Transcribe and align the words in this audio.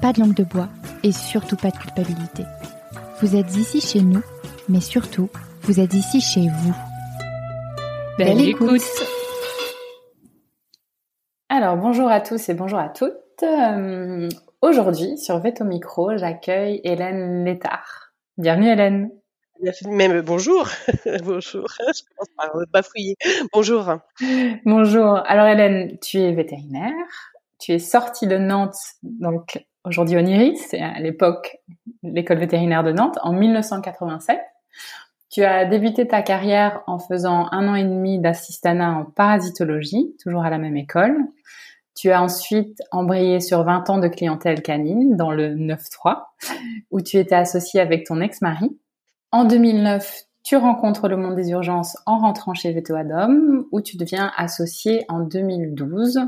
pas 0.00 0.12
de 0.12 0.20
langue 0.20 0.34
de 0.34 0.44
bois 0.44 0.68
et 1.02 1.12
surtout 1.12 1.56
pas 1.56 1.70
de 1.70 1.76
culpabilité. 1.76 2.44
Vous 3.20 3.36
êtes 3.36 3.56
ici 3.56 3.80
chez 3.80 4.00
nous, 4.00 4.22
mais 4.68 4.80
surtout, 4.80 5.28
vous 5.62 5.80
êtes 5.80 5.94
ici 5.94 6.20
chez 6.20 6.48
vous. 6.48 6.74
Belle, 8.18 8.40
écoute. 8.40 8.82
Alors, 11.48 11.76
bonjour 11.76 12.08
à 12.08 12.20
tous 12.20 12.48
et 12.48 12.54
bonjour 12.54 12.78
à 12.78 12.88
toutes. 12.88 13.14
Euh, 13.42 14.28
Aujourd'hui, 14.62 15.18
sur 15.18 15.38
Veto 15.38 15.64
Micro, 15.64 16.16
j'accueille 16.16 16.80
Hélène 16.82 17.44
Létard. 17.44 18.12
Bienvenue 18.38 18.68
Hélène. 18.68 19.10
Même 19.86 20.22
bonjour. 20.22 20.66
bonjour. 21.24 21.68
Je 21.78 22.02
commence 22.08 22.30
par 22.36 22.50
bafouiller. 22.72 23.16
Bonjour. 23.52 23.98
Bonjour. 24.64 25.22
Alors 25.26 25.46
Hélène, 25.46 25.98
tu 26.00 26.18
es 26.18 26.32
vétérinaire. 26.32 26.94
Tu 27.60 27.72
es 27.72 27.78
sortie 27.78 28.26
de 28.26 28.38
Nantes, 28.38 28.74
donc 29.02 29.64
aujourd'hui 29.86 30.16
Oniris, 30.16 30.58
c'est 30.68 30.80
à 30.80 30.98
l'époque 31.00 31.58
l'école 32.02 32.38
vétérinaire 32.38 32.84
de 32.84 32.92
Nantes, 32.92 33.18
en 33.22 33.32
1987. 33.32 34.38
Tu 35.30 35.44
as 35.44 35.64
débuté 35.64 36.06
ta 36.06 36.22
carrière 36.22 36.82
en 36.86 36.98
faisant 36.98 37.48
un 37.52 37.68
an 37.68 37.74
et 37.74 37.84
demi 37.84 38.18
d'assistanat 38.18 38.92
en 38.92 39.04
parasitologie, 39.04 40.14
toujours 40.22 40.44
à 40.44 40.50
la 40.50 40.58
même 40.58 40.76
école. 40.76 41.16
Tu 41.94 42.10
as 42.10 42.22
ensuite 42.22 42.82
embrayé 42.90 43.40
sur 43.40 43.62
20 43.64 43.90
ans 43.90 43.98
de 43.98 44.08
clientèle 44.08 44.62
canine 44.62 45.16
dans 45.16 45.30
le 45.30 45.54
9-3, 45.54 46.24
où 46.90 47.00
tu 47.00 47.16
étais 47.16 47.34
associé 47.34 47.80
avec 47.80 48.06
ton 48.06 48.20
ex-mari. 48.20 48.78
En 49.32 49.44
2009, 49.44 50.24
tu 50.42 50.56
rencontres 50.56 51.08
le 51.08 51.16
monde 51.16 51.34
des 51.34 51.50
urgences 51.50 51.96
en 52.06 52.18
rentrant 52.18 52.54
chez 52.54 52.72
Veto-Adom, 52.72 53.66
où 53.72 53.80
tu 53.80 53.96
deviens 53.96 54.30
associé 54.36 55.04
en 55.08 55.20
2012 55.20 56.20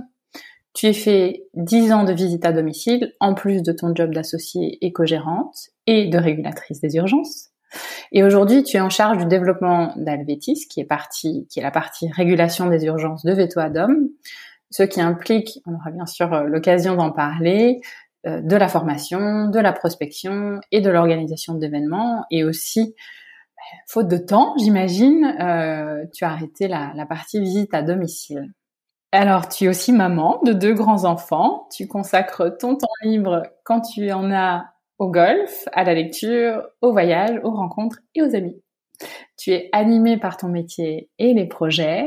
tu 0.79 0.87
as 0.87 0.93
fait 0.93 1.43
10 1.55 1.93
ans 1.93 2.05
de 2.05 2.13
visite 2.13 2.47
à 2.47 2.53
domicile, 2.53 3.13
en 3.19 3.35
plus 3.35 3.65
de 3.65 3.73
ton 3.73 3.93
job 3.97 4.15
d'associée 4.15 4.79
éco-gérante 4.81 5.71
et 5.89 6.07
de 6.07 6.17
régulatrice 6.17 6.81
des 6.81 6.95
urgences. 6.95 7.49
Et 8.13 8.23
aujourd'hui, 8.23 8.63
tu 8.63 8.77
es 8.77 8.81
en 8.81 8.89
charge 8.89 9.19
du 9.19 9.27
développement 9.27 9.93
d'Alvetis, 9.97 10.69
qui 10.71 10.79
est 10.79 10.85
partie, 10.85 11.49
qui 11.51 11.59
est 11.59 11.65
la 11.65 11.73
partie 11.73 12.09
régulation 12.13 12.69
des 12.69 12.85
urgences 12.85 13.25
de 13.25 13.33
Veto 13.33 13.59
Adom, 13.59 14.09
ce 14.71 14.85
qui 14.85 15.01
implique, 15.01 15.59
on 15.67 15.75
aura 15.75 15.91
bien 15.91 16.07
sûr 16.07 16.33
euh, 16.33 16.45
l'occasion 16.45 16.95
d'en 16.95 17.11
parler, 17.11 17.81
euh, 18.29 18.41
de 18.41 18.55
la 18.55 18.69
formation, 18.69 19.51
de 19.51 19.59
la 19.59 19.73
prospection 19.73 20.61
et 20.71 20.81
de 20.81 20.91
l'organisation 20.91 21.55
d'événements, 21.55 22.25
et 22.31 22.45
aussi, 22.45 22.83
ben, 22.85 23.79
faute 23.89 24.07
de 24.07 24.19
temps, 24.19 24.55
j'imagine, 24.61 25.25
euh, 25.41 26.05
tu 26.15 26.25
as 26.25 26.31
arrêté 26.31 26.69
la 26.69 27.07
partie 27.09 27.41
visite 27.41 27.75
à 27.75 27.83
domicile. 27.83 28.53
Alors, 29.11 29.49
tu 29.49 29.65
es 29.65 29.69
aussi 29.69 29.93
maman 29.93 30.41
de 30.45 30.53
deux 30.53 30.75
grands-enfants. 30.75 31.67
Tu 31.73 31.87
consacres 31.87 32.57
ton 32.59 32.77
temps 32.77 32.87
libre 33.03 33.43
quand 33.65 33.81
tu 33.81 34.13
en 34.13 34.31
as 34.31 34.67
au 34.99 35.11
golf, 35.11 35.65
à 35.73 35.85
la 35.85 35.95
lecture, 35.95 36.63
au 36.83 36.93
voyage, 36.93 37.41
aux 37.43 37.53
rencontres 37.53 38.01
et 38.15 38.23
aux 38.23 38.35
amis. 38.35 38.61
Tu 39.39 39.53
es 39.53 39.71
animée 39.73 40.19
par 40.19 40.37
ton 40.37 40.49
métier 40.49 41.09
et 41.19 41.33
les 41.33 41.47
projets, 41.47 42.07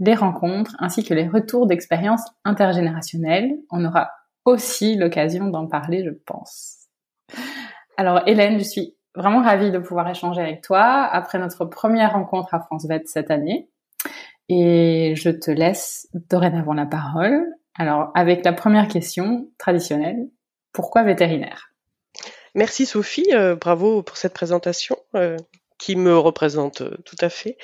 les 0.00 0.14
rencontres, 0.14 0.76
ainsi 0.78 1.04
que 1.04 1.14
les 1.14 1.28
retours 1.28 1.66
d'expériences 1.66 2.24
intergénérationnelles. 2.44 3.56
On 3.70 3.84
aura 3.84 4.10
aussi 4.44 4.96
l'occasion 4.96 5.48
d'en 5.48 5.66
parler, 5.68 6.04
je 6.04 6.10
pense. 6.10 6.88
Alors, 7.96 8.22
Hélène, 8.26 8.58
je 8.58 8.64
suis 8.64 8.96
vraiment 9.14 9.42
ravie 9.42 9.70
de 9.70 9.78
pouvoir 9.78 10.08
échanger 10.08 10.42
avec 10.42 10.62
toi 10.62 11.04
après 11.04 11.38
notre 11.38 11.64
première 11.64 12.12
rencontre 12.12 12.52
à 12.52 12.60
France 12.60 12.86
Vet 12.86 13.04
cette 13.06 13.30
année. 13.30 13.70
Et 14.48 15.14
je 15.16 15.30
te 15.30 15.50
laisse 15.50 16.08
dorénavant 16.30 16.74
la 16.74 16.86
parole. 16.86 17.46
Alors, 17.74 18.10
avec 18.14 18.44
la 18.44 18.52
première 18.52 18.88
question 18.88 19.48
traditionnelle, 19.58 20.28
pourquoi 20.72 21.02
vétérinaire? 21.04 21.72
Merci 22.54 22.84
Sophie, 22.84 23.32
euh, 23.32 23.56
bravo 23.56 24.02
pour 24.02 24.18
cette 24.18 24.34
présentation 24.34 24.96
euh, 25.16 25.38
qui 25.78 25.96
me 25.96 26.18
représente 26.18 26.82
euh, 26.82 26.96
tout 27.06 27.16
à 27.20 27.30
fait. 27.30 27.56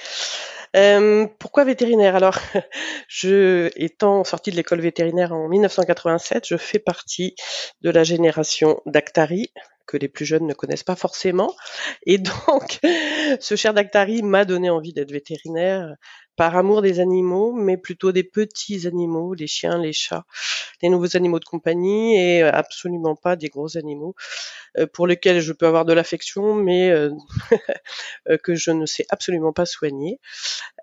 pourquoi 1.38 1.64
vétérinaire? 1.64 2.16
Alors, 2.16 2.38
je, 3.08 3.70
étant 3.76 4.24
sortie 4.24 4.50
de 4.50 4.56
l'école 4.56 4.80
vétérinaire 4.80 5.32
en 5.32 5.48
1987, 5.48 6.46
je 6.46 6.56
fais 6.56 6.78
partie 6.78 7.34
de 7.82 7.90
la 7.90 8.02
génération 8.02 8.80
d'Actari, 8.86 9.52
que 9.86 9.96
les 9.96 10.08
plus 10.08 10.24
jeunes 10.24 10.46
ne 10.46 10.54
connaissent 10.54 10.84
pas 10.84 10.96
forcément. 10.96 11.54
Et 12.06 12.18
donc, 12.18 12.78
ce 13.40 13.56
cher 13.56 13.74
Dactari 13.74 14.22
m'a 14.22 14.44
donné 14.46 14.70
envie 14.70 14.94
d'être 14.94 15.12
vétérinaire 15.12 15.94
par 16.38 16.56
amour 16.56 16.82
des 16.82 17.00
animaux, 17.00 17.52
mais 17.52 17.76
plutôt 17.76 18.12
des 18.12 18.22
petits 18.22 18.86
animaux, 18.86 19.34
les 19.34 19.48
chiens, 19.48 19.76
les 19.76 19.92
chats, 19.92 20.24
les 20.82 20.88
nouveaux 20.88 21.16
animaux 21.16 21.40
de 21.40 21.44
compagnie 21.44 22.16
et 22.16 22.44
euh, 22.44 22.50
absolument 22.52 23.16
pas 23.16 23.34
des 23.34 23.48
gros 23.48 23.76
animaux 23.76 24.14
euh, 24.78 24.86
pour 24.86 25.08
lesquels 25.08 25.40
je 25.40 25.52
peux 25.52 25.66
avoir 25.66 25.84
de 25.84 25.92
l'affection, 25.92 26.54
mais 26.54 26.90
euh, 26.90 27.10
que 28.44 28.54
je 28.54 28.70
ne 28.70 28.86
sais 28.86 29.04
absolument 29.10 29.52
pas 29.52 29.66
soigner. 29.66 30.20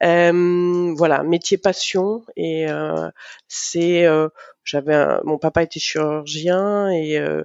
voilà, 0.01 1.23
métier 1.23 1.57
passion 1.57 2.25
et 2.35 2.67
c'est 3.47 4.05
j'avais 4.65 4.95
mon 5.23 5.37
papa 5.37 5.63
était 5.63 5.79
chirurgien 5.79 6.89
et 6.89 7.17
euh, 7.17 7.43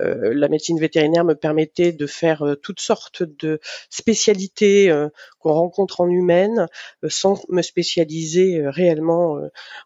euh, 0.00 0.34
la 0.34 0.48
médecine 0.48 0.78
vétérinaire 0.78 1.24
me 1.24 1.34
permettait 1.34 1.92
de 1.92 2.06
faire 2.06 2.42
euh, 2.42 2.56
toutes 2.56 2.80
sortes 2.80 3.22
de 3.22 3.60
spécialités 3.88 4.92
qu'on 5.38 5.52
rencontre 5.52 6.00
en 6.00 6.08
humaine 6.08 6.66
sans 7.08 7.40
me 7.48 7.62
spécialiser 7.62 8.62
réellement 8.66 9.40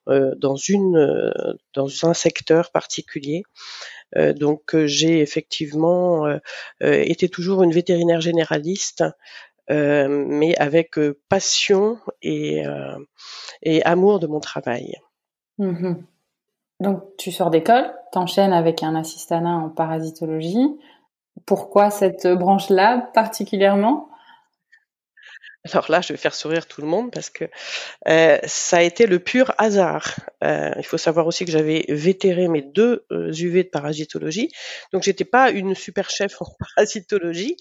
dans 0.07 0.57
une 0.57 1.33
dans 1.75 2.07
un 2.07 2.15
secteur 2.15 2.71
particulier. 2.71 3.43
donc 4.17 4.75
j'ai 4.87 5.21
effectivement 5.21 6.27
été 6.81 7.29
toujours 7.29 7.63
une 7.63 7.73
vétérinaire 7.73 8.21
généraliste, 8.21 9.05
mais 9.69 10.57
avec 10.57 10.99
passion 11.29 11.99
et, 12.23 12.63
et 13.63 13.83
amour 13.85 14.19
de 14.19 14.27
mon 14.27 14.41
travail. 14.41 14.97
Mmh 15.59 15.95
donc, 16.81 17.03
tu 17.19 17.31
sors 17.31 17.51
d'école, 17.51 17.95
t'enchaînes 18.13 18.53
avec 18.53 18.83
un 18.83 18.95
assistanat 18.95 19.57
en 19.57 19.69
parasitologie. 19.69 20.79
Pourquoi 21.47 21.91
cette 21.91 22.27
branche-là 22.27 23.11
particulièrement? 23.15 24.11
Alors 25.71 25.91
là, 25.91 26.01
je 26.01 26.15
vais 26.15 26.17
faire 26.17 26.35
sourire 26.35 26.67
tout 26.67 26.81
le 26.81 26.87
monde 26.87 27.11
parce 27.11 27.29
que 27.29 27.45
euh, 28.09 28.39
ça 28.45 28.79
a 28.79 28.83
été 28.83 29.07
le 29.07 29.19
pur 29.19 29.53
hasard. 29.59 30.15
Euh, 30.43 30.73
il 30.79 30.87
faut 30.87 30.97
savoir 30.97 31.27
aussi 31.27 31.45
que 31.45 31.53
j'avais 31.53 31.85
vétéré 31.89 32.49
mes 32.49 32.63
deux 32.63 33.05
UV 33.11 33.61
euh, 33.61 33.63
de 33.65 33.69
parasitologie, 33.69 34.51
donc 34.95 35.03
j'étais 35.03 35.27
pas 35.27 35.51
une 35.51 35.75
super 35.75 36.09
chef 36.09 36.41
en 36.41 36.47
parasitologie. 36.77 37.57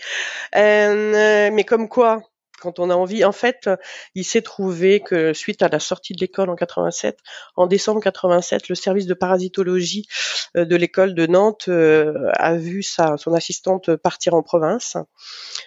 mais 0.54 1.66
comme 1.68 1.90
quoi, 1.90 2.22
quand 2.60 2.80
on 2.80 2.90
a 2.90 2.96
envie. 2.96 3.24
En 3.26 3.32
fait, 3.32 3.70
il 4.16 4.24
s'est 4.24 4.42
trouvé 4.42 5.00
que 5.00 5.34
suite 5.34 5.62
à 5.62 5.70
la 5.70 5.80
sortie 5.80 6.14
de 6.14 6.20
l'école 6.20 6.50
en 6.50 6.56
87, 6.56 7.18
en 7.56 7.68
décembre 7.68 8.02
87, 8.02 8.70
le 8.70 8.76
service 8.76 9.06
de 9.06 9.14
parasitologie 9.14 10.08
euh, 10.56 10.66
de 10.66 10.76
l'école 10.76 11.14
de 11.14 11.28
Nantes 11.28 11.66
euh, 11.68 12.30
a 12.34 12.56
vu 12.56 12.84
sa, 12.84 13.18
son 13.18 13.34
assistante 13.34 13.96
partir 13.96 14.34
en 14.34 14.44
province. 14.44 14.98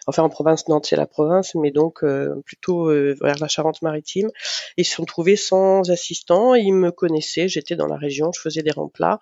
Enfin, 0.06 0.22
en 0.22 0.28
province, 0.28 0.68
Nantes, 0.68 0.86
c'est 0.86 0.96
la 0.96 1.06
province, 1.06 1.54
mais 1.54 1.70
donc 1.70 2.02
euh, 2.02 2.34
plutôt 2.44 2.86
vers 2.86 3.38
la 3.38 3.48
Charente-Maritime. 3.48 4.30
Ils 4.76 4.84
se 4.84 4.96
sont 4.96 5.04
trouvés 5.04 5.36
sans 5.36 5.90
assistant. 5.90 6.54
Ils 6.54 6.72
me 6.72 6.90
connaissaient. 6.90 7.48
J'étais 7.48 7.76
dans 7.76 7.86
la 7.86 7.96
région. 7.96 8.30
Je 8.32 8.40
faisais 8.40 8.62
des 8.62 8.70
remplats. 8.70 9.18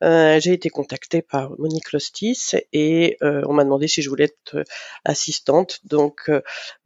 J'ai 0.00 0.52
été 0.52 0.68
contactée 0.68 1.22
par 1.22 1.50
Monique 1.58 1.92
Lostis 1.92 2.52
et 2.72 3.16
on 3.20 3.52
m'a 3.52 3.64
demandé 3.64 3.88
si 3.88 4.02
je 4.02 4.08
voulais 4.08 4.24
être 4.24 4.64
assistante. 5.04 5.80
Donc, 5.84 6.30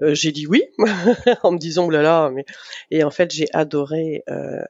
j'ai 0.01 0.26
dit 0.33 0.47
oui 0.47 0.65
en 1.43 1.53
me 1.53 1.59
disant 1.59 1.87
oh 1.87 1.91
là 1.91 2.03
là 2.03 2.31
mais 2.31 2.45
et 2.91 3.05
en 3.05 3.11
fait 3.11 3.31
j'ai 3.31 3.47
adoré 3.53 4.23
euh, 4.29 4.65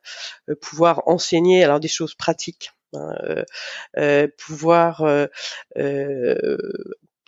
pouvoir 0.60 1.02
enseigner 1.06 1.64
alors 1.64 1.80
des 1.80 1.88
choses 1.88 2.14
pratiques 2.14 2.72
hein, 2.94 3.14
euh, 3.24 3.44
euh, 3.98 4.28
pouvoir 4.38 5.04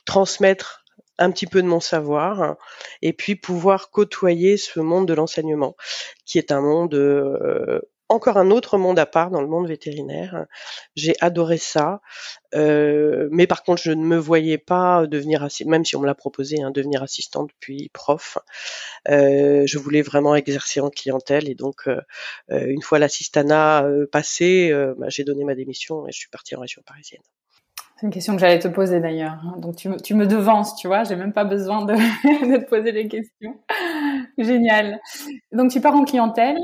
transmettre 0.04 0.84
un 1.19 1.30
petit 1.30 1.46
peu 1.46 1.62
de 1.62 1.66
mon 1.66 1.80
savoir 1.80 2.42
hein, 2.42 2.56
et 3.02 3.12
puis 3.12 3.34
pouvoir 3.34 3.90
côtoyer 3.90 4.56
ce 4.56 4.81
monde 4.81 5.06
de 5.08 5.14
l'enseignement 5.14 5.76
qui 6.24 6.38
est 6.38 6.52
un 6.52 6.60
monde 6.60 6.94
encore 8.08 8.37
un 8.38 8.50
autre 8.50 8.78
monde 8.78 8.99
à 8.99 9.06
part 9.06 9.31
dans 9.31 9.40
le 9.40 9.49
monde 9.49 9.69
vétérinaire. 9.69 10.46
J'ai 10.96 11.14
adoré 11.20 11.58
ça, 11.58 12.00
euh, 12.55 13.28
mais 13.31 13.46
par 13.46 13.62
contre, 13.62 13.82
je 13.82 13.93
ne 13.93 14.02
me 14.02 14.16
voyais 14.16 14.58
pas 14.58 15.06
devenir, 15.06 15.46
même 15.66 15.84
si 15.84 15.96
on 15.96 16.00
me 16.00 16.06
l'a 16.06 16.14
proposé, 16.14 16.62
hein, 16.62 16.70
devenir 16.70 17.02
assistante 17.02 17.50
puis 17.60 17.90
prof. 17.93 18.38
Euh, 19.08 19.64
je 19.66 19.78
voulais 19.78 20.02
vraiment 20.02 20.34
exercer 20.34 20.81
en 20.81 20.90
clientèle 20.90 21.49
et 21.49 21.55
donc 21.55 21.88
euh, 21.88 22.00
une 22.49 22.82
fois 22.82 22.99
l'assistanat 22.99 23.84
passé, 24.10 24.72
bah, 24.96 25.06
j'ai 25.08 25.25
donné 25.25 25.44
ma 25.44 25.55
démission 25.55 26.06
et 26.06 26.12
je 26.12 26.19
suis 26.19 26.31
partie 26.31 26.56
en 26.56 26.60
région 26.60 26.82
parisienne. 26.87 27.22
C'est 27.99 28.06
une 28.06 28.12
question 28.12 28.34
que 28.34 28.40
j'allais 28.40 28.60
te 28.60 28.69
poser 28.69 29.00
d'ailleurs. 29.00 29.40
Hein. 29.44 29.56
Donc 29.58 29.75
tu 29.75 30.14
me, 30.14 30.26
devances, 30.26 30.76
tu 30.76 30.87
vois, 30.87 31.02
j'ai 31.02 31.16
même 31.16 31.32
pas 31.32 31.43
besoin 31.43 31.84
de, 31.84 31.94
de 32.52 32.56
te 32.58 32.69
poser 32.69 32.93
des 32.93 33.08
questions. 33.08 33.58
Génial. 34.38 35.00
Donc 35.50 35.72
tu 35.72 35.81
pars 35.81 35.96
en 35.96 36.05
clientèle, 36.05 36.58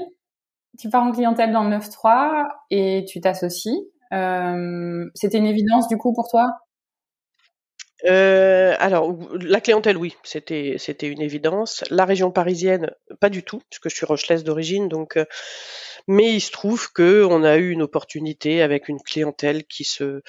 tu 0.79 0.89
pars 0.91 1.05
en 1.05 1.13
clientèle 1.13 1.53
dans 1.53 1.65
le 1.65 1.71
9-3 1.71 2.49
et 2.71 3.05
tu 3.09 3.21
t'associes. 3.21 3.79
Euh, 4.13 5.07
C'était 5.15 5.39
une 5.39 5.47
évidence 5.47 5.89
du 5.89 5.97
coup 5.97 6.13
pour 6.15 6.29
toi? 6.29 6.53
Euh, 8.07 8.75
alors, 8.79 9.17
la 9.41 9.61
clientèle, 9.61 9.97
oui, 9.97 10.15
c'était 10.25 10.77
c'était 10.79 11.09
une 11.09 11.23
évidence. 11.23 11.85
La 11.91 12.05
région 12.05 12.31
parisienne, 12.31 12.91
pas 13.21 13.31
du 13.31 13.43
tout, 13.43 13.63
puisque 13.71 13.89
je 13.89 13.95
suis 13.95 14.07
rochelaise 14.07 14.45
d'origine, 14.45 14.89
donc 14.89 15.17
euh, 15.17 15.25
mais 16.07 16.35
il 16.35 16.41
se 16.41 16.51
trouve 16.51 16.93
que 16.93 17.25
on 17.25 17.45
a 17.45 17.57
eu 17.57 17.71
une 17.71 17.83
opportunité 17.83 18.63
avec 18.63 18.89
une 18.89 19.01
clientèle 19.01 19.65
qui 19.65 19.85
se 19.85 20.21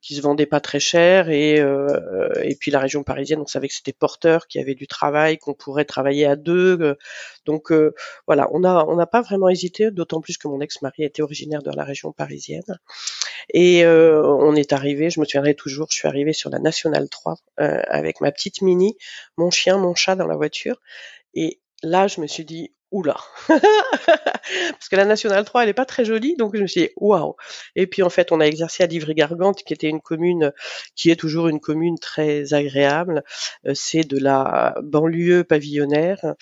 qui 0.00 0.14
se 0.14 0.22
vendait 0.22 0.46
pas 0.46 0.60
très 0.60 0.80
cher 0.80 1.28
et 1.28 1.60
euh, 1.60 2.30
et 2.42 2.56
puis 2.56 2.70
la 2.70 2.80
région 2.80 3.02
parisienne, 3.02 3.40
on 3.40 3.46
savait 3.46 3.68
que 3.68 3.74
c'était 3.74 3.92
porteur, 3.92 4.46
qu'il 4.46 4.60
y 4.60 4.64
avait 4.64 4.74
du 4.74 4.86
travail, 4.86 5.38
qu'on 5.38 5.54
pourrait 5.54 5.84
travailler 5.84 6.26
à 6.26 6.36
deux. 6.36 6.78
Euh, 6.80 6.94
donc 7.46 7.72
euh, 7.72 7.94
voilà, 8.26 8.48
on 8.52 8.64
a 8.64 8.84
on 8.86 8.96
n'a 8.96 9.06
pas 9.06 9.20
vraiment 9.20 9.48
hésité, 9.50 9.90
d'autant 9.90 10.20
plus 10.20 10.38
que 10.38 10.48
mon 10.48 10.60
ex-mari 10.60 11.04
était 11.04 11.22
originaire 11.22 11.62
de 11.62 11.70
la 11.70 11.84
région 11.84 12.12
parisienne. 12.12 12.78
Et 13.52 13.86
on 13.86 14.54
est 14.54 14.72
arrivé, 14.72 15.10
je 15.10 15.20
me 15.20 15.24
souviendrai 15.24 15.54
toujours, 15.54 15.88
je 15.90 15.98
suis 15.98 16.08
arrivée 16.08 16.32
sur 16.32 16.50
la 16.50 16.58
nationale 16.58 17.08
3 17.08 17.36
avec 17.56 18.20
ma 18.20 18.32
petite 18.32 18.62
mini, 18.62 18.96
mon 19.36 19.50
chien, 19.50 19.78
mon 19.78 19.94
chat 19.94 20.16
dans 20.16 20.26
la 20.26 20.36
voiture. 20.36 20.80
Et 21.34 21.60
là, 21.82 22.08
je 22.08 22.20
me 22.20 22.26
suis 22.26 22.44
dit, 22.44 22.72
oula. 22.90 23.16
Parce 23.48 24.88
que 24.90 24.96
la 24.96 25.04
nationale 25.04 25.44
3 25.44 25.62
elle 25.62 25.68
est 25.68 25.74
pas 25.74 25.84
très 25.84 26.04
jolie 26.04 26.36
donc 26.36 26.56
je 26.56 26.62
me 26.62 26.66
suis 26.66 26.82
dit 26.82 26.90
waouh. 26.96 27.36
Et 27.76 27.86
puis 27.86 28.02
en 28.02 28.10
fait 28.10 28.32
on 28.32 28.40
a 28.40 28.44
exercé 28.44 28.82
à 28.82 28.86
Livry-Gargante 28.86 29.62
qui 29.62 29.72
était 29.72 29.88
une 29.88 30.00
commune 30.00 30.52
qui 30.94 31.10
est 31.10 31.16
toujours 31.16 31.48
une 31.48 31.60
commune 31.60 31.98
très 31.98 32.54
agréable. 32.54 33.22
Euh, 33.66 33.72
c'est 33.74 34.02
de 34.02 34.18
la 34.18 34.74
banlieue 34.82 35.44
pavillonnaire. 35.44 36.34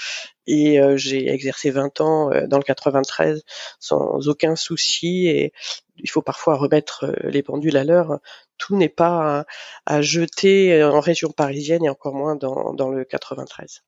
Et 0.46 0.80
euh, 0.80 0.96
j'ai 0.96 1.28
exercé 1.28 1.70
20 1.70 2.00
ans 2.00 2.32
euh, 2.32 2.46
dans 2.46 2.58
le 2.58 2.62
93 2.62 3.42
sans 3.80 4.28
aucun 4.28 4.56
souci. 4.56 5.26
Et 5.28 5.52
il 5.96 6.10
faut 6.10 6.22
parfois 6.22 6.56
remettre 6.56 7.12
les 7.24 7.42
pendules 7.42 7.76
à 7.76 7.84
l'heure. 7.84 8.20
Tout 8.58 8.76
n'est 8.76 8.88
pas 8.88 9.44
à, 9.86 10.02
jeter 10.02 10.82
en 10.84 11.00
région 11.00 11.30
parisienne 11.30 11.84
et 11.84 11.88
encore 11.88 12.14
moins 12.14 12.36
dans, 12.36 12.74
dans 12.74 12.90
le 12.90 13.04
93 13.04 13.82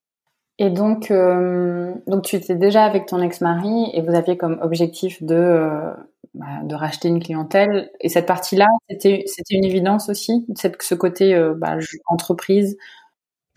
et 0.58 0.70
donc, 0.70 1.12
euh, 1.12 1.94
donc 2.08 2.24
tu 2.24 2.34
étais 2.34 2.56
déjà 2.56 2.84
avec 2.84 3.06
ton 3.06 3.22
ex-mari 3.22 3.90
et 3.94 4.02
vous 4.02 4.14
aviez 4.14 4.36
comme 4.36 4.58
objectif 4.60 5.22
de 5.22 5.36
euh, 5.36 5.92
bah, 6.34 6.46
de 6.64 6.74
racheter 6.74 7.06
une 7.06 7.22
clientèle. 7.22 7.90
Et 8.00 8.08
cette 8.08 8.26
partie-là, 8.26 8.66
c'était 8.90 9.22
c'était 9.26 9.54
une 9.54 9.64
évidence 9.64 10.08
aussi, 10.08 10.44
cette, 10.56 10.82
ce 10.82 10.96
côté 10.96 11.34
euh, 11.34 11.54
bah, 11.56 11.76
entreprise? 12.06 12.76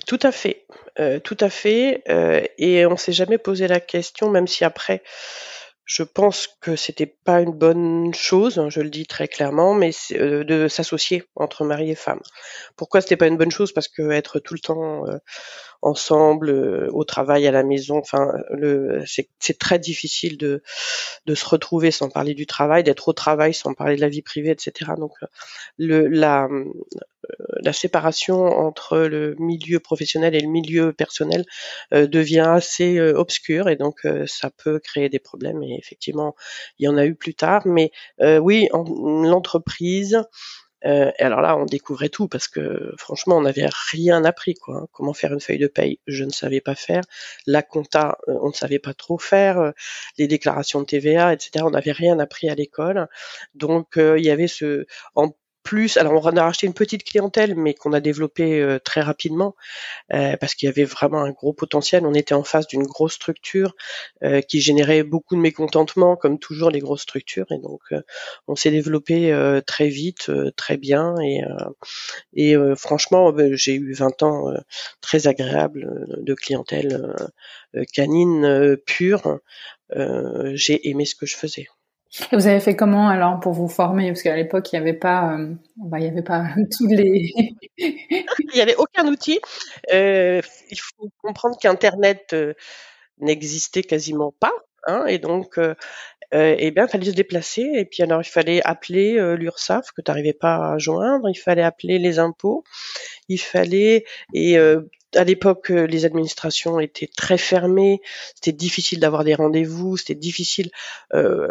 Tout 0.08 0.20
à 0.22 0.32
fait, 0.32 0.66
tout 1.24 1.38
à 1.40 1.50
fait. 1.50 2.04
et 2.58 2.88
on 2.88 2.98
s'est 2.98 3.12
jamais 3.12 3.38
posé 3.38 3.68
la 3.68 3.80
question, 3.80 4.32
même 4.32 4.48
si 4.48 4.64
après 4.64 5.04
je 5.86 6.02
pense 6.02 6.48
que 6.60 6.76
c'était 6.76 7.06
pas 7.06 7.42
une 7.42 7.52
bonne 7.52 8.12
chose, 8.16 8.58
hein, 8.58 8.70
je 8.70 8.82
le 8.82 8.90
dis 8.90 9.06
très 9.06 9.28
clairement, 9.28 9.76
mais 9.76 9.92
de 10.10 10.68
s'associer 10.68 11.24
entre 11.36 11.66
mari 11.66 11.92
et 11.92 11.96
femme. 11.96 12.22
Pourquoi 12.78 13.02
c'était 13.02 13.18
pas 13.18 13.28
une 13.28 13.38
bonne 13.38 13.52
chose? 13.52 13.74
Parce 13.74 13.90
que 13.90 14.10
être 14.10 14.40
tout 14.40 14.56
le 14.56 14.60
temps 14.60 15.04
ensemble, 15.82 16.50
euh, 16.50 16.88
au 16.92 17.04
travail, 17.04 17.48
à 17.48 17.52
la 17.52 17.64
maison, 17.64 17.98
enfin, 17.98 18.34
c'est 19.06 19.58
très 19.60 19.80
difficile 19.80 20.38
de, 20.38 20.64
de 21.26 21.36
se 21.36 21.46
retrouver 21.46 21.92
sans 21.92 22.10
parler 22.10 22.34
du 22.34 22.46
travail, 22.46 22.84
d'être 22.84 23.08
au 23.08 23.14
travail 23.14 23.54
sans 23.54 23.74
parler 23.74 23.96
de 23.96 24.02
la 24.02 24.10
vie 24.10 24.22
privée, 24.22 24.52
etc. 24.52 24.92
Donc, 24.98 25.14
le, 25.78 26.08
la, 26.08 26.48
la 27.62 27.74
séparation 27.74 28.46
entre 28.46 28.98
le 28.98 29.36
milieu 29.40 29.80
professionnel 29.80 30.36
et 30.36 30.40
le 30.40 30.48
milieu 30.48 30.94
personnel 30.94 31.46
devient 31.92 32.46
assez 32.48 33.00
obscure 33.00 33.70
et 33.70 33.76
donc 33.76 34.02
ça 34.28 34.50
peut 34.50 34.80
créer 34.80 35.10
des 35.10 35.20
problèmes. 35.20 35.62
Et 35.64 35.78
effectivement, 35.78 36.36
il 36.80 36.86
y 36.86 36.88
en 36.88 36.98
a 36.98 37.06
eu 37.06 37.16
plus 37.16 37.36
tard. 37.36 37.64
Mais 37.66 37.92
oui, 38.20 38.70
l'entreprise 38.72 40.24
euh, 40.86 41.12
et 41.18 41.24
alors 41.24 41.42
là, 41.42 41.58
on 41.58 41.66
découvrait 41.66 42.10
tout 42.10 42.28
parce 42.28 42.48
que 42.48 42.94
franchement, 42.98 43.38
on 43.38 43.42
n'avait 43.42 43.70
rien 43.92 44.24
appris. 44.26 44.56
Quoi. 44.56 44.78
Hein. 44.78 44.88
Comment 44.92 45.14
faire 45.14 45.34
une 45.34 45.40
feuille 45.40 45.60
de 45.60 45.68
paye, 45.68 46.00
je 46.08 46.24
ne 46.24 46.32
savais 46.32 46.62
pas 46.62 46.76
faire. 46.76 47.04
La 47.48 47.62
compta, 47.62 48.18
euh, 48.28 48.34
on 48.42 48.50
ne 48.50 48.54
savait 48.54 48.80
pas 48.80 48.94
trop 48.94 49.18
faire. 49.18 49.60
Euh, 49.60 49.72
les 50.18 50.28
déclarations 50.28 50.82
de 50.82 50.86
TVA, 50.86 51.34
etc. 51.34 51.66
On 51.66 51.72
n'avait 51.72 51.92
rien 51.92 52.20
appris 52.20 52.50
à 52.50 52.56
l'école. 52.56 53.08
Donc 53.56 53.94
il 53.98 54.24
y 54.26 54.30
avait 54.30 54.48
ce, 54.48 54.86
en 55.16 55.32
plus, 55.64 55.98
alors 55.98 56.26
on 56.26 56.38
a 56.38 56.44
racheté 56.44 56.68
une 56.68 56.74
petite 56.74 57.04
clientèle, 57.04 57.56
mais 57.56 57.74
qu'on 57.74 57.94
a 57.94 58.00
développée 58.00 58.62
euh, 58.62 58.80
très 58.80 59.02
rapidement 59.02 59.56
euh, 60.14 60.36
parce 60.38 60.56
qu'il 60.56 60.68
y 60.68 60.70
avait 60.70 60.84
vraiment 60.84 61.22
un 61.24 61.32
gros 61.32 61.54
potentiel. 61.54 62.06
On 62.06 62.14
était 62.14 62.34
en 62.34 62.44
face 62.44 62.68
d'une 62.68 62.84
grosse 62.84 63.14
structure 63.14 63.76
euh, 64.24 64.42
qui 64.42 64.62
générait 64.62 65.04
beaucoup 65.04 65.36
de 65.36 65.42
mécontentement, 65.42 66.16
comme 66.16 66.40
toujours 66.40 66.70
les 66.72 66.80
grosses 66.80 67.02
structures, 67.02 67.52
et 67.52 67.60
donc 67.60 67.82
on 68.48 68.56
s'est 68.56 68.72
développé 68.72 69.32
très 69.66 69.90
vite, 69.90 70.32
très 70.56 70.78
bien, 70.78 71.16
et, 72.34 72.56
franchement, 72.76 73.34
j'ai 73.54 73.76
eu 73.76 73.94
20 73.94 74.24
ans 74.24 74.54
très 75.02 75.28
agréables 75.28 76.06
de 76.18 76.34
clientèle 76.34 77.16
canine 77.94 78.78
pure. 78.86 79.40
j'ai 80.54 80.90
aimé 80.90 81.06
ce 81.06 81.16
que 81.16 81.26
je 81.26 81.36
faisais. 81.36 81.68
Et 82.32 82.36
vous 82.36 82.48
avez 82.48 82.60
fait 82.60 82.76
comment 82.76 83.08
alors 83.08 83.40
pour 83.40 83.54
vous 83.54 83.70
former? 83.70 84.08
Parce 84.08 84.24
qu'à 84.24 84.36
l'époque, 84.36 84.72
il 84.72 84.76
n'y 84.76 84.82
avait 84.82 84.98
pas, 84.98 85.38
bah, 85.78 86.00
il 86.00 86.06
y 86.06 86.08
avait 86.08 86.24
pas 86.24 86.48
tous 86.78 86.88
les. 86.88 87.32
il 87.78 88.26
n'y 88.54 88.62
avait 88.62 88.76
aucun 88.76 89.08
outil. 89.08 89.40
Euh, 89.94 90.42
il 90.70 90.78
faut 90.80 91.10
comprendre 91.22 91.58
qu'Internet 91.60 92.34
euh, 92.34 92.54
n'existait 93.20 93.84
quasiment 93.84 94.34
pas, 94.40 94.54
hein, 94.88 95.06
et 95.08 95.20
donc, 95.20 95.58
eh 96.34 96.72
bien, 96.72 96.86
il 96.86 96.90
fallait 96.90 97.06
se 97.06 97.16
déplacer. 97.16 97.70
Et 97.76 97.86
puis 97.86 98.04
alors, 98.04 98.22
il 98.22 98.30
fallait 98.30 98.62
appeler 98.64 99.18
l'URSSAF 99.38 99.92
que 99.92 100.02
tu 100.02 100.12
n'arrivais 100.12 100.34
pas 100.34 100.74
à 100.74 100.78
joindre. 100.78 101.30
Il 101.30 101.36
fallait 101.36 101.64
appeler 101.64 102.00
les 102.00 102.20
impôts. 102.20 102.64
Il 103.30 103.40
fallait 103.40 104.06
et 104.34 104.58
à 105.16 105.24
l'époque, 105.24 105.70
les 105.70 106.06
administrations 106.06 106.80
étaient 106.80 107.10
très 107.16 107.38
fermées, 107.38 108.02
c'était 108.36 108.52
difficile 108.52 109.00
d'avoir 109.00 109.24
des 109.24 109.36
rendez-vous, 109.36 109.98
c'était 109.98 110.16
difficile. 110.16 110.72
Euh, 111.14 111.48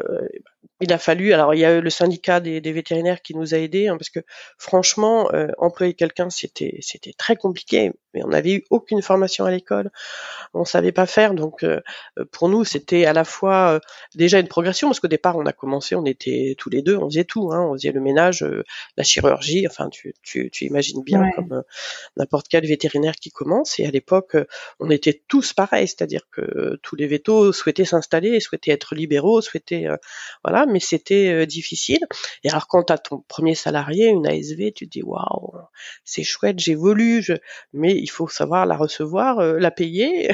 il 0.81 0.93
a 0.93 0.99
fallu, 0.99 1.33
alors 1.33 1.55
il 1.55 1.61
y 1.61 1.65
a 1.65 1.75
eu 1.75 1.81
le 1.81 1.91
syndicat 1.91 2.41
des, 2.41 2.61
vétérinaires 2.61 3.21
qui 3.21 3.35
nous 3.35 3.55
a 3.55 3.59
aidés, 3.59 3.89
hein, 3.89 3.97
parce 3.99 4.09
que 4.09 4.21
franchement, 4.57 5.31
euh, 5.35 5.49
employer 5.59 5.95
quelqu'un, 5.95 6.31
c'était 6.31 6.79
c'était 6.81 7.13
très 7.13 7.37
compliqué, 7.37 7.93
mais 8.15 8.25
on 8.25 8.29
n'avait 8.29 8.55
eu 8.55 8.65
aucune 8.71 9.03
formation 9.03 9.45
à 9.45 9.51
l'école, 9.51 9.91
on 10.55 10.65
savait 10.65 10.93
pas 10.93 11.07
faire, 11.07 11.35
donc 11.35 11.65
euh, 11.65 11.81
pour 12.33 12.49
nous 12.49 12.65
c'était 12.65 13.05
à 13.05 13.13
la 13.13 13.25
fois 13.25 13.75
euh, 13.75 13.81
déjà 14.15 14.39
une 14.39 14.49
progression, 14.49 14.89
parce 14.89 15.01
qu'au 15.01 15.09
départ 15.09 15.37
on 15.37 15.45
a 15.45 15.53
commencé, 15.53 15.95
on 15.97 16.07
était 16.07 16.55
tous 16.57 16.71
les 16.71 16.81
deux, 16.81 16.97
on 16.97 17.11
faisait 17.11 17.25
tout, 17.25 17.53
hein, 17.53 17.61
on 17.71 17.75
faisait 17.75 17.93
le 17.93 18.01
ménage, 18.01 18.45
la 18.97 19.05
chirurgie, 19.05 19.67
enfin 19.67 19.91
tu, 19.91 20.15
tu, 20.23 20.51
tu 20.51 20.65
imagines 20.65 21.03
bien 21.03 21.31
comme 21.37 21.63
n'importe 22.17 22.47
quel 22.49 22.67
vétérinaire 22.67 23.17
qui 23.17 23.31
commence, 23.31 23.79
et 23.79 23.87
à 23.87 23.91
l'époque 23.91 24.37
on 24.79 24.89
était 24.89 25.23
tous 25.29 25.53
pareils, 25.53 25.89
c'est-à-dire 25.89 26.23
que 26.31 26.79
tous 26.83 26.97
les 26.97 27.07
vétos 27.07 27.53
souhaitaient 27.53 27.85
s'installer, 27.85 28.41
souhaitaient 28.41 28.73
être 28.73 28.95
libéraux, 28.95 29.43
souhaitaient 29.43 29.89
voilà 30.51 30.67
mais 30.67 30.81
c'était 30.81 31.29
euh, 31.33 31.47
difficile. 31.47 32.01
Et 32.45 32.51
alors 32.51 32.67
quand 32.67 32.85
tu 32.85 32.93
as 32.93 32.99
ton 32.99 33.25
premier 33.29 33.55
salarié, 33.55 34.09
une 34.09 34.27
ASV, 34.27 34.73
tu 34.75 34.87
te 34.87 34.91
dis 34.91 35.03
waouh, 35.03 35.53
c'est 36.05 36.25
chouette, 36.25 36.59
j'évolue, 36.59 37.23
je... 37.23 37.35
mais 37.73 37.95
il 37.95 38.09
faut 38.09 38.29
savoir 38.29 38.67
la 38.67 38.77
recevoir, 38.77 39.39
euh, 39.39 39.59
la 39.59 39.71
payer, 39.71 40.31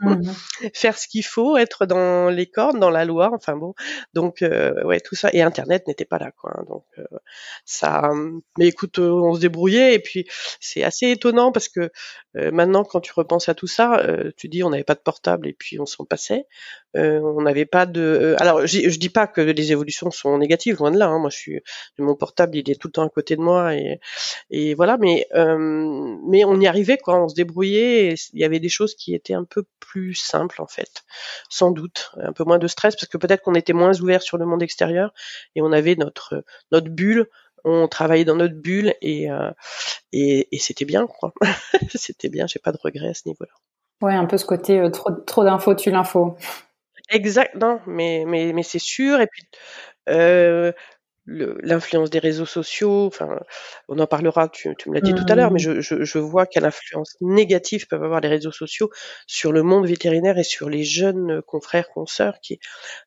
mmh 0.00 0.22
faire 0.74 0.98
ce 0.98 1.08
qu'il 1.08 1.24
faut, 1.24 1.56
être 1.56 1.86
dans 1.86 2.28
les 2.28 2.46
cordes, 2.46 2.78
dans 2.78 2.90
la 2.90 3.04
loi, 3.04 3.30
enfin 3.34 3.56
bon. 3.56 3.74
Donc 4.14 4.42
euh, 4.42 4.82
ouais, 4.84 5.00
tout 5.00 5.14
ça 5.14 5.30
et 5.32 5.42
internet 5.42 5.86
n'était 5.86 6.04
pas 6.04 6.18
là 6.18 6.30
quoi. 6.32 6.52
Hein. 6.56 6.64
donc 6.68 6.84
ça 7.64 8.10
mais 8.58 8.68
écoute, 8.68 8.98
on 8.98 9.34
se 9.34 9.40
débrouillait 9.40 9.94
et 9.94 9.98
puis 9.98 10.26
c'est 10.60 10.82
assez 10.82 11.10
étonnant 11.10 11.52
parce 11.52 11.68
que 11.68 11.90
maintenant 12.34 12.84
quand 12.84 13.00
tu 13.00 13.12
repenses 13.12 13.48
à 13.48 13.54
tout 13.54 13.66
ça, 13.66 14.02
tu 14.36 14.48
dis 14.48 14.62
on 14.62 14.70
n'avait 14.70 14.84
pas 14.84 14.94
de 14.94 15.00
portable 15.00 15.48
et 15.48 15.52
puis 15.52 15.78
on 15.80 15.86
s'en 15.86 16.04
passait. 16.04 16.46
on 16.94 17.42
n'avait 17.42 17.66
pas 17.66 17.86
de 17.86 18.36
alors 18.38 18.66
je 18.66 18.98
dis 18.98 19.08
pas 19.10 19.26
que 19.26 19.40
les 19.40 19.72
évolutions 19.72 20.10
sont 20.10 20.38
négatives, 20.38 20.76
loin 20.78 20.90
de 20.90 20.98
là. 20.98 21.08
Hein. 21.08 21.18
Moi, 21.18 21.30
je 21.30 21.36
suis 21.36 21.60
mon 21.98 22.14
portable, 22.14 22.56
il 22.56 22.70
est 22.70 22.80
tout 22.80 22.88
le 22.88 22.92
temps 22.92 23.06
à 23.06 23.08
côté 23.08 23.36
de 23.36 23.40
moi 23.40 23.74
et, 23.74 24.00
et 24.50 24.74
voilà. 24.74 24.96
Mais 24.98 25.26
euh, 25.34 26.16
mais 26.28 26.44
on 26.44 26.60
y 26.60 26.66
arrivait 26.66 26.98
quoi, 26.98 27.22
on 27.22 27.28
se 27.28 27.34
débrouillait. 27.34 28.14
il 28.32 28.40
y 28.40 28.44
avait 28.44 28.60
des 28.60 28.68
choses 28.68 28.94
qui 28.94 29.14
étaient 29.14 29.34
un 29.34 29.44
peu 29.44 29.64
plus 29.84 30.14
simples 30.14 30.60
en 30.62 30.66
fait, 30.66 31.04
sans 31.48 31.70
doute, 31.70 32.10
un 32.16 32.32
peu 32.32 32.44
moins 32.44 32.58
de 32.58 32.66
stress 32.66 32.96
parce 32.96 33.08
que 33.08 33.18
peut-être 33.18 33.42
qu'on 33.42 33.54
était 33.54 33.72
moins 33.72 33.98
ouvert 34.00 34.22
sur 34.22 34.38
le 34.38 34.46
monde 34.46 34.62
extérieur 34.62 35.12
et 35.54 35.62
on 35.62 35.72
avait 35.72 35.96
notre 35.96 36.44
notre 36.72 36.88
bulle 36.88 37.28
on 37.64 37.88
travaillait 37.88 38.24
dans 38.24 38.36
notre 38.36 38.54
bulle 38.54 38.94
et, 39.00 39.30
euh, 39.30 39.50
et, 40.12 40.54
et 40.54 40.58
c'était 40.58 40.84
bien, 40.84 41.06
quoi. 41.06 41.32
c'était 41.94 42.28
bien, 42.28 42.46
j'ai 42.46 42.58
pas 42.58 42.72
de 42.72 42.78
regrets 42.82 43.08
à 43.08 43.14
ce 43.14 43.22
niveau-là. 43.26 43.52
Ouais, 44.02 44.14
un 44.14 44.26
peu 44.26 44.36
ce 44.36 44.44
côté 44.44 44.78
euh, 44.78 44.90
trop, 44.90 45.12
trop 45.12 45.44
d'infos 45.44 45.74
tu 45.74 45.90
l'info. 45.90 46.36
Exact, 47.10 47.54
non, 47.54 47.80
mais 47.86 48.24
mais 48.26 48.52
mais 48.52 48.62
c'est 48.62 48.78
sûr 48.78 49.20
et 49.20 49.26
puis, 49.26 49.44
euh, 50.08 50.72
l'influence 51.26 52.10
des 52.10 52.18
réseaux 52.18 52.46
sociaux, 52.46 53.06
enfin, 53.06 53.40
on 53.88 53.98
en 53.98 54.06
parlera, 54.06 54.48
tu 54.48 54.74
tu 54.76 54.90
me 54.90 54.94
l'as 54.94 55.00
dit 55.00 55.14
tout 55.14 55.24
à 55.28 55.34
l'heure, 55.34 55.50
mais 55.50 55.60
mmh. 55.60 55.80
je 55.80 55.80
je 55.80 56.04
je 56.04 56.18
vois 56.18 56.46
quelle 56.46 56.64
influence 56.66 57.16
négative 57.20 57.86
peuvent 57.86 58.04
avoir 58.04 58.20
les 58.20 58.28
réseaux 58.28 58.52
sociaux 58.52 58.90
sur 59.26 59.52
le 59.52 59.62
monde 59.62 59.86
vétérinaire 59.86 60.38
et 60.38 60.44
sur 60.44 60.68
les 60.68 60.84
jeunes, 60.84 61.40
confrères, 61.46 61.88
consoeurs 61.88 62.40
qui, 62.42 62.60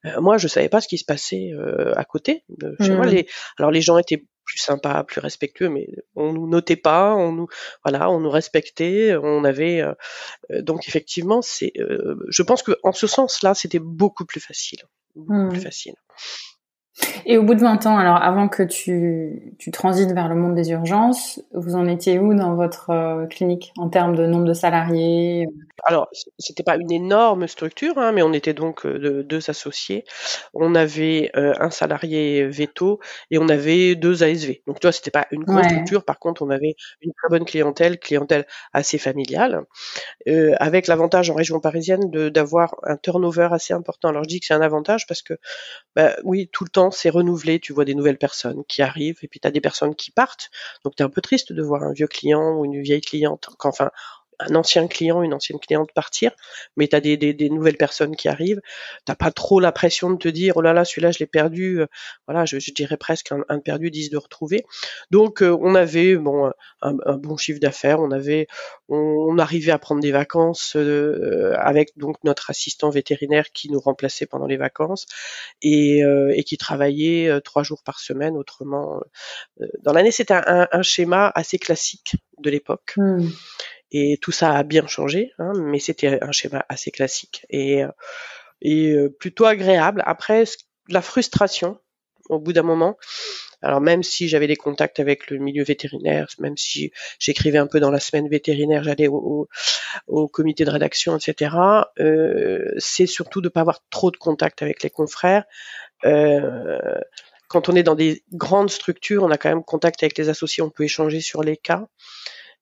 euh, 0.06 0.20
moi 0.20 0.38
je 0.38 0.48
savais 0.48 0.70
pas 0.70 0.82
ce 0.82 0.88
qui 0.88 0.98
se 0.98 1.06
passait, 1.06 1.52
euh, 1.54 1.94
à 1.96 2.06
côté 2.06 2.44
de 2.50 2.76
chez 2.82 2.92
moi. 2.92 3.06
Mmh. 3.06 3.10
Les 3.10 3.28
alors 3.60 3.72
les 3.72 3.82
gens 3.82 3.98
étaient 3.98 4.26
plus 4.46 4.58
sympa, 4.58 5.04
plus 5.04 5.20
respectueux, 5.20 5.70
mais 5.70 5.88
on 6.16 6.34
nous 6.34 6.48
notait 6.48 6.78
pas, 6.78 7.14
on 7.14 7.34
nous 7.34 7.48
voilà, 7.84 8.10
on 8.10 8.20
nous 8.20 8.32
respectait, 8.32 9.16
on 9.16 9.44
avait 9.44 9.82
euh, 9.82 10.62
donc 10.62 10.88
effectivement 10.88 11.42
c'est, 11.44 11.74
je 12.30 12.44
pense 12.44 12.64
que 12.64 12.72
en 12.82 12.94
ce 12.94 13.06
sens-là, 13.06 13.54
c'était 13.54 13.80
beaucoup 13.80 14.26
plus 14.26 14.40
facile, 14.40 14.80
beaucoup 15.16 15.50
plus 15.50 15.60
mmh. 15.60 15.62
facile. 15.62 15.96
Et 17.26 17.38
au 17.38 17.44
bout 17.44 17.56
de 17.56 17.60
20 17.60 17.86
ans, 17.86 17.98
alors 17.98 18.16
avant 18.16 18.48
que 18.48 18.64
tu, 18.64 19.56
tu 19.60 19.70
transites 19.72 20.12
vers 20.14 20.30
le 20.30 20.36
monde 20.36 20.56
des 20.56 20.72
urgences, 20.72 21.42
vous 21.54 21.76
en 21.76 21.86
étiez 21.88 22.20
où 22.20 22.34
dans 22.34 22.56
votre 22.56 22.90
euh, 22.90 23.26
clinique 23.28 23.74
en 23.78 23.90
termes 23.90 24.16
de 24.16 24.26
nombre 24.26 24.46
de 24.46 24.54
salariés 24.54 25.48
Alors, 25.84 26.10
c'était 26.40 26.64
pas 26.64 26.78
une 26.78 26.92
énorme 26.92 27.48
structure, 27.48 27.98
hein, 27.98 28.14
mais 28.14 28.24
on 28.24 28.34
était 28.34 28.54
donc 28.54 28.86
euh, 28.86 29.24
deux 29.24 29.50
associés. 29.50 30.06
On 30.54 30.74
avait 30.74 31.30
euh, 31.36 31.54
un 31.60 31.70
salarié 31.70 32.48
veto 32.48 33.00
et 33.30 33.38
on 33.38 33.50
avait 33.50 33.96
deux 33.96 34.24
ASV. 34.24 34.62
Donc, 34.66 34.80
tu 34.80 34.88
vois, 34.88 34.92
c'était 34.92 35.12
pas 35.12 35.28
une 35.32 35.44
grosse 35.44 35.66
structure. 35.66 36.04
Par 36.04 36.20
contre, 36.20 36.42
on 36.42 36.50
avait 36.50 36.76
une 37.02 37.12
très 37.14 37.30
bonne 37.30 37.46
clientèle, 37.46 38.00
clientèle 38.00 38.48
assez 38.74 38.98
familiale, 38.98 39.66
avec 40.60 40.88
l'avantage 40.88 41.30
en 41.30 41.36
région 41.36 41.60
parisienne 41.60 42.10
d'avoir 42.10 42.76
un 42.84 42.98
turnover 42.98 43.50
assez 43.52 43.74
important. 43.74 44.10
Alors, 44.10 44.24
je 44.24 44.30
dis 44.30 44.40
que 44.40 44.46
c'est 44.46 44.54
un 44.54 44.62
avantage 44.62 45.06
parce 45.08 45.22
que, 45.22 45.34
bah, 45.96 46.16
oui, 46.24 46.50
tout 46.52 46.64
le 46.64 46.70
temps 46.70 46.87
c'est 46.92 47.10
renouvelé, 47.10 47.60
tu 47.60 47.74
vois 47.74 47.86
des 47.86 47.96
nouvelles 47.96 48.18
personnes 48.18 48.64
qui 48.68 48.82
arrivent 48.82 49.20
et 49.22 49.28
puis 49.28 49.40
tu 49.40 49.48
as 49.48 49.52
des 49.52 49.62
personnes 49.62 49.96
qui 49.96 50.12
partent. 50.12 50.50
Donc 50.84 50.96
tu 50.96 51.04
es 51.04 51.06
un 51.06 51.10
peu 51.10 51.22
triste 51.22 51.54
de 51.54 51.62
voir 51.62 51.84
un 51.84 51.94
vieux 51.94 52.08
client 52.08 52.58
ou 52.58 52.66
une 52.66 52.82
vieille 52.82 53.02
cliente, 53.02 53.50
enfin 53.64 53.92
un 54.40 54.56
ancien 54.56 54.88
client, 54.88 55.24
une 55.24 55.34
ancienne 55.34 55.60
cliente 55.60 55.92
partir, 55.92 56.32
mais 56.76 56.88
tu 56.88 56.96
as 56.96 57.02
des, 57.02 57.18
des, 57.18 57.34
des, 57.34 57.50
nouvelles 57.50 57.78
personnes 57.78 58.16
qui 58.16 58.28
arrivent. 58.28 58.62
T'as 59.06 59.16
pas 59.16 59.32
trop 59.32 59.60
la 59.60 59.72
pression 59.72 60.12
de 60.12 60.18
te 60.18 60.28
dire 60.28 60.58
oh 60.58 60.62
là 60.62 60.74
là 60.74 60.86
celui-là 60.86 61.12
je 61.12 61.20
l'ai 61.20 61.26
perdu, 61.26 61.82
euh, 61.82 61.88
voilà 62.28 62.46
je, 62.46 62.60
je, 62.60 62.72
dirais 62.72 62.98
presque 62.98 63.32
un, 63.32 63.44
un, 63.50 63.60
perdu, 63.60 63.90
dix 63.90 64.10
de 64.10 64.18
retrouver. 64.18 64.66
Donc 65.12 65.42
euh, 65.42 65.58
on 65.60 65.76
avait 65.76 66.16
bon 66.16 66.52
un, 66.82 66.96
un 67.06 67.18
bon 67.18 67.38
chiffre 67.38 67.60
d'affaires, 67.60 68.00
on 68.00 68.12
avait 68.12 68.48
on, 68.90 69.38
arrivait 69.40 69.72
à 69.72 69.80
prendre 69.80 70.02
des 70.02 70.12
vacances 70.12 70.76
euh, 70.76 71.54
avec 71.58 71.98
donc 71.98 72.18
notre 72.24 72.50
assistant 72.50 72.90
vétérinaire 72.90 73.52
qui 73.52 73.70
nous 73.72 73.80
remplaçait 73.80 74.26
pendant 74.26 74.48
les 74.48 74.58
vacances 74.58 75.06
et, 75.62 76.02
et 76.34 76.44
qui 76.44 76.58
travaillait 76.58 77.42
trois 77.42 77.64
jours 77.64 77.84
par 77.84 78.00
semaine. 78.00 78.36
Autrement 78.36 79.00
dans 79.82 79.94
l'année 79.94 80.12
c'était 80.12 80.34
un, 80.34 80.68
un, 80.72 80.82
schéma 80.82 81.32
assez 81.36 81.60
classique 81.60 82.16
de 82.40 82.50
l'époque. 82.50 82.94
Mmh. 82.98 83.28
Et 83.92 84.18
tout 84.22 84.32
ça 84.32 84.54
a 84.54 84.64
bien 84.64 84.86
changé, 84.88 85.32
hein, 85.40 85.54
mais 85.56 85.80
c'était 85.80 86.22
un 86.22 86.32
schéma 86.32 86.66
assez 86.70 86.92
classique 86.92 87.46
et, 87.50 87.84
euh, 87.84 87.92
et 88.62 88.92
euh, 88.92 89.10
plutôt 89.10 89.46
agréable. 89.46 90.04
Après, 90.06 90.44
la 90.90 91.02
frustration, 91.02 91.80
au 92.30 92.40
bout 92.40 92.54
d'un 92.54 92.64
moment, 92.64 92.98
alors 93.62 93.82
même 93.82 94.04
si 94.04 94.28
j'avais 94.28 94.48
des 94.48 94.56
contacts 94.56 95.00
avec 95.00 95.30
le 95.30 95.40
milieu 95.40 95.64
vétérinaire, 95.64 96.28
même 96.40 96.58
si 96.58 96.92
j'écrivais 97.20 97.58
un 97.58 97.68
peu 97.68 97.80
dans 97.80 97.90
la 97.90 98.00
semaine 98.00 98.30
vétérinaire, 98.30 98.84
j'allais 98.84 99.08
au, 99.08 99.48
au, 100.08 100.28
comité 100.28 100.64
de 100.64 100.70
rédaction, 100.70 101.18
etc. 101.18 101.56
Euh, 102.00 102.72
c'est 102.78 103.08
surtout 103.08 103.42
de 103.42 103.48
ne 103.48 103.50
pas 103.50 103.62
avoir 103.62 103.80
trop 103.90 104.12
de 104.12 104.18
contacts 104.18 104.62
avec 104.62 104.84
les 104.84 104.90
confrères. 104.90 105.46
Euh, 106.06 107.00
quand 107.48 107.70
on 107.70 107.76
est 107.76 107.84
dans 107.84 107.96
des 107.96 108.24
grandes 108.34 108.70
structures, 108.70 109.24
on 109.24 109.32
a 109.32 109.38
quand 109.38 109.50
même 109.50 109.64
contact 109.64 110.04
avec 110.04 110.18
les 110.18 110.30
associés, 110.30 110.62
on 110.62 110.70
peut 110.70 110.84
échanger 110.84 111.22
sur 111.22 111.42
les 111.42 111.58
cas. 111.58 111.88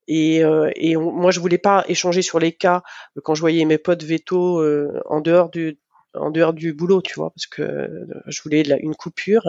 Et, 0.08 0.44
euh, 0.44 0.70
et 0.76 0.96
moi, 0.96 1.32
je 1.32 1.40
voulais 1.40 1.58
pas 1.58 1.84
échanger 1.88 2.22
sur 2.22 2.40
les 2.40 2.52
cas 2.52 2.84
euh, 3.18 3.22
quand 3.24 3.36
je 3.36 3.42
voyais 3.42 3.66
mes 3.66 3.78
potes 3.78 4.04
veto 4.04 4.60
euh, 4.60 5.02
en 5.06 5.22
dehors 5.22 5.50
du 5.50 5.80
en 6.18 6.32
dehors 6.32 6.54
du 6.54 6.72
boulot, 6.72 7.02
tu 7.02 7.16
vois, 7.16 7.32
parce 7.32 7.46
que 7.46 7.90
je 8.28 8.42
voulais 8.42 8.62
une 8.80 8.96
coupure. 8.96 9.44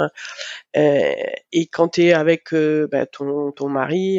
et 0.75 1.66
quand 1.70 1.90
tu 1.90 2.06
es 2.06 2.12
avec 2.12 2.52
bah, 2.90 3.06
ton, 3.06 3.52
ton 3.52 3.68
mari, 3.68 4.18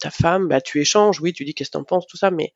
ta 0.00 0.10
femme, 0.10 0.48
bah, 0.48 0.60
tu 0.60 0.80
échanges, 0.80 1.20
oui, 1.20 1.32
tu 1.32 1.44
dis 1.44 1.54
qu'est-ce 1.54 1.70
que 1.70 1.78
t'en 1.78 1.84
penses, 1.84 2.08
tout 2.08 2.16
ça, 2.16 2.32
mais 2.32 2.52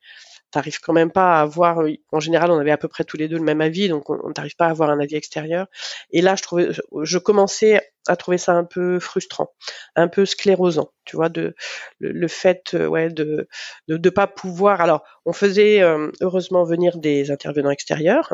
t'arrives 0.51 0.81
quand 0.81 0.91
même 0.91 1.11
pas 1.11 1.37
à 1.37 1.41
avoir. 1.41 1.79
En 2.11 2.19
général, 2.19 2.51
on 2.51 2.59
avait 2.59 2.71
à 2.71 2.77
peu 2.77 2.89
près 2.89 3.05
tous 3.05 3.15
les 3.15 3.29
deux 3.29 3.37
le 3.37 3.43
même 3.43 3.61
avis, 3.61 3.87
donc 3.87 4.09
on 4.09 4.33
n'arrive 4.35 4.57
pas 4.57 4.65
à 4.65 4.71
avoir 4.71 4.89
un 4.89 4.99
avis 4.99 5.15
extérieur. 5.15 5.67
Et 6.11 6.21
là, 6.21 6.35
je 6.35 6.43
trouvais, 6.43 6.69
je 7.03 7.17
commençais 7.17 7.79
à 8.09 8.15
trouver 8.15 8.37
ça 8.39 8.53
un 8.53 8.63
peu 8.63 8.99
frustrant, 8.99 9.53
un 9.95 10.07
peu 10.07 10.25
sclérosant, 10.25 10.91
tu 11.05 11.15
vois, 11.15 11.29
de 11.29 11.55
le, 11.99 12.27
fait, 12.27 12.73
euh, 12.73 13.09
de 13.09 13.47
de 13.87 14.09
pas 14.09 14.25
pouvoir. 14.25 14.81
Alors, 14.81 15.03
on 15.25 15.33
faisait 15.33 15.81
euh, 15.81 16.11
heureusement 16.21 16.63
venir 16.63 16.97
des 16.97 17.29
intervenants 17.29 17.69
extérieurs, 17.69 18.33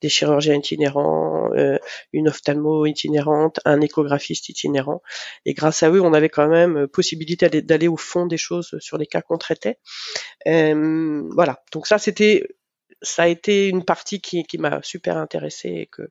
des 0.00 0.08
chirurgiens 0.08 0.54
itinérants, 0.54 1.50
euh, 1.54 1.78
une 2.12 2.28
ophtalmo 2.28 2.86
itinérante, 2.86 3.60
un 3.66 3.82
échographiste 3.82 4.48
itinérant, 4.48 5.02
et 5.44 5.52
grâce 5.52 5.82
à 5.82 5.90
eux, 5.90 6.00
on 6.00 6.14
avait 6.14 6.30
quand 6.30 6.48
même 6.48 6.88
possibilité 6.88 7.48
d'aller 7.50 7.88
au 7.88 7.98
fond 7.98 8.26
des 8.26 8.38
choses 8.38 8.76
sur 8.80 8.96
les 8.96 9.06
cas 9.06 9.20
qu'on 9.20 9.38
traitait. 9.38 9.78
voilà, 10.46 11.62
donc 11.72 11.86
ça 11.86 11.98
c'était 11.98 12.48
ça 13.02 13.24
a 13.24 13.26
été 13.26 13.68
une 13.68 13.84
partie 13.84 14.20
qui, 14.20 14.44
qui 14.44 14.58
m'a 14.58 14.80
super 14.82 15.16
intéressée 15.16 15.68
et, 15.68 15.86
que, 15.86 16.10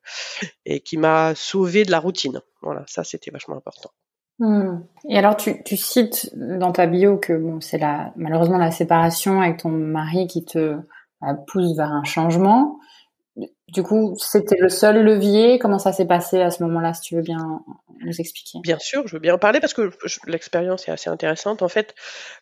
et 0.65 0.81
qui 0.81 0.97
m'a 0.97 1.33
sauvé 1.35 1.83
de 1.83 1.91
la 1.91 1.99
routine. 1.99 2.41
Voilà, 2.61 2.83
ça 2.87 3.03
c'était 3.03 3.31
vachement 3.31 3.57
important. 3.57 3.91
Hmm. 4.39 4.79
Et 5.07 5.17
alors 5.17 5.37
tu, 5.37 5.63
tu, 5.63 5.77
cites 5.77 6.29
dans 6.35 6.71
ta 6.71 6.87
bio 6.87 7.17
que 7.17 7.33
bon, 7.33 7.61
c'est 7.61 7.77
la, 7.77 8.11
malheureusement 8.15 8.57
la 8.57 8.71
séparation 8.71 9.41
avec 9.41 9.57
ton 9.57 9.69
mari 9.69 10.27
qui 10.27 10.43
te 10.45 10.57
euh, 10.57 11.33
pousse 11.47 11.75
vers 11.75 11.91
un 11.91 12.03
changement. 12.03 12.79
Du 13.67 13.83
coup, 13.83 14.15
c'était 14.19 14.57
le 14.59 14.67
seul 14.67 15.01
levier. 15.03 15.57
Comment 15.57 15.79
ça 15.79 15.93
s'est 15.93 16.05
passé 16.05 16.41
à 16.41 16.51
ce 16.51 16.61
moment-là, 16.63 16.93
si 16.93 17.01
tu 17.01 17.15
veux 17.15 17.21
bien 17.21 17.63
nous 18.01 18.19
expliquer? 18.19 18.59
Bien 18.61 18.79
sûr, 18.79 19.07
je 19.07 19.15
veux 19.15 19.21
bien 19.21 19.35
en 19.35 19.37
parler 19.37 19.61
parce 19.61 19.73
que 19.73 19.89
l'expérience 20.27 20.87
est 20.89 20.91
assez 20.91 21.09
intéressante. 21.09 21.61
En 21.61 21.69
fait, 21.69 21.95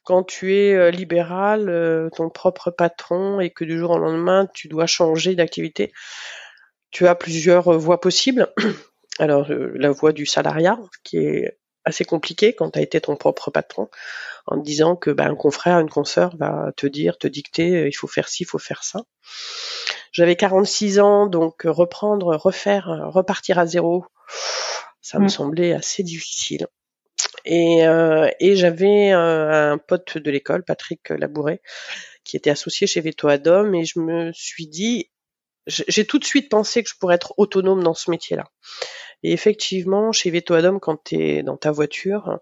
quand 0.04 0.24
tu 0.24 0.56
es 0.56 0.74
euh, 0.74 0.90
libéral, 0.90 1.70
euh, 1.70 2.10
ton 2.10 2.30
propre 2.30 2.72
patron, 2.72 3.40
et 3.40 3.52
que 3.52 3.64
du 3.64 3.78
jour 3.78 3.92
au 3.92 4.00
lendemain, 4.00 4.48
tu 4.54 4.68
dois 4.68 4.88
changer 4.88 5.36
d'activité, 5.36 5.92
tu 6.90 7.08
as 7.08 7.14
plusieurs 7.14 7.68
euh, 7.68 7.78
voies 7.78 8.02
possibles. 8.02 8.48
Alors 9.20 9.48
la 9.50 9.92
voie 9.92 10.14
du 10.14 10.26
salariat, 10.26 10.80
qui 11.04 11.18
est 11.18 11.59
assez 11.86 12.06
compliqué 12.06 12.54
quand 12.54 12.72
tu 12.72 12.80
as 12.80 12.82
été 12.82 13.02
ton 13.02 13.16
propre 13.16 13.52
patron, 13.52 13.90
en 14.46 14.58
disant 14.58 14.96
que 14.96 15.12
ben, 15.12 15.32
un 15.32 15.36
confrère, 15.36 15.80
une 15.80 15.90
consoeur 15.90 16.36
va 16.38 16.72
te 16.76 16.88
dire, 16.88 17.18
te 17.18 17.28
dicter, 17.28 17.88
il 17.88 17.94
faut 17.94 18.08
faire 18.08 18.30
ci, 18.30 18.44
il 18.44 18.46
faut 18.46 18.60
faire 18.60 18.84
ça. 18.84 19.04
J'avais 20.12 20.36
46 20.36 21.00
ans, 21.00 21.28
donc 21.28 21.64
reprendre, 21.64 22.36
refaire, 22.36 23.10
repartir 23.12 23.60
à 23.60 23.66
zéro, 23.66 24.06
ça 25.02 25.20
me 25.20 25.26
mm. 25.26 25.30
semblait 25.30 25.74
assez 25.74 26.04
difficile. 26.04 26.68
Et, 27.46 27.88
euh, 27.88 28.30
et 28.40 28.56
j'avais 28.56 29.12
un, 29.12 29.78
pote 29.78 30.18
de 30.18 30.32
l'école, 30.32 30.64
Patrick 30.64 31.10
Labouret, 31.10 31.62
qui 32.24 32.38
était 32.38 32.50
associé 32.50 32.88
chez 32.88 33.02
Veto 33.02 33.28
Adom, 33.28 33.74
et 33.74 33.86
je 33.86 34.00
me 34.00 34.32
suis 34.34 34.68
dit, 34.68 35.10
j'ai 35.68 36.06
tout 36.06 36.20
de 36.20 36.26
suite 36.26 36.50
pensé 36.50 36.84
que 36.84 36.90
je 36.90 36.96
pourrais 36.96 37.16
être 37.16 37.34
autonome 37.38 37.84
dans 37.84 37.94
ce 37.94 38.12
métier-là. 38.12 38.46
Et 39.24 39.34
effectivement, 39.34 40.12
chez 40.12 40.30
Veto 40.32 40.54
Adom, 40.54 40.80
quand 40.80 41.04
tu 41.04 41.16
es 41.16 41.44
dans 41.44 41.58
ta 41.58 41.72
voiture 41.72 42.40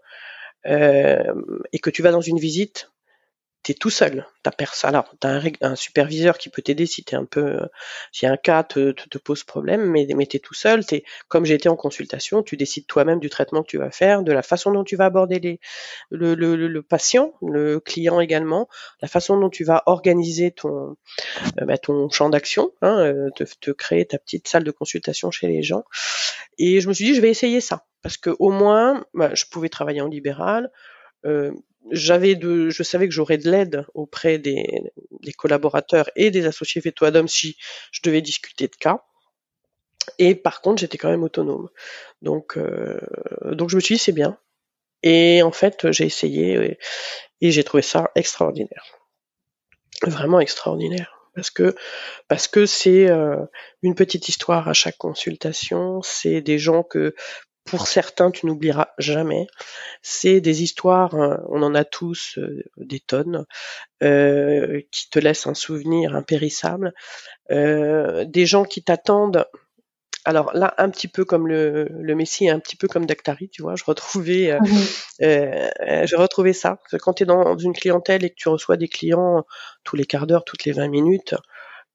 euh, 0.66 1.34
et 1.72 1.78
que 1.78 1.90
tu 1.90 2.02
vas 2.02 2.12
dans 2.12 2.20
une 2.20 2.38
visite, 2.38 2.92
t'es 3.62 3.74
tout 3.74 3.90
seul. 3.90 4.26
T'as 4.42 4.50
personne. 4.50 4.90
Alors, 4.90 5.14
t'as 5.20 5.30
un, 5.30 5.42
un 5.60 5.76
superviseur 5.76 6.38
qui 6.38 6.48
peut 6.48 6.62
t'aider 6.62 6.86
si 6.86 7.04
t'es 7.04 7.16
un 7.16 7.24
peu, 7.24 7.58
si 8.12 8.26
un 8.26 8.36
cas 8.36 8.62
te, 8.62 8.92
te, 8.92 9.18
pose 9.18 9.44
problème, 9.44 9.84
mais, 9.84 10.06
mais 10.16 10.26
t'es 10.26 10.38
tout 10.38 10.54
seul. 10.54 10.84
T'es, 10.86 11.04
comme 11.28 11.44
j'ai 11.44 11.54
été 11.54 11.68
en 11.68 11.76
consultation, 11.76 12.42
tu 12.42 12.56
décides 12.56 12.86
toi-même 12.86 13.20
du 13.20 13.28
traitement 13.28 13.62
que 13.62 13.68
tu 13.68 13.78
vas 13.78 13.90
faire, 13.90 14.22
de 14.22 14.32
la 14.32 14.42
façon 14.42 14.70
dont 14.72 14.84
tu 14.84 14.96
vas 14.96 15.06
aborder 15.06 15.38
les, 15.40 15.60
le, 16.10 16.34
le, 16.34 16.56
le 16.56 16.82
patient, 16.82 17.34
le 17.42 17.80
client 17.80 18.20
également, 18.20 18.68
la 19.02 19.08
façon 19.08 19.38
dont 19.38 19.50
tu 19.50 19.64
vas 19.64 19.82
organiser 19.86 20.50
ton, 20.50 20.96
euh, 21.60 21.64
bah, 21.64 21.78
ton 21.78 22.08
champ 22.10 22.30
d'action, 22.30 22.72
hein, 22.82 22.98
euh, 23.00 23.30
te, 23.36 23.44
te, 23.60 23.70
créer 23.70 24.06
ta 24.06 24.18
petite 24.18 24.48
salle 24.48 24.64
de 24.64 24.70
consultation 24.70 25.30
chez 25.30 25.48
les 25.48 25.62
gens. 25.62 25.84
Et 26.58 26.80
je 26.80 26.88
me 26.88 26.92
suis 26.92 27.04
dit, 27.04 27.14
je 27.14 27.20
vais 27.20 27.30
essayer 27.30 27.60
ça 27.60 27.84
parce 28.02 28.16
que 28.16 28.30
au 28.38 28.50
moins, 28.50 29.04
bah, 29.14 29.34
je 29.34 29.44
pouvais 29.50 29.68
travailler 29.68 30.00
en 30.00 30.08
libéral. 30.08 30.70
Euh, 31.26 31.52
j'avais 31.90 32.34
de, 32.34 32.70
je 32.70 32.82
savais 32.82 33.08
que 33.08 33.14
j'aurais 33.14 33.38
de 33.38 33.50
l'aide 33.50 33.86
auprès 33.94 34.38
des, 34.38 34.64
des, 35.20 35.32
collaborateurs 35.32 36.10
et 36.16 36.30
des 36.30 36.46
associés 36.46 36.80
Veto 36.80 37.04
Adam 37.04 37.26
si 37.26 37.56
je 37.92 38.00
devais 38.02 38.22
discuter 38.22 38.68
de 38.68 38.76
cas. 38.76 39.04
Et 40.18 40.34
par 40.34 40.60
contre, 40.62 40.80
j'étais 40.80 40.98
quand 40.98 41.10
même 41.10 41.22
autonome. 41.22 41.68
Donc, 42.22 42.56
euh, 42.56 43.00
donc 43.52 43.70
je 43.70 43.76
me 43.76 43.80
suis 43.80 43.96
dit 43.96 44.00
c'est 44.00 44.12
bien. 44.12 44.38
Et 45.02 45.42
en 45.42 45.52
fait, 45.52 45.90
j'ai 45.92 46.06
essayé 46.06 46.78
et, 47.40 47.50
j'ai 47.50 47.62
trouvé 47.62 47.82
ça 47.82 48.10
extraordinaire, 48.14 48.84
vraiment 50.02 50.40
extraordinaire. 50.40 51.14
Parce 51.34 51.50
que 51.50 51.76
parce 52.26 52.48
que 52.48 52.66
c'est 52.66 53.08
euh, 53.08 53.36
une 53.82 53.94
petite 53.94 54.28
histoire 54.28 54.68
à 54.68 54.72
chaque 54.72 54.98
consultation, 54.98 56.02
c'est 56.02 56.40
des 56.40 56.58
gens 56.58 56.82
que 56.82 57.14
pour 57.70 57.86
certains, 57.86 58.30
tu 58.30 58.46
n'oublieras 58.46 58.88
jamais. 58.98 59.46
C'est 60.02 60.40
des 60.40 60.62
histoires, 60.62 61.14
euh, 61.14 61.36
on 61.48 61.62
en 61.62 61.74
a 61.74 61.84
tous 61.84 62.38
euh, 62.38 62.62
des 62.76 63.00
tonnes, 63.00 63.46
euh, 64.02 64.80
qui 64.90 65.10
te 65.10 65.18
laissent 65.18 65.46
un 65.46 65.54
souvenir 65.54 66.14
impérissable. 66.14 66.92
des 67.50 68.46
gens 68.46 68.64
qui 68.64 68.82
t'attendent. 68.82 69.46
Alors 70.24 70.52
là, 70.52 70.74
un 70.76 70.90
petit 70.90 71.08
peu 71.08 71.24
comme 71.24 71.48
le, 71.48 71.88
le 71.90 72.14
Messie, 72.14 72.50
un 72.50 72.58
petit 72.58 72.76
peu 72.76 72.86
comme 72.86 73.06
Dactari, 73.06 73.48
tu 73.48 73.62
vois, 73.62 73.76
je 73.76 73.84
retrouvais, 73.84 74.58
mmh 74.60 74.66
je 75.20 76.16
retrouvais 76.16 76.52
ça. 76.52 76.78
Quand 77.00 77.14
tu 77.14 77.22
es 77.22 77.26
dans 77.26 77.56
une 77.56 77.72
clientèle 77.72 78.24
et 78.24 78.30
que 78.30 78.34
tu 78.36 78.48
reçois 78.48 78.76
des 78.76 78.88
clients 78.88 79.44
tous 79.84 79.96
les 79.96 80.04
quarts 80.04 80.26
d'heure, 80.26 80.44
toutes 80.44 80.64
les 80.64 80.72
20 80.72 80.88
minutes, 80.88 81.34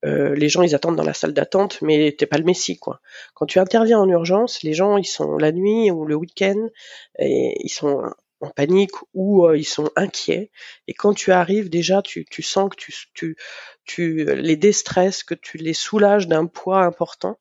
euh, 0.06 0.36
les 0.36 0.50
gens 0.50 0.62
ils 0.62 0.76
attendent 0.76 0.96
dans 0.96 1.04
la 1.04 1.14
salle 1.14 1.34
d'attente, 1.34 1.82
mais 1.82 2.16
t'es 2.18 2.26
pas 2.26 2.38
le 2.38 2.44
messie 2.44 2.78
quoi. 2.78 3.02
Quand 3.34 3.46
tu 3.46 3.60
interviens 3.60 4.00
en 4.00 4.10
urgence, 4.10 4.64
les 4.64 4.74
gens 4.74 4.98
ils 4.98 5.06
sont 5.06 5.38
la 5.38 5.52
nuit 5.52 5.92
ou 5.92 6.06
le 6.06 6.16
week-end 6.16 6.70
ils 7.20 7.70
sont 7.70 8.12
en 8.44 8.50
panique 8.50 8.92
ou 9.14 9.46
euh, 9.46 9.58
ils 9.58 9.64
sont 9.66 9.90
inquiets. 9.96 10.52
Et 10.88 10.94
quand 10.94 11.14
tu 11.14 11.32
arrives 11.32 11.70
déjà, 11.70 12.02
tu, 12.02 12.26
tu 12.26 12.42
sens 12.42 12.70
que 12.70 12.76
tu, 12.76 12.94
tu, 13.14 13.38
tu 13.86 14.26
les 14.36 14.58
déstresses, 14.58 15.24
que 15.24 15.36
tu 15.36 15.58
les 15.58 15.74
soulages 15.74 16.28
d'un 16.28 16.46
poids 16.46 16.84
important. 16.84 17.38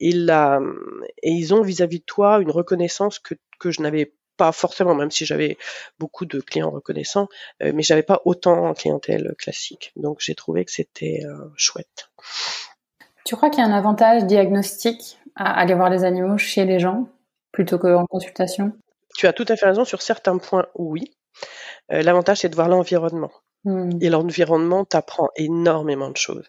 Et, 0.00 0.12
et 0.12 1.30
ils 1.30 1.54
ont 1.54 1.62
vis-à-vis 1.62 1.96
-vis 1.96 2.00
de 2.00 2.04
toi 2.04 2.38
une 2.40 2.52
reconnaissance 2.52 3.18
que, 3.18 3.34
que 3.58 3.70
je 3.70 3.82
n'avais 3.82 4.12
pas 4.38 4.52
forcément, 4.52 4.94
même 4.94 5.10
si 5.10 5.26
j'avais 5.26 5.58
beaucoup 5.98 6.24
de 6.24 6.40
clients 6.40 6.70
reconnaissants, 6.70 7.28
euh, 7.62 7.72
mais 7.74 7.82
j'avais 7.82 8.02
pas 8.02 8.22
autant 8.24 8.68
en 8.68 8.72
clientèle 8.72 9.34
classique. 9.36 9.92
Donc 9.96 10.18
j'ai 10.20 10.34
trouvé 10.34 10.64
que 10.64 10.72
c'était 10.72 11.20
euh, 11.26 11.50
chouette. 11.56 12.08
Tu 13.26 13.36
crois 13.36 13.50
qu'il 13.50 13.62
y 13.62 13.66
a 13.66 13.68
un 13.68 13.76
avantage 13.76 14.24
diagnostique 14.24 15.18
à 15.36 15.60
aller 15.60 15.74
voir 15.74 15.90
les 15.90 16.04
animaux 16.04 16.38
chez 16.38 16.64
les 16.64 16.78
gens 16.78 17.08
plutôt 17.52 17.78
qu'en 17.78 18.06
consultation? 18.06 18.72
Tu 19.14 19.26
as 19.26 19.34
tout 19.34 19.44
à 19.48 19.56
fait 19.56 19.66
raison 19.66 19.84
sur 19.84 20.00
certains 20.00 20.38
points, 20.38 20.66
oui. 20.76 21.12
Euh, 21.92 22.02
l'avantage 22.02 22.38
c'est 22.38 22.48
de 22.48 22.54
voir 22.54 22.68
l'environnement. 22.68 23.32
Hmm. 23.64 23.90
Et 24.00 24.08
l'environnement 24.08 24.84
t'apprend 24.84 25.30
énormément 25.36 26.10
de 26.10 26.16
choses. 26.16 26.48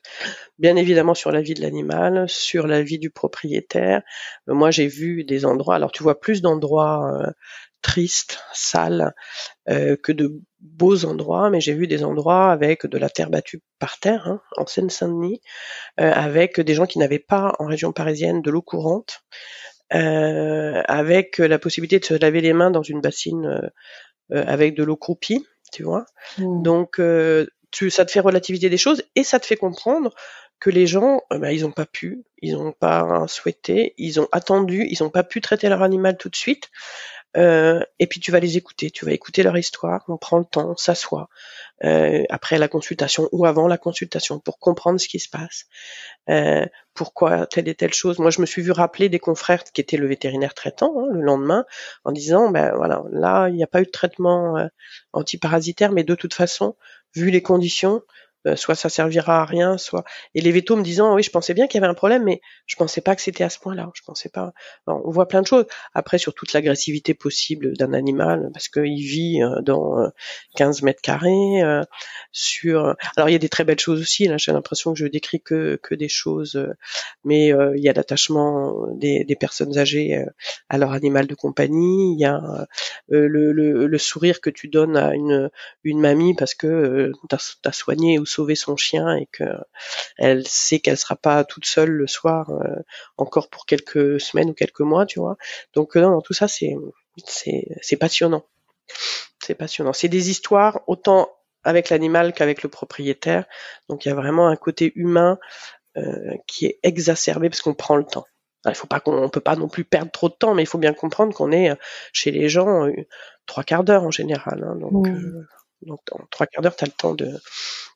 Bien 0.60 0.75
évidemment 0.75 1.15
sur 1.15 1.31
la 1.31 1.41
vie 1.41 1.55
de 1.55 1.62
l'animal, 1.62 2.29
sur 2.29 2.67
la 2.67 2.84
vie 2.84 3.00
du 3.00 3.10
propriétaire. 3.10 4.03
moi, 4.48 4.69
j'ai 4.69 4.88
vu 4.88 5.24
des 5.24 5.43
endroits. 5.43 5.75
Alors, 5.75 5.91
tu 5.91 6.03
vois 6.03 6.19
plus 6.19 6.43
d'endroits 6.43 7.34
triste, 7.81 8.39
sale, 8.53 9.13
euh, 9.69 9.95
que 9.95 10.12
de 10.12 10.41
beaux 10.59 11.05
endroits, 11.05 11.50
mais 11.50 11.62
j'ai 11.62 11.74
vu 11.74 11.88
des 11.88 12.03
endroits 12.03 12.51
avec 12.51 12.86
de 12.86 12.98
la 12.98 13.09
terre 13.09 13.29
battue 13.29 13.62
par 13.79 14.00
terre, 14.00 14.27
hein, 14.27 14.41
en 14.57 14.65
Seine-Saint-Denis, 14.65 15.41
euh, 15.99 16.12
avec 16.12 16.60
des 16.60 16.73
gens 16.73 16.86
qui 16.86 16.99
n'avaient 16.99 17.19
pas 17.19 17.53
en 17.60 17.65
région 17.65 17.91
parisienne 17.91 18.41
de 18.41 18.51
l'eau 18.51 18.62
courante, 18.62 19.21
euh, 19.93 20.82
avec 20.88 21.38
la 21.38 21.58
possibilité 21.58 21.99
de 21.99 22.06
se 22.06 22.13
laver 22.13 22.41
les 22.41 22.53
mains 22.53 22.71
dans 22.71 22.84
une 22.84 23.01
bassine 23.01 23.71
avec 24.32 24.75
de 24.75 24.84
l'eau 24.84 24.97
croupie, 24.97 25.43
tu 25.71 25.84
vois. 25.84 26.06
Mmh. 26.38 26.62
Donc 26.62 27.01
tu, 27.71 27.89
ça 27.89 28.06
te 28.06 28.12
fait 28.12 28.19
relativiser 28.19 28.69
des 28.69 28.77
choses 28.77 29.03
et 29.15 29.23
ça 29.23 29.39
te 29.39 29.45
fait 29.45 29.58
comprendre 29.58 30.13
que 30.60 30.69
les 30.69 30.88
gens, 30.88 31.21
bah, 31.32 31.53
ils 31.53 31.62
n'ont 31.62 31.71
pas 31.71 31.86
pu, 31.86 32.25
ils 32.41 32.53
n'ont 32.53 32.73
pas 32.73 33.25
souhaité, 33.27 33.93
ils 33.97 34.19
ont 34.19 34.27
attendu, 34.32 34.86
ils 34.89 35.01
n'ont 35.01 35.10
pas 35.10 35.23
pu 35.23 35.41
traiter 35.41 35.69
leur 35.69 35.82
animal 35.82 36.17
tout 36.17 36.30
de 36.30 36.36
suite. 36.36 36.69
Euh, 37.37 37.81
et 37.99 38.07
puis 38.07 38.19
tu 38.19 38.31
vas 38.31 38.39
les 38.39 38.57
écouter, 38.57 38.89
tu 38.89 39.05
vas 39.05 39.11
écouter 39.11 39.43
leur 39.43 39.57
histoire, 39.57 40.03
on 40.07 40.17
prend 40.17 40.39
le 40.39 40.45
temps, 40.45 40.71
on 40.71 40.75
s'assoit 40.75 41.29
euh, 41.83 42.23
après 42.29 42.57
la 42.57 42.67
consultation 42.67 43.29
ou 43.31 43.45
avant 43.45 43.67
la 43.67 43.77
consultation 43.77 44.39
pour 44.39 44.57
comprendre 44.57 44.99
ce 44.99 45.07
qui 45.07 45.19
se 45.19 45.29
passe, 45.29 45.65
euh, 46.29 46.65
pourquoi 46.95 47.45
telle 47.45 47.67
et 47.67 47.75
telle 47.75 47.93
chose. 47.93 48.17
Moi, 48.17 48.31
je 48.31 48.41
me 48.41 48.47
suis 48.47 48.63
vu 48.63 48.71
rappeler 48.71 49.09
des 49.09 49.19
confrères 49.19 49.63
qui 49.63 49.79
étaient 49.79 49.97
le 49.97 50.07
vétérinaire 50.07 50.55
traitant 50.55 50.93
hein, 50.97 51.07
le 51.11 51.21
lendemain 51.21 51.65
en 52.03 52.11
disant, 52.11 52.49
ben 52.49 52.73
voilà, 52.75 53.03
là 53.11 53.47
il 53.49 53.55
n'y 53.55 53.63
a 53.63 53.67
pas 53.67 53.81
eu 53.81 53.85
de 53.85 53.91
traitement 53.91 54.67
antiparasitaire, 55.13 55.91
mais 55.91 56.03
de 56.03 56.15
toute 56.15 56.33
façon, 56.33 56.75
vu 57.15 57.29
les 57.29 57.43
conditions, 57.43 58.01
euh, 58.47 58.56
soit 58.56 58.75
ça 58.75 58.88
servira 58.88 59.41
à 59.41 59.45
rien, 59.45 59.78
soit 59.78 60.06
et 60.34 60.39
les 60.39 60.52
vétos 60.54 60.78
me 60.78 60.82
disant 60.82 61.13
oui 61.13 61.23
je 61.23 61.30
pensais 61.30 61.54
bien 61.54 61.67
qu'il 61.67 61.82
y 61.82 61.84
avait 61.84 61.91
un 61.91 61.95
problème 61.95 62.23
mais 62.23 62.39
je 62.67 62.78
pensais 62.78 63.02
pas 63.02 63.13
que 63.13 63.21
c'était 63.21 63.43
à 63.43 63.49
ce 63.49 63.60
point-là, 63.60 63.91
je 63.93 64.02
pensais 64.06 64.30
pas. 64.30 64.54
on 64.88 65.12
voit 65.12 65.28
plein 65.28 65.41
de 65.41 65.47
choses. 65.47 65.65
Après 65.93 66.17
sur 66.17 66.34
toute 66.34 66.54
l'agressivité 66.54 67.13
possible 67.13 67.75
d'un 67.75 67.91
animal 67.91 68.49
parce 68.54 68.69
qu'il 68.69 68.95
vit 69.02 69.43
euh, 69.43 69.62
dans 69.62 70.10
15 70.56 70.82
euh, 70.82 70.86
mètres 70.86 71.02
carrés, 71.02 71.62
sur 72.32 72.95
alors 73.17 73.28
il 73.30 73.34
y 73.34 73.36
a 73.36 73.39
des 73.39 73.49
très 73.49 73.65
belles 73.65 73.80
choses 73.80 73.99
aussi 73.99 74.28
là 74.28 74.38
j'ai 74.38 74.54
l'impression 74.54 74.93
que 74.93 74.99
je 74.99 75.08
décris 75.08 75.41
que 75.41 75.78
que 75.82 75.95
des 75.95 76.08
choses 76.08 76.65
mais 77.25 77.47
il 77.49 77.84
y 77.84 77.89
a 77.89 77.93
l'attachement 77.93 78.88
des, 78.93 79.25
des 79.25 79.36
personnes 79.36 79.78
âgées 79.78 80.23
à 80.69 80.78
leur 80.78 80.93
animal 80.93 81.28
de 81.28 81.36
compagnie, 81.36 82.13
il 82.13 82.19
y 82.19 82.25
a 82.25 82.67
le, 83.10 83.28
le, 83.28 83.88
le, 83.88 83.97
sourire 83.97 84.39
que 84.41 84.49
tu 84.49 84.67
donnes 84.67 84.95
à 84.95 85.13
une 85.13 85.49
une 85.84 85.99
mamie 85.99 86.36
parce 86.36 86.54
que 86.54 87.12
tu 87.30 87.36
as, 87.36 87.71
soigné 87.71 88.17
sauver 88.29 88.55
son 88.55 88.77
chien 88.77 89.15
et 89.15 89.27
que 89.31 89.43
elle 90.17 90.47
sait 90.47 90.79
qu'elle 90.79 90.97
sera 90.97 91.15
pas 91.15 91.43
toute 91.43 91.65
seule 91.65 91.89
le 91.89 92.07
soir 92.07 92.49
euh, 92.51 92.75
encore 93.17 93.49
pour 93.49 93.65
quelques 93.65 94.19
semaines 94.21 94.51
ou 94.51 94.53
quelques 94.53 94.81
mois, 94.81 95.05
tu 95.05 95.19
vois. 95.19 95.37
Donc 95.73 95.97
euh, 95.97 96.01
non, 96.01 96.21
tout 96.21 96.33
ça 96.33 96.47
c'est 96.47 96.75
c'est 97.25 97.65
c'est 97.81 97.97
passionnant. 97.97 98.45
C'est 99.43 99.55
passionnant. 99.55 99.93
C'est 99.93 100.07
des 100.07 100.29
histoires 100.29 100.81
autant 100.87 101.29
avec 101.63 101.89
l'animal 101.89 102.33
qu'avec 102.33 102.63
le 102.63 102.69
propriétaire. 102.69 103.45
Donc 103.89 104.05
il 104.05 104.09
y 104.09 104.11
a 104.11 104.15
vraiment 104.15 104.47
un 104.47 104.55
côté 104.55 104.91
humain 104.95 105.37
euh, 105.97 106.35
qui 106.47 106.65
est 106.65 106.79
exacerbé 106.83 107.49
parce 107.49 107.61
qu'on 107.61 107.73
prend 107.73 107.95
le 107.95 108.05
temps. 108.05 108.25
il 108.65 108.75
faut 108.75 108.87
pas 108.87 108.99
qu'on 108.99 109.29
peut 109.29 109.41
pas 109.41 109.55
non 109.55 109.67
plus 109.67 109.83
perdre 109.83 110.11
trop 110.11 110.29
de 110.29 110.33
temps, 110.35 110.53
mais 110.53 110.63
il 110.63 110.67
faut 110.67 110.77
bien 110.77 110.93
comprendre 110.93 111.33
qu'on 111.33 111.51
est 111.51 111.71
chez 112.13 112.31
les 112.31 112.49
gens 112.49 112.87
trois 113.45 113.63
quarts 113.63 113.83
d'heure 113.83 114.03
en 114.03 114.11
général. 114.11 114.63
Hein. 114.63 114.75
donc, 114.75 115.07
mmh. 115.07 115.45
Donc 115.81 115.99
en 116.11 116.19
trois 116.31 116.47
quarts 116.47 116.61
d'heure, 116.61 116.75
tu 116.75 116.83
as 116.83 116.87
le 116.87 116.93
temps 116.93 117.13
de, 117.13 117.39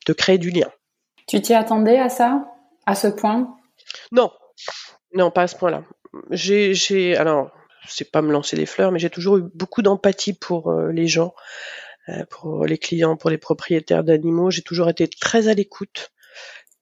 de 0.06 0.12
créer 0.12 0.38
du 0.38 0.50
lien. 0.50 0.70
Tu 1.26 1.40
t'y 1.40 1.54
attendais 1.54 1.98
à 1.98 2.08
ça, 2.08 2.46
à 2.86 2.94
ce 2.94 3.08
point? 3.08 3.56
Non, 4.12 4.30
non, 5.12 5.30
pas 5.30 5.42
à 5.42 5.46
ce 5.46 5.56
point-là. 5.56 5.84
J'ai, 6.30 6.74
j'ai, 6.74 7.16
alors, 7.16 7.50
c'est 7.88 8.10
pas 8.10 8.22
me 8.22 8.32
lancer 8.32 8.56
des 8.56 8.66
fleurs, 8.66 8.92
mais 8.92 8.98
j'ai 8.98 9.10
toujours 9.10 9.38
eu 9.38 9.42
beaucoup 9.54 9.82
d'empathie 9.82 10.32
pour 10.32 10.70
euh, 10.70 10.92
les 10.92 11.06
gens, 11.06 11.34
euh, 12.08 12.24
pour 12.30 12.66
les 12.66 12.78
clients, 12.78 13.16
pour 13.16 13.30
les 13.30 13.38
propriétaires 13.38 14.04
d'animaux. 14.04 14.50
J'ai 14.50 14.62
toujours 14.62 14.88
été 14.88 15.08
très 15.08 15.48
à 15.48 15.54
l'écoute, 15.54 16.12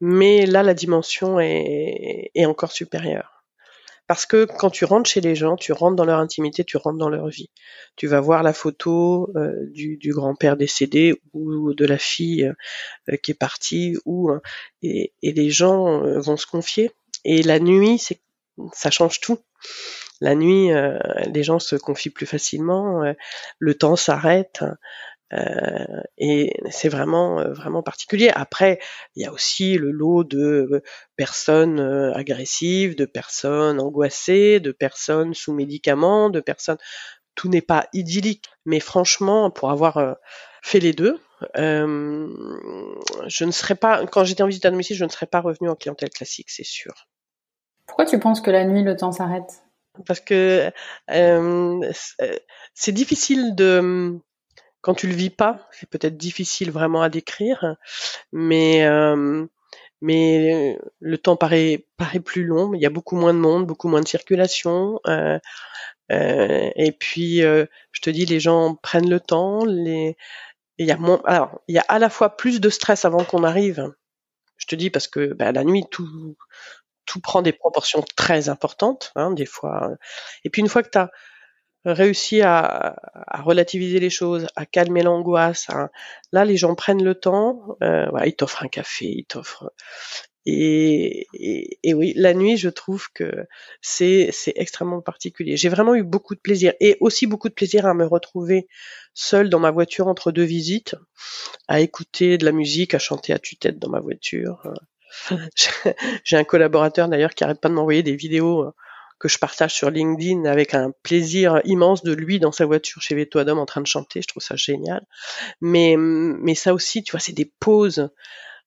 mais 0.01 0.47
là, 0.47 0.63
la 0.63 0.75
dimension 0.75 1.41
est, 1.41 2.31
est 2.35 2.47
encore 2.47 2.73
supérieure. 2.73 3.42
Parce 4.07 4.27
que 4.27 4.45
quand 4.45 4.71
tu 4.71 4.85
rentres 4.85 5.09
chez 5.09 5.21
les 5.21 5.35
gens, 5.35 5.57
tu 5.57 5.73
rentres 5.73 5.97
dans 5.97 6.05
leur 6.05 6.19
intimité, 6.19 6.65
tu 6.65 6.77
rentres 6.77 6.99
dans 6.99 7.09
leur 7.09 7.29
vie. 7.29 7.51
Tu 7.97 8.07
vas 8.07 8.21
voir 8.21 8.43
la 8.43 8.53
photo 8.53 9.31
euh, 9.37 9.55
du, 9.71 10.13
grand-père 10.13 10.57
décédé 10.57 11.21
ou 11.33 11.73
de 11.75 11.87
la 11.87 11.99
fille 11.99 12.53
euh, 13.09 13.17
qui 13.17 13.31
est 13.31 13.39
partie, 13.39 13.97
ou 14.05 14.31
et, 14.83 15.13
et 15.23 15.33
les 15.33 15.51
gens 15.51 16.01
vont 16.19 16.37
se 16.37 16.47
confier. 16.47 16.91
Et 17.25 17.43
la 17.43 17.61
nuit, 17.61 18.03
ça 18.73 18.91
change 18.91 19.21
tout. 19.21 19.39
La 20.21 20.35
nuit, 20.35 20.71
les 21.33 21.43
gens 21.43 21.59
se 21.59 21.75
confient 21.75 22.11
plus 22.11 22.27
facilement, 22.27 23.03
le 23.59 23.75
temps 23.75 23.97
s'arrête. 23.97 24.65
Euh, 25.33 26.01
et 26.19 26.55
c'est 26.71 26.89
vraiment 26.89 27.41
euh, 27.41 27.53
vraiment 27.53 27.83
particulier. 27.83 28.31
Après, 28.35 28.79
il 29.17 29.23
y 29.23 29.27
a 29.27 29.33
aussi 29.33 29.79
le 29.79 29.91
lot 29.91 30.25
de 30.25 30.69
euh, 30.71 30.83
personnes 31.17 31.81
agressives, 32.15 32.97
de 32.97 33.05
personnes 33.05 33.81
angoissées, 33.81 34.61
de 34.61 34.73
personnes 34.73 35.35
sous 35.35 35.53
médicaments, 35.53 36.31
de 36.31 36.41
personnes. 36.41 36.79
Tout 37.35 37.49
n'est 37.49 37.63
pas 37.63 37.89
idyllique, 37.95 38.51
mais 38.67 38.81
franchement, 38.81 39.51
pour 39.51 39.71
avoir 39.71 40.17
fait 40.63 40.81
les 40.81 40.93
deux, 40.93 41.19
euh, 41.57 42.29
je 43.27 43.45
ne 43.45 43.51
serais 43.51 43.75
pas, 43.75 44.07
quand 44.07 44.25
j'étais 44.25 44.43
en 44.43 44.47
visite 44.47 44.65
à 44.67 44.71
domicile, 44.71 44.97
je 44.97 45.05
ne 45.05 45.11
serais 45.11 45.27
pas 45.27 45.41
revenu 45.41 45.69
en 45.69 45.75
clientèle 45.75 46.11
classique, 46.11 46.51
c'est 46.51 46.65
sûr. 46.65 47.09
Pourquoi 47.87 48.05
tu 48.05 48.19
penses 48.19 48.41
que 48.41 48.51
la 48.51 48.65
nuit, 48.65 48.83
le 48.83 48.97
temps 48.97 49.13
s'arrête? 49.13 49.63
Parce 50.07 50.21
que 50.21 50.71
euh, 51.11 51.93
c'est 52.75 52.93
difficile 52.93 53.55
de, 53.55 54.19
quand 54.83 54.95
tu 54.95 55.07
le 55.07 55.15
vis 55.15 55.31
pas, 55.31 55.69
c'est 55.71 55.89
peut-être 55.89 56.17
difficile 56.17 56.71
vraiment 56.73 57.03
à 57.03 57.09
décrire, 57.09 57.77
mais 58.33 58.85
euh, 58.85 59.47
mais 60.03 60.79
le 61.01 61.19
temps 61.19 61.37
paraît 61.37 61.87
paraît 61.97 62.21
plus 62.21 62.45
long. 62.45 62.75
Il 62.75 62.81
y 62.81 62.87
a 62.87 62.91
beaucoup 62.91 63.17
moins 63.17 63.33
de 63.33 63.39
monde, 63.39 63.67
beaucoup 63.67 63.89
moins 63.89 64.01
de 64.01 64.09
circulation, 64.09 65.01
euh, 65.07 65.39
euh, 66.13 66.71
et 66.77 66.93
puis 66.93 67.39
je 67.39 68.01
te 68.03 68.11
dis, 68.11 68.27
les 68.27 68.41
gens 68.41 68.75
prennent 68.77 69.09
le 69.11 69.21
temps. 69.21 69.65
Les 69.65 70.17
il 70.79 70.87
y 70.87 70.93
a 70.93 70.97
moins, 70.97 71.21
alors 71.27 71.61
il 71.69 71.77
y 71.77 71.79
a 71.79 71.85
à 71.89 71.99
la 71.99 72.11
fois 72.11 72.37
plus 72.37 72.61
de 72.61 72.71
stress 72.71 73.05
avant 73.05 73.25
qu'on 73.25 73.45
arrive. 73.45 73.93
Je 74.57 74.67
te 74.67 74.77
dis 74.77 74.91
parce 74.91 75.09
que 75.09 75.33
bah, 75.35 75.53
la 75.53 75.65
nuit 75.65 75.85
tout 75.91 76.37
tout 77.07 77.21
prend 77.21 77.43
des 77.43 77.53
proportions 77.53 78.05
très 78.17 78.49
importantes, 78.49 79.13
hein, 79.17 79.33
des 79.33 79.47
fois. 79.47 79.91
Et 80.45 80.51
puis 80.51 80.63
une 80.63 80.69
fois 80.69 80.83
que 80.83 80.91
tu 80.91 80.99
réussi 81.85 82.43
à, 82.43 82.97
à, 83.15 83.43
relativiser 83.43 84.01
les 84.01 84.11
choses, 84.11 84.47
à 84.57 84.67
calmer 84.67 85.03
l'angoisse. 85.03 85.69
Là, 86.33 86.45
les 86.45 86.57
gens 86.57 86.75
prennent 86.75 87.03
le 87.03 87.15
temps. 87.15 87.77
Euh, 87.83 88.07
voilà, 88.11 88.27
ils 88.27 88.35
t'offrent 88.35 88.63
un 88.63 88.69
café, 88.69 89.07
ils 89.07 89.25
t'offrent. 89.25 89.71
Et, 90.45 91.29
et, 91.85 91.95
oui, 91.95 92.15
la 92.17 92.35
nuit, 92.35 92.57
je 92.57 92.69
trouve 92.69 93.07
que 93.15 93.47
c'est 93.81 94.31
c'est 94.33 94.53
extrêmement 94.57 95.01
particulier. 95.01 95.57
J'ai 95.57 95.69
vraiment 95.69 95.95
eu 95.95 96.03
beaucoup 96.03 96.35
de 96.35 96.41
plaisir 96.41 96.73
et 96.81 96.97
aussi 97.01 97.29
beaucoup 97.29 97.49
de 97.49 97.55
plaisir 97.55 97.87
à 97.87 97.95
me 97.95 98.05
retrouver 98.05 98.67
seule 99.15 99.49
dans 99.49 99.61
ma 99.61 99.71
voiture 99.71 100.09
entre 100.09 100.33
deux 100.33 100.43
visites, 100.43 100.97
à 101.69 101.81
écouter 101.81 102.39
de 102.39 102.45
la 102.45 102.53
musique, 102.53 102.95
à 102.95 102.99
chanter 102.99 103.33
à 103.33 103.39
tue-tête 103.39 103.79
dans 103.79 103.91
ma 103.91 104.01
voiture. 104.01 104.63
J'ai 106.25 106.37
un 106.37 106.45
collaborateur 106.45 107.09
d'ailleurs 107.09 107.35
qui 107.35 107.45
arrête 107.45 107.61
pas 107.61 107.69
de 107.69 107.75
m'envoyer 107.75 108.03
des 108.03 108.17
vidéos 108.17 108.73
que 109.23 109.29
je 109.29 109.39
partage 109.39 109.73
sur 109.73 109.89
LinkedIn 109.89 110.47
avec 110.47 110.75
un 110.75 110.93
plaisir 111.05 111.61
immense 111.65 112.03
de 112.03 112.13
lui 112.13 112.41
dans 112.41 112.51
sa 112.51 112.67
voiture 112.67 113.01
chez 113.01 113.15
Veto 113.15 113.39
Adam 113.39 113.57
en 113.59 113.67
train 113.67 113.81
de 113.81 113.87
chanter. 113.87 114.21
Je 114.21 114.27
trouve 114.27 114.43
ça 114.43 114.57
génial. 114.57 115.07
Mais, 115.61 115.95
mais 115.97 116.57
ça 116.57 116.75
aussi, 116.75 117.05
tu 117.05 117.13
vois, 117.13 117.21
c'est 117.21 117.33
des 117.33 117.53
pauses. 117.61 118.11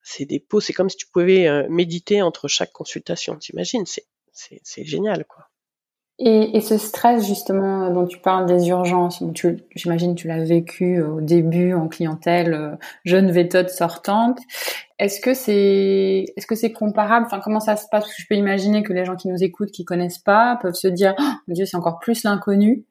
C'est 0.01 0.23
des 0.23 0.39
pauses. 0.39 0.63
C'est 0.63 0.71
comme 0.71 0.89
si 0.89 0.95
tu 0.95 1.07
pouvais 1.07 1.49
euh, 1.49 1.67
méditer 1.69 2.21
entre 2.21 2.47
chaque 2.47 2.71
consultation. 2.71 3.35
T'imagines? 3.35 3.85
C'est, 3.85 4.05
c'est, 4.31 4.85
génial, 4.85 5.25
quoi. 5.25 5.49
Et, 6.19 6.61
ce 6.61 6.77
stress 6.77 7.27
justement 7.27 7.89
dont 7.89 8.07
tu 8.07 8.19
parles 8.19 8.45
des 8.45 8.69
urgences, 8.69 9.21
j'imagine 9.75 10.15
tu 10.15 10.29
l'as 10.29 10.45
vécu 10.45 11.01
euh, 11.01 11.15
au 11.15 11.19
début 11.19 11.73
en 11.73 11.89
clientèle 11.89 12.53
euh, 12.53 12.75
jeune 13.03 13.29
vétode 13.29 13.69
sortante. 13.69 14.39
Est-ce 14.97 15.19
que 15.19 15.33
c'est 15.33 16.25
est-ce 16.35 16.47
que 16.47 16.55
c'est 16.55 16.71
comparable? 16.71 17.25
Enfin, 17.25 17.41
comment 17.43 17.59
ça 17.59 17.75
se 17.75 17.85
passe? 17.91 18.05
Je 18.17 18.25
peux 18.29 18.35
imaginer 18.35 18.83
que 18.83 18.93
les 18.93 19.03
gens 19.03 19.15
qui 19.15 19.27
nous 19.27 19.43
écoutent, 19.43 19.71
qui 19.71 19.83
connaissent 19.83 20.19
pas, 20.19 20.57
peuvent 20.61 20.73
se 20.73 20.87
dire 20.87 21.13
oh, 21.19 21.31
mon 21.47 21.53
Dieu, 21.53 21.65
c'est 21.65 21.77
encore 21.77 21.99
plus 21.99 22.23
l'inconnu 22.23 22.85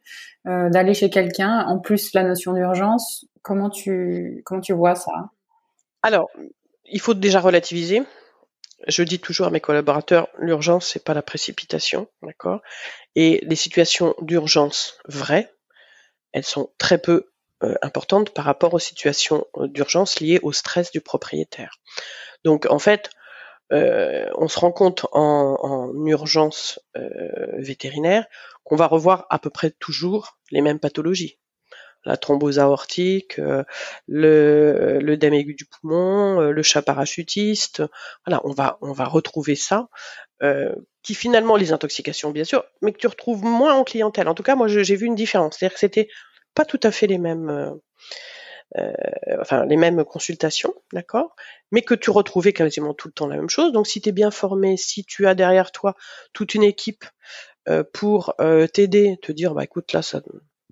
euh, 0.47 0.69
d'aller 0.69 0.95
chez 0.95 1.09
quelqu'un. 1.09 1.65
En 1.67 1.79
plus, 1.79 2.13
la 2.13 2.23
notion 2.23 2.53
d'urgence. 2.53 3.27
Comment 3.43 3.71
tu 3.71 4.43
comment 4.45 4.61
tu 4.61 4.75
vois 4.75 4.95
ça? 4.95 5.31
Alors, 6.03 6.29
il 6.85 7.01
faut 7.01 7.15
déjà 7.15 7.41
relativiser 7.41 8.03
je 8.87 9.03
dis 9.03 9.19
toujours 9.19 9.47
à 9.47 9.51
mes 9.51 9.61
collaborateurs, 9.61 10.29
l'urgence, 10.39 10.89
c'est 10.89 11.05
pas 11.05 11.15
la 11.15 11.23
précipitation, 11.23 12.09
d'accord? 12.23 12.61
Et 13.15 13.41
les 13.45 13.57
situations 13.57 14.15
d'urgence 14.21 14.99
vraies, 15.07 15.53
elles 16.33 16.45
sont 16.45 16.71
très 16.79 16.99
peu 16.99 17.31
euh, 17.63 17.75
importantes 17.83 18.31
par 18.31 18.45
rapport 18.45 18.75
aux 18.75 18.79
situations 18.79 19.47
euh, 19.57 19.69
d'urgence 19.69 20.21
liées 20.21 20.41
au 20.43 20.53
stress 20.53 20.91
du 20.91 21.01
propriétaire. 21.01 21.79
Donc, 22.45 22.67
en 22.71 22.79
fait, 22.79 23.11
euh, 23.73 24.29
on 24.37 24.49
se 24.49 24.59
rend 24.59 24.73
compte 24.73 25.07
en, 25.13 25.57
en 25.61 26.07
urgence 26.07 26.81
vétérinaire 27.57 28.27
qu'on 28.65 28.77
va 28.77 28.87
revoir 28.87 29.27
à 29.31 29.39
peu 29.39 29.51
près 29.51 29.71
toujours 29.71 30.39
les 30.51 30.61
mêmes 30.61 30.81
pathologies 30.81 31.39
la 32.05 32.17
thrombose 32.17 32.59
aortique, 32.59 33.39
euh, 33.39 33.65
le 34.07 34.99
l'œdème 35.01 35.35
aigu 35.35 35.55
du 35.55 35.65
poumon, 35.65 36.41
euh, 36.41 36.51
le 36.51 36.63
chat 36.63 36.83
parachutiste. 36.83 37.83
Voilà, 38.27 38.41
on 38.45 38.53
va 38.53 38.79
on 38.81 38.93
va 38.93 39.05
retrouver 39.05 39.57
ça. 39.57 39.89
Euh, 40.43 40.75
qui 41.03 41.15
finalement 41.15 41.57
les 41.57 41.73
intoxications 41.73 42.31
bien 42.31 42.45
sûr, 42.45 42.65
mais 42.83 42.93
que 42.93 42.99
tu 42.99 43.07
retrouves 43.07 43.45
moins 43.45 43.75
en 43.75 43.85
clientèle. 43.85 44.29
En 44.29 44.35
tout 44.35 44.43
cas, 44.43 44.57
moi 44.57 44.69
j'ai 44.69 44.97
vu 44.97 45.07
une 45.07 45.15
différence, 45.15 45.57
c'est-à-dire 45.59 45.75
que 45.75 45.81
c'était 45.81 46.09
pas 46.55 46.65
tout 46.65 46.81
à 46.83 46.91
fait 46.91 47.07
les 47.07 47.19
mêmes, 47.19 47.79
enfin 49.41 49.65
les 49.67 49.77
mêmes 49.77 50.05
consultations, 50.05 50.75
d'accord, 50.93 51.35
mais 51.71 51.83
que 51.83 51.95
tu 51.95 52.11
retrouvais 52.11 52.53
quasiment 52.53 52.95
tout 52.95 53.09
le 53.09 53.13
temps 53.13 53.27
la 53.27 53.37
même 53.37 53.51
chose. 53.51 53.73
Donc 53.73 53.87
si 53.87 54.01
tu 54.01 54.09
es 54.09 54.13
bien 54.13 54.31
formé, 54.31 54.77
si 54.77 55.05
tu 55.05 55.27
as 55.27 55.35
derrière 55.35 55.73
toi 55.73 55.95
toute 56.33 56.55
une 56.55 56.65
équipe 56.65 57.05
pour 57.93 58.35
t'aider, 58.73 59.19
te 59.23 59.33
dire 59.33 59.55
bah 59.55 59.65
écoute 59.65 59.93
là 59.93 60.03
ça 60.03 60.21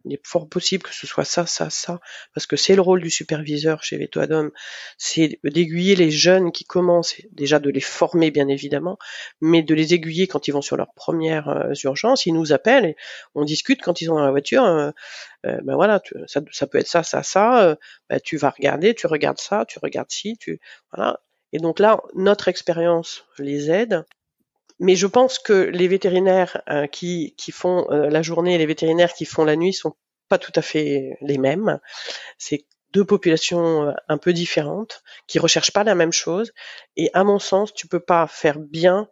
il 0.05 0.15
est 0.15 0.27
fort 0.27 0.49
possible 0.49 0.83
que 0.83 0.95
ce 0.95 1.07
soit 1.07 1.25
ça, 1.25 1.47
ça, 1.47 1.71
ça, 1.71 2.01
parce 2.35 2.47
que 2.47 2.57
c'est 2.57 2.75
le 2.75 2.83
rôle 2.83 3.03
du 3.03 3.11
superviseur 3.11 3.83
chez 3.83 3.97
Veto 3.97 4.21
Adam, 4.21 4.49
c'est 4.99 5.39
d'aiguiller 5.45 5.97
les 5.97 6.11
jeunes 6.11 6.53
qui 6.53 6.65
commencent, 6.65 7.17
déjà 7.33 7.59
de 7.59 7.71
les 7.71 7.81
former 7.81 8.31
bien 8.31 8.49
évidemment, 8.49 8.99
mais 9.41 9.63
de 9.63 9.75
les 9.75 9.95
aiguiller 9.95 10.27
quand 10.27 10.49
ils 10.49 10.53
vont 10.53 10.63
sur 10.63 10.77
leurs 10.77 10.93
premières 10.95 11.49
euh, 11.49 11.73
urgences, 11.85 12.27
ils 12.27 12.35
nous 12.35 12.53
appellent 12.53 12.87
et 12.87 12.97
on 13.35 13.45
discute 13.45 13.83
quand 13.83 14.01
ils 14.01 14.07
sont 14.07 14.15
dans 14.15 14.25
la 14.25 14.31
voiture, 14.31 14.65
euh, 14.65 14.91
euh, 15.47 15.59
ben 15.63 15.75
voilà, 15.75 16.01
ça, 16.27 16.41
ça, 16.51 16.67
peut 16.67 16.79
être 16.79 16.89
ça, 16.89 17.03
ça, 17.03 17.23
ça, 17.23 17.77
ben 18.09 18.21
tu 18.21 18.37
vas 18.37 18.51
regarder, 18.51 18.95
tu 18.95 19.07
regardes 19.07 19.41
ça, 19.41 19.65
tu 19.67 19.79
regardes 19.81 20.11
ci, 20.11 20.37
tu 20.39 20.61
voilà. 20.93 21.21
Et 21.53 21.59
donc 21.59 21.79
là, 21.79 22.01
notre 22.15 22.49
expérience 22.49 23.25
les 23.39 23.71
aide 23.71 24.05
mais 24.79 24.97
je 24.97 25.07
pense 25.07 25.39
que 25.39 25.53
les 25.53 25.89
vétérinaires 25.89 26.63
euh, 26.69 26.87
qui, 26.87 27.35
qui 27.37 27.53
font 27.53 27.87
euh, 27.91 28.09
la 28.09 28.23
journée 28.23 28.55
et 28.55 28.59
les 28.59 28.67
vétérinaires 28.67 29.13
qui 29.15 29.25
font 29.25 29.45
la 29.45 29.57
nuit 29.57 29.73
sont 29.73 29.95
pas 30.29 30.39
tout 30.39 30.53
à 30.55 30.63
fait 30.63 31.17
les 31.21 31.39
mêmes. 31.39 31.79
C'est 32.39 32.67
deux 32.93 33.05
populations 33.05 33.89
euh, 33.89 33.93
un 34.09 34.19
peu 34.19 34.33
différentes 34.33 35.03
qui 35.27 35.39
recherchent 35.39 35.73
pas 35.73 35.85
la 35.85 35.95
même 35.95 36.13
chose. 36.13 36.53
Et 36.97 37.11
à 37.15 37.25
mon 37.25 37.39
sens, 37.39 37.73
tu 37.75 37.87
peux 37.87 38.01
pas 38.01 38.27
faire 38.27 38.59
bien 38.59 39.09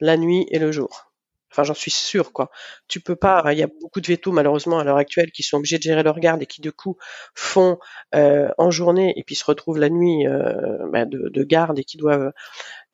la 0.00 0.16
nuit 0.16 0.46
et 0.50 0.58
le 0.58 0.72
jour. 0.72 1.07
Enfin, 1.50 1.64
j'en 1.64 1.74
suis 1.74 1.90
sûre, 1.90 2.32
quoi. 2.32 2.50
Tu 2.88 3.00
peux 3.00 3.16
pas. 3.16 3.42
Il 3.52 3.58
y 3.58 3.62
a 3.62 3.68
beaucoup 3.80 4.00
de 4.00 4.06
vétos, 4.06 4.32
malheureusement, 4.32 4.78
à 4.78 4.84
l'heure 4.84 4.96
actuelle, 4.98 5.30
qui 5.32 5.42
sont 5.42 5.56
obligés 5.56 5.78
de 5.78 5.82
gérer 5.82 6.02
leur 6.02 6.18
garde 6.20 6.42
et 6.42 6.46
qui, 6.46 6.60
du 6.60 6.72
coup, 6.72 6.96
font 7.34 7.78
euh, 8.14 8.48
en 8.58 8.70
journée 8.70 9.14
et 9.16 9.24
puis 9.24 9.34
se 9.34 9.44
retrouvent 9.44 9.78
la 9.78 9.88
nuit 9.88 10.26
euh, 10.26 10.78
bah, 10.92 11.04
de, 11.04 11.28
de, 11.28 11.44
garde 11.44 11.78
et 11.78 11.84
qui 11.84 11.96
doivent. 11.96 12.32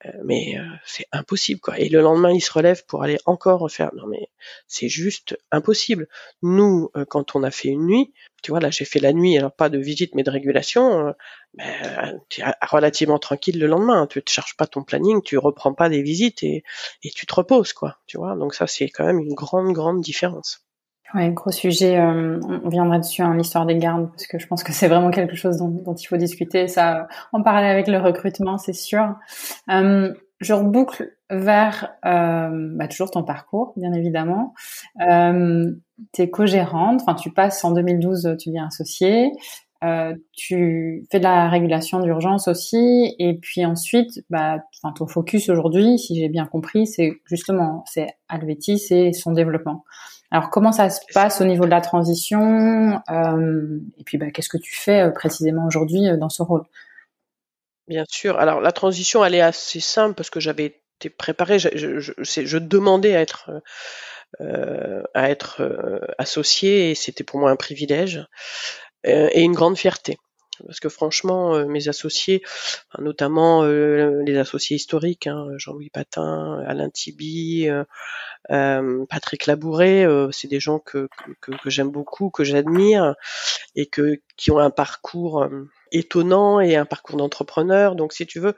Euh, 0.05 0.11
mais 0.23 0.55
c'est 0.85 1.05
impossible, 1.11 1.59
quoi. 1.59 1.79
Et 1.79 1.89
le 1.89 2.01
lendemain, 2.01 2.31
ils 2.31 2.41
se 2.41 2.51
relèvent 2.51 2.85
pour 2.85 3.03
aller 3.03 3.17
encore 3.25 3.59
refaire. 3.59 3.91
Non, 3.95 4.07
mais 4.07 4.29
c'est 4.67 4.89
juste 4.89 5.37
impossible. 5.51 6.07
Nous, 6.41 6.89
quand 7.09 7.35
on 7.35 7.43
a 7.43 7.51
fait 7.51 7.69
une 7.69 7.85
nuit, 7.85 8.13
tu 8.45 8.51
vois, 8.51 8.59
là, 8.59 8.69
j'ai 8.69 8.85
fait 8.85 8.99
la 8.99 9.11
nuit, 9.11 9.35
alors 9.39 9.51
pas 9.51 9.69
de 9.69 9.79
visite, 9.79 10.13
mais 10.13 10.21
de 10.21 10.29
régulation. 10.29 11.15
Ben, 11.55 12.21
tu 12.29 12.41
es 12.41 12.45
relativement 12.61 13.17
tranquille 13.17 13.57
le 13.57 13.65
lendemain. 13.65 14.05
Tu 14.05 14.19
ne 14.19 14.23
charges 14.27 14.55
pas 14.55 14.67
ton 14.67 14.83
planning, 14.83 15.23
tu 15.23 15.39
reprends 15.39 15.73
pas 15.73 15.89
des 15.89 16.03
visites 16.03 16.43
et, 16.43 16.63
tu 17.15 17.25
te 17.25 17.33
reposes, 17.33 17.73
quoi. 17.73 17.97
Tu 18.05 18.19
vois, 18.19 18.35
donc 18.35 18.53
ça 18.53 18.67
c'est 18.67 18.87
quand 18.89 19.03
même 19.03 19.17
une 19.17 19.33
grande 19.33 19.73
grande 19.73 19.99
différence. 19.99 20.63
Ouais, 21.15 21.31
gros 21.31 21.49
sujet. 21.49 21.97
Euh, 21.97 22.39
on 22.63 22.69
viendra 22.69 22.99
dessus, 22.99 23.23
hein, 23.23 23.35
l'histoire 23.35 23.65
des 23.65 23.77
gardes, 23.77 24.11
parce 24.11 24.27
que 24.27 24.37
je 24.37 24.45
pense 24.45 24.63
que 24.63 24.71
c'est 24.71 24.89
vraiment 24.89 25.09
quelque 25.09 25.35
chose 25.35 25.57
dont, 25.57 25.95
il 25.95 26.05
faut 26.05 26.17
discuter. 26.17 26.67
Ça, 26.67 27.07
en 27.33 27.41
parler 27.41 27.67
avec 27.67 27.87
le 27.87 27.97
recrutement, 27.97 28.59
c'est 28.59 28.73
sûr. 28.73 29.15
Euh, 29.71 30.13
je 30.45 30.53
reboucle 30.53 31.11
vers 31.29 31.89
euh, 32.05 32.69
bah, 32.75 32.87
toujours 32.87 33.11
ton 33.11 33.23
parcours, 33.23 33.73
bien 33.75 33.93
évidemment. 33.93 34.53
Euh, 35.01 35.71
tu 36.13 36.21
es 36.21 36.29
co-gérante, 36.29 37.01
enfin 37.01 37.15
tu 37.15 37.31
passes 37.31 37.63
en 37.63 37.71
2012, 37.71 38.35
tu 38.39 38.49
deviens 38.49 38.67
associée. 38.67 39.31
Euh, 39.83 40.15
tu 40.31 41.05
fais 41.11 41.19
de 41.19 41.23
la 41.23 41.49
régulation 41.49 41.99
d'urgence 41.99 42.47
aussi, 42.47 43.13
et 43.19 43.37
puis 43.39 43.65
ensuite, 43.65 44.23
bah, 44.29 44.59
ton 44.95 45.05
focus 45.05 45.49
aujourd'hui, 45.49 45.99
si 45.99 46.15
j'ai 46.15 46.29
bien 46.29 46.45
compris, 46.45 46.87
c'est 46.87 47.13
justement 47.25 47.83
c'est 47.85 48.07
Alvetis 48.29 48.85
et 48.91 49.13
son 49.13 49.33
développement. 49.33 49.83
Alors 50.31 50.49
comment 50.49 50.71
ça 50.71 50.89
se 50.89 51.01
passe 51.13 51.41
au 51.41 51.45
niveau 51.45 51.65
de 51.65 51.69
la 51.69 51.81
transition 51.81 53.01
euh, 53.09 53.79
Et 53.97 54.03
puis 54.03 54.17
bah, 54.17 54.31
qu'est-ce 54.31 54.49
que 54.49 54.57
tu 54.57 54.75
fais 54.75 55.11
précisément 55.11 55.65
aujourd'hui 55.65 56.01
dans 56.17 56.29
ce 56.29 56.41
rôle? 56.41 56.63
Bien 57.87 58.03
sûr. 58.09 58.37
Alors 58.39 58.61
la 58.61 58.71
transition, 58.71 59.23
elle 59.23 59.35
est 59.35 59.41
assez 59.41 59.79
simple 59.79 60.15
parce 60.15 60.29
que 60.29 60.39
j'avais 60.39 60.81
été 60.99 61.09
préparée. 61.09 61.59
Je, 61.59 61.99
je, 61.99 62.13
je, 62.17 62.57
demandais 62.57 63.15
à 63.15 63.21
être 63.21 63.51
euh, 64.41 65.03
à 65.13 65.29
être 65.29 65.61
euh, 65.61 65.99
associé 66.17 66.91
et 66.91 66.95
c'était 66.95 67.23
pour 67.23 67.39
moi 67.39 67.51
un 67.51 67.55
privilège 67.55 68.25
euh, 69.07 69.29
et 69.33 69.41
une 69.43 69.53
grande 69.53 69.77
fierté 69.77 70.17
parce 70.65 70.79
que 70.79 70.89
franchement, 70.89 71.65
mes 71.67 71.87
associés, 71.87 72.41
notamment 72.99 73.63
les 73.65 74.37
associés 74.37 74.75
historiques, 74.75 75.27
hein, 75.27 75.47
Jean-Louis 75.57 75.89
Patin, 75.89 76.63
Alain 76.67 76.89
Tibi, 76.89 77.67
Patrick 78.47 79.45
Labouré, 79.45 80.05
c'est 80.31 80.47
des 80.47 80.59
gens 80.59 80.79
que, 80.79 81.07
que, 81.41 81.69
j'aime 81.69 81.89
beaucoup, 81.89 82.29
que 82.29 82.43
j'admire 82.43 83.15
et 83.75 83.87
que 83.87 84.19
qui 84.37 84.51
ont 84.51 84.59
un 84.59 84.69
parcours 84.69 85.47
étonnant 85.91 86.59
et 86.59 86.75
un 86.75 86.85
parcours 86.85 87.17
d'entrepreneur. 87.17 87.95
Donc, 87.95 88.13
si 88.13 88.25
tu 88.25 88.39
veux, 88.39 88.55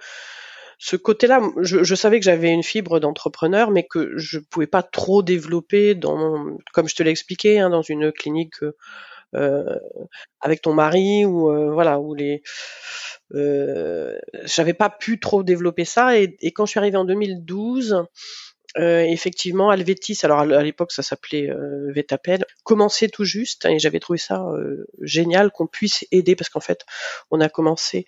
ce 0.80 0.96
côté-là, 0.96 1.42
je, 1.62 1.96
savais 1.96 2.20
que 2.20 2.26
j'avais 2.26 2.52
une 2.52 2.64
fibre 2.64 3.00
d'entrepreneur, 3.00 3.72
mais 3.72 3.84
que 3.84 4.16
je 4.16 4.38
pouvais 4.38 4.68
pas 4.68 4.84
trop 4.84 5.24
développer 5.24 5.96
dans, 5.96 6.58
comme 6.72 6.88
je 6.88 6.96
te 6.96 7.02
l'ai 7.02 7.10
expliqué, 7.10 7.60
hein, 7.60 7.70
dans 7.70 7.82
une 7.82 8.12
clinique 8.12 8.62
euh, 8.62 8.76
avec 9.34 10.62
ton 10.62 10.74
mari 10.74 11.26
ou 11.26 11.52
euh, 11.52 11.72
voilà, 11.72 12.00
où 12.00 12.14
les, 12.14 12.42
euh, 13.34 14.18
j'avais 14.46 14.74
pas 14.74 14.90
pu 14.90 15.20
trop 15.20 15.44
développer 15.44 15.86
ça. 15.86 16.18
Et, 16.18 16.38
et, 16.42 16.52
quand 16.52 16.66
je 16.66 16.72
suis 16.72 16.80
arrivée 16.80 16.98
en 16.98 17.06
2012, 17.06 18.06
euh, 18.78 19.02
effectivement, 19.02 19.70
Alvetis, 19.70 20.20
alors 20.24 20.40
à 20.42 20.64
l'époque 20.64 20.92
ça 20.92 21.02
s'appelait 21.02 21.50
euh, 21.50 21.92
Vetapel, 21.94 22.46
commençait 22.64 23.08
tout 23.08 23.24
juste 23.24 23.66
et 23.66 23.80
j'avais 23.80 24.00
trouvé 24.00 24.20
ça 24.20 24.44
euh, 24.44 24.86
génial 25.02 25.52
qu'on 25.52 25.68
puisse 25.68 26.06
aider 26.12 26.36
parce 26.36 26.50
qu'en 26.50 26.60
fait 26.60 26.86
on 27.32 27.40
a 27.40 27.50
commencé 27.50 28.06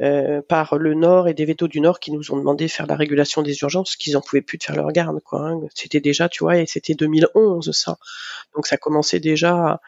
euh, 0.00 0.42
par 0.42 0.76
le 0.76 0.94
Nord 0.94 1.28
et 1.28 1.34
des 1.34 1.44
vétos 1.44 1.68
du 1.68 1.80
Nord 1.80 2.00
qui 2.00 2.10
nous 2.10 2.32
ont 2.32 2.36
demandé 2.36 2.66
de 2.66 2.70
faire 2.70 2.86
la 2.88 2.96
régulation 2.96 3.42
des 3.42 3.56
urgences, 3.60 3.94
qu'ils 3.94 4.16
en 4.16 4.20
pouvaient 4.20 4.42
plus 4.42 4.58
de 4.58 4.64
faire 4.64 4.74
leur 4.74 4.90
garde, 4.90 5.20
quoi. 5.22 5.48
Hein. 5.48 5.60
C'était 5.72 6.00
déjà, 6.00 6.28
tu 6.28 6.42
vois, 6.42 6.58
et 6.58 6.66
c'était 6.66 6.94
2011 6.94 7.70
ça, 7.70 7.98
donc 8.56 8.66
ça 8.66 8.76
commençait 8.76 9.20
déjà, 9.20 9.80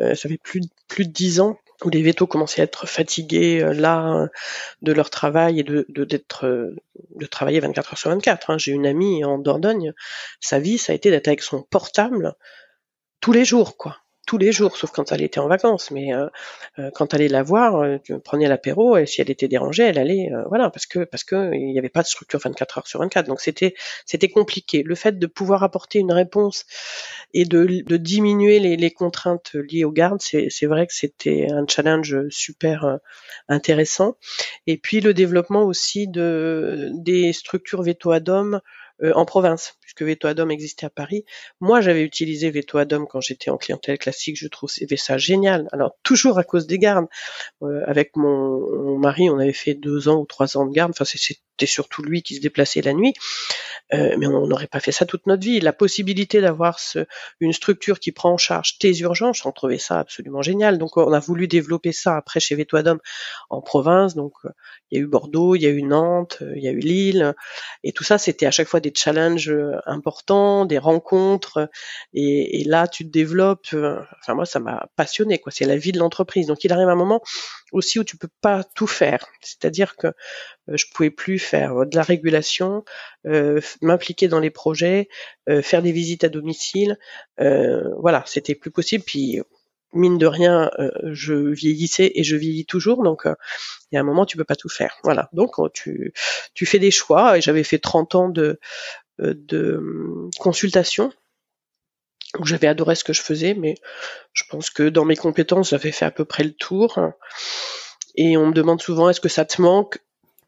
euh, 0.00 0.14
ça 0.14 0.28
fait 0.30 0.38
plus 0.38 0.62
plus 0.88 1.06
de 1.06 1.12
dix 1.12 1.40
ans 1.40 1.58
où 1.84 1.90
les 1.90 2.02
vétos 2.02 2.26
commençaient 2.26 2.62
à 2.62 2.64
être 2.64 2.86
fatigués 2.86 3.62
euh, 3.62 3.74
là 3.74 4.28
de 4.80 4.92
leur 4.92 5.10
travail 5.10 5.60
et 5.60 5.62
de 5.62 5.84
d'être 6.04 6.46
de, 7.16 7.26
travailler 7.26 7.60
24 7.60 7.92
heures 7.92 7.98
sur 7.98 8.10
24. 8.10 8.50
Hein. 8.50 8.58
J'ai 8.58 8.72
une 8.72 8.86
amie 8.86 9.24
en 9.24 9.38
Dordogne, 9.38 9.92
sa 10.40 10.58
vie 10.58 10.78
ça 10.78 10.92
a 10.92 10.96
été 10.96 11.10
d'être 11.10 11.28
avec 11.28 11.42
son 11.42 11.62
portable 11.62 12.34
tous 13.20 13.32
les 13.32 13.44
jours, 13.44 13.76
quoi 13.76 13.99
tous 14.26 14.38
les 14.38 14.52
jours, 14.52 14.76
sauf 14.76 14.90
quand 14.90 15.12
elle 15.12 15.22
était 15.22 15.40
en 15.40 15.48
vacances. 15.48 15.90
Mais 15.90 16.14
euh, 16.14 16.28
euh, 16.78 16.90
quand 16.94 17.14
elle 17.14 17.22
allait 17.22 17.28
la 17.28 17.42
voir, 17.42 17.76
euh, 17.76 17.98
tu 18.02 18.18
prenais 18.20 18.48
l'apéro 18.48 18.96
et 18.96 19.06
si 19.06 19.20
elle 19.20 19.30
était 19.30 19.48
dérangée, 19.48 19.84
elle 19.84 19.98
allait, 19.98 20.30
voilà, 20.48 20.70
parce 20.70 20.86
que 20.86 21.00
parce 21.04 21.24
que 21.24 21.52
il 21.54 21.72
n'y 21.72 21.78
avait 21.78 21.88
pas 21.88 22.02
de 22.02 22.06
structure 22.06 22.38
24 22.38 22.78
heures 22.78 22.86
sur 22.86 23.00
24. 23.00 23.26
Donc 23.26 23.40
c'était 23.40 23.74
c'était 24.06 24.28
compliqué. 24.28 24.82
Le 24.84 24.94
fait 24.94 25.18
de 25.18 25.26
pouvoir 25.26 25.62
apporter 25.62 25.98
une 25.98 26.12
réponse 26.12 26.64
et 27.34 27.44
de, 27.44 27.66
diminuer 27.96 28.58
les, 28.58 28.90
contraintes 28.90 29.54
liées 29.54 29.84
aux 29.84 29.92
gardes, 29.92 30.20
c'est 30.20 30.66
vrai 30.66 30.86
que 30.86 30.94
c'était 30.94 31.46
un 31.50 31.64
challenge 31.66 32.16
super 32.28 32.98
intéressant. 33.48 34.16
Et 34.66 34.76
puis 34.76 35.00
le 35.00 35.14
développement 35.14 35.62
aussi 35.62 36.08
de 36.08 36.90
des 36.94 37.32
structures 37.32 37.82
veto 37.82 38.10
ad 38.10 38.28
homme 38.28 38.60
euh, 39.02 39.12
en 39.14 39.24
province, 39.24 39.78
puisque 39.90 40.08
Veto 40.08 40.28
Adom 40.28 40.50
existait 40.50 40.86
à 40.86 40.90
Paris. 40.90 41.24
Moi, 41.60 41.80
j'avais 41.80 42.02
utilisé 42.02 42.50
Veto 42.50 42.78
Adom 42.78 43.06
quand 43.06 43.20
j'étais 43.20 43.50
en 43.50 43.56
clientèle 43.56 43.98
classique. 43.98 44.36
Je 44.38 44.46
trouvais 44.46 44.96
ça 44.96 45.18
génial. 45.18 45.68
Alors 45.72 45.96
toujours 46.02 46.38
à 46.38 46.44
cause 46.44 46.66
des 46.66 46.78
gardes. 46.78 47.06
Euh, 47.62 47.82
avec 47.86 48.16
mon, 48.16 48.98
mari, 48.98 49.28
on 49.30 49.38
avait 49.38 49.52
fait 49.52 49.74
deux 49.74 50.08
ans 50.08 50.20
ou 50.20 50.26
trois 50.26 50.56
ans 50.56 50.66
de 50.66 50.72
garde. 50.72 50.92
Enfin, 50.92 51.04
c'était 51.60 51.70
surtout 51.70 52.02
lui 52.02 52.22
qui 52.22 52.36
se 52.36 52.40
déplaçait 52.40 52.80
la 52.80 52.94
nuit. 52.94 53.14
Euh, 53.92 54.14
mais 54.18 54.26
on 54.26 54.46
n'aurait 54.46 54.68
pas 54.68 54.80
fait 54.80 54.92
ça 54.92 55.04
toute 55.04 55.26
notre 55.26 55.42
vie. 55.42 55.60
La 55.60 55.72
possibilité 55.72 56.40
d'avoir 56.40 56.78
une 57.40 57.52
structure 57.52 57.98
qui 57.98 58.12
prend 58.12 58.32
en 58.32 58.36
charge 58.36 58.78
tes 58.78 58.96
urgences, 59.00 59.44
on 59.44 59.52
trouvait 59.52 59.78
ça 59.78 59.98
absolument 59.98 60.42
génial. 60.42 60.78
Donc 60.78 60.96
on 60.96 61.12
a 61.12 61.18
voulu 61.18 61.48
développer 61.48 61.92
ça 61.92 62.16
après 62.16 62.40
chez 62.40 62.54
Vétoadom 62.54 62.98
en 63.50 63.60
province. 63.60 64.14
Donc 64.14 64.32
euh, 64.44 64.50
il 64.90 64.98
y 64.98 65.00
a 65.00 65.04
eu 65.04 65.06
Bordeaux, 65.06 65.56
il 65.56 65.62
y 65.62 65.66
a 65.66 65.70
eu 65.70 65.82
Nantes, 65.82 66.38
euh, 66.40 66.52
il 66.56 66.62
y 66.62 66.68
a 66.68 66.70
eu 66.70 66.78
Lille, 66.78 67.34
et 67.82 67.92
tout 67.92 68.04
ça 68.04 68.16
c'était 68.18 68.46
à 68.46 68.50
chaque 68.50 68.68
fois 68.68 68.80
des 68.80 68.92
challenges 68.94 69.52
importants, 69.86 70.64
des 70.64 70.78
rencontres. 70.78 71.68
Et, 72.14 72.60
et 72.60 72.64
là 72.64 72.86
tu 72.86 73.04
te 73.04 73.10
développes. 73.10 73.66
Enfin 73.72 74.34
moi 74.34 74.46
ça 74.46 74.60
m'a 74.60 74.88
passionné 74.96 75.38
quoi. 75.38 75.50
C'est 75.50 75.66
la 75.66 75.76
vie 75.76 75.92
de 75.92 75.98
l'entreprise. 75.98 76.46
Donc 76.46 76.62
il 76.64 76.72
arrive 76.72 76.88
un 76.88 76.94
moment 76.94 77.22
aussi 77.72 77.98
où 77.98 78.04
tu 78.04 78.16
peux 78.16 78.28
pas 78.40 78.64
tout 78.64 78.86
faire. 78.86 79.26
C'est-à-dire 79.40 79.96
que 79.96 80.08
euh, 80.08 80.76
je 80.76 80.86
pouvais 80.92 81.10
plus 81.10 81.38
faire 81.38 81.86
de 81.86 81.96
la 81.96 82.02
régulation, 82.02 82.84
euh, 83.26 83.60
m'impliquer 83.80 84.28
dans 84.28 84.40
les 84.40 84.50
projets, 84.50 85.08
euh, 85.48 85.62
faire 85.62 85.82
des 85.82 85.92
visites 85.92 86.24
à 86.24 86.28
domicile. 86.28 86.98
voilà, 87.38 88.24
c'était 88.26 88.54
plus 88.54 88.70
possible. 88.70 89.04
Puis 89.04 89.40
mine 89.92 90.18
de 90.18 90.26
rien, 90.26 90.70
je 91.04 91.34
vieillissais 91.34 92.12
et 92.14 92.22
je 92.22 92.36
vieillis 92.36 92.66
toujours, 92.66 93.02
donc 93.02 93.22
il 93.24 93.94
y 93.94 93.98
a 93.98 94.00
un 94.00 94.04
moment 94.04 94.24
tu 94.24 94.36
peux 94.36 94.44
pas 94.44 94.54
tout 94.56 94.68
faire. 94.68 94.98
Voilà, 95.02 95.28
donc 95.32 95.56
tu 95.72 96.12
tu 96.54 96.66
fais 96.66 96.78
des 96.78 96.90
choix. 96.90 97.38
Et 97.38 97.40
j'avais 97.40 97.64
fait 97.64 97.78
30 97.78 98.14
ans 98.14 98.28
de 98.28 98.60
de 99.18 99.76
hum, 99.76 100.30
consultation 100.38 101.12
j'avais 102.44 102.68
adoré 102.68 102.94
ce 102.94 103.04
que 103.04 103.12
je 103.12 103.22
faisais, 103.22 103.54
mais 103.54 103.74
je 104.32 104.44
pense 104.48 104.70
que 104.70 104.88
dans 104.88 105.04
mes 105.04 105.16
compétences, 105.16 105.70
j'avais 105.70 105.92
fait 105.92 106.04
à 106.04 106.10
peu 106.10 106.24
près 106.24 106.44
le 106.44 106.52
tour. 106.52 106.98
Et 108.14 108.36
on 108.36 108.48
me 108.48 108.52
demande 108.52 108.80
souvent 108.80 109.08
est-ce 109.08 109.20
que 109.20 109.28
ça 109.28 109.44
te 109.44 109.60
manque? 109.60 109.98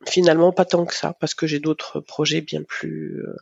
Finalement, 0.07 0.53
pas 0.53 0.64
tant 0.64 0.85
que 0.85 0.95
ça, 0.95 1.14
parce 1.21 1.35
que 1.35 1.47
j'ai 1.47 1.61
d'autres 1.61 2.01
projets 2.01 2.40
bien 2.40 2.62
plus, 2.62 3.23
euh, 3.25 3.37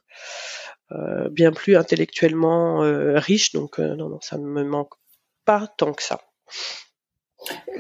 euh 0.93 1.29
bien 1.31 1.53
plus 1.53 1.77
intellectuellement 1.77 2.83
euh, 2.83 3.19
riches. 3.19 3.53
Donc 3.53 3.79
non, 3.79 4.09
non, 4.09 4.19
ça 4.21 4.37
ne 4.37 4.45
me 4.45 4.65
manque 4.65 4.93
pas 5.45 5.69
tant 5.77 5.93
que 5.93 6.03
ça. 6.03 6.21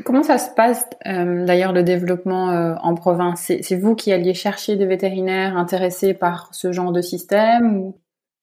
Comment 0.06 0.22
ça 0.22 0.38
se 0.38 0.50
passe 0.54 0.86
d'ailleurs 1.04 1.74
le 1.74 1.82
développement 1.82 2.76
en 2.82 2.94
province? 2.94 3.52
C'est 3.60 3.76
vous 3.76 3.94
qui 3.94 4.10
alliez 4.10 4.32
chercher 4.32 4.76
des 4.76 4.86
vétérinaires 4.86 5.58
intéressés 5.58 6.14
par 6.14 6.48
ce 6.54 6.72
genre 6.72 6.92
de 6.92 7.02
système 7.02 7.92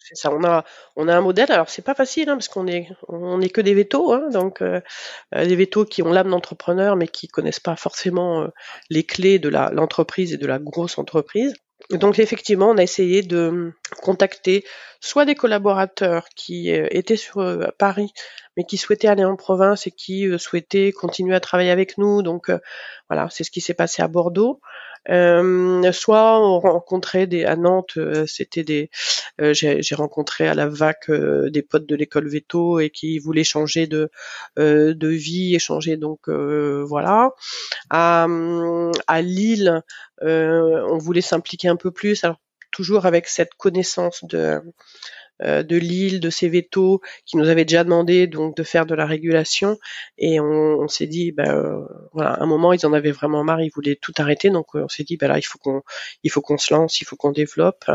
c'est 0.08 0.16
ça. 0.16 0.32
On 0.34 0.44
a, 0.44 0.64
on 0.96 1.08
a 1.08 1.16
un 1.16 1.22
modèle. 1.22 1.52
Alors 1.52 1.70
c'est 1.70 1.82
pas 1.82 1.96
facile 1.96 2.30
hein, 2.30 2.36
parce 2.36 2.48
qu'on 2.48 2.68
est, 2.68 2.88
on 3.10 3.42
est 3.42 3.50
que 3.50 3.62
des 3.62 3.74
vétos, 3.74 4.14
hein, 4.14 4.30
donc 4.32 4.62
euh, 4.62 4.80
euh, 5.36 5.46
des 5.46 5.56
vétos 5.56 5.86
qui 5.86 6.02
ont 6.02 6.12
l'âme 6.12 6.30
d'entrepreneur 6.30 6.96
mais 6.96 7.08
qui 7.08 7.28
connaissent 7.28 7.60
pas 7.60 7.76
forcément 7.76 8.44
euh, 8.44 8.48
les 8.90 9.04
clés 9.04 9.40
de 9.40 9.50
la 9.50 9.70
l'entreprise 9.72 10.34
et 10.34 10.38
de 10.38 10.48
la 10.48 10.60
grosse 10.60 10.98
entreprise. 10.98 11.54
Donc 11.92 12.20
effectivement, 12.20 12.70
on 12.70 12.78
a 12.78 12.84
essayé 12.84 13.22
de 13.22 13.72
contacter 14.02 14.66
soit 15.00 15.26
des 15.26 15.36
collaborateurs 15.36 16.28
qui 16.36 16.70
étaient 16.72 17.18
sur 17.18 17.70
Paris 17.78 18.12
mais 18.58 18.64
qui 18.64 18.78
souhaitaient 18.78 19.08
aller 19.08 19.24
en 19.24 19.36
province 19.36 19.86
et 19.86 19.92
qui 19.92 20.28
souhaitaient 20.40 20.92
continuer 20.92 21.36
à 21.36 21.40
travailler 21.40 21.70
avec 21.70 22.00
nous. 22.00 22.24
Donc 22.24 22.50
voilà, 23.10 23.28
c'est 23.30 23.44
ce 23.44 23.52
qui 23.52 23.62
s'est 23.62 23.76
passé 23.76 24.02
à 24.02 24.08
Bordeaux. 24.08 24.60
Euh, 25.10 25.92
soit 25.92 26.40
on 26.40 26.60
rencontrait 26.60 27.28
des 27.28 27.46
à 27.46 27.56
Nantes, 27.56 27.98
euh, 27.98 28.26
c'était 28.28 28.64
des, 28.64 28.90
euh, 29.42 29.54
j'ai 29.54 29.96
rencontré 29.96 30.48
à 30.48 30.54
la 30.54 30.68
VAC 30.68 31.10
des 31.12 31.62
potes 31.62 31.86
de 31.88 31.96
l'école 31.96 32.28
Veto 32.28 32.80
et 32.80 32.90
qui 32.90 33.20
voulaient 33.20 33.44
changer 33.44 33.88
de 33.88 34.10
de 34.58 35.08
vie, 35.08 35.56
échanger 35.56 35.98
donc 35.98 36.30
voilà. 36.30 37.32
À, 37.90 38.28
à 39.08 39.22
Lille, 39.22 39.82
on 40.22 40.98
voulait 40.98 41.22
s'impliquer 41.22 41.68
un 41.70 41.76
peu 41.78 41.92
plus, 41.92 42.24
alors 42.24 42.38
toujours 42.72 43.06
avec 43.06 43.28
cette 43.28 43.54
connaissance 43.56 44.24
de 44.26 44.38
euh, 44.38 44.60
de 45.42 45.76
Lille, 45.78 46.20
de 46.20 46.30
ces 46.30 46.50
vétos, 46.50 47.02
qui 47.26 47.38
nous 47.38 47.50
avaient 47.50 47.66
déjà 47.66 47.84
demandé 47.84 48.28
donc 48.28 48.56
de 48.56 48.64
faire 48.64 48.86
de 48.86 48.96
la 48.96 49.06
régulation. 49.06 49.78
Et 50.18 50.40
on, 50.40 50.88
s'est 50.88 51.08
dit, 51.08 51.32
ben, 51.32 51.50
euh, 51.50 51.86
voilà, 52.14 52.32
à 52.32 52.44
un 52.44 52.46
moment 52.46 52.74
ils 52.74 52.86
en 52.86 52.94
avaient 52.94 53.12
vraiment 53.12 53.44
marre, 53.44 53.62
ils 53.62 53.72
voulaient 53.74 53.98
tout 54.02 54.14
arrêter. 54.18 54.50
Donc 54.50 54.68
euh, 54.76 54.84
on 54.84 54.88
s'est 54.88 55.04
dit, 55.04 55.18
ben 55.18 55.28
là 55.28 55.38
il 55.38 55.44
faut 55.44 55.60
qu'on, 55.60 55.82
il 56.24 56.32
faut 56.32 56.42
qu'on 56.42 56.58
se 56.58 56.74
lance, 56.74 57.02
il 57.02 57.06
faut 57.06 57.16
qu'on 57.16 57.32
développe. 57.32 57.86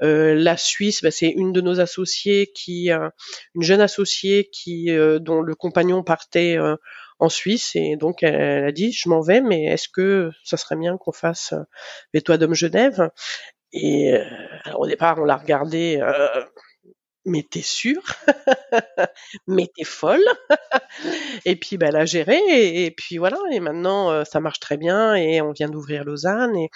la 0.00 0.56
Suisse, 0.56 1.02
ben, 1.02 1.10
c'est 1.10 1.30
une 1.30 1.52
de 1.52 1.60
nos 1.60 1.80
associées 1.80 2.50
qui, 2.54 2.90
une 2.90 3.62
jeune 3.62 3.80
associée 3.80 4.48
qui, 4.52 4.90
dont 5.20 5.40
le 5.40 5.54
compagnon 5.54 6.02
partait 6.02 6.58
en 7.18 7.28
Suisse 7.28 7.76
et 7.76 7.96
donc 7.96 8.22
elle, 8.22 8.64
a 8.64 8.72
dit 8.72 8.92
je 8.92 9.08
m'en 9.08 9.20
vais 9.20 9.40
mais 9.40 9.64
est-ce 9.64 9.88
que 9.88 10.30
ça 10.42 10.56
serait 10.56 10.76
bien 10.76 10.96
qu'on 10.98 11.12
fasse 11.12 11.54
Véto 12.12 12.36
d'homme 12.36 12.54
Genève? 12.54 13.10
Et 13.72 14.14
au 14.76 14.86
départ 14.86 15.18
on 15.18 15.24
l'a 15.24 15.36
regardé 15.36 16.00
mais 17.24 17.42
t'es 17.42 17.62
sûre 17.62 18.02
Mais 19.46 19.68
t'es 19.74 19.84
folle? 19.84 20.24
Et 21.44 21.56
puis 21.56 21.76
bah, 21.76 21.86
elle 21.88 21.96
a 21.96 22.04
et, 22.04 22.94
puis 22.96 23.18
voilà. 23.18 23.38
Et 23.52 23.60
maintenant 23.60 24.10
euh, 24.10 24.24
ça 24.24 24.40
marche 24.40 24.60
très 24.60 24.76
bien 24.76 25.14
et 25.14 25.40
on 25.40 25.52
vient 25.52 25.68
d'ouvrir 25.68 26.04
Lausanne 26.04 26.56
et 26.56 26.70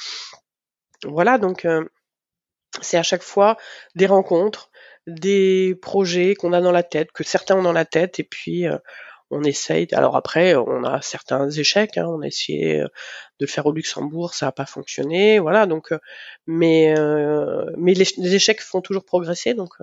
voilà 1.05 1.39
donc 1.39 1.65
euh, 1.65 1.85
c'est 2.81 2.97
à 2.97 3.03
chaque 3.03 3.23
fois 3.23 3.57
des 3.95 4.07
rencontres, 4.07 4.71
des 5.07 5.77
projets 5.81 6.35
qu'on 6.35 6.53
a 6.53 6.61
dans 6.61 6.73
la 6.73 6.83
tête, 6.83 7.13
que 7.13 7.25
certains 7.25 7.57
ont 7.57 7.63
dans 7.63 7.73
la 7.73 7.85
tête 7.85 8.21
et 8.21 8.25
puis 8.25 8.67
euh, 8.67 8.79
on 9.31 9.43
essaye. 9.45 9.89
Alors 9.93 10.17
après, 10.17 10.55
on 10.55 10.85
a 10.85 11.03
certains 11.03 11.51
échecs. 11.51 11.99
Hein, 11.99 12.07
on 12.09 12.23
a 12.23 12.27
essayé 12.27 12.79
de 12.79 12.89
le 13.41 13.47
faire 13.47 13.67
au 13.67 13.73
Luxembourg, 13.73 14.35
ça 14.35 14.47
n'a 14.47 14.53
pas 14.53 14.67
fonctionné. 14.67 15.39
Voilà. 15.39 15.67
Donc, 15.67 15.93
mais 16.47 16.95
mais 17.77 17.95
les, 17.95 18.07
les, 18.17 18.35
échecs 18.35 18.63
font 18.63 18.81
toujours 18.81 19.05
progresser. 19.05 19.55
Donc, 19.55 19.75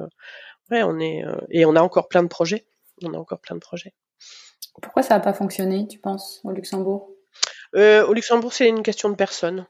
ouais, 0.72 0.84
on 0.84 1.00
est 1.00 1.24
et 1.50 1.66
on 1.66 1.76
a 1.76 1.82
encore 1.82 2.08
plein 2.08 2.24
de 2.24 2.28
projets. 2.28 2.66
On 3.04 3.14
a 3.14 3.18
encore 3.18 3.40
plein 3.40 3.56
de 3.56 3.62
projets. 3.62 3.94
Pourquoi 4.82 5.04
ça 5.04 5.16
n'a 5.16 5.20
pas 5.20 5.34
fonctionné, 5.34 5.88
tu 5.88 6.00
penses, 6.00 6.42
au 6.44 6.52
Luxembourg? 6.52 7.10
Euh, 7.76 8.06
Au 8.06 8.14
Luxembourg, 8.14 8.54
c'est 8.54 8.68
une 8.68 8.84
question 8.84 9.10
de 9.10 9.16
personnes 9.16 9.68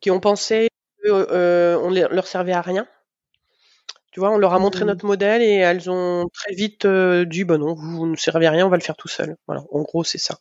qui 0.00 0.10
ont 0.10 0.20
pensé 0.20 0.68
qu'on 1.02 1.12
euh, 1.12 2.08
leur 2.10 2.26
servait 2.26 2.52
à 2.52 2.60
rien. 2.60 2.86
Tu 4.12 4.18
vois, 4.18 4.30
on 4.30 4.38
leur 4.38 4.54
a 4.54 4.58
montré 4.58 4.84
mmh. 4.84 4.88
notre 4.88 5.06
modèle 5.06 5.40
et 5.40 5.54
elles 5.54 5.88
ont 5.88 6.28
très 6.32 6.52
vite 6.52 6.84
euh, 6.84 7.24
dit 7.24 7.44
bah 7.44 7.58
non, 7.58 7.74
vous, 7.74 8.06
ne 8.06 8.16
servez 8.16 8.46
à 8.46 8.50
rien, 8.50 8.66
on 8.66 8.68
va 8.68 8.76
le 8.76 8.82
faire 8.82 8.96
tout 8.96 9.06
seul. 9.06 9.36
Voilà, 9.46 9.62
en 9.70 9.82
gros, 9.82 10.02
c'est 10.02 10.18
ça. 10.18 10.38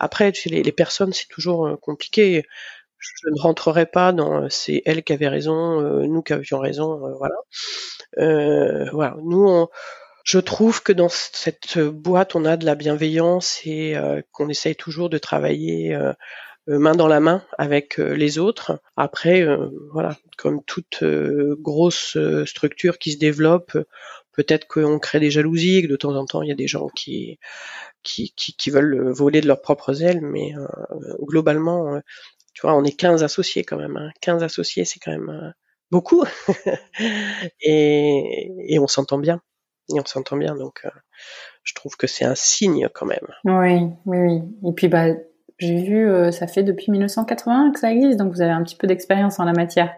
Après, 0.00 0.32
tu 0.32 0.42
sais, 0.42 0.48
les, 0.50 0.64
les 0.64 0.72
personnes, 0.72 1.12
c'est 1.12 1.28
toujours 1.28 1.66
euh, 1.66 1.76
compliqué. 1.76 2.44
Je 3.22 3.30
ne 3.30 3.40
rentrerai 3.40 3.86
pas 3.86 4.12
dans 4.12 4.48
c'est 4.50 4.82
elles 4.86 5.02
qui 5.02 5.12
avaient 5.12 5.28
raison, 5.28 5.80
nous 5.80 6.22
qui 6.22 6.32
avions 6.32 6.58
raison, 6.58 7.00
voilà. 7.18 7.36
voilà, 8.92 9.16
nous 9.22 9.46
on 9.46 9.68
je 10.24 10.38
trouve 10.38 10.82
que 10.82 10.92
dans 10.92 11.10
cette 11.10 11.78
boîte, 11.78 12.34
on 12.34 12.46
a 12.46 12.56
de 12.56 12.64
la 12.64 12.74
bienveillance 12.74 13.60
et 13.64 13.94
euh, 13.94 14.22
qu'on 14.32 14.48
essaye 14.48 14.74
toujours 14.74 15.10
de 15.10 15.18
travailler 15.18 15.94
euh, 15.94 16.14
euh, 16.70 16.78
main 16.78 16.94
dans 16.94 17.08
la 17.08 17.20
main 17.20 17.44
avec 17.58 17.98
les 17.98 18.38
autres. 18.38 18.80
Après, 18.96 19.46
voilà, 19.92 20.16
comme 20.38 20.64
toute 20.64 21.04
grosse 21.04 22.16
structure 22.46 22.98
qui 22.98 23.12
se 23.12 23.18
développe, 23.18 23.76
peut-être 24.32 24.66
qu'on 24.66 24.98
crée 24.98 25.20
des 25.20 25.30
jalousies, 25.30 25.82
que 25.82 25.88
de 25.88 25.96
temps 25.96 26.16
en 26.16 26.24
temps, 26.24 26.40
il 26.40 26.48
y 26.48 26.52
a 26.52 26.56
des 26.56 26.68
gens 26.68 26.88
qui 26.88 27.38
qui, 28.02 28.34
qui, 28.34 28.70
veulent 28.70 29.12
voler 29.12 29.40
de 29.40 29.46
leurs 29.46 29.62
propres 29.62 30.02
ailes, 30.02 30.20
mais 30.22 30.52
globalement, 31.22 32.00
tu 32.54 32.62
vois, 32.62 32.74
on 32.74 32.84
est 32.84 32.96
15 32.96 33.22
associés 33.22 33.64
quand 33.64 33.76
même. 33.76 33.96
Hein. 33.96 34.10
15 34.20 34.42
associés, 34.42 34.84
c'est 34.84 35.00
quand 35.00 35.10
même 35.10 35.52
beaucoup. 35.90 36.24
et, 37.60 38.50
et 38.66 38.78
on 38.78 38.86
s'entend 38.86 39.18
bien 39.18 39.42
et 39.90 40.00
on 40.00 40.04
s'entend 40.04 40.36
bien. 40.36 40.54
Donc, 40.54 40.80
euh, 40.84 40.90
je 41.62 41.74
trouve 41.74 41.96
que 41.96 42.06
c'est 42.06 42.24
un 42.24 42.34
signe 42.34 42.88
quand 42.92 43.06
même. 43.06 43.26
Oui, 43.44 43.90
oui, 44.06 44.18
oui. 44.18 44.70
Et 44.70 44.72
puis, 44.74 44.88
bah, 44.88 45.08
j'ai 45.58 45.82
vu, 45.82 46.08
euh, 46.08 46.30
ça 46.30 46.46
fait 46.46 46.62
depuis 46.62 46.90
1980 46.90 47.72
que 47.72 47.80
ça 47.80 47.92
existe, 47.92 48.18
donc 48.18 48.32
vous 48.32 48.42
avez 48.42 48.52
un 48.52 48.62
petit 48.62 48.76
peu 48.76 48.86
d'expérience 48.86 49.38
en 49.38 49.44
la 49.44 49.52
matière. 49.52 49.94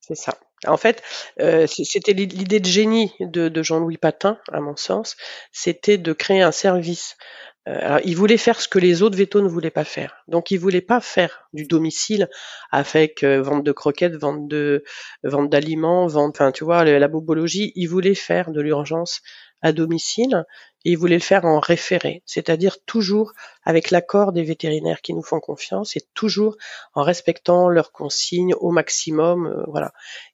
C'est 0.00 0.16
ça. 0.16 0.34
En 0.66 0.76
fait, 0.78 1.02
euh, 1.40 1.66
c'était 1.66 2.14
l'idée 2.14 2.60
de 2.60 2.66
génie 2.66 3.12
de, 3.20 3.48
de 3.48 3.62
Jean-Louis 3.62 3.98
Patin, 3.98 4.38
à 4.50 4.60
mon 4.60 4.76
sens, 4.76 5.16
c'était 5.52 5.98
de 5.98 6.12
créer 6.14 6.40
un 6.40 6.52
service 6.52 7.16
euh, 7.16 7.53
alors, 7.66 8.00
il 8.04 8.14
voulait 8.16 8.36
faire 8.36 8.60
ce 8.60 8.68
que 8.68 8.78
les 8.78 9.02
autres 9.02 9.16
vétos 9.16 9.40
ne 9.40 9.48
voulaient 9.48 9.70
pas 9.70 9.84
faire. 9.84 10.22
Donc, 10.28 10.50
il 10.50 10.58
voulait 10.58 10.82
pas 10.82 11.00
faire 11.00 11.48
du 11.54 11.64
domicile 11.64 12.28
avec 12.70 13.22
euh, 13.22 13.40
vente 13.40 13.64
de 13.64 13.72
croquettes, 13.72 14.16
vente 14.16 14.48
de 14.48 14.84
vente 15.22 15.48
d'aliments, 15.48 16.06
vente, 16.06 16.36
enfin, 16.36 16.52
tu 16.52 16.64
vois, 16.64 16.84
la 16.84 17.08
bobologie. 17.08 17.72
Il 17.74 17.86
voulait 17.86 18.14
faire 18.14 18.50
de 18.50 18.60
l'urgence 18.60 19.22
à 19.62 19.72
domicile 19.72 20.44
et 20.84 20.90
il 20.90 20.98
voulait 20.98 21.16
le 21.16 21.22
faire 21.22 21.46
en 21.46 21.58
référé, 21.58 22.22
c'est-à-dire 22.26 22.76
toujours 22.84 23.32
avec 23.62 23.90
l'accord 23.90 24.32
des 24.32 24.42
vétérinaires 24.42 25.00
qui 25.00 25.14
nous 25.14 25.22
font 25.22 25.40
confiance 25.40 25.96
et 25.96 26.02
toujours 26.12 26.58
en 26.92 27.02
respectant 27.02 27.70
leurs 27.70 27.90
consignes 27.90 28.52
au 28.60 28.72
maximum, 28.72 29.46
euh, 29.46 29.64
voilà. 29.68 29.92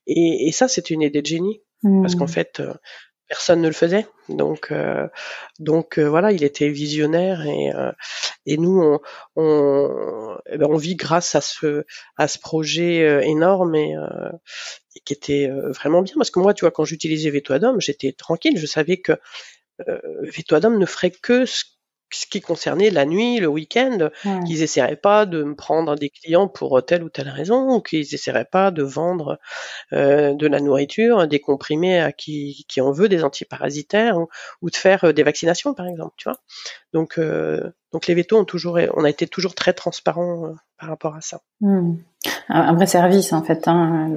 Et, 0.09 0.49
et 0.49 0.53
ça, 0.53 0.67
c'est 0.67 0.91
une 0.91 1.03
idée 1.03 1.23
de 1.23 1.27
génie 1.27 1.63
parce 1.83 2.15
qu'en 2.15 2.27
mmh. 2.27 2.29
fait, 2.29 2.63
personne 3.31 3.63
ne 3.63 3.69
le 3.69 3.73
faisait. 3.73 4.07
Donc, 4.29 4.73
euh, 4.73 5.07
donc 5.61 5.99
euh, 5.99 6.09
voilà, 6.09 6.33
il 6.33 6.43
était 6.43 6.69
visionnaire 6.69 7.47
et, 7.47 7.73
euh, 7.73 7.93
et 8.45 8.59
nous, 8.59 8.83
on, 8.83 9.01
on, 9.37 10.37
eh 10.51 10.59
ben, 10.59 10.67
on, 10.69 10.77
vit 10.77 10.97
grâce 10.97 11.37
à 11.37 11.41
ce, 11.41 11.85
à 12.17 12.27
ce 12.27 12.41
projet 12.41 13.25
énorme 13.27 13.77
et, 13.77 13.95
et, 14.97 15.01
qui 15.05 15.13
était 15.13 15.49
vraiment 15.49 16.03
bien. 16.03 16.15
Parce 16.17 16.31
que 16.31 16.41
moi, 16.41 16.53
tu 16.55 16.65
vois, 16.65 16.73
quand 16.73 16.85
j'utilisais 16.85 17.31
Veto 17.31 17.55
j'étais 17.79 18.13
tranquille. 18.13 18.59
Je 18.59 18.67
savais 18.67 18.99
que 18.99 19.13
Veto 19.87 20.59
ne 20.59 20.87
ferait 20.87 21.13
que 21.13 21.47
ce 21.47 21.65
ce 22.13 22.27
qui 22.27 22.41
concernait 22.41 22.91
la 22.91 23.05
nuit, 23.05 23.39
le 23.39 23.47
week-end, 23.47 24.11
qu'ils 24.47 24.63
essaieraient 24.63 24.97
pas 24.97 25.27
de 25.27 25.43
me 25.43 25.55
prendre 25.55 25.97
des 25.97 26.11
clients 26.11 26.49
pour 26.49 26.85
telle 26.85 27.03
ou 27.03 27.09
telle 27.09 27.29
raison, 27.29 27.77
ou 27.77 27.81
qu'ils 27.81 28.15
essaieraient 28.15 28.45
pas 28.45 28.71
de 28.71 28.83
vendre 28.83 29.39
euh, 29.93 30.35
de 30.35 30.47
la 30.47 30.61
nourriture, 30.61 31.27
des 31.29 31.41
comprimés 31.41 32.01
à 32.01 32.13
qui, 32.13 32.65
qui 32.69 32.81
en 32.81 32.93
veut, 32.93 33.09
des 33.09 33.25
antiparasitaires, 33.25 34.17
ou, 34.63 34.71
de 34.71 34.77
faire 34.77 35.05
euh, 35.05 35.13
des 35.13 35.23
vaccinations, 35.23 35.75
par 35.75 35.87
exemple, 35.87 36.15
tu 36.17 36.29
vois. 36.29 36.39
Donc, 36.93 37.19
euh, 37.19 37.71
donc 37.93 38.07
les 38.07 38.15
vétos 38.15 38.39
ont 38.39 38.45
toujours, 38.45 38.79
on 38.95 39.05
a 39.05 39.11
été 39.11 39.27
toujours 39.27 39.55
très 39.55 39.73
transparent 39.73 40.47
euh, 40.47 40.55
par 40.79 40.89
rapport 40.89 41.15
à 41.15 41.21
ça. 41.21 41.41
Hmm. 41.61 41.97
Un, 42.49 42.75
vrai 42.75 42.87
service 42.87 43.33
en 43.33 43.43
fait, 43.43 43.67
hein, 43.69 44.15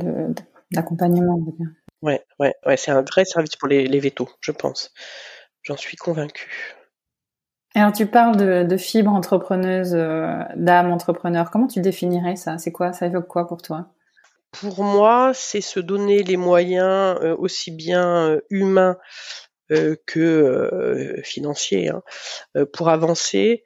d'accompagnement. 0.72 1.40
Ouais, 2.02 2.24
ouais, 2.40 2.54
ouais, 2.66 2.78
c'est 2.78 2.92
un 2.92 3.02
vrai 3.02 3.26
service 3.26 3.56
pour 3.56 3.68
les, 3.68 3.88
les 3.88 4.00
vétos, 4.00 4.30
je 4.42 4.52
pense. 4.52 4.92
J'en 5.64 5.78
suis 5.78 5.96
convaincue. 5.96 6.76
Alors 7.76 7.92
tu 7.92 8.06
parles 8.06 8.38
de, 8.38 8.64
de 8.64 8.78
fibre 8.78 9.12
entrepreneuse, 9.12 9.96
euh, 9.96 10.44
d'âme 10.56 10.92
entrepreneur. 10.92 11.50
Comment 11.50 11.68
tu 11.68 11.82
définirais 11.82 12.36
ça? 12.36 12.60
C'est 12.60 12.72
quoi? 12.72 12.94
Ça 12.94 13.08
évoque 13.08 13.28
quoi 13.28 13.48
pour 13.48 13.62
toi? 13.64 13.88
Pour 14.52 14.84
moi, 14.84 15.32
c'est 15.34 15.62
se 15.62 15.80
donner 15.80 16.22
les 16.22 16.38
moyens 16.38 17.18
euh, 17.24 17.36
aussi 17.36 17.72
bien 17.72 18.30
euh, 18.30 18.42
humains 18.50 18.98
que 20.06 21.16
financiers 21.24 21.90
hein, 21.90 22.04
pour 22.74 22.90
avancer 22.90 23.64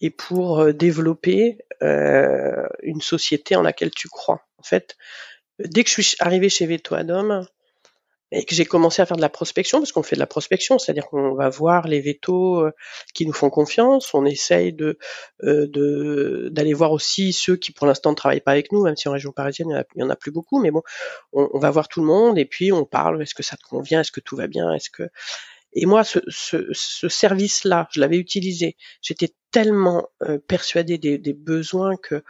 et 0.00 0.10
pour 0.10 0.74
développer 0.74 1.58
une 1.80 3.00
société 3.00 3.54
en 3.54 3.62
laquelle 3.62 3.92
tu 3.92 4.08
crois. 4.08 4.40
En 4.58 4.64
fait, 4.64 4.96
dès 5.60 5.84
que 5.84 5.90
je 5.90 6.00
suis 6.00 6.16
arrivée 6.18 6.48
chez 6.48 6.66
Veto 6.66 6.96
Adom, 6.96 7.46
et 8.30 8.44
que 8.44 8.54
j'ai 8.54 8.64
commencé 8.64 9.00
à 9.00 9.06
faire 9.06 9.16
de 9.16 9.22
la 9.22 9.28
prospection, 9.28 9.78
parce 9.78 9.92
qu'on 9.92 10.02
fait 10.02 10.16
de 10.16 10.20
la 10.20 10.26
prospection, 10.26 10.78
c'est-à-dire 10.78 11.06
qu'on 11.06 11.34
va 11.34 11.48
voir 11.48 11.86
les 11.86 12.00
vétos 12.00 12.60
euh, 12.60 12.72
qui 13.14 13.26
nous 13.26 13.32
font 13.32 13.50
confiance, 13.50 14.12
on 14.14 14.24
essaye 14.24 14.72
de 14.72 14.98
euh, 15.42 16.48
d'aller 16.50 16.74
voir 16.74 16.92
aussi 16.92 17.32
ceux 17.32 17.56
qui 17.56 17.72
pour 17.72 17.86
l'instant 17.86 18.10
ne 18.10 18.16
travaillent 18.16 18.40
pas 18.40 18.52
avec 18.52 18.72
nous, 18.72 18.82
même 18.82 18.96
si 18.96 19.08
en 19.08 19.12
région 19.12 19.32
parisienne 19.32 19.84
il 19.94 20.00
y 20.00 20.02
en 20.02 20.10
a, 20.10 20.16
plus 20.16 20.32
beaucoup, 20.32 20.60
mais 20.60 20.70
bon, 20.70 20.82
on, 21.32 21.58
va 21.58 21.70
voir 21.70 21.88
tout 21.88 22.00
le 22.00 22.06
monde 22.06 22.38
et 22.38 22.44
puis 22.44 22.72
on 22.72 22.84
parle, 22.84 23.22
est-ce 23.22 23.34
que 23.34 23.42
ça 23.42 23.56
te 23.56 23.62
convient, 23.62 24.00
est-ce 24.00 24.12
que 24.12 24.20
tout 24.20 24.36
va 24.36 24.46
bien, 24.46 24.72
est-ce 24.72 24.90
que 24.90 25.08
et 25.76 25.86
moi, 25.86 26.04
ce, 26.04 26.20
ce, 26.28 27.08
service-là, 27.08 27.88
je 27.90 27.98
l'avais 27.98 28.16
utilisé. 28.16 28.76
J'étais 29.02 29.34
tellement 29.50 30.08
euh, 30.22 30.38
persuadée 30.38 30.98
des, 30.98 31.18
des, 31.18 31.32
besoins 31.32 31.96
que 31.96 32.22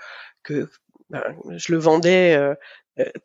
que 0.43 0.71
ben, 1.11 1.23
je 1.57 1.73
le 1.73 1.79
vendais 1.79 2.35
euh, 2.35 2.55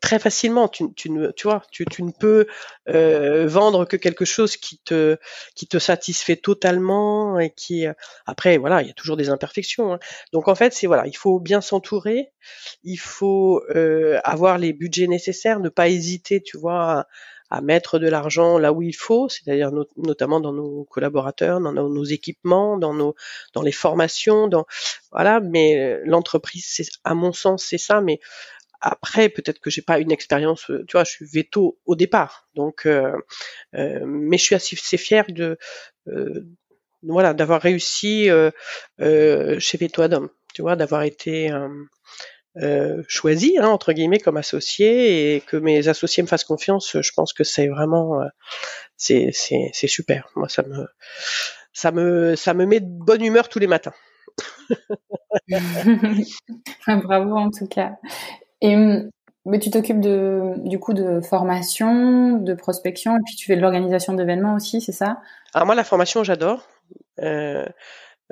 très 0.00 0.18
facilement. 0.18 0.68
Tu, 0.68 0.92
tu, 0.94 1.10
ne, 1.10 1.30
tu 1.30 1.46
vois, 1.46 1.62
tu, 1.70 1.84
tu 1.84 2.02
ne 2.02 2.10
peux 2.10 2.46
euh, 2.88 3.46
vendre 3.46 3.84
que 3.84 3.96
quelque 3.96 4.24
chose 4.24 4.56
qui 4.56 4.78
te 4.78 5.16
qui 5.54 5.66
te 5.66 5.78
satisfait 5.78 6.36
totalement 6.36 7.38
et 7.38 7.50
qui 7.50 7.86
euh, 7.86 7.92
après 8.26 8.58
voilà, 8.58 8.82
il 8.82 8.88
y 8.88 8.90
a 8.90 8.94
toujours 8.94 9.16
des 9.16 9.30
imperfections. 9.30 9.94
Hein. 9.94 9.98
Donc 10.32 10.48
en 10.48 10.54
fait, 10.54 10.72
c'est 10.72 10.86
voilà, 10.86 11.06
il 11.06 11.16
faut 11.16 11.38
bien 11.38 11.60
s'entourer, 11.60 12.32
il 12.82 12.98
faut 12.98 13.62
euh, 13.74 14.18
avoir 14.24 14.58
les 14.58 14.72
budgets 14.72 15.06
nécessaires, 15.06 15.60
ne 15.60 15.68
pas 15.68 15.88
hésiter, 15.88 16.42
tu 16.42 16.58
vois. 16.58 17.06
À, 17.52 17.60
mettre 17.62 17.98
de 17.98 18.08
l'argent 18.08 18.58
là 18.58 18.72
où 18.72 18.80
il 18.80 18.94
faut, 18.94 19.28
c'est-à-dire 19.28 19.72
notamment 19.96 20.38
dans 20.38 20.52
nos 20.52 20.84
collaborateurs, 20.84 21.60
dans 21.60 21.72
nos, 21.72 21.88
nos, 21.88 22.04
équipements, 22.04 22.78
dans 22.78 22.94
nos 22.94 23.16
dans 23.54 23.62
les 23.62 23.72
formations, 23.72 24.46
dans 24.46 24.66
voilà. 25.10 25.40
Mais 25.40 25.98
l'entreprise, 26.04 26.64
c'est 26.68 26.86
à 27.02 27.14
mon 27.14 27.32
sens, 27.32 27.64
c'est 27.64 27.76
ça. 27.76 28.00
Mais 28.00 28.20
après, 28.80 29.28
peut-être 29.28 29.60
que 29.60 29.70
j'ai 29.70 29.82
pas 29.82 29.98
une 29.98 30.10
expérience, 30.10 30.70
euh, 30.70 30.84
tu 30.88 30.92
vois, 30.92 31.04
je 31.04 31.10
suis 31.10 31.26
veto 31.26 31.78
au 31.84 31.96
départ, 31.96 32.48
donc, 32.54 32.86
euh, 32.86 33.12
euh, 33.74 34.00
mais 34.06 34.38
je 34.38 34.44
suis 34.44 34.54
assez, 34.54 34.96
fière 34.96 35.26
de, 35.28 35.58
voilà, 37.02 37.34
d'avoir 37.34 37.60
réussi 37.60 38.28
chez 38.98 39.78
Veto 39.78 40.02
Adam, 40.02 40.28
tu 40.54 40.62
vois, 40.62 40.76
d'avoir 40.76 41.02
été 41.02 41.50
choisi 43.06 43.58
hein, 43.58 43.68
entre 43.68 43.92
guillemets 43.92 44.18
comme 44.18 44.36
associé 44.36 45.36
et 45.36 45.40
que 45.40 45.56
mes 45.56 45.88
associés 45.88 46.22
me 46.22 46.28
fassent 46.28 46.44
confiance. 46.44 46.96
Je 47.00 47.10
pense 47.14 47.32
que 47.32 47.44
c'est 47.44 47.68
vraiment, 47.68 48.20
c'est 48.96 49.30
c'est 49.32 49.86
super. 49.86 50.28
Moi, 50.36 50.48
ça 50.48 50.62
me 50.62 50.86
ça 51.72 51.92
me 51.92 52.34
ça 52.36 52.54
me 52.54 52.66
met 52.66 52.80
de 52.80 52.86
bonne 52.88 53.24
humeur 53.24 53.48
tous 53.48 53.60
les 53.60 53.66
matins. 53.66 53.94
Bravo 56.86 57.36
en 57.36 57.50
tout 57.50 57.66
cas. 57.66 57.92
Et 58.60 58.74
hum, 58.76 59.10
Mais 59.46 59.58
tu 59.58 59.70
t'occupes 59.70 60.00
de, 60.00 60.54
du 60.68 60.78
coup, 60.78 60.92
de 60.92 61.20
formation, 61.20 62.38
de 62.38 62.54
prospection, 62.54 63.16
et 63.16 63.20
puis 63.24 63.36
tu 63.36 63.46
fais 63.46 63.56
de 63.56 63.60
l'organisation 63.60 64.12
d'événements 64.14 64.54
aussi, 64.54 64.80
c'est 64.80 64.92
ça? 64.92 65.20
Alors 65.54 65.66
moi, 65.66 65.74
la 65.74 65.84
formation, 65.84 66.22
j'adore. 66.24 66.68
Euh, 67.20 67.66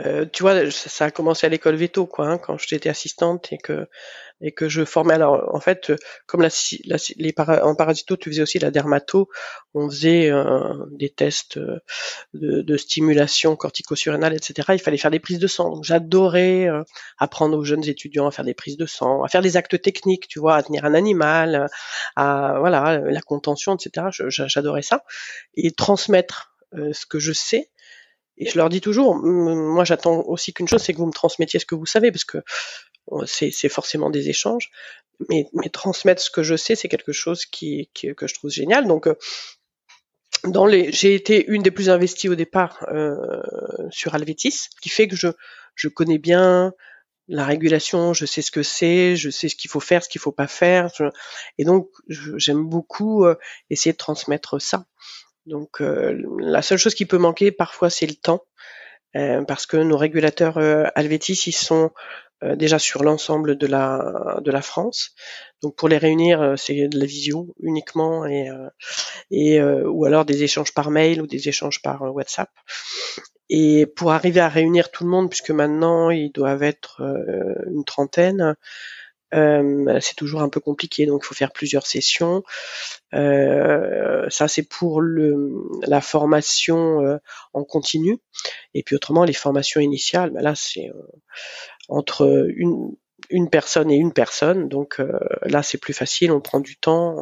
euh, 0.04 0.26
tu 0.32 0.42
vois, 0.42 0.70
ça 0.70 1.06
a 1.06 1.10
commencé 1.10 1.46
à 1.46 1.50
l'école 1.50 1.74
Veto, 1.74 2.06
quoi, 2.06 2.26
hein, 2.26 2.38
quand 2.38 2.56
j'étais 2.58 2.88
assistante 2.88 3.52
et 3.52 3.58
que 3.58 3.88
et 4.40 4.52
que 4.52 4.68
je 4.68 4.84
formais. 4.84 5.14
Alors, 5.14 5.52
en 5.52 5.58
fait, 5.58 5.92
comme 6.26 6.42
la, 6.42 6.48
les 7.16 7.34
en 7.38 7.74
parasito, 7.74 8.16
tu 8.16 8.30
faisais 8.30 8.42
aussi 8.42 8.60
la 8.60 8.70
dermato, 8.70 9.28
on 9.74 9.90
faisait 9.90 10.30
euh, 10.30 10.74
des 10.92 11.08
tests 11.10 11.56
euh, 11.56 11.80
de, 12.34 12.62
de, 12.62 12.76
stimulation 12.76 13.56
cortico-surrénale, 13.56 14.34
etc. 14.34 14.68
Il 14.74 14.78
fallait 14.78 14.96
faire 14.96 15.10
des 15.10 15.18
prises 15.18 15.40
de 15.40 15.48
sang. 15.48 15.70
Donc, 15.70 15.82
j'adorais 15.82 16.68
apprendre 17.18 17.58
aux 17.58 17.64
jeunes 17.64 17.84
étudiants 17.88 18.28
à 18.28 18.30
faire 18.30 18.44
des 18.44 18.54
prises 18.54 18.76
de 18.76 18.86
sang, 18.86 19.24
à 19.24 19.28
faire 19.28 19.42
des 19.42 19.56
actes 19.56 19.82
techniques, 19.82 20.28
tu 20.28 20.38
vois, 20.38 20.54
à 20.54 20.62
tenir 20.62 20.84
un 20.84 20.94
animal, 20.94 21.68
à 22.14 22.58
voilà, 22.60 23.00
la 23.00 23.20
contention, 23.20 23.74
etc. 23.74 24.06
J'adorais 24.28 24.82
ça 24.82 25.02
et 25.56 25.72
transmettre 25.72 26.54
ce 26.72 27.06
que 27.06 27.18
je 27.18 27.32
sais 27.32 27.70
et 28.38 28.48
je 28.48 28.56
leur 28.56 28.68
dis 28.68 28.80
toujours, 28.80 29.16
moi 29.16 29.84
j'attends 29.84 30.22
aussi 30.26 30.52
qu'une 30.52 30.68
chose, 30.68 30.82
c'est 30.82 30.92
que 30.92 30.98
vous 30.98 31.06
me 31.06 31.12
transmettiez 31.12 31.60
ce 31.60 31.66
que 31.66 31.74
vous 31.74 31.86
savez, 31.86 32.10
parce 32.10 32.24
que 32.24 32.38
c'est 33.26 33.68
forcément 33.68 34.10
des 34.10 34.28
échanges. 34.28 34.70
Mais, 35.28 35.46
transmettre 35.72 36.22
ce 36.22 36.30
que 36.30 36.44
je 36.44 36.56
sais, 36.56 36.76
c'est 36.76 36.88
quelque 36.88 37.12
chose 37.12 37.44
qui, 37.44 37.90
que 37.94 38.26
je 38.26 38.34
trouve 38.34 38.50
génial. 38.50 38.86
Donc, 38.86 39.08
euh, 39.08 39.14
dans 40.44 40.66
les, 40.66 40.92
j'ai 40.92 41.14
été 41.14 41.44
une 41.48 41.62
des 41.62 41.72
plus 41.72 41.90
investies 41.90 42.28
au 42.28 42.36
départ 42.36 42.86
euh, 42.92 43.16
sur 43.90 44.14
Alvetis, 44.14 44.52
ce 44.52 44.80
qui 44.80 44.88
fait 44.88 45.08
que 45.08 45.16
je, 45.16 45.28
je 45.74 45.88
connais 45.88 46.18
bien 46.18 46.72
la 47.26 47.44
régulation, 47.44 48.14
je 48.14 48.24
sais 48.24 48.42
ce 48.42 48.50
que 48.50 48.62
c'est, 48.62 49.16
je 49.16 49.30
sais 49.30 49.48
ce 49.48 49.56
qu'il 49.56 49.70
faut 49.70 49.80
faire, 49.80 50.02
ce 50.02 50.08
qu'il 50.08 50.20
faut 50.20 50.32
pas 50.32 50.46
faire, 50.46 50.90
et 51.58 51.64
donc 51.64 51.90
j'aime 52.08 52.64
beaucoup 52.64 53.24
euh, 53.24 53.34
essayer 53.68 53.92
de 53.92 53.98
transmettre 53.98 54.60
ça. 54.60 54.86
Donc 55.48 55.80
euh, 55.80 56.22
la 56.38 56.62
seule 56.62 56.78
chose 56.78 56.94
qui 56.94 57.06
peut 57.06 57.18
manquer 57.18 57.50
parfois 57.50 57.90
c'est 57.90 58.06
le 58.06 58.14
temps, 58.14 58.44
euh, 59.16 59.42
parce 59.44 59.66
que 59.66 59.76
nos 59.78 59.96
régulateurs 59.96 60.58
euh, 60.58 60.84
Alvetis 60.94 61.42
ils 61.46 61.52
sont 61.52 61.90
déjà 62.54 62.78
sur 62.78 63.02
l'ensemble 63.02 63.58
de 63.58 63.66
la 63.66 64.38
de 64.44 64.52
la 64.52 64.62
France. 64.62 65.16
Donc 65.60 65.74
pour 65.74 65.88
les 65.88 65.98
réunir 65.98 66.54
c'est 66.56 66.86
de 66.86 66.96
la 66.96 67.04
visio 67.04 67.52
uniquement 67.60 68.26
et 68.26 68.48
et 69.32 69.60
ou 69.60 70.04
alors 70.04 70.24
des 70.24 70.44
échanges 70.44 70.72
par 70.72 70.92
mail 70.92 71.20
ou 71.20 71.26
des 71.26 71.48
échanges 71.48 71.82
par 71.82 72.14
WhatsApp. 72.14 72.50
Et 73.48 73.86
pour 73.86 74.12
arriver 74.12 74.38
à 74.38 74.48
réunir 74.48 74.92
tout 74.92 75.02
le 75.02 75.10
monde, 75.10 75.28
puisque 75.28 75.50
maintenant 75.50 76.10
ils 76.10 76.30
doivent 76.30 76.62
être 76.62 77.02
une 77.66 77.84
trentaine, 77.84 78.54
euh, 79.34 79.98
c'est 80.00 80.14
toujours 80.14 80.42
un 80.42 80.48
peu 80.48 80.60
compliqué, 80.60 81.06
donc 81.06 81.22
il 81.24 81.26
faut 81.26 81.34
faire 81.34 81.52
plusieurs 81.52 81.86
sessions. 81.86 82.42
Euh, 83.14 84.26
ça, 84.30 84.48
c'est 84.48 84.62
pour 84.62 85.00
le, 85.00 85.54
la 85.86 86.00
formation 86.00 87.02
euh, 87.04 87.18
en 87.52 87.64
continu. 87.64 88.18
Et 88.74 88.82
puis 88.82 88.96
autrement, 88.96 89.24
les 89.24 89.32
formations 89.32 89.80
initiales, 89.80 90.30
ben 90.30 90.42
là, 90.42 90.54
c'est 90.54 90.90
entre 91.88 92.48
une, 92.56 92.94
une 93.30 93.50
personne 93.50 93.90
et 93.90 93.96
une 93.96 94.12
personne. 94.12 94.68
Donc 94.68 95.00
là, 95.42 95.62
c'est 95.62 95.78
plus 95.78 95.94
facile, 95.94 96.32
on 96.32 96.40
prend 96.40 96.60
du 96.60 96.76
temps. 96.76 97.16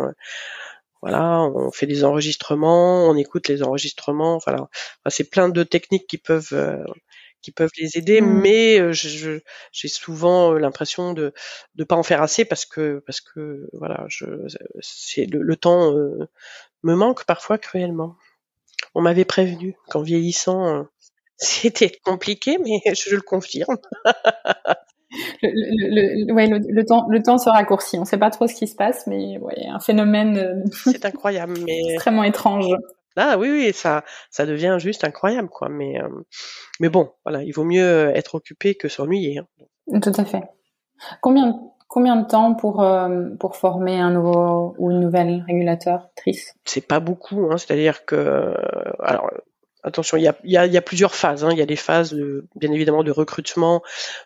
voilà, 1.02 1.42
on 1.42 1.70
fait 1.70 1.86
des 1.86 2.04
enregistrements, 2.04 3.08
on 3.08 3.16
écoute 3.16 3.48
les 3.48 3.62
enregistrements. 3.62 4.38
Voilà, 4.44 4.68
c'est 5.08 5.30
plein 5.30 5.48
de 5.48 5.62
techniques 5.62 6.06
qui 6.06 6.18
peuvent 6.18 6.54
qui 7.42 7.52
peuvent 7.52 7.70
les 7.78 7.96
aider, 7.96 8.20
mmh. 8.20 8.40
mais 8.40 8.92
j'ai 8.92 9.88
souvent 9.88 10.52
l'impression 10.52 11.12
de 11.12 11.32
ne 11.76 11.84
pas 11.84 11.96
en 11.96 12.02
faire 12.02 12.22
assez 12.22 12.44
parce 12.44 12.64
que 12.64 13.02
parce 13.06 13.20
que 13.20 13.68
voilà, 13.72 14.04
je, 14.08 14.24
c'est 14.80 15.26
le, 15.26 15.56
temps 15.56 15.92
me 16.82 16.94
manque 16.94 17.24
parfois 17.24 17.58
cruellement. 17.58 18.16
On 18.94 19.02
m'avait 19.02 19.24
prévenu 19.24 19.76
qu'en 19.88 20.02
vieillissant, 20.02 20.86
c'était 21.36 21.92
compliqué, 22.04 22.58
mais 22.58 22.80
je, 22.94 23.14
le 23.14 23.20
confirme. 23.20 23.76
Le, 25.42 26.32
ouais, 26.32 26.48
le, 26.48 26.84
temps, 26.84 27.06
le 27.08 27.22
temps 27.22 27.38
se 27.38 27.48
raccourcit. 27.48 27.98
On 27.98 28.02
ne 28.02 28.06
sait 28.06 28.18
pas 28.18 28.30
trop 28.30 28.46
ce 28.46 28.54
qui 28.54 28.66
se 28.66 28.74
passe, 28.74 29.06
mais 29.06 29.38
ouais, 29.38 29.66
un 29.68 29.80
phénomène. 29.80 30.64
C'est 30.84 31.04
incroyable, 31.04 31.54
mais 31.66 31.78
extrêmement 31.92 32.24
étrange. 32.24 32.66
Ah 33.16 33.36
oui, 33.38 33.50
oui, 33.50 33.72
ça, 33.72 34.04
ça 34.30 34.46
devient 34.46 34.76
juste 34.78 35.04
incroyable, 35.04 35.48
quoi. 35.48 35.68
Mais, 35.68 36.00
euh, 36.00 36.08
mais 36.80 36.88
bon, 36.88 37.10
voilà, 37.24 37.42
il 37.42 37.52
vaut 37.52 37.64
mieux 37.64 38.10
être 38.14 38.34
occupé 38.34 38.74
que 38.74 38.88
s'ennuyer. 38.88 39.38
Hein. 39.38 40.00
Tout 40.00 40.12
à 40.16 40.24
fait. 40.24 40.42
Combien, 41.22 41.58
combien 41.88 42.16
de 42.16 42.26
temps 42.26 42.54
pour, 42.54 42.82
euh, 42.82 43.30
pour 43.40 43.56
former 43.56 43.98
un 43.98 44.10
nouveau 44.10 44.74
ou 44.78 44.90
une 44.90 45.00
nouvelle 45.00 45.44
régulateur, 45.46 46.08
Trice 46.16 46.54
C'est 46.64 46.86
pas 46.86 47.00
beaucoup, 47.00 47.48
hein. 47.50 47.56
C'est-à-dire 47.56 48.04
que, 48.04 48.54
alors, 49.00 49.30
attention, 49.86 50.16
il 50.16 50.32
y 50.44 50.56
a, 50.56 50.82
plusieurs 50.82 51.14
phases. 51.14 51.44
Hein. 51.44 51.50
Il 51.52 51.58
y 51.58 51.62
a 51.62 51.66
des 51.66 51.76
phases, 51.76 52.12
de, 52.12 52.46
bien 52.56 52.72
évidemment, 52.72 53.04
de 53.04 53.12
recrutement, 53.12 53.82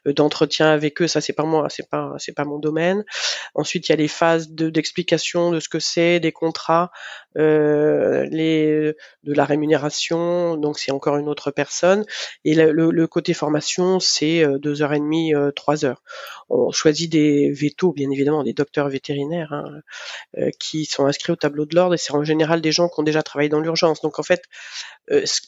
euh, 0.07 0.13
d'entretien 0.13 0.71
avec 0.71 1.01
eux. 1.03 1.07
Ça, 1.07 1.21
c'est 1.21 1.35
pas 1.35 1.45
moi, 1.45 1.69
c'est 1.69 1.89
pas, 1.89 2.45
mon 2.45 2.59
domaine. 2.59 3.05
Ensuite, 3.55 3.89
il 3.89 3.93
y 3.93 3.95
a 3.95 3.97
les 3.97 4.09
phases 4.09 4.51
de, 4.51 4.71
d'explication 4.71 5.51
de 5.51 5.61
ce 5.61 5.69
que 5.69 5.79
c'est, 5.79 6.19
des 6.19 6.33
contrats, 6.33 6.91
euh, 7.37 8.27
de 8.31 8.95
la 9.25 9.45
rémunération. 9.45 10.57
Donc, 10.57 10.79
c'est 10.79 10.93
encore 10.93 11.19
une 11.19 11.29
autre 11.29 11.51
personne. 11.51 12.05
Et 12.45 12.55
le, 12.55 13.07
côté 13.07 13.35
formation, 13.35 14.01
c'est 14.01 14.43
euh, 14.43 14.59
deux 14.59 14.83
heures 14.83 14.95
et 14.95 15.01
demie, 15.01 15.33
trois 15.55 15.85
heures. 15.85 16.03
On 16.49 16.73
choisit 16.73 17.13
des 17.13 17.51
vétos, 17.53 17.93
bien 17.93 18.11
évidemment, 18.11 18.43
des 18.43 18.55
docteurs 18.55 18.89
vétérinaires 18.89 19.53
hein, 19.53 19.83
qui 20.59 20.87
sont 20.87 21.07
inscrits 21.07 21.33
au 21.33 21.37
tableau 21.37 21.67
de 21.67 21.75
l'ordre. 21.75 21.95
Et 21.95 21.99
c'est 21.99 22.15
en 22.15 22.25
général 22.25 22.63
des 22.63 22.73
gens 22.73 22.89
qui 22.89 22.99
ont 22.99 23.03
déjà 23.03 23.23
travaillé 23.23 23.51
dans 23.51 23.61
l'urgence. 23.61 24.01
Donc, 24.01 24.19
en 24.19 24.23
fait, 24.23 24.43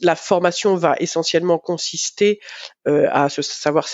la 0.03 0.17
formation 0.17 0.75
va 0.77 0.97
essentiellement 0.99 1.59
consister 1.59 2.41
euh, 2.87 3.09
à 3.11 3.29
se 3.29 3.43
savoir 3.43 3.87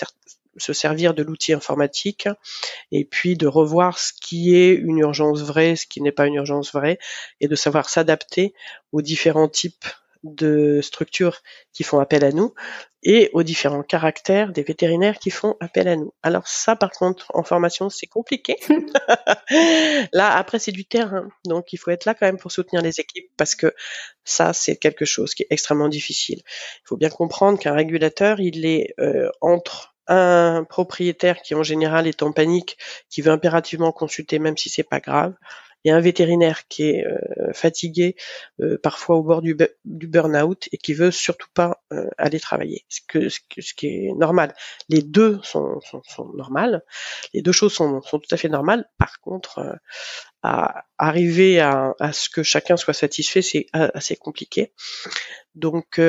se 0.57 0.73
servir 0.73 1.13
de 1.13 1.23
l'outil 1.23 1.53
informatique 1.53 2.27
et 2.91 3.05
puis 3.05 3.37
de 3.37 3.47
revoir 3.47 3.99
ce 3.99 4.11
qui 4.13 4.55
est 4.55 4.73
une 4.73 4.97
urgence 4.97 5.41
vraie, 5.41 5.75
ce 5.75 5.85
qui 5.87 6.01
n'est 6.01 6.11
pas 6.11 6.27
une 6.27 6.35
urgence 6.35 6.73
vraie 6.73 6.99
et 7.39 7.47
de 7.47 7.55
savoir 7.55 7.89
s'adapter 7.89 8.53
aux 8.91 9.01
différents 9.01 9.47
types 9.47 9.85
de 10.23 10.81
structures 10.81 11.41
qui 11.73 11.83
font 11.83 11.99
appel 11.99 12.23
à 12.25 12.31
nous 12.31 12.53
et 13.03 13.29
aux 13.33 13.43
différents 13.43 13.83
caractères 13.83 14.51
des 14.51 14.63
vétérinaires 14.63 15.19
qui 15.19 15.29
font 15.29 15.55
appel 15.61 15.87
à 15.87 15.95
nous. 15.95 16.13
Alors 16.21 16.47
ça, 16.47 16.75
par 16.75 16.91
contre, 16.91 17.31
en 17.33 17.43
formation, 17.43 17.89
c'est 17.89 18.07
compliqué. 18.07 18.57
là, 20.13 20.35
après, 20.35 20.59
c'est 20.59 20.73
du 20.73 20.85
terrain. 20.85 21.29
Donc, 21.45 21.71
il 21.71 21.77
faut 21.77 21.91
être 21.91 22.05
là 22.05 22.13
quand 22.13 22.25
même 22.25 22.37
pour 22.37 22.51
soutenir 22.51 22.81
les 22.81 22.99
équipes 22.99 23.31
parce 23.37 23.55
que 23.55 23.73
ça, 24.25 24.51
c'est 24.51 24.75
quelque 24.75 25.05
chose 25.05 25.33
qui 25.33 25.43
est 25.43 25.47
extrêmement 25.49 25.89
difficile. 25.89 26.41
Il 26.45 26.87
faut 26.87 26.97
bien 26.97 27.09
comprendre 27.09 27.57
qu'un 27.57 27.73
régulateur, 27.73 28.41
il 28.41 28.65
est 28.65 28.93
euh, 28.99 29.29
entre 29.39 29.95
un 30.09 30.65
propriétaire 30.67 31.41
qui 31.41 31.53
en 31.53 31.63
général 31.63 32.07
est 32.07 32.23
en 32.23 32.31
panique, 32.31 32.77
qui 33.09 33.21
veut 33.21 33.31
impérativement 33.31 33.91
consulter 33.91 34.39
même 34.39 34.57
si 34.57 34.67
c'est 34.67 34.83
pas 34.83 34.99
grave, 34.99 35.35
il 35.83 35.89
y 35.89 35.91
a 35.91 35.95
un 35.95 36.01
vétérinaire 36.01 36.67
qui 36.67 36.83
est 36.83 37.05
euh, 37.05 37.53
fatigué, 37.53 38.15
euh, 38.59 38.77
parfois 38.81 39.15
au 39.15 39.23
bord 39.23 39.41
du, 39.41 39.55
du 39.85 40.07
burn-out 40.07 40.67
et 40.71 40.77
qui 40.77 40.93
veut 40.93 41.11
surtout 41.11 41.47
pas 41.53 41.81
euh, 41.93 42.09
aller 42.17 42.39
travailler. 42.39 42.85
Ce, 42.89 42.99
que, 43.07 43.29
ce, 43.29 43.39
qui 43.73 43.87
est 43.87 44.13
normal. 44.13 44.53
Les 44.89 45.01
deux 45.01 45.39
sont, 45.43 45.79
sont, 45.81 46.01
sont 46.05 46.33
normales. 46.33 46.83
Les 47.33 47.41
deux 47.41 47.53
choses 47.53 47.73
sont, 47.73 48.01
sont, 48.01 48.19
tout 48.19 48.33
à 48.33 48.37
fait 48.37 48.49
normales. 48.49 48.89
Par 48.97 49.21
contre, 49.21 49.79
à 50.43 50.85
arriver 50.97 51.59
à, 51.59 51.93
à, 51.99 52.11
ce 52.11 52.29
que 52.29 52.43
chacun 52.43 52.75
soit 52.75 52.93
satisfait, 52.93 53.41
c'est 53.41 53.67
assez 53.73 54.15
compliqué. 54.15 54.73
Donc, 55.55 56.01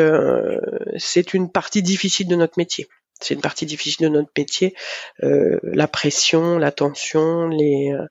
c'est 0.99 1.35
une 1.35 1.51
partie 1.51 1.83
difficile 1.83 2.29
de 2.29 2.37
notre 2.37 2.55
métier 2.57 2.89
c'est 3.21 3.35
une 3.35 3.41
partie 3.41 3.67
difficile 3.67 4.07
de 4.07 4.09
notre 4.09 4.31
métier. 4.37 4.75
Euh, 5.23 5.59
la 5.63 5.87
pression, 5.87 6.59
la 6.59 6.73
tension, 6.73 7.49
les 7.49 7.93
euh, 7.93 8.07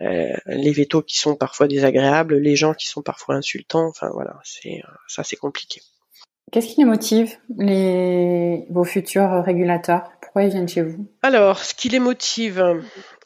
euh, 0.00 0.36
les 0.46 0.72
vétos 0.72 1.02
qui 1.02 1.18
sont 1.18 1.36
parfois 1.36 1.68
désagréables, 1.68 2.36
les 2.36 2.56
gens 2.56 2.74
qui 2.74 2.86
sont 2.86 3.02
parfois 3.02 3.36
insultants. 3.36 3.86
Enfin 3.86 4.10
voilà, 4.12 4.38
c'est 4.44 4.80
ça 5.06 5.22
c'est 5.22 5.36
compliqué. 5.36 5.82
Qu'est-ce 6.50 6.68
qui 6.68 6.80
les 6.80 6.86
motive, 6.86 7.36
les 7.58 8.66
vos 8.70 8.84
futurs 8.84 9.44
régulateurs? 9.44 10.10
Pourquoi 10.22 10.44
ils 10.44 10.50
viennent 10.50 10.68
chez 10.68 10.82
vous? 10.82 11.06
Alors, 11.22 11.58
ce 11.58 11.74
qui 11.74 11.90
les 11.90 11.98
motive, 11.98 12.82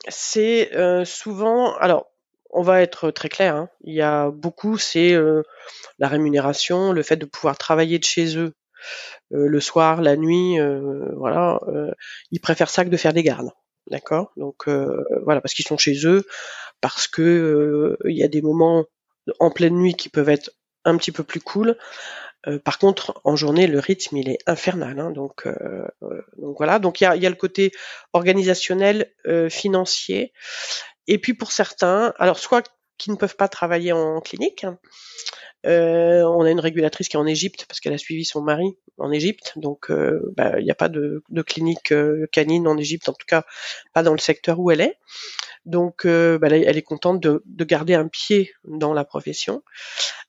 c'est 0.08 0.70
souvent. 1.04 1.76
Alors, 1.76 2.08
on 2.50 2.62
va 2.62 2.82
être 2.82 3.12
très 3.12 3.28
clair. 3.28 3.54
Hein, 3.54 3.68
il 3.84 3.94
y 3.94 4.02
a 4.02 4.28
beaucoup, 4.30 4.76
c'est 4.76 5.16
la 6.00 6.08
rémunération, 6.08 6.90
le 6.90 7.04
fait 7.04 7.16
de 7.16 7.26
pouvoir 7.26 7.56
travailler 7.58 8.00
de 8.00 8.04
chez 8.04 8.36
eux 8.36 8.52
euh, 8.52 8.61
le 9.30 9.60
soir, 9.60 10.00
la 10.02 10.16
nuit, 10.16 10.60
euh, 10.60 11.08
voilà, 11.16 11.60
euh, 11.68 11.90
ils 12.30 12.40
préfèrent 12.40 12.70
ça 12.70 12.84
que 12.84 12.90
de 12.90 12.96
faire 12.96 13.12
des 13.12 13.22
gardes. 13.22 13.50
D'accord? 13.90 14.32
Donc 14.36 14.68
voilà, 14.68 15.40
parce 15.40 15.54
qu'ils 15.54 15.66
sont 15.66 15.76
chez 15.76 16.06
eux, 16.06 16.24
parce 16.80 17.08
que 17.08 17.98
il 18.04 18.16
y 18.16 18.22
a 18.22 18.28
des 18.28 18.42
moments 18.42 18.84
en 19.40 19.50
pleine 19.50 19.74
nuit 19.74 19.94
qui 19.94 20.08
peuvent 20.08 20.28
être 20.28 20.52
un 20.84 20.96
petit 20.96 21.10
peu 21.10 21.24
plus 21.24 21.40
cool. 21.40 21.76
par 22.64 22.78
contre, 22.78 23.20
en 23.24 23.34
journée, 23.34 23.66
le 23.66 23.80
rythme 23.80 24.16
il 24.18 24.28
est 24.28 24.38
infernal. 24.46 25.00
Hein, 25.00 25.10
donc, 25.10 25.48
voilà. 26.38 26.78
Donc 26.78 27.00
il 27.00 27.04
y 27.04 27.26
a, 27.26 27.30
le 27.30 27.34
côté 27.34 27.72
organisationnel, 28.12 29.12
financier, 29.50 30.32
Et 31.08 31.18
puis 31.18 31.34
pour 31.34 31.50
certains, 31.50 32.14
alors 32.18 32.38
soit 32.38 32.70
qui 33.02 33.10
ne 33.10 33.16
peuvent 33.16 33.34
pas 33.34 33.48
travailler 33.48 33.90
en 33.90 34.20
clinique, 34.20 34.64
euh, 35.66 36.22
on 36.22 36.42
a 36.42 36.50
une 36.50 36.60
régulatrice 36.60 37.08
qui 37.08 37.16
est 37.16 37.20
en 37.20 37.26
Égypte 37.26 37.66
parce 37.68 37.80
qu'elle 37.80 37.92
a 37.92 37.98
suivi 37.98 38.24
son 38.24 38.42
mari 38.42 38.76
en 38.98 39.12
Égypte, 39.12 39.52
donc 39.56 39.90
euh, 39.90 40.32
bah, 40.36 40.58
il 40.58 40.64
n'y 40.64 40.70
a 40.70 40.76
pas 40.76 40.88
de, 40.88 41.22
clinique 41.46 41.92
euh, 41.92 42.26
canine 42.32 42.66
en 42.66 42.76
Égypte, 42.76 43.08
en 43.08 43.12
tout 43.12 43.26
cas 43.26 43.44
pas 43.92 44.02
dans 44.02 44.12
le 44.12 44.18
secteur 44.18 44.58
où 44.60 44.70
elle 44.70 44.80
est. 44.80 44.98
Donc 45.64 46.06
bah, 46.06 46.48
elle 46.50 46.76
est 46.76 46.82
contente 46.82 47.20
de, 47.20 47.42
garder 47.64 47.94
un 47.94 48.08
pied 48.08 48.52
dans 48.64 48.92
la 48.92 49.04
profession. 49.04 49.62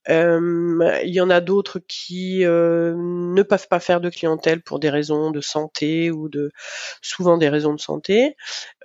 il 0.08 1.02
y 1.06 1.22
en 1.22 1.30
a 1.32 1.42
d'autres 1.42 1.80
qui 1.80 2.42
ne 2.46 3.42
peuvent 3.42 3.68
pas 3.68 3.80
faire 3.80 4.00
de 4.00 4.12
clientèle 4.12 4.62
pour 4.62 4.80
des 4.80 4.92
raisons 4.92 5.32
de 5.32 5.42
santé 5.42 6.12
ou 6.12 6.30
souvent 7.02 7.38
des 7.40 7.50
raisons 7.50 7.74
de 7.74 7.82
santé. 7.82 8.36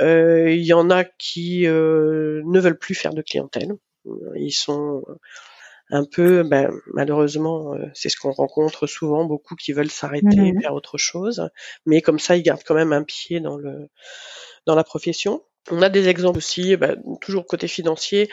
il 0.01 0.65
y 0.65 0.73
en 0.73 0.89
a 0.89 1.05
qui 1.05 1.65
ne 1.67 2.61
veulent 2.61 2.79
plus 2.79 2.95
faire 2.95 3.13
de 3.13 3.21
clientèle. 3.21 3.78
Ils 4.37 4.53
sont 4.53 5.05
un 5.91 6.05
peu, 6.05 6.43
ben, 6.43 6.71
malheureusement, 6.93 7.75
euh, 7.75 7.87
c'est 7.95 8.09
ce 8.09 8.17
qu'on 8.17 8.33
rencontre 8.33 8.87
souvent, 8.87 9.25
beaucoup 9.25 9.55
qui 9.55 9.73
veulent 9.73 9.91
s'arrêter 9.91 10.37
et 10.37 10.53
mmh 10.53 10.61
faire 10.61 10.75
autre 10.75 10.99
chose, 10.99 11.49
mais 11.87 12.03
comme 12.03 12.19
ça, 12.19 12.37
ils 12.37 12.43
gardent 12.43 12.63
quand 12.65 12.75
même 12.75 12.93
un 12.93 13.05
pied 13.05 13.41
dans 13.41 13.57
le 13.57 13.89
dans 14.67 14.75
la 14.75 14.85
profession. 14.85 15.43
On 15.71 15.83
a 15.83 15.89
des 15.89 16.09
exemples 16.09 16.39
aussi, 16.39 16.77
ben, 16.77 16.97
toujours 17.21 17.47
côté 17.47 17.69
financier, 17.69 18.29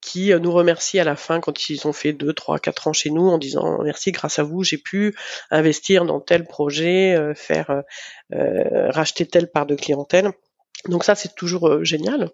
qui 0.00 0.32
euh, 0.32 0.38
nous 0.38 0.52
remercient 0.52 1.00
à 1.00 1.04
la 1.04 1.16
fin 1.16 1.40
quand 1.40 1.68
ils 1.68 1.86
ont 1.86 1.92
fait 1.92 2.12
deux, 2.12 2.32
trois, 2.32 2.58
quatre 2.58 2.86
ans 2.86 2.92
chez 2.92 3.10
nous 3.10 3.28
en 3.28 3.38
disant 3.38 3.82
merci, 3.82 4.12
grâce 4.12 4.38
à 4.38 4.44
vous, 4.44 4.62
j'ai 4.62 4.78
pu 4.78 5.16
investir 5.50 6.04
dans 6.04 6.20
tel 6.20 6.44
projet, 6.44 7.16
euh, 7.16 7.34
faire 7.34 7.82
racheter 8.30 9.26
telle 9.26 9.50
part 9.50 9.66
de 9.66 9.74
clientèle. 9.74 10.32
Donc 10.88 11.04
ça 11.04 11.14
c'est 11.14 11.34
toujours 11.34 11.68
euh, 11.68 11.84
génial, 11.84 12.30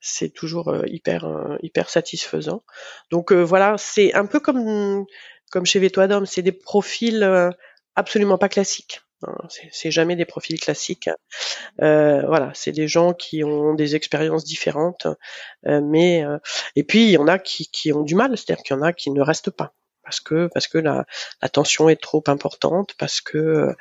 c'est 0.00 0.30
toujours 0.30 0.68
euh, 0.68 0.82
hyper 0.86 1.24
euh, 1.24 1.56
hyper 1.62 1.90
satisfaisant. 1.90 2.64
Donc 3.10 3.32
voilà, 3.32 3.76
c'est 3.78 4.14
un 4.14 4.26
peu 4.26 4.40
comme 4.40 5.04
comme 5.50 5.66
chez 5.66 5.78
Veto 5.78 6.02
c'est 6.26 6.42
des 6.42 6.52
profils 6.52 7.52
absolument 7.94 8.38
pas 8.38 8.48
classiques. 8.48 9.00
Hein. 9.22 9.36
C'est 9.70 9.92
jamais 9.92 10.16
des 10.16 10.24
profils 10.24 10.58
classiques. 10.58 11.08
voilà, 11.78 12.50
c'est 12.54 12.72
des 12.72 12.88
gens 12.88 13.12
qui 13.14 13.44
ont 13.44 13.74
des 13.74 13.94
expériences 13.94 14.44
différentes, 14.44 15.06
mais 15.64 16.24
et 16.74 16.84
puis 16.84 17.04
il 17.04 17.10
y 17.10 17.18
en 17.18 17.28
a 17.28 17.38
qui, 17.38 17.68
qui 17.68 17.92
ont 17.92 18.02
du 18.02 18.16
mal, 18.16 18.36
c'est-à-dire 18.36 18.64
qu'il 18.64 18.76
y 18.76 18.78
en 18.78 18.82
a 18.82 18.92
qui 18.92 19.10
ne 19.12 19.22
restent 19.22 19.52
pas 19.52 19.74
parce 20.04 20.20
que 20.20 20.48
parce 20.52 20.68
que 20.68 20.78
la, 20.78 21.06
la 21.42 21.48
tension 21.48 21.88
est 21.88 22.00
trop 22.00 22.22
importante, 22.26 22.94
parce 22.98 23.20
que 23.20 23.74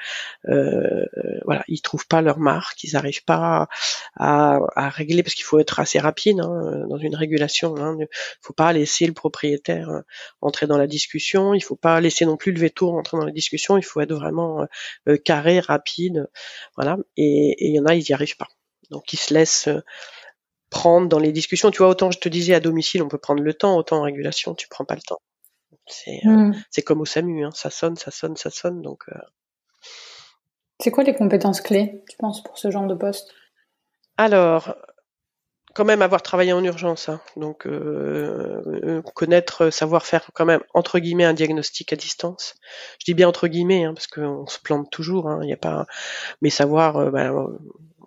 euh, 0.49 1.05
voilà 1.45 1.63
ils 1.67 1.81
trouvent 1.81 2.07
pas 2.07 2.21
leur 2.21 2.39
marque, 2.39 2.83
ils 2.83 2.93
n'arrivent 2.93 3.23
pas 3.25 3.67
à, 4.15 4.59
à, 4.75 4.89
régler 4.89 5.23
parce 5.23 5.35
qu'il 5.35 5.45
faut 5.45 5.59
être 5.59 5.79
assez 5.79 5.99
rapide 5.99 6.39
hein, 6.39 6.85
dans 6.89 6.97
une 6.97 7.15
régulation. 7.15 7.75
Hein, 7.77 7.97
il 7.99 8.07
faut 8.41 8.53
pas 8.53 8.73
laisser 8.73 9.07
le 9.07 9.13
propriétaire 9.13 9.89
euh, 9.89 10.01
entrer 10.41 10.67
dans 10.67 10.77
la 10.77 10.87
discussion, 10.87 11.53
il 11.53 11.61
faut 11.61 11.75
pas 11.75 11.99
laisser 12.01 12.25
non 12.25 12.37
plus 12.37 12.51
le 12.51 12.59
veto 12.59 12.89
entrer 12.97 13.17
dans 13.17 13.25
la 13.25 13.31
discussion, 13.31 13.77
il 13.77 13.83
faut 13.83 14.01
être 14.01 14.13
vraiment 14.13 14.65
euh, 15.07 15.17
carré, 15.17 15.59
rapide, 15.59 16.27
voilà. 16.75 16.97
Et 17.17 17.55
il 17.59 17.75
y 17.75 17.79
en 17.79 17.85
a 17.85 17.95
ils 17.95 18.09
y 18.09 18.13
arrivent 18.13 18.37
pas, 18.37 18.47
donc 18.89 19.13
ils 19.13 19.19
se 19.19 19.33
laissent 19.33 19.69
prendre 20.73 21.07
dans 21.07 21.19
les 21.19 21.31
discussions. 21.31 21.71
Tu 21.71 21.77
vois, 21.79 21.89
autant 21.89 22.11
je 22.11 22.19
te 22.19 22.29
disais 22.29 22.53
à 22.53 22.59
domicile, 22.59 23.03
on 23.03 23.07
peut 23.07 23.17
prendre 23.17 23.43
le 23.43 23.53
temps, 23.53 23.77
autant 23.77 23.99
en 23.99 24.03
régulation, 24.03 24.55
tu 24.55 24.67
prends 24.67 24.85
pas 24.85 24.95
le 24.95 25.01
temps. 25.01 25.21
C'est 25.87 26.21
euh, 26.25 26.29
mmh. 26.29 26.63
c'est 26.69 26.81
comme 26.81 27.01
au 27.01 27.05
SAMU, 27.05 27.45
hein. 27.45 27.51
ça 27.53 27.69
sonne, 27.69 27.95
ça 27.95 28.11
sonne, 28.11 28.35
ça 28.35 28.49
sonne. 28.49 28.81
Donc. 28.81 29.03
Euh. 29.09 29.19
C'est 30.79 30.91
quoi 30.91 31.03
les 31.03 31.15
compétences 31.15 31.61
clés, 31.61 32.03
tu 32.09 32.17
penses, 32.17 32.43
pour 32.43 32.57
ce 32.57 32.71
genre 32.71 32.87
de 32.87 32.95
poste? 32.95 33.33
Alors, 34.17 34.75
quand 35.73 35.85
même 35.85 36.01
avoir 36.01 36.21
travaillé 36.21 36.53
en 36.53 36.63
urgence, 36.63 37.09
hein. 37.09 37.21
donc 37.35 37.65
euh, 37.65 39.01
connaître, 39.15 39.69
savoir 39.69 40.05
faire 40.05 40.29
quand 40.33 40.45
même 40.45 40.61
entre 40.73 40.99
guillemets 40.99 41.25
un 41.25 41.33
diagnostic 41.33 41.93
à 41.93 41.95
distance. 41.95 42.55
Je 42.99 43.05
dis 43.05 43.13
bien 43.13 43.27
entre 43.27 43.47
guillemets 43.47 43.85
hein, 43.85 43.93
parce 43.93 44.07
qu'on 44.07 44.45
se 44.47 44.59
plante 44.59 44.89
toujours. 44.91 45.39
Il 45.41 45.45
n'y 45.45 45.53
a 45.53 45.57
pas, 45.57 45.85
mais 46.41 46.49
savoir 46.49 47.11
bah, 47.11 47.31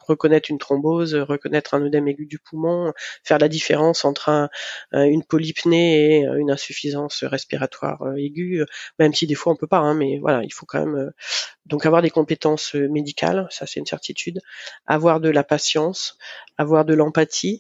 reconnaître 0.07 0.51
une 0.51 0.59
thrombose, 0.59 1.15
reconnaître 1.15 1.75
un 1.75 1.83
œdème 1.83 2.09
aigu 2.09 2.27
du 2.27 2.39
poumon, 2.39 2.93
faire 3.25 3.39
la 3.39 3.49
différence 3.49 4.05
entre 4.05 4.29
un, 4.29 4.49
une 4.93 5.25
polypnée 5.25 6.21
et 6.21 6.25
une 6.37 6.51
insuffisance 6.51 7.25
respiratoire 7.25 8.03
euh, 8.03 8.17
aiguë, 8.17 8.65
même 8.99 9.15
si 9.15 9.27
des 9.27 9.35
fois 9.35 9.53
on 9.53 9.57
peut 9.57 9.67
pas, 9.67 9.79
hein, 9.79 9.95
mais 9.95 10.19
voilà, 10.19 10.43
il 10.43 10.53
faut 10.53 10.67
quand 10.67 10.81
même 10.81 10.97
euh, 10.97 11.11
donc 11.67 11.87
avoir 11.87 12.03
des 12.03 12.11
compétences 12.11 12.75
euh, 12.75 12.89
médicales, 12.89 13.47
ça 13.51 13.67
c'est 13.67 13.81
une 13.81 13.87
certitude, 13.87 14.41
avoir 14.87 15.21
de 15.21 15.29
la 15.29 15.45
patience, 15.45 16.19
avoir 16.59 16.85
de 16.85 16.95
l'empathie, 16.95 17.59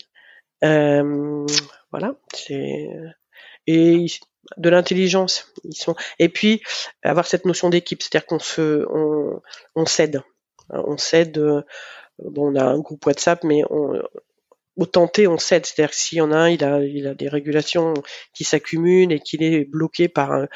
euh, 0.64 1.46
voilà, 1.90 2.14
c'est 2.34 2.88
et 3.66 4.06
de 4.56 4.68
l'intelligence, 4.68 5.52
ils 5.64 5.76
sont 5.76 5.96
et 6.18 6.28
puis 6.28 6.62
avoir 7.02 7.26
cette 7.26 7.46
notion 7.46 7.68
d'équipe, 7.68 8.02
c'est-à-dire 8.02 8.26
qu'on 8.26 8.38
se 8.38 8.86
on, 8.90 9.42
on 9.74 9.86
s'aide, 9.86 10.22
on 10.70 10.96
s'aide 10.96 11.64
Bon, 12.18 12.52
on 12.52 12.56
a 12.56 12.64
un 12.64 12.78
groupe 12.78 13.04
WhatsApp, 13.06 13.44
mais 13.44 13.62
on, 13.70 14.00
au 14.76 14.86
tenter, 14.86 15.26
on 15.26 15.38
cède. 15.38 15.66
C'est-à-dire 15.66 15.90
que 15.90 15.96
s'il 15.96 16.18
y 16.18 16.20
en 16.20 16.32
a 16.32 16.36
un, 16.36 16.48
il 16.50 16.62
a, 16.62 16.80
il 16.80 17.06
a 17.06 17.14
des 17.14 17.28
régulations 17.28 17.94
qui 18.34 18.44
s'accumulent 18.44 19.12
et 19.12 19.20
qu'il 19.20 19.42
est 19.42 19.64
bloqué 19.64 20.08
par 20.08 20.32
un, 20.32 20.48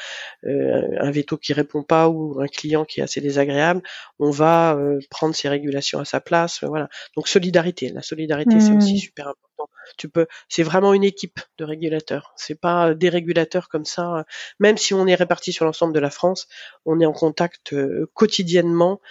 euh, 0.45 0.87
un, 0.99 1.11
veto 1.11 1.37
qui 1.37 1.53
répond 1.53 1.83
pas 1.83 2.07
ou 2.07 2.39
un 2.39 2.47
client 2.47 2.85
qui 2.85 2.99
est 2.99 3.03
assez 3.03 3.21
désagréable, 3.21 3.81
on 4.19 4.29
va 4.29 4.75
euh, 4.75 4.99
prendre 5.09 5.35
ces 5.35 5.49
régulations 5.49 5.99
à 5.99 6.05
sa 6.05 6.21
place. 6.21 6.63
voilà. 6.63 6.87
Donc 7.15 7.27
solidarité. 7.27 7.89
La 7.89 8.01
solidarité, 8.01 8.59
c'est 8.59 8.75
aussi 8.75 8.95
mmh. 8.95 8.97
super 8.97 9.27
important. 9.27 9.69
Tu 9.97 10.07
peux, 10.07 10.27
c'est 10.47 10.63
vraiment 10.63 10.93
une 10.93 11.03
équipe 11.03 11.39
de 11.57 11.65
régulateurs. 11.65 12.33
C'est 12.37 12.59
pas 12.59 12.93
des 12.93 13.09
régulateurs 13.09 13.67
comme 13.67 13.85
ça. 13.85 14.25
Même 14.59 14.77
si 14.77 14.93
on 14.93 15.05
est 15.07 15.15
répartis 15.15 15.51
sur 15.51 15.65
l'ensemble 15.65 15.93
de 15.93 15.99
la 15.99 16.09
France, 16.09 16.47
on 16.85 16.99
est 16.99 17.05
en 17.05 17.13
contact 17.13 17.73
euh, 17.73 18.09
quotidiennement 18.13 19.01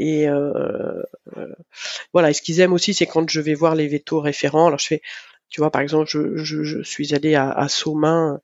et 0.00 0.28
euh, 0.30 1.02
euh, 1.36 1.54
voilà. 2.14 2.30
Et 2.30 2.32
ce 2.32 2.40
qu'ils 2.40 2.60
aiment 2.60 2.72
aussi, 2.72 2.94
c'est 2.94 3.06
quand 3.06 3.28
je 3.28 3.40
vais 3.40 3.52
voir 3.52 3.74
les 3.74 3.86
vétos 3.86 4.18
référents. 4.18 4.68
Alors 4.68 4.78
je 4.78 4.86
fais, 4.86 5.02
tu 5.50 5.60
vois, 5.60 5.70
par 5.70 5.82
exemple, 5.82 6.08
je, 6.08 6.38
je, 6.38 6.62
je 6.62 6.82
suis 6.82 7.14
allé 7.14 7.34
à, 7.34 7.50
à 7.50 7.68
Saumain 7.68 8.40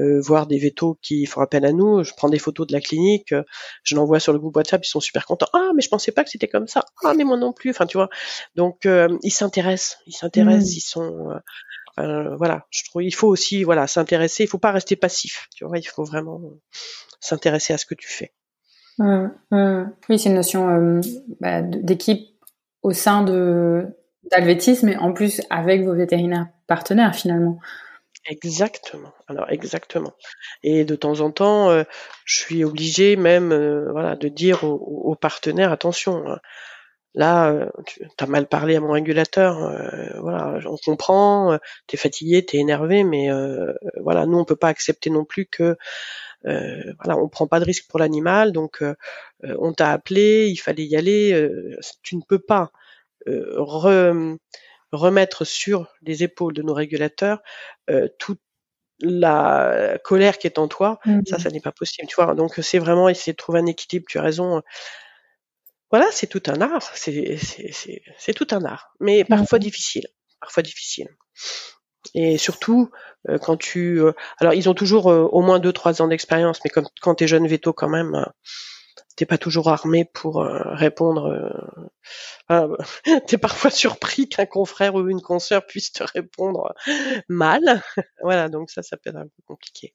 euh, 0.00 0.20
voir 0.20 0.48
des 0.48 0.58
vétos 0.58 0.98
qui 1.02 1.24
font 1.26 1.42
appel 1.42 1.64
à 1.64 1.70
nous. 1.72 2.02
Je 2.02 2.12
prends 2.16 2.28
des 2.28 2.40
photos 2.40 2.66
de 2.66 2.72
la 2.72 2.80
clinique, 2.80 3.32
je 3.84 3.94
l'envoie 3.94 4.18
sur 4.18 4.32
le 4.32 4.40
groupe 4.40 4.56
WhatsApp. 4.56 4.84
Ils 4.84 4.88
sont 4.88 4.98
super 4.98 5.26
contents. 5.26 5.46
Ah, 5.52 5.70
mais 5.76 5.82
je 5.82 5.88
pensais 5.88 6.10
pas 6.10 6.24
que 6.24 6.30
c'était 6.30 6.48
comme 6.48 6.66
ça. 6.66 6.84
Ah, 7.04 7.14
mais 7.14 7.22
moi 7.22 7.36
non 7.36 7.52
plus. 7.52 7.70
Enfin, 7.70 7.86
tu 7.86 7.98
vois. 7.98 8.08
Donc, 8.56 8.88
ils 9.22 9.30
s'intéressent. 9.30 9.98
Ils 10.06 10.12
s'intéressent. 10.12 10.72
Mmh. 10.72 10.76
Ils 10.76 10.80
sont 10.80 11.40
voilà. 11.96 12.66
Je 12.70 12.82
trouve 12.84 13.04
il 13.04 13.14
faut 13.14 13.28
aussi 13.28 13.62
voilà 13.62 13.86
s'intéresser. 13.86 14.42
Il 14.42 14.48
faut 14.48 14.58
pas 14.58 14.72
rester 14.72 14.96
passif. 14.96 15.46
Tu 15.54 15.64
vois, 15.64 15.78
il 15.78 15.86
faut 15.86 16.04
vraiment 16.04 16.40
s'intéresser 17.20 17.74
à 17.74 17.78
ce 17.78 17.86
que 17.86 17.94
tu 17.94 18.08
fais. 18.08 18.32
Mmh, 18.98 19.28
mmh. 19.50 19.84
Oui, 20.08 20.18
c'est 20.18 20.30
une 20.30 20.36
notion 20.36 20.68
euh, 20.70 21.00
bah, 21.40 21.62
d'équipe 21.62 22.28
au 22.82 22.92
sein 22.92 23.22
de 23.22 23.86
d'Alvétis, 24.30 24.78
mais 24.82 24.96
en 24.96 25.12
plus 25.12 25.40
avec 25.50 25.84
vos 25.84 25.94
vétérinaires 25.94 26.48
partenaires 26.66 27.14
finalement. 27.14 27.58
Exactement. 28.28 29.12
Alors 29.28 29.50
exactement. 29.50 30.12
Et 30.62 30.84
de 30.84 30.96
temps 30.96 31.20
en 31.20 31.30
temps, 31.30 31.70
euh, 31.70 31.84
je 32.24 32.38
suis 32.38 32.64
obligée 32.64 33.16
même, 33.16 33.52
euh, 33.52 33.90
voilà, 33.92 34.16
de 34.16 34.28
dire 34.28 34.64
aux, 34.64 35.14
partenaires 35.14 35.70
attention. 35.70 36.24
Hein. 36.26 36.40
là, 37.14 37.68
tu 37.86 38.02
as 38.18 38.26
mal 38.26 38.48
parlé 38.48 38.76
à 38.76 38.80
mon 38.80 38.92
régulateur. 38.92 39.58
voilà, 40.20 40.58
on 40.66 40.76
comprend. 40.84 41.58
T'es 41.86 41.96
fatigué, 41.96 42.44
t'es 42.44 42.58
énervé, 42.58 43.04
mais 43.04 43.28
voilà, 44.00 44.26
nous 44.26 44.38
on 44.38 44.44
peut 44.44 44.56
pas 44.56 44.68
accepter 44.68 45.10
non 45.10 45.24
plus 45.24 45.46
que 45.46 45.76
euh, 46.46 46.92
voilà, 47.02 47.20
on 47.20 47.28
prend 47.28 47.46
pas 47.46 47.60
de 47.60 47.64
risque 47.64 47.88
pour 47.88 47.98
l'animal, 47.98 48.52
donc 48.52 48.82
euh, 48.82 48.94
euh, 49.44 49.56
on 49.58 49.72
t'a 49.72 49.92
appelé, 49.92 50.48
il 50.48 50.56
fallait 50.56 50.84
y 50.84 50.96
aller. 50.96 51.48
tu 52.02 52.16
ne 52.16 52.22
peux 52.26 52.38
pas 52.38 52.70
remettre 54.92 55.44
sur 55.44 55.88
les 56.02 56.22
épaules 56.22 56.54
de 56.54 56.62
nos 56.62 56.74
régulateurs 56.74 57.42
toute 58.18 58.40
la 59.00 59.98
colère 60.04 60.38
qui 60.38 60.46
est 60.46 60.58
en 60.58 60.68
toi, 60.68 61.00
ça, 61.04 61.10
mmh. 61.10 61.40
ça 61.40 61.50
n'est 61.50 61.60
pas 61.60 61.72
possible, 61.72 62.08
tu 62.08 62.14
vois. 62.16 62.34
Donc 62.34 62.54
c'est 62.62 62.78
vraiment 62.78 63.08
essayer 63.08 63.32
de 63.32 63.36
trouver 63.36 63.58
un 63.58 63.66
équilibre. 63.66 64.06
Tu 64.08 64.18
as 64.18 64.22
raison. 64.22 64.62
Voilà, 65.90 66.06
c'est 66.12 66.28
tout 66.28 66.42
un 66.46 66.60
art. 66.60 66.92
C'est 66.94 68.34
tout 68.34 68.46
un 68.52 68.64
art, 68.64 68.94
mais 69.00 69.24
parfois 69.24 69.58
difficile. 69.58 70.06
Parfois 70.40 70.62
difficile. 70.62 71.08
Et 72.14 72.38
surtout, 72.38 72.90
euh, 72.92 73.15
quand 73.40 73.56
tu... 73.56 74.00
Euh, 74.00 74.12
alors, 74.38 74.54
ils 74.54 74.68
ont 74.68 74.74
toujours 74.74 75.10
euh, 75.10 75.28
au 75.32 75.40
moins 75.40 75.58
deux, 75.58 75.72
trois 75.72 76.02
ans 76.02 76.08
d'expérience, 76.08 76.60
mais 76.64 76.70
comme, 76.70 76.86
quand 77.00 77.16
tu 77.16 77.24
es 77.24 77.26
jeune 77.26 77.46
veto 77.46 77.72
quand 77.72 77.88
même, 77.88 78.24
t'es 79.16 79.26
pas 79.26 79.38
toujours 79.38 79.68
armé 79.68 80.04
pour 80.04 80.44
répondre. 80.44 81.52
Tu 83.26 83.34
es 83.34 83.38
parfois 83.38 83.70
surpris 83.70 84.28
qu'un 84.28 84.46
confrère 84.46 84.94
ou 84.94 85.08
une 85.08 85.20
consoeur 85.20 85.66
puisse 85.66 85.92
te 85.92 86.04
répondre 86.04 86.74
mal. 87.28 87.82
voilà, 88.22 88.48
donc 88.48 88.70
ça, 88.70 88.82
ça 88.82 88.96
peut 88.96 89.10
être 89.10 89.16
un 89.16 89.24
peu 89.24 89.42
compliqué. 89.46 89.94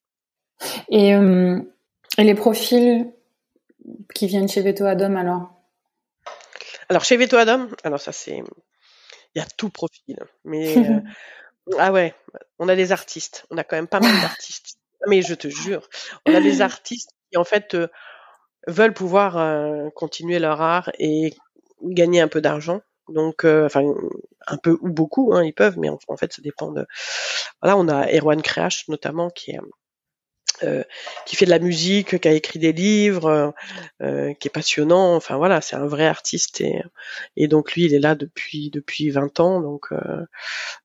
Et, 0.90 1.12
et 1.12 2.24
les 2.24 2.36
profils 2.36 3.08
qui 4.14 4.28
viennent 4.28 4.50
chez 4.50 4.62
Veto 4.62 4.86
Adam 4.86 5.16
alors? 5.16 5.50
Alors 6.90 7.06
chez 7.06 7.16
Veto 7.16 7.38
Adam, 7.38 7.70
alors 7.84 8.02
ça 8.02 8.12
c'est, 8.12 8.44
il 9.34 9.40
y 9.40 9.42
a 9.42 9.46
tout 9.58 9.70
profil, 9.70 10.20
mais 10.44 10.76
Ah 11.78 11.92
ouais, 11.92 12.14
on 12.60 12.70
a 12.70 12.76
des 12.76 12.92
artistes. 12.92 13.46
On 13.50 13.58
a 13.58 13.64
quand 13.64 13.76
même 13.76 13.88
pas 13.88 14.00
mal 14.00 14.12
d'artistes. 14.22 14.78
Mais 15.08 15.22
je 15.22 15.34
te 15.34 15.48
jure, 15.48 15.88
on 16.28 16.36
a 16.36 16.42
des 16.42 16.62
artistes 16.62 17.12
qui 17.32 17.38
en 17.38 17.44
fait 17.44 17.74
euh, 17.76 17.88
veulent 18.68 18.94
pouvoir 18.94 19.38
euh, 19.38 19.90
continuer 19.96 20.40
leur 20.40 20.62
art 20.62 20.92
et 21.00 21.34
gagner 21.84 22.22
un 22.22 22.28
peu 22.28 22.42
d'argent. 22.42 22.82
Donc, 23.10 23.46
euh, 23.46 23.66
enfin, 23.66 23.84
un 24.48 24.58
peu 24.58 24.78
ou 24.82 24.90
beaucoup, 24.90 25.34
hein, 25.34 25.44
ils 25.44 25.54
peuvent, 25.54 25.78
mais 25.80 25.90
en, 25.90 26.00
en, 26.08 26.18
fait, 26.18 26.34
ça 26.34 26.42
dépend 26.42 26.72
de. 26.72 26.86
Voilà, 27.62 27.78
on 27.78 27.88
a 27.90 28.08
Erwan 28.14 28.42
Kreach 28.42 28.88
notamment 28.88 29.30
qui 29.30 29.52
est 29.52 29.60
euh, 30.64 30.84
qui 31.26 31.36
fait 31.36 31.46
de 31.46 31.50
la 31.50 31.60
musique, 31.60 32.20
qui 32.20 32.28
a 32.28 32.34
écrit 32.34 32.60
des 32.60 32.74
livres, 32.74 33.54
euh, 34.02 34.34
qui 34.36 34.48
est 34.48 34.52
passionnant. 34.52 35.16
Enfin 35.16 35.38
voilà, 35.38 35.62
c'est 35.62 35.76
un 35.76 35.88
vrai 35.88 36.08
artiste 36.08 36.62
et, 36.62 36.82
et 37.38 37.48
donc 37.48 37.74
lui, 37.74 37.86
il 37.86 37.94
est 37.94 38.00
là 38.00 38.16
depuis 38.16 38.70
depuis 38.70 39.10
20 39.10 39.40
ans, 39.40 39.62
donc 39.62 39.88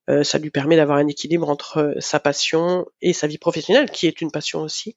euh, 0.09 0.23
ça 0.25 0.39
lui 0.39 0.51
permet 0.51 0.77
d'avoir 0.77 0.99
un 0.99 1.07
équilibre 1.09 1.49
entre 1.49 1.95
sa 2.01 2.21
passion 2.21 2.87
et 3.03 3.13
sa 3.13 3.27
vie 3.27 3.39
professionnelle, 3.39 3.91
qui 3.91 4.07
est 4.07 4.21
une 4.21 4.31
passion 4.31 4.61
aussi. 4.61 4.97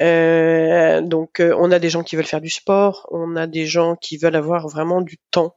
donc 0.00 1.40
on 1.40 1.70
a 1.72 1.78
des 1.78 1.90
gens 1.90 2.02
qui 2.02 2.16
veulent 2.16 2.24
faire 2.24 2.40
du 2.40 2.50
sport, 2.50 3.08
on 3.10 3.36
a 3.36 3.46
des 3.46 3.66
gens 3.66 3.96
qui 3.96 4.16
veulent 4.16 4.36
avoir 4.36 4.68
vraiment 4.68 5.02
du 5.02 5.18
temps, 5.30 5.56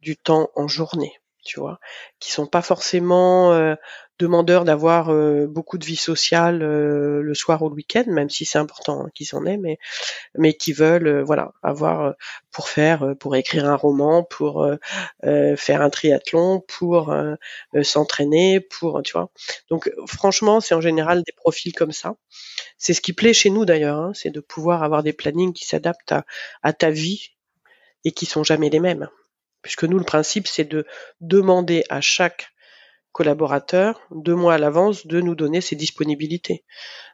du 0.00 0.16
temps 0.16 0.50
en 0.54 0.68
journée 0.68 1.14
tu 1.44 1.60
vois, 1.60 1.78
qui 2.20 2.30
sont 2.32 2.46
pas 2.46 2.62
forcément 2.62 3.52
euh, 3.52 3.74
demandeurs 4.18 4.64
d'avoir 4.64 5.10
euh, 5.10 5.46
beaucoup 5.46 5.78
de 5.78 5.84
vie 5.84 5.96
sociale 5.96 6.62
euh, 6.62 7.20
le 7.22 7.34
soir 7.34 7.62
ou 7.62 7.68
le 7.68 7.74
week-end, 7.74 8.04
même 8.06 8.30
si 8.30 8.44
c'est 8.44 8.58
important 8.58 9.04
hein, 9.04 9.10
qu'ils 9.14 9.34
en 9.34 9.44
aient, 9.46 9.56
mais 9.56 9.78
mais 10.36 10.54
qui 10.54 10.72
veulent 10.72 11.22
voilà 11.22 11.52
avoir 11.62 12.14
pour 12.52 12.68
faire, 12.68 13.14
pour 13.20 13.36
écrire 13.36 13.66
un 13.68 13.76
roman, 13.76 14.24
pour 14.24 14.66
faire 15.22 15.82
un 15.82 15.90
triathlon, 15.90 16.60
pour 16.66 17.14
s'entraîner, 17.82 18.60
pour 18.60 19.02
tu 19.02 19.12
vois. 19.12 19.30
Donc 19.70 19.90
franchement, 20.06 20.60
c'est 20.60 20.74
en 20.74 20.80
général 20.80 21.22
des 21.24 21.32
profils 21.32 21.74
comme 21.74 21.92
ça. 21.92 22.14
C'est 22.78 22.94
ce 22.94 23.00
qui 23.00 23.12
plaît 23.12 23.34
chez 23.34 23.50
nous 23.50 23.64
d'ailleurs, 23.64 23.98
hein, 23.98 24.12
c'est 24.14 24.30
de 24.30 24.40
pouvoir 24.40 24.82
avoir 24.82 25.02
des 25.02 25.12
plannings 25.12 25.52
qui 25.52 25.66
s'adaptent 25.66 26.12
à, 26.12 26.24
à 26.62 26.72
ta 26.72 26.90
vie 26.90 27.30
et 28.04 28.12
qui 28.12 28.26
sont 28.26 28.44
jamais 28.44 28.70
les 28.70 28.80
mêmes 28.80 29.08
puisque 29.64 29.84
nous, 29.84 29.98
le 29.98 30.04
principe, 30.04 30.46
c'est 30.46 30.64
de 30.64 30.86
demander 31.20 31.84
à 31.88 32.00
chaque 32.00 32.50
collaborateur, 33.12 34.00
deux 34.10 34.34
mois 34.34 34.54
à 34.54 34.58
l'avance, 34.58 35.06
de 35.06 35.20
nous 35.20 35.34
donner 35.34 35.60
ses 35.60 35.74
disponibilités. 35.74 36.64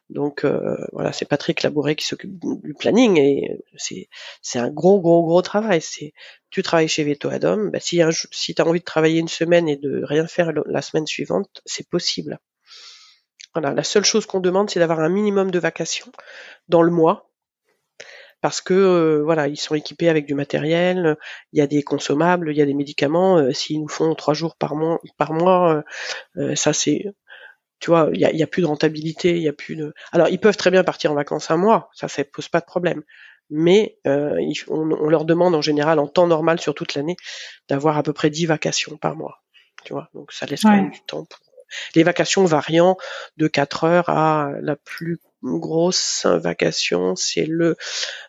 Donc 0.09 0.45
euh, 0.45 0.77
voilà, 0.93 1.13
c'est 1.13 1.27
Patrick 1.27 1.63
Labouré 1.63 1.95
qui 1.95 2.05
s'occupe 2.05 2.33
du 2.41 2.75
planning 2.75 3.17
et 3.19 3.61
c'est 3.77 4.59
un 4.59 4.69
gros 4.69 5.01
gros 5.01 5.25
gros 5.25 5.43
travail. 5.43 5.81
C'est 5.81 6.13
tu 6.51 6.63
travailles 6.63 6.89
chez 6.89 7.05
Veto 7.05 7.29
Adam, 7.29 7.67
bah, 7.67 7.79
si 7.79 8.01
si 8.33 8.55
tu 8.55 8.61
as 8.61 8.67
envie 8.67 8.81
de 8.81 8.85
travailler 8.85 9.21
une 9.21 9.29
semaine 9.29 9.69
et 9.69 9.77
de 9.77 10.03
rien 10.03 10.27
faire 10.27 10.53
la 10.67 10.83
semaine 10.83 11.07
suivante, 11.07 11.63
c'est 11.65 11.89
possible. 11.89 12.41
Voilà, 13.55 13.73
la 13.73 13.85
seule 13.85 14.05
chose 14.05 14.27
qu'on 14.27 14.41
demande, 14.41 14.69
c'est 14.71 14.81
d'avoir 14.81 15.01
un 15.01 15.09
minimum 15.09 15.53
de 15.53 15.59
vacations 15.61 16.11
dans 16.69 16.83
le 16.83 16.91
mois 16.91 17.30
parce 18.41 18.61
que 18.61 18.75
euh, 18.75 19.23
voilà, 19.23 19.49
ils 19.49 19.57
sont 19.57 19.75
équipés 19.75 20.09
avec 20.09 20.27
du 20.27 20.35
matériel, 20.35 21.17
il 21.53 21.59
y 21.59 21.63
a 21.63 21.67
des 21.67 21.83
consommables, 21.83 22.51
il 22.51 22.57
y 22.57 22.63
a 22.63 22.67
des 22.67 22.75
médicaments. 22.75 23.39
Euh, 23.39 23.53
s'ils 23.53 23.81
nous 23.81 23.89
font 23.89 24.15
trois 24.15 24.35
jours 24.35 24.57
par 24.57 24.75
mois, 24.75 25.01
par 25.19 25.33
mois, 25.33 25.83
euh, 26.37 26.55
ça 26.55 26.73
c'est, 26.73 27.05
tu 27.81 27.91
vois, 27.91 28.11
il 28.13 28.21
y 28.21 28.25
a, 28.25 28.33
y 28.33 28.43
a, 28.43 28.47
plus 28.47 28.63
de 28.63 28.67
rentabilité, 28.67 29.37
il 29.37 29.43
y 29.43 29.49
a 29.49 29.53
plus 29.53 29.77
de. 29.77 29.95
Alors 30.13 30.29
ils 30.29 30.41
peuvent 30.41 30.57
très 30.57 30.71
bien 30.71 30.85
partir 30.85 31.13
en 31.13 31.15
vacances 31.15 31.51
un 31.51 31.57
mois, 31.57 31.91
ça 31.95 32.09
ça 32.09 32.25
pose 32.25 32.49
pas 32.49 32.61
de 32.61 32.67
problème. 32.67 33.03
Mais 33.53 33.99
on, 34.69 34.85
leur 35.09 35.25
demande 35.25 35.57
en 35.57 35.61
général 35.61 35.99
en 35.99 36.07
temps 36.07 36.29
normal 36.29 36.61
sur 36.61 36.73
toute 36.73 36.95
l'année 36.95 37.17
d'avoir 37.69 37.99
à 37.99 38.05
peu 38.05 38.13
près 38.13 38.31
10 38.31 38.47
vacations 38.47 38.97
par 38.97 39.17
mois. 39.17 39.43
Tu 39.85 39.93
vois, 39.93 40.09
donc 40.15 40.31
ça 40.31 40.47
laisse 40.47 40.63
quand 40.63 40.71
même 40.71 40.91
du 40.91 41.01
temps 41.01 41.25
pour 41.25 41.41
les 41.95 42.03
vacations 42.03 42.45
variant 42.45 42.97
de 43.37 43.49
4 43.49 43.85
heures 43.85 44.09
à 44.09 44.53
la 44.61 44.77
plus 44.77 45.19
grosse 45.43 46.27
vacation, 46.27 47.17
c'est 47.17 47.47
le 47.47 47.77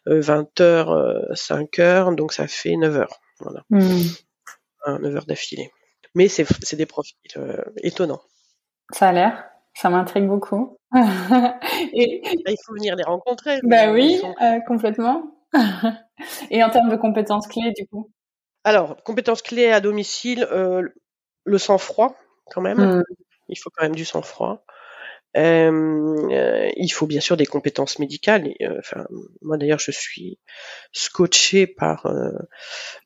20h, 0.07 0.61
euh, 0.61 1.33
5h, 1.33 1.81
euh, 1.81 2.15
donc 2.15 2.33
ça 2.33 2.47
fait 2.47 2.75
9 2.75 2.95
heures. 2.97 3.21
Voilà. 3.39 3.63
9 3.69 4.19
hmm. 4.87 5.19
d'affilée. 5.27 5.71
Mais 6.15 6.27
c'est 6.27 6.75
des 6.75 6.85
profils 6.85 7.15
euh, 7.37 7.63
étonnants. 7.77 8.21
Ça 8.91 9.09
a 9.09 9.11
l'air. 9.13 9.45
Ça 9.73 9.89
m'intrigue 9.89 10.27
beaucoup. 10.27 10.77
Et... 10.93 12.21
Bah, 12.43 12.51
il 12.51 12.57
faut 12.65 12.73
venir 12.73 12.95
les 12.95 13.03
rencontrer. 13.03 13.59
Bah 13.63 13.91
oui, 13.91 14.21
complètement. 14.67 15.31
Et 16.49 16.61
en 16.63 16.69
termes 16.69 16.89
de 16.89 16.97
compétences 16.97 17.47
clés, 17.47 17.71
du 17.77 17.87
coup? 17.87 18.11
Alors, 18.65 19.01
compétences 19.03 19.41
clés 19.41 19.71
à 19.71 19.79
domicile, 19.79 20.45
le 20.51 21.57
sang-froid, 21.57 22.15
quand 22.51 22.61
même. 22.61 22.79
Hmm. 22.79 23.03
Il 23.47 23.57
faut 23.57 23.69
quand 23.69 23.83
même 23.83 23.95
du 23.95 24.05
sang-froid. 24.05 24.65
Euh, 25.37 26.69
il 26.75 26.89
faut 26.89 27.07
bien 27.07 27.21
sûr 27.21 27.37
des 27.37 27.45
compétences 27.45 27.99
médicales. 27.99 28.53
Euh, 28.61 28.75
enfin, 28.79 29.05
moi 29.41 29.57
d'ailleurs, 29.57 29.79
je 29.79 29.91
suis 29.91 30.39
scotché 30.91 31.67
par 31.67 32.05
euh, 32.05 32.31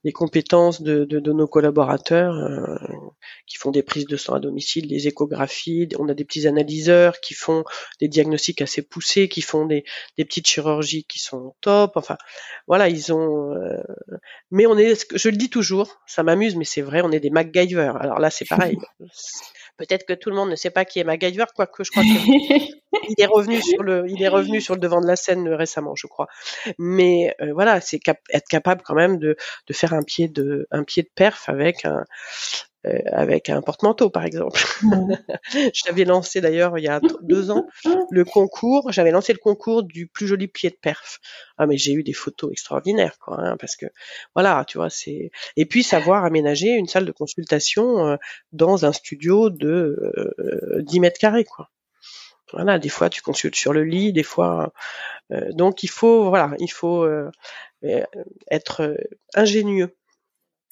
les 0.04 0.12
compétences 0.12 0.82
de, 0.82 1.06
de, 1.06 1.20
de 1.20 1.34
nos 1.34 1.48
collaborateurs 1.48 2.34
euh, 2.34 2.78
qui 3.46 3.58
font 3.58 3.72
des 3.72 3.84
prises 3.84 4.08
de 4.08 4.18
sang 4.18 4.34
à 4.34 4.40
domicile, 4.40 4.88
des 4.88 5.08
échographies. 5.08 5.88
On 6.00 6.10
a 6.10 6.14
des 6.14 6.26
petits 6.26 6.48
analyseurs 6.48 7.20
qui 7.20 7.36
font 7.36 7.64
des 8.00 8.08
diagnostics 8.08 8.62
assez 8.62 8.82
poussés, 8.82 9.30
qui 9.30 9.42
font 9.42 9.66
des, 9.66 9.84
des 10.18 10.26
petites 10.26 10.48
chirurgies 10.48 11.06
qui 11.06 11.20
sont 11.20 11.56
top. 11.62 11.92
Enfin, 11.96 12.18
voilà, 12.68 12.90
ils 12.90 13.14
ont. 13.14 13.54
mais 14.50 14.66
on 14.66 14.78
est, 14.78 15.06
je 15.16 15.30
le 15.30 15.38
dis 15.38 15.50
toujours, 15.50 16.02
ça 16.08 16.24
m'amuse, 16.24 16.56
mais 16.56 16.66
c'est 16.66 16.82
vrai, 16.82 17.02
on 17.04 17.12
est 17.12 17.20
des 17.20 17.30
MacGyver. 17.30 17.94
Alors 18.00 18.20
là, 18.20 18.32
c'est 18.32 18.46
pareil. 18.50 18.78
Peut-être 19.78 20.06
que 20.06 20.14
tout 20.14 20.30
le 20.30 20.36
monde 20.36 20.50
ne 20.50 20.56
sait 20.56 20.70
pas 20.70 20.86
qui 20.86 21.00
est 21.00 21.04
MacGyver, 21.04 21.46
quoique 21.54 21.84
je 21.84 21.92
crois 21.92 22.04
qu'il 22.04 22.14
est 23.18 23.26
revenu 23.26 23.62
sur 23.62 23.84
le, 23.84 24.06
il 24.08 24.22
est 24.24 24.28
revenu 24.28 24.62
sur 24.62 24.76
le 24.76 24.80
devant 24.80 25.02
de 25.02 25.08
la 25.08 25.16
scène 25.16 25.48
récemment, 25.50 25.96
je 25.96 26.08
crois. 26.08 26.28
Mais 26.78 27.36
euh, 27.42 27.52
voilà, 27.54 27.82
c'est 27.82 28.00
être 28.08 28.48
capable 28.48 28.82
quand 28.84 28.96
même 28.96 29.18
de, 29.18 29.36
de 29.68 29.74
faire 29.74 29.94
un 29.94 30.04
pied 30.04 30.30
de, 30.30 30.68
un 30.72 30.84
pied 30.84 31.04
de 31.04 31.10
perf 31.14 31.50
avec 31.50 31.84
un, 31.86 32.06
euh, 32.86 33.00
avec 33.12 33.50
un 33.50 33.62
porte-manteau, 33.62 34.10
par 34.10 34.26
exemple. 34.26 34.62
j'avais 35.74 36.04
lancé 36.04 36.42
d'ailleurs 36.42 36.78
il 36.78 36.84
y 36.84 36.88
a 36.88 37.00
deux 37.22 37.50
ans 37.52 37.66
le 38.12 38.26
concours. 38.26 38.92
J'avais 38.92 39.12
lancé 39.12 39.34
le 39.34 39.40
concours 39.40 39.84
du 39.84 40.08
plus 40.08 40.28
joli 40.28 40.48
pied 40.48 40.70
de 40.70 40.76
perf. 40.76 41.20
Ah 41.58 41.68
mais 41.68 41.78
j'ai 41.78 41.94
eu 41.94 42.04
des 42.04 42.14
photos 42.14 42.52
extraordinaires, 42.52 43.18
quoi, 43.20 43.40
hein, 43.40 43.58
parce 43.58 43.76
que 43.76 43.86
voilà, 44.36 44.66
tu 44.68 44.78
vois, 44.78 44.90
c'est 44.90 45.32
et 45.56 45.66
puis 45.66 45.84
savoir 45.84 46.26
aménager 46.26 46.70
une 46.70 46.88
salle 46.88 47.06
de 47.06 47.12
consultation 47.12 48.08
euh, 48.08 48.18
dans 48.52 48.86
un 48.86 48.92
studio 48.92 49.50
de 49.50 50.14
10 50.80 50.98
euh, 50.98 51.02
mètres 51.02 51.20
carrés, 51.20 51.46
quoi. 51.46 51.70
Voilà, 52.54 52.78
des 52.78 52.90
fois 52.90 53.10
tu 53.10 53.22
consultes 53.22 53.56
sur 53.56 53.74
le 53.74 53.84
lit, 53.84 54.14
des 54.14 54.24
fois. 54.24 54.72
donc 55.52 55.84
il 55.84 55.90
faut, 55.90 56.30
voilà, 56.30 56.52
il 56.60 56.72
faut 56.72 57.08
être 58.52 58.96
ingénieux 59.34 59.96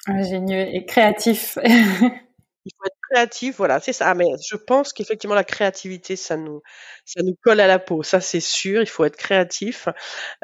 Ingénieux 0.08 0.68
et 0.76 0.86
créatif. 0.86 1.58
Il 2.66 2.72
faut 2.78 2.86
être 2.86 2.95
créatif, 3.12 3.58
voilà, 3.58 3.82
c'est 3.82 3.91
ça. 3.91 4.14
Mais 4.16 4.26
je 4.49 4.56
pense 4.56 4.93
qu'effectivement 4.93 5.36
la 5.36 5.43
créativité, 5.43 6.16
ça 6.16 6.38
nous, 6.38 6.62
ça 7.04 7.22
nous 7.22 7.36
colle 7.43 7.60
à 7.60 7.68
la 7.68 7.78
peau, 7.78 8.04
ça 8.04 8.22
c'est 8.22 8.39
sûr. 8.39 8.82
Il 8.82 8.88
faut 8.88 9.04
être 9.04 9.18
créatif, 9.18 9.89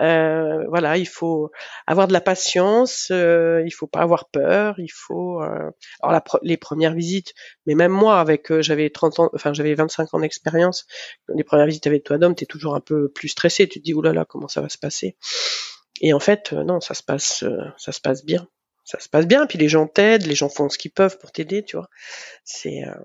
euh, 0.02 0.66
voilà, 0.68 0.98
il 0.98 1.08
faut 1.08 1.50
avoir 1.88 2.08
de 2.10 2.14
la 2.14 2.20
patience, 2.20 3.08
euh, 3.12 3.64
il 3.66 3.72
faut 3.72 3.88
pas 3.88 4.02
avoir 4.02 4.30
peur, 4.30 4.76
il 4.80 4.92
faut. 4.92 5.42
Euh... 5.42 5.72
Alors 6.02 6.22
les 6.42 6.58
premières 6.58 6.94
visites, 6.94 7.34
mais 7.66 7.76
même 7.76 7.92
moi, 7.94 8.20
avec, 8.20 8.52
euh, 8.52 8.62
j'avais 8.62 8.90
30 8.90 9.20
ans, 9.22 9.30
enfin 9.34 9.54
j'avais 9.54 9.74
25 9.76 10.14
ans 10.14 10.20
d'expérience, 10.20 10.88
les 11.34 11.44
premières 11.46 11.68
visites 11.68 11.88
avec 11.88 12.04
toi 12.04 12.18
d'homme, 12.18 12.36
t'es 12.36 12.46
toujours 12.46 12.76
un 12.76 12.82
peu 12.82 13.10
plus 13.10 13.30
stressé. 13.30 13.68
Tu 13.70 13.80
te 13.80 13.86
dis 13.86 13.94
oulala, 13.94 14.26
comment 14.26 14.50
ça 14.50 14.62
va 14.62 14.68
se 14.70 14.78
passer? 14.78 15.16
Et 16.02 16.14
en 16.14 16.20
fait, 16.20 16.52
euh, 16.54 16.64
non, 16.66 16.82
ça 16.82 16.94
se 16.94 17.04
passe, 17.04 17.46
ça 17.78 17.92
se 17.94 18.02
passe 18.02 18.26
bien 18.26 18.48
ça 18.90 19.00
se 19.00 19.08
passe 19.08 19.28
bien, 19.28 19.46
puis 19.46 19.60
les 19.60 19.70
gens 19.70 19.86
t'aident, 19.86 20.26
les 20.26 20.34
gens 20.34 20.50
font 20.50 20.68
ce 20.68 20.80
qu'ils 20.80 20.90
peuvent 20.90 21.20
pour 21.20 21.32
t'aider, 21.32 21.64
tu 21.64 21.78
vois. 21.78 21.90
C'est 22.44 22.84
euh, 22.88 22.96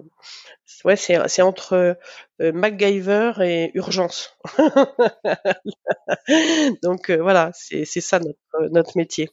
ouais, 0.86 0.96
c'est 0.96 1.18
c'est 1.28 1.42
entre 1.42 1.98
euh, 2.40 2.52
MacGyver 2.52 3.32
et 3.42 3.70
urgence. 3.74 4.34
Donc 6.82 7.10
euh, 7.10 7.20
voilà, 7.20 7.50
c'est 7.52 7.84
c'est 7.84 8.00
ça 8.00 8.18
notre 8.18 8.70
notre 8.70 8.96
métier. 8.96 9.28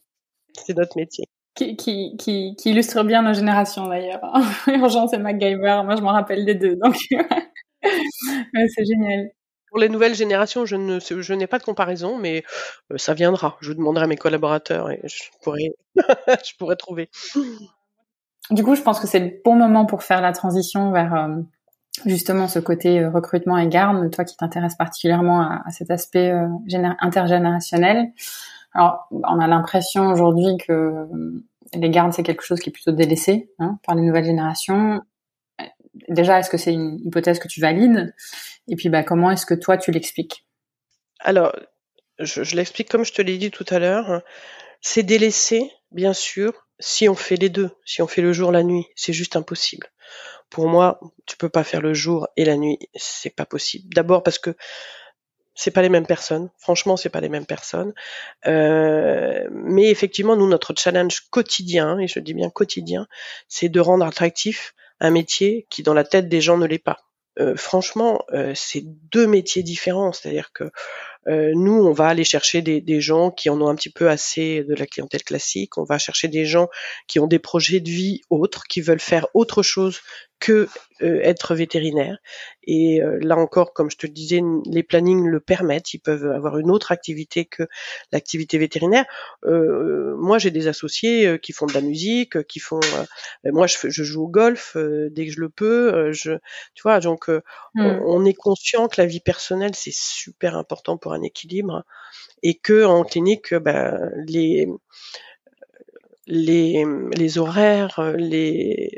C'est 0.54 0.76
notre 0.76 0.98
métier. 0.98 1.24
Qui, 1.54 1.76
qui, 1.76 2.18
qui, 2.18 2.54
illustre 2.66 3.02
bien 3.02 3.22
nos 3.22 3.32
générations 3.32 3.88
d'ailleurs. 3.88 4.20
urgence 4.66 5.14
et 5.14 5.18
MacGyver, 5.18 5.80
moi 5.84 5.96
je 5.96 6.02
m'en 6.02 6.12
rappelle 6.12 6.44
des 6.44 6.54
deux, 6.54 6.76
donc 6.76 6.96
c'est 7.82 8.84
génial. 8.84 9.30
Pour 9.72 9.78
les 9.78 9.88
nouvelles 9.88 10.14
générations, 10.14 10.66
je 10.66 10.76
ne 10.76 11.00
je 11.00 11.32
n'ai 11.32 11.46
pas 11.46 11.58
de 11.58 11.62
comparaison, 11.62 12.18
mais 12.18 12.44
euh, 12.92 12.98
ça 12.98 13.14
viendra. 13.14 13.56
Je 13.62 13.72
demanderai 13.72 14.04
à 14.04 14.06
mes 14.06 14.18
collaborateurs 14.18 14.90
et 14.90 15.00
je 15.04 15.22
pourrais, 15.42 15.70
je 15.96 16.54
pourrais 16.58 16.76
trouver. 16.76 17.08
Du 18.50 18.64
coup, 18.64 18.74
je 18.74 18.82
pense 18.82 19.00
que 19.00 19.06
c'est 19.06 19.18
le 19.18 19.40
bon 19.42 19.56
moment 19.56 19.86
pour 19.86 20.02
faire 20.02 20.20
la 20.20 20.32
transition 20.32 20.92
vers 20.92 21.14
euh, 21.14 21.36
justement 22.04 22.48
ce 22.48 22.58
côté 22.58 23.00
euh, 23.00 23.08
recrutement 23.08 23.56
et 23.56 23.66
garde, 23.66 24.10
toi 24.10 24.26
qui 24.26 24.36
t'intéresses 24.36 24.76
particulièrement 24.76 25.40
à, 25.40 25.70
cet 25.70 25.90
aspect 25.90 26.30
intergénérationnel. 27.00 28.12
Alors, 28.74 29.08
on 29.10 29.40
a 29.40 29.46
l'impression 29.46 30.08
aujourd'hui 30.08 30.58
que 30.58 31.08
les 31.72 31.88
gardes, 31.88 32.12
c'est 32.12 32.22
quelque 32.22 32.44
chose 32.44 32.60
qui 32.60 32.68
est 32.68 32.72
plutôt 32.74 32.92
délaissé 32.92 33.50
hein, 33.58 33.78
par 33.86 33.94
les 33.94 34.02
nouvelles 34.02 34.26
générations 34.26 35.00
déjà, 36.08 36.38
est-ce 36.38 36.50
que 36.50 36.56
c'est 36.56 36.72
une 36.72 37.00
hypothèse 37.04 37.38
que 37.38 37.48
tu 37.48 37.60
valides? 37.60 38.14
Et 38.68 38.76
puis, 38.76 38.88
bah, 38.88 39.02
comment 39.02 39.30
est-ce 39.30 39.46
que 39.46 39.54
toi, 39.54 39.76
tu 39.76 39.90
l'expliques? 39.90 40.46
Alors, 41.20 41.54
je, 42.18 42.56
l'explique 42.56 42.88
comme 42.88 43.04
je 43.04 43.12
te 43.12 43.22
l'ai 43.22 43.38
dit 43.38 43.50
tout 43.50 43.66
à 43.70 43.78
l'heure. 43.78 44.22
C'est 44.80 45.02
délaissé, 45.02 45.70
bien 45.90 46.12
sûr, 46.12 46.66
si 46.78 47.08
on 47.08 47.14
fait 47.14 47.36
les 47.36 47.48
deux, 47.48 47.70
si 47.84 48.02
on 48.02 48.06
fait 48.06 48.22
le 48.22 48.32
jour, 48.32 48.50
la 48.50 48.62
nuit, 48.62 48.86
c'est 48.96 49.12
juste 49.12 49.36
impossible. 49.36 49.88
Pour 50.50 50.68
moi, 50.68 51.00
tu 51.26 51.36
peux 51.36 51.48
pas 51.48 51.64
faire 51.64 51.80
le 51.80 51.94
jour 51.94 52.28
et 52.36 52.44
la 52.44 52.56
nuit, 52.56 52.78
c'est 52.94 53.34
pas 53.34 53.46
possible. 53.46 53.94
D'abord 53.94 54.22
parce 54.22 54.38
que 54.38 54.56
c'est 55.54 55.70
pas 55.70 55.82
les 55.82 55.88
mêmes 55.88 56.06
personnes. 56.06 56.50
Franchement, 56.58 56.96
c'est 56.96 57.10
pas 57.10 57.20
les 57.20 57.28
mêmes 57.28 57.46
personnes. 57.46 57.92
Euh, 58.46 59.46
mais 59.50 59.90
effectivement, 59.90 60.36
nous, 60.36 60.48
notre 60.48 60.74
challenge 60.76 61.20
quotidien, 61.30 61.98
et 61.98 62.08
je 62.08 62.18
dis 62.18 62.34
bien 62.34 62.50
quotidien, 62.50 63.06
c'est 63.48 63.68
de 63.68 63.80
rendre 63.80 64.04
attractif 64.04 64.74
un 65.02 65.10
métier 65.10 65.66
qui, 65.68 65.82
dans 65.82 65.94
la 65.94 66.04
tête 66.04 66.28
des 66.28 66.40
gens, 66.40 66.56
ne 66.56 66.66
l'est 66.66 66.78
pas. 66.78 67.00
Euh, 67.38 67.56
franchement, 67.56 68.22
euh, 68.32 68.52
c'est 68.54 68.84
deux 68.84 69.26
métiers 69.26 69.62
différents. 69.62 70.12
C'est-à-dire 70.12 70.52
que 70.52 70.64
euh, 71.28 71.52
nous, 71.54 71.72
on 71.72 71.92
va 71.92 72.06
aller 72.06 72.24
chercher 72.24 72.62
des, 72.62 72.80
des, 72.80 73.00
gens 73.00 73.30
qui 73.30 73.50
en 73.50 73.60
ont 73.60 73.68
un 73.68 73.74
petit 73.74 73.90
peu 73.90 74.10
assez 74.10 74.64
de 74.64 74.74
la 74.74 74.86
clientèle 74.86 75.24
classique. 75.24 75.76
On 75.78 75.84
va 75.84 75.98
chercher 75.98 76.28
des 76.28 76.44
gens 76.44 76.68
qui 77.08 77.18
ont 77.20 77.26
des 77.26 77.38
projets 77.38 77.80
de 77.80 77.88
vie 77.88 78.20
autres, 78.30 78.64
qui 78.68 78.80
veulent 78.80 79.00
faire 79.00 79.26
autre 79.34 79.62
chose 79.62 80.00
que 80.42 80.68
euh, 81.02 81.20
être 81.22 81.54
vétérinaire. 81.54 82.18
Et 82.64 83.00
euh, 83.00 83.16
là 83.22 83.36
encore, 83.36 83.72
comme 83.72 83.92
je 83.92 83.96
te 83.96 84.08
le 84.08 84.12
disais, 84.12 84.42
les 84.66 84.82
plannings 84.82 85.24
le 85.24 85.38
permettent. 85.38 85.94
Ils 85.94 86.00
peuvent 86.00 86.26
avoir 86.26 86.58
une 86.58 86.68
autre 86.68 86.90
activité 86.90 87.44
que 87.44 87.62
l'activité 88.10 88.58
vétérinaire. 88.58 89.04
Euh, 89.44 90.16
moi, 90.16 90.38
j'ai 90.38 90.50
des 90.50 90.66
associés 90.66 91.38
qui 91.40 91.52
font 91.52 91.66
de 91.66 91.72
la 91.72 91.80
musique, 91.80 92.44
qui 92.48 92.58
font. 92.58 92.80
moi, 93.44 93.68
je, 93.68 93.88
je, 93.88 94.02
joue 94.02 94.24
au 94.24 94.28
golf 94.28 94.76
dès 94.76 95.26
que 95.26 95.32
je 95.32 95.40
le 95.40 95.48
peux. 95.48 96.10
je, 96.10 96.32
tu 96.74 96.82
vois, 96.82 96.98
donc 96.98 97.28
mmh. 97.28 98.00
on, 98.04 98.24
est 98.24 98.34
conscient 98.34 98.88
que 98.88 99.00
la 99.00 99.06
vie 99.06 99.20
personnelle 99.20 99.76
c'est 99.76 99.94
super 99.94 100.56
important 100.56 100.96
pour 100.96 101.12
un 101.12 101.22
équilibre 101.22 101.84
et 102.42 102.54
que 102.58 102.84
en 102.84 103.04
clinique, 103.04 103.54
ben, 103.54 104.10
les 104.26 104.68
les, 106.26 106.84
les 107.16 107.38
horaires 107.38 107.98
euh, 107.98 108.14
les, 108.16 108.90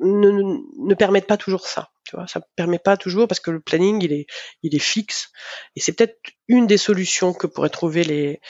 ne, 0.00 0.30
ne, 0.78 0.94
permettent 0.94 1.26
pas 1.26 1.36
toujours 1.36 1.66
ça. 1.66 1.90
Tu 2.04 2.16
vois, 2.16 2.26
ça 2.26 2.40
permet 2.56 2.78
pas 2.78 2.96
toujours 2.96 3.28
parce 3.28 3.40
que 3.40 3.50
le 3.50 3.60
planning 3.60 4.02
il 4.02 4.12
est, 4.12 4.26
il 4.62 4.74
est 4.74 4.80
fixe. 4.80 5.30
Et 5.76 5.80
c'est 5.80 5.92
peut-être 5.92 6.18
une 6.48 6.66
des 6.66 6.78
solutions 6.78 7.32
que 7.32 7.46
pourraient 7.46 7.68
trouver 7.70 8.04
les, 8.04 8.40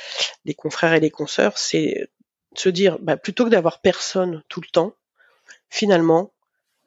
les 0.44 0.54
confrères 0.54 0.94
et 0.94 1.00
les 1.00 1.10
consoeurs, 1.10 1.58
c'est 1.58 2.10
se 2.54 2.68
dire 2.68 2.98
bah, 3.00 3.16
plutôt 3.16 3.44
que 3.44 3.50
d'avoir 3.50 3.80
personne 3.80 4.42
tout 4.48 4.60
le 4.60 4.68
temps, 4.68 4.94
finalement, 5.68 6.32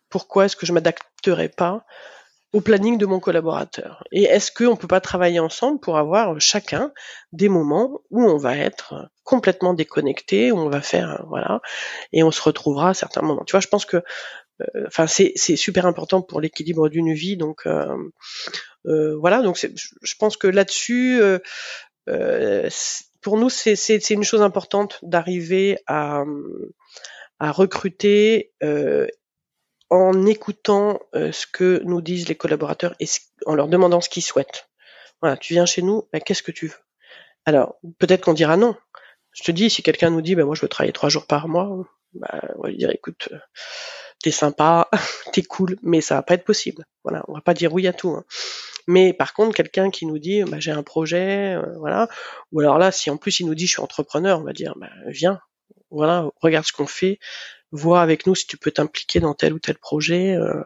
pourquoi 0.10 0.46
est-ce 0.46 0.56
que 0.56 0.66
je 0.66 0.74
m'adapterais 0.74 1.50
pas 1.50 1.86
au 2.54 2.62
planning 2.62 2.97
de 2.97 3.06
mon 3.08 3.20
collaborateur 3.20 4.04
Et 4.12 4.24
est-ce 4.24 4.51
qu'on 4.51 4.76
peut 4.76 4.88
pas 4.88 5.01
travailler 5.01 5.39
ensemble 5.39 5.80
pour 5.80 5.97
avoir 5.97 6.39
chacun 6.39 6.93
des 7.32 7.49
moments 7.49 8.01
où 8.12 8.24
on 8.24 8.38
va 8.38 8.56
être 8.56 9.10
complètement 9.24 9.74
déconnecté, 9.74 10.51
où 10.51 10.60
on 10.60 10.70
va 10.70 10.82
faire 10.82 11.26
voilà, 11.28 11.62
et 12.14 12.24
on 12.24 12.32
se 12.32 12.41
retrouvera 12.41 12.89
à 12.89 12.93
certains 12.93 13.24
moments. 13.24 13.43
Tu 13.45 13.51
vois, 13.51 13.60
je 13.60 13.68
pense 13.68 13.86
que 13.86 13.97
euh, 14.62 14.86
enfin 14.88 15.08
c'est 15.08 15.36
super 15.56 15.88
important 15.88 16.22
pour 16.22 16.39
l'équilibre 16.39 16.89
d'une 16.89 17.14
vie, 17.14 17.38
donc 17.38 17.66
euh, 17.66 17.97
euh, 18.86 19.18
voilà, 19.18 19.41
donc 19.41 19.58
je 19.58 20.16
pense 20.20 20.38
que 20.38 20.47
là-dessus. 20.47 21.22
pour 23.22 23.38
nous, 23.38 23.49
c'est 23.49 24.10
une 24.12 24.24
chose 24.24 24.41
importante 24.41 24.99
d'arriver 25.01 25.80
à, 25.88 26.24
à 27.39 27.51
recruter 27.51 28.51
euh, 28.64 29.08
en 29.94 30.26
écoutant 30.26 31.00
euh, 31.14 31.32
ce 31.32 31.46
que 31.46 31.84
nous 31.86 32.02
disent 32.02 32.28
les 32.28 32.34
collaborateurs 32.34 32.96
et 33.00 33.06
en 33.46 33.54
leur 33.54 33.68
demandant 33.68 34.02
ce 34.02 34.10
qu'ils 34.10 34.24
souhaitent. 34.24 34.68
Voilà, 35.22 35.38
tu 35.38 35.54
viens 35.54 35.68
chez 35.68 35.84
nous, 35.84 36.08
ben, 36.12 36.20
qu'est-ce 36.20 36.41
que 36.41 36.52
tu 36.52 36.68
veux? 36.68 36.80
Alors, 37.46 37.76
peut-être 38.00 38.22
qu'on 38.22 38.34
dira 38.34 38.58
non. 38.58 38.76
Je 39.34 39.44
te 39.44 39.52
dis, 39.52 39.70
si 39.70 39.84
quelqu'un 39.84 40.10
nous 40.10 40.22
dit, 40.22 40.34
ben, 40.34 40.46
moi 40.46 40.56
je 40.56 40.62
veux 40.62 40.68
travailler 40.68 40.94
trois 40.94 41.10
jours 41.10 41.28
par 41.28 41.48
mois, 41.48 41.86
ben, 42.14 42.41
on 42.56 42.64
va 42.64 42.70
lui 42.70 42.78
dire, 42.78 42.89
écoute, 42.89 43.30
t'es 44.20 44.32
sympa, 44.32 44.89
t'es 45.32 45.44
cool, 45.44 45.78
mais 45.84 46.02
ça 46.02 46.16
va 46.16 46.24
pas 46.24 46.34
être 46.34 46.44
possible. 46.44 46.86
Voilà, 47.04 47.24
on 47.28 47.34
va 47.34 47.41
pas 47.41 47.54
dire 47.54 47.72
oui 47.72 47.86
à 47.86 47.94
tout. 47.94 48.10
Hein. 48.10 48.26
Mais 48.88 49.14
par 49.14 49.34
contre, 49.34 49.56
quelqu'un 49.56 49.91
qui 49.91 50.08
nous 50.08 50.18
dit, 50.18 50.44
ben, 50.44 50.60
j'ai 50.60 50.72
un 50.72 50.82
projet, 50.82 51.54
euh, 51.54 51.78
voilà, 51.78 52.10
ou 52.52 52.62
alors 52.62 52.80
là, 52.80 52.91
si 52.91 53.12
en 53.12 53.18
plus 53.18 53.41
il 53.41 53.46
nous 53.46 53.56
dit, 53.56 53.68
je 53.68 53.74
suis 53.74 53.82
entrepreneur, 53.82 54.39
on 54.39 54.44
va 54.44 54.54
dire, 54.54 54.74
viens, 55.06 55.39
voilà, 55.91 56.28
regarde 56.41 56.66
ce 56.66 56.74
qu'on 56.74 56.88
fait, 56.88 57.20
vois 57.74 58.02
avec 58.02 58.26
nous 58.28 58.36
si 58.36 58.48
tu 58.48 58.58
peux 58.58 58.72
t'impliquer 58.72 59.20
dans 59.20 59.34
tel 59.34 59.54
ou 59.54 59.60
tel 59.60 59.78
projet. 59.78 60.36
Euh, 60.36 60.64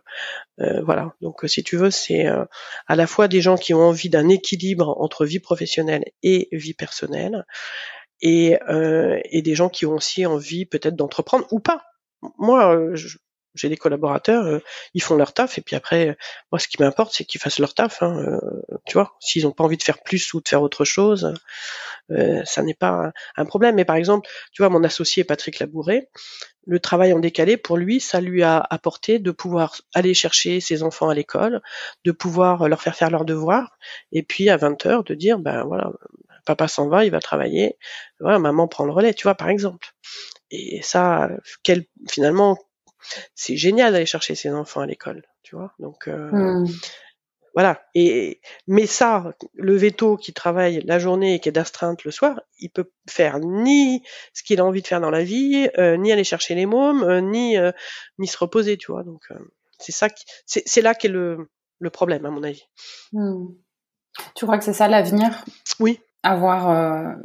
euh, 0.60 0.82
voilà. 0.84 1.16
Donc 1.22 1.44
si 1.48 1.64
tu 1.64 1.78
veux, 1.78 1.90
c'est 1.90 2.28
euh, 2.28 2.46
à 2.86 2.96
la 2.96 3.08
fois 3.08 3.28
des 3.28 3.42
gens 3.42 3.58
qui 3.58 3.74
ont 3.74 3.82
envie 3.82 4.10
d'un 4.10 4.30
équilibre 4.30 4.96
entre 5.00 5.26
vie 5.26 5.40
professionnelle 5.40 6.04
et 6.22 6.50
vie 6.52 6.74
personnelle, 6.74 7.46
et, 8.22 8.58
et 9.26 9.42
des 9.44 9.54
gens 9.54 9.70
qui 9.70 9.86
ont 9.86 9.94
aussi 9.94 10.26
envie 10.26 10.66
peut-être 10.66 10.96
d'entreprendre 10.96 11.46
ou 11.52 11.60
pas. 11.60 11.84
Moi, 12.40 12.96
je, 12.96 13.20
j'ai 13.58 13.70
des 13.70 13.78
collaborateurs, 13.78 14.46
euh, 14.46 14.60
ils 14.94 15.02
font 15.02 15.16
leur 15.16 15.34
taf 15.34 15.58
et 15.58 15.62
puis 15.62 15.76
après, 15.76 16.18
moi 16.52 16.60
ce 16.60 16.68
qui 16.68 16.82
m'importe 16.82 17.14
c'est 17.14 17.26
qu'ils 17.26 17.42
fassent 17.42 17.60
leur 17.60 17.74
taf. 17.74 18.02
Hein, 18.04 18.18
euh, 18.18 18.40
tu 18.86 18.94
vois, 18.94 19.16
s'ils 19.20 19.44
n'ont 19.44 19.52
pas 19.52 19.64
envie 19.64 19.78
de 19.78 19.84
faire 19.84 20.02
plus 20.04 20.34
ou 20.34 20.42
de 20.42 20.48
faire 20.48 20.62
autre 20.62 20.86
chose, 20.86 21.34
euh, 22.12 22.44
ça 22.46 22.62
n'est 22.64 22.74
pas 22.74 23.12
un, 23.36 23.46
problème. 23.46 23.76
Mais 23.76 23.86
par 23.86 23.96
exemple, 23.96 24.30
tu 24.52 24.62
vois, 24.62 24.70
mon 24.70 24.84
associé 24.84 25.24
Patrick 25.24 25.60
Labouré, 25.60 26.10
le 26.66 26.80
travail 26.80 27.14
en 27.14 27.20
décalé 27.20 27.58
pour 27.58 27.78
lui, 27.78 28.00
ça 28.00 28.22
lui 28.22 28.44
a 28.44 28.66
apporté 28.70 29.20
de 29.20 29.32
pouvoir 29.32 29.82
aller 29.94 30.14
chercher 30.14 30.60
ses 30.60 30.84
enfants 30.84 31.10
à 31.10 31.14
l'école, 31.14 31.62
de 32.04 32.12
pouvoir 32.12 32.68
leur 32.68 32.82
faire 32.82 32.96
faire 32.96 33.10
leurs 33.10 33.26
devoirs 33.26 33.78
et 34.12 34.24
puis 34.24 34.50
à 34.50 34.58
20 34.58 34.86
heures 34.86 35.04
de 35.04 35.14
dire 35.14 35.40
ben 35.40 35.64
voilà, 35.64 35.92
papa 36.46 36.68
s'en 36.68 36.90
va, 36.90 37.06
il 37.06 37.12
va 37.12 37.20
travailler, 37.20 37.78
voilà, 38.20 38.40
maman 38.40 38.68
prend 38.68 38.86
le 38.86 38.92
relais, 38.92 39.14
tu 39.14 39.24
vois 39.24 39.36
par 39.36 39.50
exemple. 39.50 39.88
Et 40.50 40.82
ça, 40.82 41.30
quel, 41.64 41.86
finalement, 42.10 42.58
c'est 43.36 43.56
génial 43.56 43.94
d'aller 43.94 44.06
chercher 44.06 44.36
ses 44.36 44.52
enfants 44.52 44.82
à 44.82 44.86
l'école, 44.86 45.24
tu 45.44 45.56
vois. 45.56 45.74
Donc 45.80 46.08
euh, 46.08 46.32
mmh. 46.32 46.68
voilà. 47.54 47.82
Et 47.96 48.42
mais 48.68 48.86
ça, 48.86 49.34
le 49.54 49.76
veto 49.76 50.18
qui 50.18 50.34
travaille 50.34 50.82
la 50.86 51.00
journée 51.00 51.36
et 51.36 51.40
qui 51.40 51.50
est 51.50 51.54
d'astreinte 51.54 52.04
le 52.04 52.12
soir, 52.12 52.42
il 52.60 52.70
peut 52.70 52.92
faire 53.10 53.40
ni 53.40 54.04
ce 54.34 54.44
qu'il 54.44 54.60
a 54.60 54.66
envie 54.66 54.82
de 54.82 54.88
faire 54.88 55.02
dans 55.02 55.12
la 55.12 55.24
vie, 55.24 55.70
euh, 55.78 55.98
ni 55.98 56.12
aller 56.12 56.24
chercher 56.24 56.56
les 56.56 56.66
mômes, 56.66 57.04
euh, 57.04 57.22
ni 57.22 57.58
ni 58.18 58.28
se 58.28 58.38
reposer, 58.38 58.78
tu 58.78 58.92
vois. 58.92 59.04
Donc 59.04 59.30
c'est 59.80 59.92
ça, 59.92 60.08
c'est 60.46 60.82
là 60.82 60.94
qu'est 60.94 61.08
le 61.08 61.50
le 61.80 61.90
problème 61.90 62.26
à 62.26 62.32
mon 62.32 62.44
avis. 62.44 62.68
Mmh. 63.14 63.48
Tu 64.36 64.46
crois 64.46 64.58
que 64.58 64.64
c'est 64.64 64.74
ça 64.74 64.88
l'avenir? 64.88 65.46
Oui. 65.80 66.00
Avoir 66.24 67.16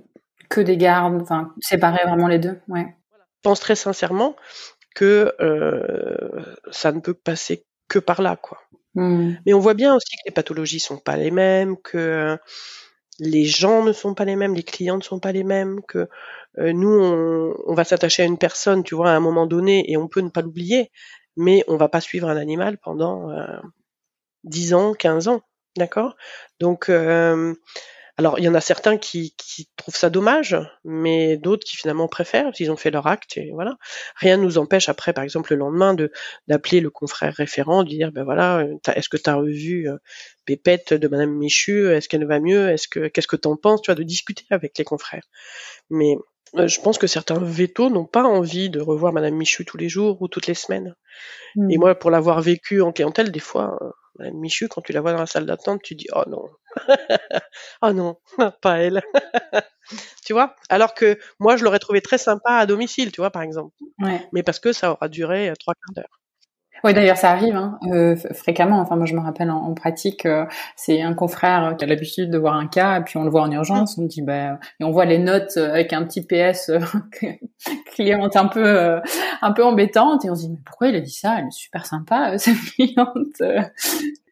que 0.51 0.61
des 0.61 0.77
gardes, 0.77 1.23
enfin 1.23 1.55
séparer 1.61 2.07
vraiment 2.07 2.29
les 2.29 2.39
deux, 2.39 2.61
ouais. 2.69 2.95
Je 3.45 3.49
pense 3.49 3.59
très 3.59 3.75
sincèrement 3.75 4.37
que 4.95 5.35
euh, 5.41 6.45
ça 6.71 6.93
ne 6.93 7.01
peut 7.01 7.15
passer 7.15 7.65
que 7.89 7.99
par 7.99 8.23
là, 8.23 8.37
quoi. 8.37 8.59
Mmh. 8.95 9.35
Mais 9.47 9.55
on 9.55 9.59
voit 9.59 9.75
bien 9.75 9.95
aussi 9.95 10.17
que 10.17 10.23
les 10.27 10.33
pathologies 10.33 10.81
sont 10.81 10.99
pas 10.99 11.17
les 11.17 11.31
mêmes, 11.31 11.77
que 11.79 12.39
les 13.19 13.45
gens 13.45 13.85
ne 13.85 13.93
sont 13.93 14.15
pas 14.15 14.25
les 14.25 14.37
mêmes, 14.37 14.55
les 14.55 14.63
clients 14.63 14.97
ne 14.97 15.03
sont 15.03 15.21
pas 15.21 15.33
les 15.33 15.45
mêmes, 15.45 15.81
que 15.87 16.09
euh, 16.59 16.73
nous 16.73 16.91
on, 16.91 17.55
on 17.67 17.75
va 17.75 17.85
s'attacher 17.85 18.23
à 18.23 18.27
une 18.27 18.39
personne, 18.39 18.83
tu 18.83 18.95
vois, 18.95 19.11
à 19.11 19.15
un 19.15 19.21
moment 19.21 19.47
donné, 19.47 19.91
et 19.91 19.97
on 19.97 20.09
peut 20.09 20.21
ne 20.21 20.29
pas 20.29 20.43
l'oublier, 20.43 20.91
mais 21.37 21.65
on 21.69 21.77
va 21.77 21.89
pas 21.89 22.01
suivre 22.01 22.29
un 22.29 22.37
animal 22.37 22.79
pendant 22.79 23.31
euh, 23.31 23.59
10 24.45 24.75
ans, 24.75 24.95
15 24.95 25.29
ans, 25.29 25.43
d'accord? 25.77 26.17
Donc 26.61 26.89
euh, 26.89 27.55
alors, 28.19 28.39
il 28.39 28.45
y 28.45 28.49
en 28.49 28.55
a 28.55 28.61
certains 28.61 28.99
qui, 28.99 29.35
qui 29.39 29.71
trouvent 29.77 29.97
ça 29.97 30.11
dommage, 30.11 30.57
mais 30.85 31.39
d'autres 31.39 31.65
qui 31.65 31.77
finalement 31.77 32.09
préfèrent, 32.09 32.55
s'ils 32.55 32.71
ont 32.71 32.77
fait 32.77 32.91
leur 32.91 33.07
acte, 33.07 33.39
et 33.39 33.51
voilà. 33.53 33.79
Rien 34.17 34.37
ne 34.37 34.43
nous 34.43 34.59
empêche 34.59 34.91
après, 34.91 35.15
par 35.15 35.25
exemple, 35.25 35.53
le 35.53 35.59
lendemain, 35.59 35.95
de 35.95 36.13
d'appeler 36.47 36.81
le 36.81 36.91
confrère 36.91 37.33
référent, 37.35 37.85
de 37.85 37.89
dire, 37.89 38.13
ben 38.13 38.25
voilà, 38.25 38.59
euh, 38.59 38.75
est-ce 38.95 39.09
que 39.09 39.17
tu 39.17 39.31
as 39.31 39.37
revu 39.37 39.89
euh, 39.89 39.97
Pépette 40.45 40.93
de 40.93 41.09
Madame 41.09 41.33
Michu, 41.33 41.91
est-ce 41.91 42.09
qu'elle 42.09 42.27
va 42.27 42.39
mieux, 42.39 42.69
est-ce 42.69 42.87
que 42.87 43.09
qu'est-ce 43.09 43.29
que 43.29 43.37
t'en 43.37 43.57
penses, 43.57 43.81
tu 43.81 43.91
vois, 43.91 43.95
de 43.95 44.03
discuter 44.03 44.45
avec 44.51 44.77
les 44.77 44.85
confrères. 44.85 45.25
Mais 45.89 46.15
euh, 46.59 46.69
je 46.69 46.81
pense 46.83 46.99
que 46.99 47.07
certains 47.07 47.39
vétos 47.39 47.89
n'ont 47.89 48.05
pas 48.05 48.25
envie 48.25 48.69
de 48.69 48.81
revoir 48.81 49.15
Madame 49.15 49.37
Michu 49.37 49.65
tous 49.65 49.79
les 49.79 49.89
jours 49.89 50.21
ou 50.21 50.29
toutes 50.29 50.49
les 50.49 50.55
semaines. 50.55 50.95
Et 51.57 51.77
mmh. 51.77 51.81
moi, 51.81 51.95
pour 51.95 52.11
l'avoir 52.11 52.43
vécu 52.43 52.83
en 52.83 52.93
clientèle, 52.93 53.33
des 53.33 53.41
fois, 53.41 53.79
Michu, 54.31 54.69
quand 54.69 54.81
tu 54.83 54.93
la 54.93 55.01
vois 55.01 55.13
dans 55.13 55.19
la 55.19 55.27
salle 55.27 55.47
d'attente, 55.47 55.83
tu 55.83 55.95
dis 55.95 56.07
oh 56.15 56.23
non, 56.29 56.45
oh 57.83 57.93
non, 57.93 58.17
pas 58.63 58.79
elle. 58.79 59.03
tu 60.25 60.33
vois? 60.33 60.57
Alors 60.69 60.95
que 60.95 61.19
moi, 61.41 61.57
je 61.57 61.65
l'aurais 61.65 61.79
trouvé 61.79 62.01
très 62.01 62.19
sympa 62.19 62.55
à 62.55 62.67
domicile, 62.67 63.13
tu 63.13 63.21
vois, 63.21 63.31
par 63.31 63.43
exemple. 63.43 63.75
Mais 64.33 64.43
parce 64.43 64.61
que 64.61 64.73
ça 64.73 64.93
aura 64.93 65.09
duré 65.09 65.51
euh, 65.51 65.55
trois 65.59 65.75
quarts 65.75 65.95
d'heure. 65.95 66.22
Oui, 66.85 66.95
d'ailleurs, 66.95 67.17
ça 67.17 67.31
arrive 67.31 67.55
hein, 67.55 67.79
euh, 67.93 68.17
fréquemment. 68.35 68.81
Enfin, 68.81 68.97
moi, 68.97 69.07
je 69.07 69.15
me 69.15 69.21
rappelle 69.21 69.51
en, 69.51 69.73
pratique, 69.75 70.27
euh, 70.27 70.47
c'est 70.75 71.01
un 71.01 71.15
confrère 71.15 71.77
qui 71.79 71.85
a 71.85 71.87
l'habitude 71.87 72.31
de 72.31 72.39
voir 72.39 72.55
un 72.55 72.67
cas, 72.67 72.99
et 72.99 73.05
puis 73.05 73.19
on 73.19 73.25
le 73.25 73.31
voit 73.31 73.43
en 73.43 73.51
urgence. 73.53 73.99
On 73.99 74.03
dit, 74.03 74.23
bah, 74.23 74.59
et 74.81 74.85
on 74.85 74.91
voit 74.91 75.05
les 75.05 75.19
notes 75.19 75.57
avec 75.57 75.93
un 75.93 76.05
petit 76.05 76.27
PS 76.27 76.73
cliente 77.95 78.37
un 78.37 78.47
peu, 78.47 79.01
un 79.43 79.53
peu 79.53 79.65
embêtante, 79.65 80.25
et 80.25 80.31
on 80.31 80.35
se 80.35 80.43
dit, 80.43 80.51
mais 80.51 80.59
pourquoi 80.65 80.89
il 80.89 80.97
a 80.97 81.01
dit 81.01 81.13
ça? 81.13 81.37
Elle 81.39 81.47
est 81.47 81.53
super 81.53 81.87
sympa, 81.87 82.37
cette 82.39 82.59
cliente. 82.75 83.41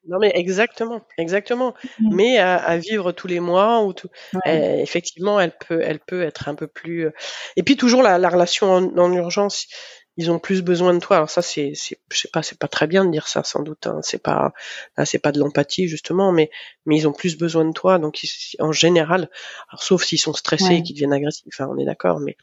Non 0.08 0.18
mais 0.18 0.32
exactement, 0.34 1.02
exactement. 1.18 1.74
Mmh. 2.00 2.14
Mais 2.16 2.38
à, 2.38 2.76
vivre 2.78 3.12
tous 3.12 3.28
les 3.28 3.38
mois 3.38 3.84
ou 3.84 3.92
tout, 3.92 4.08
effectivement, 4.44 5.38
elle 5.38 5.52
peut, 5.52 5.80
elle 5.84 6.00
peut 6.00 6.22
être 6.22 6.48
un 6.48 6.56
peu 6.56 6.66
plus. 6.66 7.08
Et 7.56 7.62
puis 7.62 7.76
toujours 7.76 8.02
la, 8.02 8.16
relation 8.28 8.72
en 8.72 9.12
urgence 9.12 9.68
ils 10.16 10.30
ont 10.30 10.38
plus 10.38 10.62
besoin 10.62 10.92
de 10.94 10.98
toi. 10.98 11.16
Alors 11.16 11.30
ça, 11.30 11.42
c'est, 11.42 11.72
c'est, 11.74 11.98
je 12.10 12.18
sais 12.18 12.28
pas, 12.28 12.42
c'est 12.42 12.58
pas 12.58 12.68
très 12.68 12.86
bien 12.86 13.04
de 13.04 13.10
dire 13.10 13.28
ça, 13.28 13.42
sans 13.44 13.62
doute. 13.62 13.86
Hein. 13.86 14.00
C'est 14.02 14.22
pas, 14.22 14.52
là, 14.96 15.04
c'est 15.04 15.18
pas 15.18 15.32
de 15.32 15.38
l'empathie 15.38 15.88
justement, 15.88 16.32
mais, 16.32 16.50
mais 16.86 16.96
ils 16.96 17.08
ont 17.08 17.12
plus 17.12 17.38
besoin 17.38 17.64
de 17.64 17.72
toi. 17.72 17.98
Donc, 17.98 18.20
en 18.58 18.72
général, 18.72 19.30
alors 19.70 19.82
sauf 19.82 20.04
s'ils 20.04 20.20
sont 20.20 20.34
stressés 20.34 20.74
et 20.74 20.82
qu'ils 20.82 20.94
deviennent 20.94 21.12
agressifs. 21.12 21.46
Enfin, 21.48 21.68
on 21.70 21.78
est 21.78 21.84
d'accord, 21.84 22.20
mais 22.20 22.36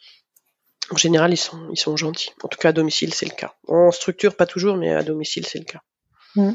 en 0.91 0.97
général, 0.97 1.33
ils 1.33 1.37
sont, 1.37 1.59
ils 1.71 1.79
sont 1.79 1.97
gentils. 1.97 2.31
En 2.43 2.47
tout 2.47 2.57
cas, 2.57 2.69
à 2.69 2.73
domicile, 2.73 3.13
c'est 3.13 3.25
le 3.25 3.35
cas. 3.35 3.53
En 3.67 3.91
structure, 3.91 4.35
pas 4.35 4.45
toujours, 4.45 4.77
mais 4.77 4.93
à 4.93 5.03
domicile, 5.03 5.45
c'est 5.45 5.59
le 5.59 5.65
cas. 5.65 5.81
Mmh. 6.35 6.51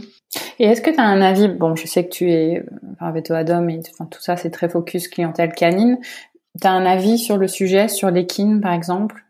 Et 0.59 0.65
est-ce 0.65 0.81
que 0.81 0.91
tu 0.91 0.99
as 0.99 1.05
un 1.05 1.21
avis 1.21 1.49
Bon, 1.49 1.75
je 1.77 1.87
sais 1.87 2.05
que 2.05 2.11
tu 2.11 2.31
es 2.31 2.65
enfin, 2.95 3.13
Veto 3.13 3.35
Adom 3.35 3.69
et 3.69 3.81
enfin, 3.93 4.07
tout 4.07 4.21
ça, 4.23 4.37
c'est 4.37 4.51
très 4.51 4.69
focus 4.69 5.09
clientèle 5.09 5.53
canine. 5.53 5.99
Tu 6.61 6.67
as 6.67 6.73
un 6.73 6.87
avis 6.87 7.19
sur 7.19 7.37
le 7.37 7.49
sujet, 7.49 7.89
sur 7.89 8.11
l'équine, 8.11 8.61
par 8.61 8.73
exemple? 8.73 9.23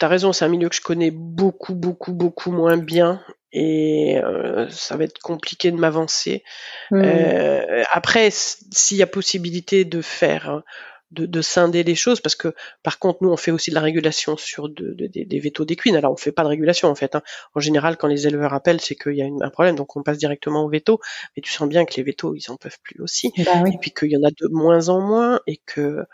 T'as 0.00 0.08
raison, 0.08 0.32
c'est 0.32 0.46
un 0.46 0.48
milieu 0.48 0.70
que 0.70 0.74
je 0.74 0.80
connais 0.80 1.10
beaucoup, 1.10 1.74
beaucoup, 1.74 2.14
beaucoup 2.14 2.50
moins 2.52 2.78
bien 2.78 3.22
et 3.52 4.18
euh, 4.24 4.66
ça 4.70 4.96
va 4.96 5.04
être 5.04 5.18
compliqué 5.18 5.70
de 5.70 5.76
m'avancer. 5.76 6.42
Mmh. 6.90 7.02
Euh, 7.04 7.82
après, 7.92 8.30
s'il 8.30 8.96
y 8.96 9.02
a 9.02 9.06
possibilité 9.06 9.84
de 9.84 10.00
faire, 10.00 10.48
hein, 10.48 10.64
de, 11.10 11.26
de, 11.26 11.42
scinder 11.42 11.82
les 11.82 11.94
choses, 11.94 12.20
parce 12.20 12.34
que 12.34 12.54
par 12.82 12.98
contre, 12.98 13.18
nous, 13.22 13.30
on 13.30 13.36
fait 13.36 13.50
aussi 13.50 13.70
de 13.70 13.74
la 13.74 13.80
régulation 13.80 14.36
sur 14.36 14.68
de, 14.68 14.94
des 14.94 15.40
vétos 15.40 15.64
d'équine. 15.64 15.96
Alors, 15.96 16.12
on 16.12 16.16
fait 16.16 16.32
pas 16.32 16.42
de 16.42 16.48
régulation 16.48 16.88
en 16.88 16.94
fait. 16.94 17.14
Hein. 17.14 17.22
En 17.54 17.60
général, 17.60 17.96
quand 17.96 18.06
les 18.06 18.26
éleveurs 18.26 18.54
appellent, 18.54 18.80
c'est 18.80 18.94
qu'il 18.94 19.14
y 19.14 19.22
a 19.22 19.26
un 19.26 19.50
problème, 19.50 19.76
donc 19.76 19.96
on 19.96 20.02
passe 20.02 20.18
directement 20.18 20.64
au 20.64 20.68
veto. 20.68 21.00
Mais 21.36 21.42
tu 21.42 21.50
sens 21.52 21.68
bien 21.68 21.84
que 21.84 21.94
les 21.96 22.02
vétos, 22.02 22.34
ils 22.34 22.50
en 22.50 22.56
peuvent 22.56 22.78
plus 22.82 23.00
aussi. 23.00 23.32
Bah 23.38 23.64
et 23.66 23.78
puis 23.78 23.92
qu'il 23.92 24.10
y 24.10 24.16
en 24.16 24.22
a 24.22 24.30
de 24.30 24.48
moins 24.50 24.88
en 24.88 25.00
moins, 25.00 25.40
et 25.46 25.60
que 25.66 26.04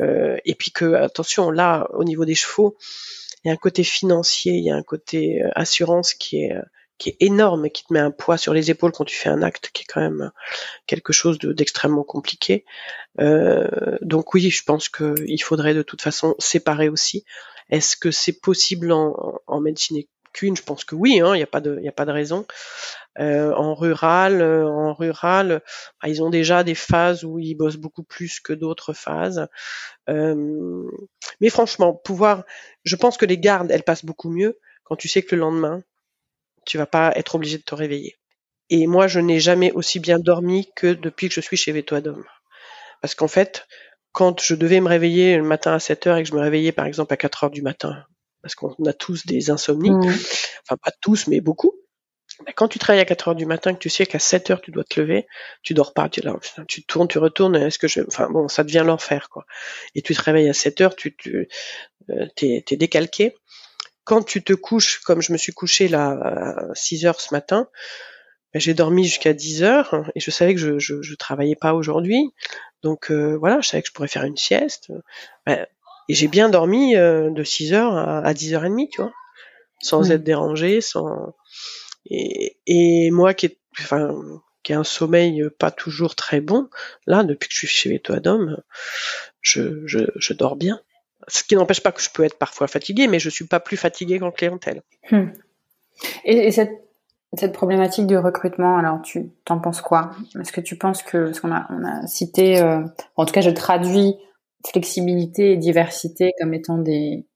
euh, 0.00 0.36
et 0.44 0.54
puis 0.54 0.70
que 0.70 0.94
attention, 0.94 1.50
là, 1.50 1.88
au 1.94 2.04
niveau 2.04 2.24
des 2.24 2.34
chevaux 2.34 2.76
il 3.46 3.48
y 3.48 3.50
a 3.50 3.54
un 3.54 3.58
côté 3.58 3.84
financier, 3.84 4.54
il 4.54 4.64
y 4.64 4.70
a 4.70 4.74
un 4.74 4.82
côté 4.82 5.40
euh, 5.40 5.48
assurance 5.54 6.14
qui 6.14 6.42
est 6.42 6.52
euh, 6.52 6.62
qui 6.98 7.10
est 7.10 7.16
énorme 7.20 7.66
et 7.66 7.70
qui 7.70 7.84
te 7.84 7.92
met 7.92 8.00
un 8.00 8.10
poids 8.10 8.38
sur 8.38 8.54
les 8.54 8.70
épaules 8.70 8.92
quand 8.92 9.04
tu 9.04 9.16
fais 9.16 9.28
un 9.28 9.42
acte 9.42 9.70
qui 9.72 9.82
est 9.82 9.86
quand 9.86 10.00
même 10.00 10.30
quelque 10.86 11.12
chose 11.12 11.38
d'extrêmement 11.38 12.04
compliqué. 12.04 12.64
Euh, 13.20 13.98
donc 14.02 14.34
oui, 14.34 14.50
je 14.50 14.62
pense 14.62 14.88
qu'il 14.88 15.42
faudrait 15.42 15.74
de 15.74 15.82
toute 15.82 16.02
façon 16.02 16.34
séparer 16.38 16.88
aussi. 16.88 17.24
Est-ce 17.70 17.96
que 17.96 18.10
c'est 18.10 18.40
possible 18.40 18.92
en, 18.92 19.40
en 19.46 19.60
médecine 19.60 20.02
Je 20.40 20.62
pense 20.62 20.84
que 20.84 20.94
oui, 20.94 21.20
hein, 21.20 21.34
il 21.34 21.38
n'y 21.38 21.42
a 21.42 21.48
pas 21.48 21.60
de, 21.60 21.80
y 21.80 21.88
a 21.88 21.92
pas 21.92 22.04
de 22.04 22.12
raison. 22.12 22.46
Euh, 23.18 23.52
en 23.54 23.74
rural, 23.74 24.42
euh, 24.42 24.68
en 24.68 24.92
rural, 24.92 25.62
bah, 26.02 26.08
ils 26.08 26.22
ont 26.22 26.30
déjà 26.30 26.64
des 26.64 26.74
phases 26.74 27.24
où 27.24 27.38
ils 27.38 27.54
bossent 27.54 27.78
beaucoup 27.78 28.02
plus 28.02 28.40
que 28.40 28.52
d'autres 28.52 28.92
phases. 28.92 29.48
Euh, 30.08 30.84
mais 31.40 31.48
franchement, 31.48 31.94
pouvoir, 31.94 32.44
je 32.84 32.96
pense 32.96 33.16
que 33.16 33.24
les 33.26 33.38
gardes, 33.38 33.70
elles 33.70 33.82
passent 33.82 34.04
beaucoup 34.04 34.30
mieux 34.30 34.58
quand 34.84 34.96
tu 34.96 35.08
sais 35.08 35.22
que 35.22 35.34
le 35.34 35.40
lendemain, 35.40 35.82
tu 36.66 36.78
vas 36.78 36.86
pas 36.86 37.12
être 37.16 37.34
obligé 37.34 37.58
de 37.58 37.62
te 37.62 37.74
réveiller. 37.74 38.16
Et 38.68 38.86
moi, 38.86 39.06
je 39.06 39.20
n'ai 39.20 39.40
jamais 39.40 39.72
aussi 39.72 40.00
bien 40.00 40.18
dormi 40.18 40.68
que 40.74 40.88
depuis 40.88 41.28
que 41.28 41.34
je 41.34 41.40
suis 41.40 41.56
chez 41.56 41.72
Vetoadom. 41.72 42.22
Parce 43.00 43.14
qu'en 43.14 43.28
fait, 43.28 43.66
quand 44.12 44.40
je 44.40 44.54
devais 44.54 44.80
me 44.80 44.88
réveiller 44.88 45.36
le 45.36 45.44
matin 45.44 45.74
à 45.74 45.78
7 45.78 46.06
heures 46.06 46.16
et 46.16 46.22
que 46.22 46.28
je 46.28 46.34
me 46.34 46.40
réveillais 46.40 46.72
par 46.72 46.86
exemple 46.86 47.12
à 47.12 47.16
4 47.16 47.44
heures 47.44 47.50
du 47.50 47.62
matin, 47.62 48.04
parce 48.42 48.54
qu'on 48.54 48.74
a 48.86 48.92
tous 48.92 49.26
des 49.26 49.50
insomnies, 49.50 49.90
mmh. 49.90 50.14
enfin 50.64 50.76
pas 50.82 50.92
tous, 51.00 51.26
mais 51.26 51.40
beaucoup, 51.40 51.74
bah, 52.44 52.52
quand 52.54 52.68
tu 52.68 52.78
travailles 52.78 53.00
à 53.00 53.04
4 53.04 53.28
heures 53.28 53.34
du 53.34 53.46
matin, 53.46 53.72
que 53.72 53.78
tu 53.78 53.88
sais 53.88 54.06
qu'à 54.06 54.18
7 54.18 54.50
heures 54.50 54.60
tu 54.60 54.70
dois 54.70 54.84
te 54.84 55.00
lever, 55.00 55.26
tu 55.62 55.74
dors 55.74 55.94
pas, 55.94 56.08
tu, 56.08 56.20
là, 56.20 56.34
tu 56.68 56.84
tournes, 56.84 57.08
tu 57.08 57.18
retournes, 57.18 57.56
est-ce 57.56 57.78
que 57.78 57.88
je, 57.88 58.00
enfin 58.06 58.28
bon, 58.30 58.48
ça 58.48 58.64
devient 58.64 58.82
l'enfer, 58.84 59.28
quoi. 59.30 59.46
Et 59.94 60.02
tu 60.02 60.14
te 60.14 60.22
réveilles 60.22 60.48
à 60.48 60.54
7 60.54 60.80
heures, 60.80 60.96
tu, 60.96 61.16
tu 61.16 61.48
euh, 62.10 62.26
t'es, 62.36 62.62
décalqué. 62.72 63.34
Quand 64.06 64.22
tu 64.22 64.42
te 64.42 64.54
couches, 64.54 65.00
comme 65.00 65.20
je 65.20 65.32
me 65.32 65.38
suis 65.38 65.52
couché 65.52 65.88
là 65.88 66.10
à 66.70 66.74
6 66.74 67.04
heures 67.06 67.20
ce 67.20 67.34
matin, 67.34 67.68
bah, 68.54 68.60
j'ai 68.60 68.72
dormi 68.74 69.04
jusqu'à 69.04 69.34
10 69.34 69.62
heures 69.64 70.10
et 70.14 70.20
je 70.20 70.30
savais 70.30 70.54
que 70.54 70.60
je, 70.60 70.78
je, 70.78 71.02
je 71.02 71.14
travaillais 71.16 71.56
pas 71.56 71.74
aujourd'hui. 71.74 72.32
Donc 72.82 73.10
euh, 73.10 73.36
voilà, 73.36 73.60
je 73.60 73.68
savais 73.68 73.82
que 73.82 73.88
je 73.88 73.92
pourrais 73.92 74.08
faire 74.08 74.24
une 74.24 74.36
sieste. 74.38 74.92
Bah, 75.46 75.66
et 76.08 76.14
j'ai 76.14 76.28
bien 76.28 76.48
dormi 76.48 76.96
euh, 76.96 77.30
de 77.30 77.44
6 77.44 77.74
heures 77.74 77.96
à, 77.96 78.20
à 78.20 78.32
10h30, 78.32 78.88
tu 78.90 79.02
vois, 79.02 79.12
sans 79.82 80.10
être 80.12 80.24
dérangé, 80.24 80.80
sans 80.80 81.34
et, 82.08 82.58
et 82.66 83.10
moi 83.10 83.34
qui 83.34 83.46
ai, 83.46 83.58
enfin, 83.80 84.14
qui 84.62 84.72
a 84.72 84.78
un 84.80 84.84
sommeil 84.84 85.44
pas 85.58 85.70
toujours 85.70 86.14
très 86.16 86.40
bon, 86.40 86.68
là, 87.06 87.24
depuis 87.24 87.48
que 87.48 87.54
je 87.54 87.58
suis 87.58 87.68
chez 87.68 88.02
je, 89.40 89.86
je, 89.86 89.98
je 90.16 90.32
dors 90.32 90.56
bien. 90.56 90.80
Ce 91.28 91.42
qui 91.42 91.56
n'empêche 91.56 91.82
pas 91.82 91.92
que 91.92 92.02
je 92.02 92.10
peux 92.10 92.24
être 92.24 92.38
parfois 92.38 92.68
fatigué, 92.68 93.08
mais 93.08 93.18
je 93.18 93.30
suis 93.30 93.46
pas 93.46 93.60
plus 93.60 93.76
fatigué 93.76 94.18
qu'en 94.18 94.30
clientèle. 94.30 94.82
Hmm. 95.10 95.26
Et, 96.24 96.48
et, 96.48 96.50
cette, 96.50 96.72
problématique 97.52 98.06
du 98.06 98.16
recrutement, 98.16 98.78
alors 98.78 99.02
tu 99.02 99.30
t'en 99.44 99.58
penses 99.58 99.82
quoi? 99.82 100.10
Est-ce 100.40 100.52
que 100.52 100.60
tu 100.60 100.76
penses 100.76 101.02
que, 101.02 101.26
parce 101.26 101.40
qu'on 101.40 101.52
a, 101.52 102.06
cité, 102.06 102.60
euh, 102.60 102.80
en 103.16 103.26
tout 103.26 103.32
cas 103.32 103.42
je 103.42 103.50
traduis 103.50 104.14
flexibilité 104.66 105.52
et 105.52 105.56
diversité 105.56 106.32
comme 106.40 106.54
étant 106.54 106.78
des, 106.78 107.26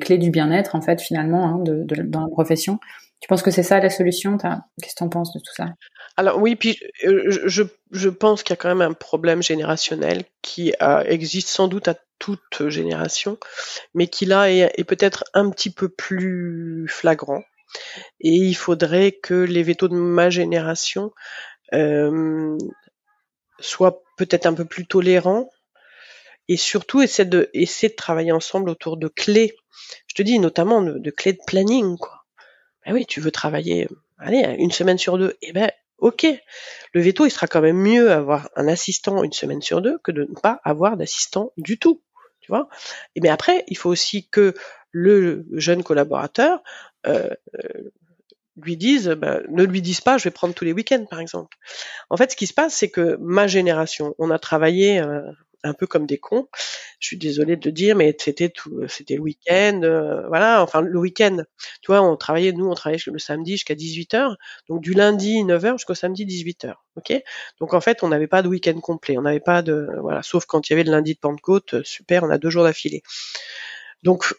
clés 0.00 0.18
du 0.18 0.30
bien-être 0.30 0.76
en 0.76 0.80
fait 0.80 1.00
finalement 1.00 1.44
hein, 1.46 1.58
de, 1.58 1.82
de, 1.82 2.02
dans 2.02 2.20
la 2.20 2.28
profession. 2.28 2.78
Tu 3.22 3.28
penses 3.28 3.42
que 3.42 3.52
c'est 3.52 3.62
ça 3.62 3.78
la 3.78 3.88
solution? 3.88 4.36
Qu'est-ce 4.36 4.94
que 4.94 4.98
tu 4.98 5.04
en 5.04 5.08
penses 5.08 5.32
de 5.32 5.38
tout 5.38 5.54
ça? 5.54 5.66
Alors 6.16 6.38
oui, 6.38 6.56
puis 6.56 6.80
euh, 7.04 7.22
je, 7.46 7.62
je 7.92 8.08
pense 8.08 8.42
qu'il 8.42 8.52
y 8.52 8.54
a 8.54 8.56
quand 8.56 8.68
même 8.68 8.82
un 8.82 8.94
problème 8.94 9.44
générationnel 9.44 10.24
qui 10.42 10.74
existe 11.06 11.48
sans 11.48 11.68
doute 11.68 11.86
à 11.86 11.94
toute 12.18 12.68
génération, 12.68 13.38
mais 13.94 14.08
qui 14.08 14.26
là 14.26 14.50
est, 14.50 14.84
peut-être 14.84 15.22
un 15.34 15.50
petit 15.50 15.70
peu 15.70 15.88
plus 15.88 16.86
flagrant. 16.88 17.44
Et 18.20 18.34
il 18.34 18.54
faudrait 18.54 19.12
que 19.12 19.34
les 19.34 19.62
vétos 19.62 19.88
de 19.88 19.94
ma 19.94 20.28
génération 20.28 21.12
euh, 21.74 22.58
soient 23.60 24.02
peut-être 24.18 24.46
un 24.46 24.54
peu 24.54 24.64
plus 24.64 24.86
tolérants 24.86 25.48
et 26.48 26.56
surtout 26.56 27.02
essayer 27.02 27.28
de, 27.28 27.50
essayer 27.54 27.88
de 27.88 27.96
travailler 27.96 28.32
ensemble 28.32 28.68
autour 28.68 28.96
de 28.96 29.06
clés. 29.06 29.54
Je 30.08 30.14
te 30.14 30.22
dis 30.22 30.40
notamment 30.40 30.82
de, 30.82 30.98
de 30.98 31.10
clés 31.10 31.34
de 31.34 31.40
planning, 31.46 31.96
quoi 31.98 32.21
ben 32.84 32.94
oui, 32.94 33.06
tu 33.06 33.20
veux 33.20 33.30
travailler, 33.30 33.88
allez, 34.18 34.56
une 34.58 34.72
semaine 34.72 34.98
sur 34.98 35.18
deux, 35.18 35.36
eh 35.42 35.52
ben, 35.52 35.70
ok. 35.98 36.26
Le 36.92 37.00
veto, 37.00 37.26
il 37.26 37.30
sera 37.30 37.46
quand 37.46 37.60
même 37.60 37.76
mieux 37.76 38.10
avoir 38.10 38.50
un 38.56 38.68
assistant 38.68 39.22
une 39.22 39.32
semaine 39.32 39.62
sur 39.62 39.80
deux 39.80 39.98
que 39.98 40.12
de 40.12 40.22
ne 40.24 40.34
pas 40.34 40.60
avoir 40.64 40.96
d'assistant 40.96 41.52
du 41.56 41.78
tout, 41.78 42.02
tu 42.40 42.50
vois. 42.50 42.68
Et 43.14 43.20
mais 43.20 43.28
après, 43.28 43.64
il 43.68 43.76
faut 43.76 43.90
aussi 43.90 44.28
que 44.28 44.54
le 44.90 45.46
jeune 45.52 45.82
collaborateur 45.82 46.62
euh, 47.06 47.30
euh 47.54 47.90
lui 48.56 48.76
dise, 48.76 49.08
ben, 49.08 49.42
ne 49.48 49.64
lui 49.64 49.80
dise 49.80 50.00
pas, 50.00 50.18
je 50.18 50.24
vais 50.24 50.30
prendre 50.30 50.54
tous 50.54 50.64
les 50.64 50.74
week-ends, 50.74 51.06
par 51.08 51.20
exemple. 51.20 51.56
En 52.10 52.16
fait, 52.16 52.32
ce 52.32 52.36
qui 52.36 52.46
se 52.46 52.52
passe, 52.52 52.74
c'est 52.74 52.90
que 52.90 53.16
ma 53.20 53.46
génération, 53.46 54.14
on 54.18 54.30
a 54.30 54.38
travaillé 54.38 55.00
euh, 55.00 55.22
un 55.64 55.74
peu 55.74 55.86
comme 55.86 56.06
des 56.06 56.18
cons. 56.18 56.48
Je 56.98 57.06
suis 57.08 57.16
désolée 57.16 57.56
de 57.56 57.68
le 57.68 57.72
dire, 57.72 57.96
mais 57.96 58.16
c'était 58.18 58.48
tout, 58.48 58.86
c'était 58.88 59.16
le 59.16 59.22
week-end, 59.22 59.80
euh, 59.82 60.26
voilà. 60.28 60.62
Enfin, 60.62 60.80
le 60.80 60.98
week-end, 60.98 61.38
tu 61.82 61.86
vois, 61.88 62.02
on 62.02 62.16
travaillait, 62.16 62.52
nous, 62.52 62.68
on 62.68 62.74
travaillait 62.74 63.02
le 63.06 63.18
samedi 63.18 63.52
jusqu'à 63.52 63.74
18 63.74 64.14
h 64.14 64.34
donc 64.68 64.80
du 64.80 64.92
lundi 64.92 65.42
9 65.44 65.62
h 65.62 65.72
jusqu'au 65.72 65.94
samedi 65.94 66.26
18 66.26 66.66
h 66.66 66.74
ok? 66.96 67.22
Donc 67.60 67.74
en 67.74 67.80
fait, 67.80 68.02
on 68.02 68.08
n'avait 68.08 68.26
pas 68.26 68.42
de 68.42 68.48
week-end 68.48 68.78
complet, 68.80 69.16
on 69.18 69.22
n'avait 69.22 69.40
pas 69.40 69.62
de, 69.62 69.88
voilà, 70.00 70.22
sauf 70.22 70.46
quand 70.46 70.68
il 70.68 70.72
y 70.72 70.74
avait 70.74 70.84
le 70.84 70.92
lundi 70.92 71.14
de 71.14 71.18
Pentecôte, 71.18 71.74
euh, 71.74 71.84
super, 71.84 72.24
on 72.24 72.30
a 72.30 72.38
deux 72.38 72.50
jours 72.50 72.64
d'affilée. 72.64 73.02
Donc 74.02 74.34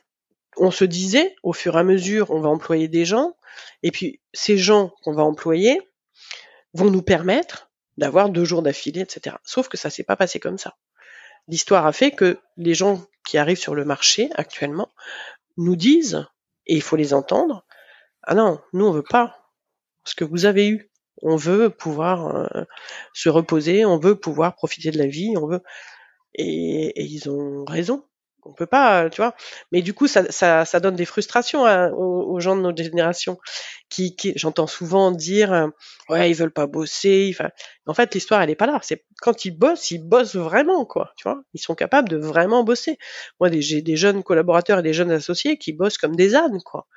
on 0.58 0.72
se 0.72 0.86
disait, 0.86 1.36
au 1.44 1.54
fur 1.54 1.76
et 1.76 1.80
à 1.80 1.84
mesure, 1.84 2.32
on 2.32 2.40
va 2.40 2.50
employer 2.50 2.88
des 2.88 3.06
gens, 3.06 3.36
et 3.82 3.92
puis 3.92 4.22
ces 4.34 4.58
gens 4.58 4.92
qu'on 5.02 5.14
va 5.14 5.24
employer 5.24 5.80
vont 6.74 6.90
nous 6.90 7.02
permettre 7.02 7.72
d'avoir 7.98 8.30
deux 8.30 8.46
jours 8.46 8.62
d'affilée, 8.62 9.02
etc. 9.02 9.36
Sauf 9.44 9.68
que 9.68 9.78
ça 9.78 9.90
s'est 9.90 10.04
pas 10.04 10.16
passé 10.16 10.40
comme 10.40 10.58
ça 10.58 10.76
l'histoire 11.48 11.86
a 11.86 11.92
fait 11.92 12.12
que 12.12 12.40
les 12.58 12.74
gens 12.74 13.06
qui 13.26 13.38
arrivent 13.38 13.58
sur 13.58 13.76
le 13.76 13.86
marché 13.86 14.30
actuellement 14.36 14.90
nous 15.58 15.76
disent, 15.76 16.26
et 16.66 16.76
il 16.76 16.82
faut 16.82 16.96
les 16.96 17.14
entendre, 17.14 17.66
ah 18.24 18.36
non, 18.36 18.62
nous 18.74 18.86
on 18.86 18.92
veut 18.92 19.04
pas 19.04 19.44
ce 20.04 20.16
que 20.16 20.24
vous 20.24 20.46
avez 20.46 20.68
eu. 20.68 20.90
On 21.22 21.36
veut 21.36 21.70
pouvoir 21.70 22.36
euh, 22.36 22.64
se 23.14 23.30
reposer, 23.30 23.86
on 23.86 23.98
veut 23.98 24.16
pouvoir 24.20 24.56
profiter 24.56 24.92
de 24.92 24.98
la 24.98 25.08
vie, 25.08 25.36
on 25.38 25.48
veut. 25.48 25.62
Et, 26.36 27.04
ils 27.04 27.30
ont 27.30 27.64
raison. 27.66 28.06
On 28.46 28.54
peut 28.54 28.66
pas, 28.66 29.10
tu 29.10 29.22
vois. 29.22 29.36
Mais 29.72 29.82
du 29.82 29.94
coup, 29.94 30.08
ça, 30.08 30.32
ça, 30.32 30.66
ça 30.66 30.80
donne 30.80 30.96
des 30.96 31.06
frustrations 31.06 31.66
hein, 31.66 31.92
aux, 31.92 32.40
gens 32.40 32.56
de 32.56 32.62
notre 32.62 32.84
génération, 32.84 33.38
qui, 33.90 34.16
qui 34.16 34.34
j'entends 34.36 34.68
souvent 34.68 35.12
dire, 35.12 35.54
euh, 35.54 35.68
ouais, 36.10 36.30
ils 36.30 36.34
veulent 36.34 36.52
pas 36.54 36.68
bosser. 36.68 37.36
En 37.86 37.94
fait, 37.94 38.14
l'histoire, 38.14 38.42
elle 38.42 38.50
est 38.50 38.56
pas 38.56 38.68
là. 38.68 38.80
C'est 38.84 39.06
quand 39.22 39.46
ils 39.46 39.52
bossent, 39.52 39.92
ils 39.92 40.04
bossent 40.04 40.36
vraiment, 40.36 40.86
quoi. 40.86 41.14
Tu 41.18 41.24
vois, 41.24 41.44
ils 41.54 41.60
sont 41.60 41.76
capables 41.76 42.10
de 42.10 42.18
vraiment 42.18 42.64
bosser. 42.64 42.98
Moi, 43.40 43.50
j'ai 43.52 43.82
des 43.82 43.96
jeunes 43.96 44.24
collaborateurs 44.24 44.80
et 44.80 44.84
des 44.84 44.94
jeunes 44.94 45.12
associés 45.12 45.58
qui 45.58 45.74
bossent 45.74 45.98
comme 45.98 46.16
des 46.16 46.36
ânes, 46.36 46.62
quoi. 46.64 46.88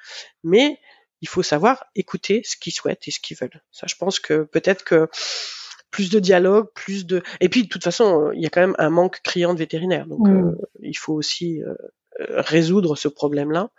Mais 0.44 0.78
il 1.20 1.28
faut 1.28 1.42
savoir 1.42 1.84
écouter 1.94 2.42
ce 2.44 2.56
qu'ils 2.56 2.72
souhaitent 2.72 3.08
et 3.08 3.10
ce 3.10 3.20
qu'ils 3.20 3.36
veulent. 3.36 3.62
Ça, 3.72 3.86
je 3.88 3.94
pense 3.96 4.20
que 4.20 4.42
peut-être 4.44 4.84
que 4.84 5.08
plus 5.90 6.10
de 6.10 6.18
dialogue, 6.18 6.68
plus 6.74 7.06
de. 7.06 7.22
Et 7.40 7.48
puis 7.48 7.64
de 7.64 7.68
toute 7.68 7.84
façon, 7.84 8.30
il 8.34 8.42
y 8.42 8.46
a 8.46 8.50
quand 8.50 8.60
même 8.60 8.76
un 8.78 8.90
manque 8.90 9.20
criant 9.22 9.54
de 9.54 9.58
vétérinaires, 9.58 10.06
donc 10.06 10.26
mm. 10.26 10.48
euh, 10.48 10.52
il 10.82 10.96
faut 10.96 11.14
aussi 11.14 11.62
euh, 11.62 11.74
résoudre 12.18 12.96
ce 12.96 13.08
problème-là. 13.08 13.70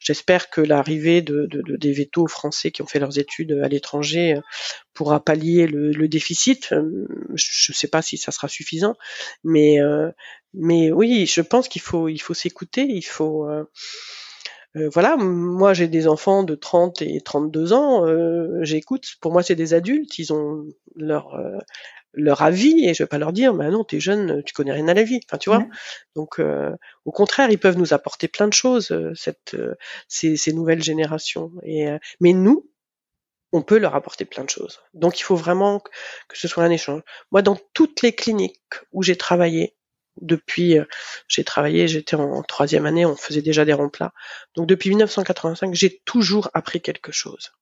J'espère 0.00 0.50
que 0.50 0.60
l'arrivée 0.60 1.22
de, 1.22 1.46
de, 1.46 1.76
des 1.76 1.92
vétos 1.92 2.26
français 2.26 2.70
qui 2.70 2.82
ont 2.82 2.86
fait 2.86 2.98
leurs 2.98 3.18
études 3.18 3.60
à 3.62 3.68
l'étranger 3.68 4.36
euh, 4.36 4.40
pourra 4.94 5.24
pallier 5.24 5.66
le, 5.66 5.90
le 5.90 6.08
déficit. 6.08 6.70
Je 6.70 7.72
ne 7.72 7.74
sais 7.74 7.88
pas 7.88 8.02
si 8.02 8.16
ça 8.16 8.32
sera 8.32 8.48
suffisant, 8.48 8.96
mais 9.44 9.78
mais 10.54 10.90
oui, 10.90 11.26
je 11.26 11.40
pense 11.40 11.68
qu'il 11.68 11.82
faut 11.82 12.08
il 12.08 12.18
faut 12.18 12.34
s'écouter, 12.34 12.86
il 12.88 13.04
faut 13.04 13.46
euh, 14.76 14.88
voilà, 14.92 15.16
moi 15.16 15.72
j'ai 15.72 15.88
des 15.88 16.06
enfants 16.08 16.42
de 16.42 16.54
30 16.54 17.02
et 17.02 17.20
32 17.20 17.72
ans, 17.72 18.06
euh, 18.06 18.62
j'écoute, 18.62 19.16
pour 19.20 19.32
moi 19.32 19.42
c'est 19.42 19.54
des 19.54 19.72
adultes, 19.74 20.18
ils 20.18 20.32
ont 20.32 20.66
leur 20.94 21.34
euh, 21.34 21.58
leur 22.14 22.42
avis 22.42 22.86
et 22.86 22.94
je 22.94 23.02
vais 23.02 23.06
pas 23.06 23.18
leur 23.18 23.32
dire 23.32 23.54
bah 23.54 23.70
non 23.70 23.84
t'es 23.84 24.00
jeune 24.00 24.42
tu 24.44 24.54
connais 24.54 24.72
rien 24.72 24.88
à 24.88 24.94
la 24.94 25.04
vie 25.04 25.20
enfin 25.28 25.38
tu 25.38 25.50
vois. 25.50 25.66
Donc 26.16 26.40
au 27.04 27.12
contraire 27.12 27.50
ils 27.50 27.58
peuvent 27.58 27.78
nous 27.78 27.92
apporter 27.94 28.28
plein 28.28 28.48
de 28.48 28.52
choses 28.54 28.96
cette 29.14 29.56
ces, 30.08 30.36
ces, 30.36 30.52
nouvelles 30.52 30.82
générations. 30.82 31.52
Et 31.64 31.86
mais 32.20 32.32
nous 32.32 32.68
on 33.52 33.62
peut 33.62 33.78
leur 33.78 33.94
apporter 33.94 34.24
plein 34.24 34.44
de 34.44 34.50
choses. 34.50 34.80
Donc 34.94 35.20
il 35.20 35.22
faut 35.22 35.36
vraiment 35.36 35.80
que 35.80 36.38
ce 36.38 36.48
soit 36.48 36.64
un 36.64 36.70
échange. 36.70 37.02
Moi 37.30 37.42
dans 37.42 37.58
toutes 37.74 38.02
les 38.02 38.14
cliniques 38.14 38.62
où 38.92 39.02
j'ai 39.02 39.16
travaillé 39.16 39.76
depuis, 40.20 40.78
euh, 40.78 40.84
j'ai 41.28 41.44
travaillé, 41.44 41.88
j'étais 41.88 42.16
en 42.16 42.42
troisième 42.42 42.86
année, 42.86 43.06
on 43.06 43.16
faisait 43.16 43.42
déjà 43.42 43.64
des 43.64 43.72
ronds 43.72 43.88
plats. 43.88 44.12
Donc 44.54 44.66
depuis 44.66 44.90
1985, 44.90 45.74
j'ai 45.74 46.00
toujours 46.04 46.50
appris 46.54 46.80
quelque 46.80 47.12
chose. 47.12 47.52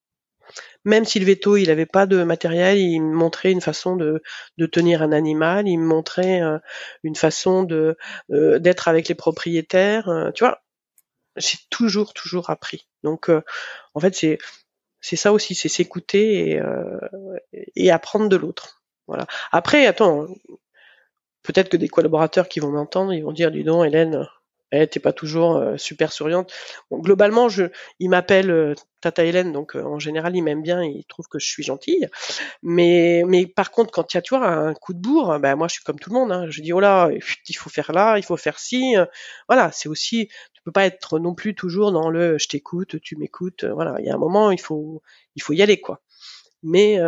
Même 0.85 1.05
si 1.05 1.19
le 1.19 1.27
veto, 1.27 1.57
il 1.57 1.67
n'avait 1.67 1.87
pas 1.87 2.07
de 2.07 2.23
matériel, 2.23 2.79
il 2.79 3.01
me 3.01 3.15
montrait 3.15 3.51
une 3.51 3.61
façon 3.61 3.97
de, 3.97 4.23
de 4.59 4.67
tenir 4.67 5.03
un 5.03 5.13
animal, 5.13 5.67
il 5.67 5.79
me 5.79 5.87
montrait 5.87 6.43
euh, 6.43 6.59
une 7.03 7.17
façon 7.17 7.65
de 7.65 7.97
euh, 8.31 8.59
d'être 8.59 8.89
avec 8.89 9.09
les 9.09 9.15
propriétaires. 9.17 10.31
tu 10.35 10.45
vois, 10.45 10.63
j'ai 11.37 11.59
toujours 11.71 12.15
toujours 12.15 12.51
appris. 12.51 12.87
Donc 13.03 13.31
en 13.95 14.01
fait, 14.01 14.15
c'est 14.15 14.39
c'est 15.01 15.17
ça 15.17 15.33
aussi, 15.33 15.55
c'est 15.55 15.69
s'écouter 15.69 16.51
et, 16.51 16.63
et 17.77 17.91
apprendre 17.91 18.29
de 18.29 18.37
l'autre. 18.37 18.83
Voilà. 19.07 19.27
Après, 19.53 19.87
attends, 19.87 20.27
peut-être 21.47 21.69
que 21.69 21.77
des 21.77 21.89
collaborateurs 21.89 22.49
qui 22.49 22.61
vont 22.61 22.71
m'entendre, 22.71 23.13
ils 23.13 23.23
vont 23.23 23.33
dire, 23.33 23.51
dis 23.51 23.65
donc, 23.65 23.87
Hélène, 23.87 24.27
eh, 24.73 24.87
t'es 24.89 25.01
pas 25.01 25.13
toujours 25.13 25.57
euh, 25.57 25.77
super 25.77 26.13
souriante. 26.13 26.53
globalement, 26.91 27.49
je, 27.49 27.67
il 28.01 28.11
m'appelle 28.11 28.51
euh, 28.51 28.75
Tata 29.01 29.25
Hélène, 29.25 29.53
donc 29.53 29.77
euh, 29.77 29.83
en 29.83 30.01
général, 30.01 30.35
il 30.35 30.43
m'aime 30.43 30.63
bien, 30.63 30.83
il 30.83 31.05
trouve 31.05 31.29
que 31.29 31.39
je 31.39 31.47
suis 31.47 31.63
gentille. 31.63 32.09
Mais, 32.63 33.23
mais 33.27 33.47
par 33.47 33.71
contre, 33.71 33.93
quand 33.93 34.13
il 34.13 34.17
y 34.17 34.19
a, 34.19 34.23
tu 34.23 34.37
vois, 34.37 34.47
un 34.49 34.75
coup 34.75 34.93
de 34.93 34.99
bourre, 34.99 35.39
ben 35.39 35.55
moi, 35.55 35.69
je 35.69 35.75
suis 35.75 35.85
comme 35.85 36.01
tout 36.01 36.11
le 36.11 36.15
monde. 36.19 36.33
Hein. 36.33 36.47
Je 36.51 36.63
dis, 36.63 36.73
oh 36.73 36.81
là, 36.81 37.11
il 37.49 37.57
faut 37.57 37.71
faire 37.71 37.93
là, 37.93 38.19
il 38.19 38.25
faut 38.25 38.37
faire 38.37 38.59
ci. 38.59 38.97
Voilà, 39.49 39.71
c'est 39.73 39.89
aussi, 39.89 40.29
tu 40.53 40.63
peux 40.65 40.73
pas 40.73 40.85
être 40.87 41.21
non 41.21 41.35
plus 41.35 41.55
toujours 41.55 41.93
dans 41.93 42.11
le, 42.11 42.37
je 42.39 42.49
t'écoute, 42.49 43.01
tu 43.01 43.17
m'écoutes. 43.17 43.65
Voilà, 43.65 43.95
il 44.01 44.07
y 44.07 44.11
a 44.11 44.15
un 44.15 44.19
moment, 44.19 44.51
il 44.51 44.61
faut, 44.61 45.03
il 45.37 45.43
faut 45.43 45.53
y 45.53 45.63
aller, 45.63 45.81
quoi. 45.81 46.01
Mais 46.65 46.99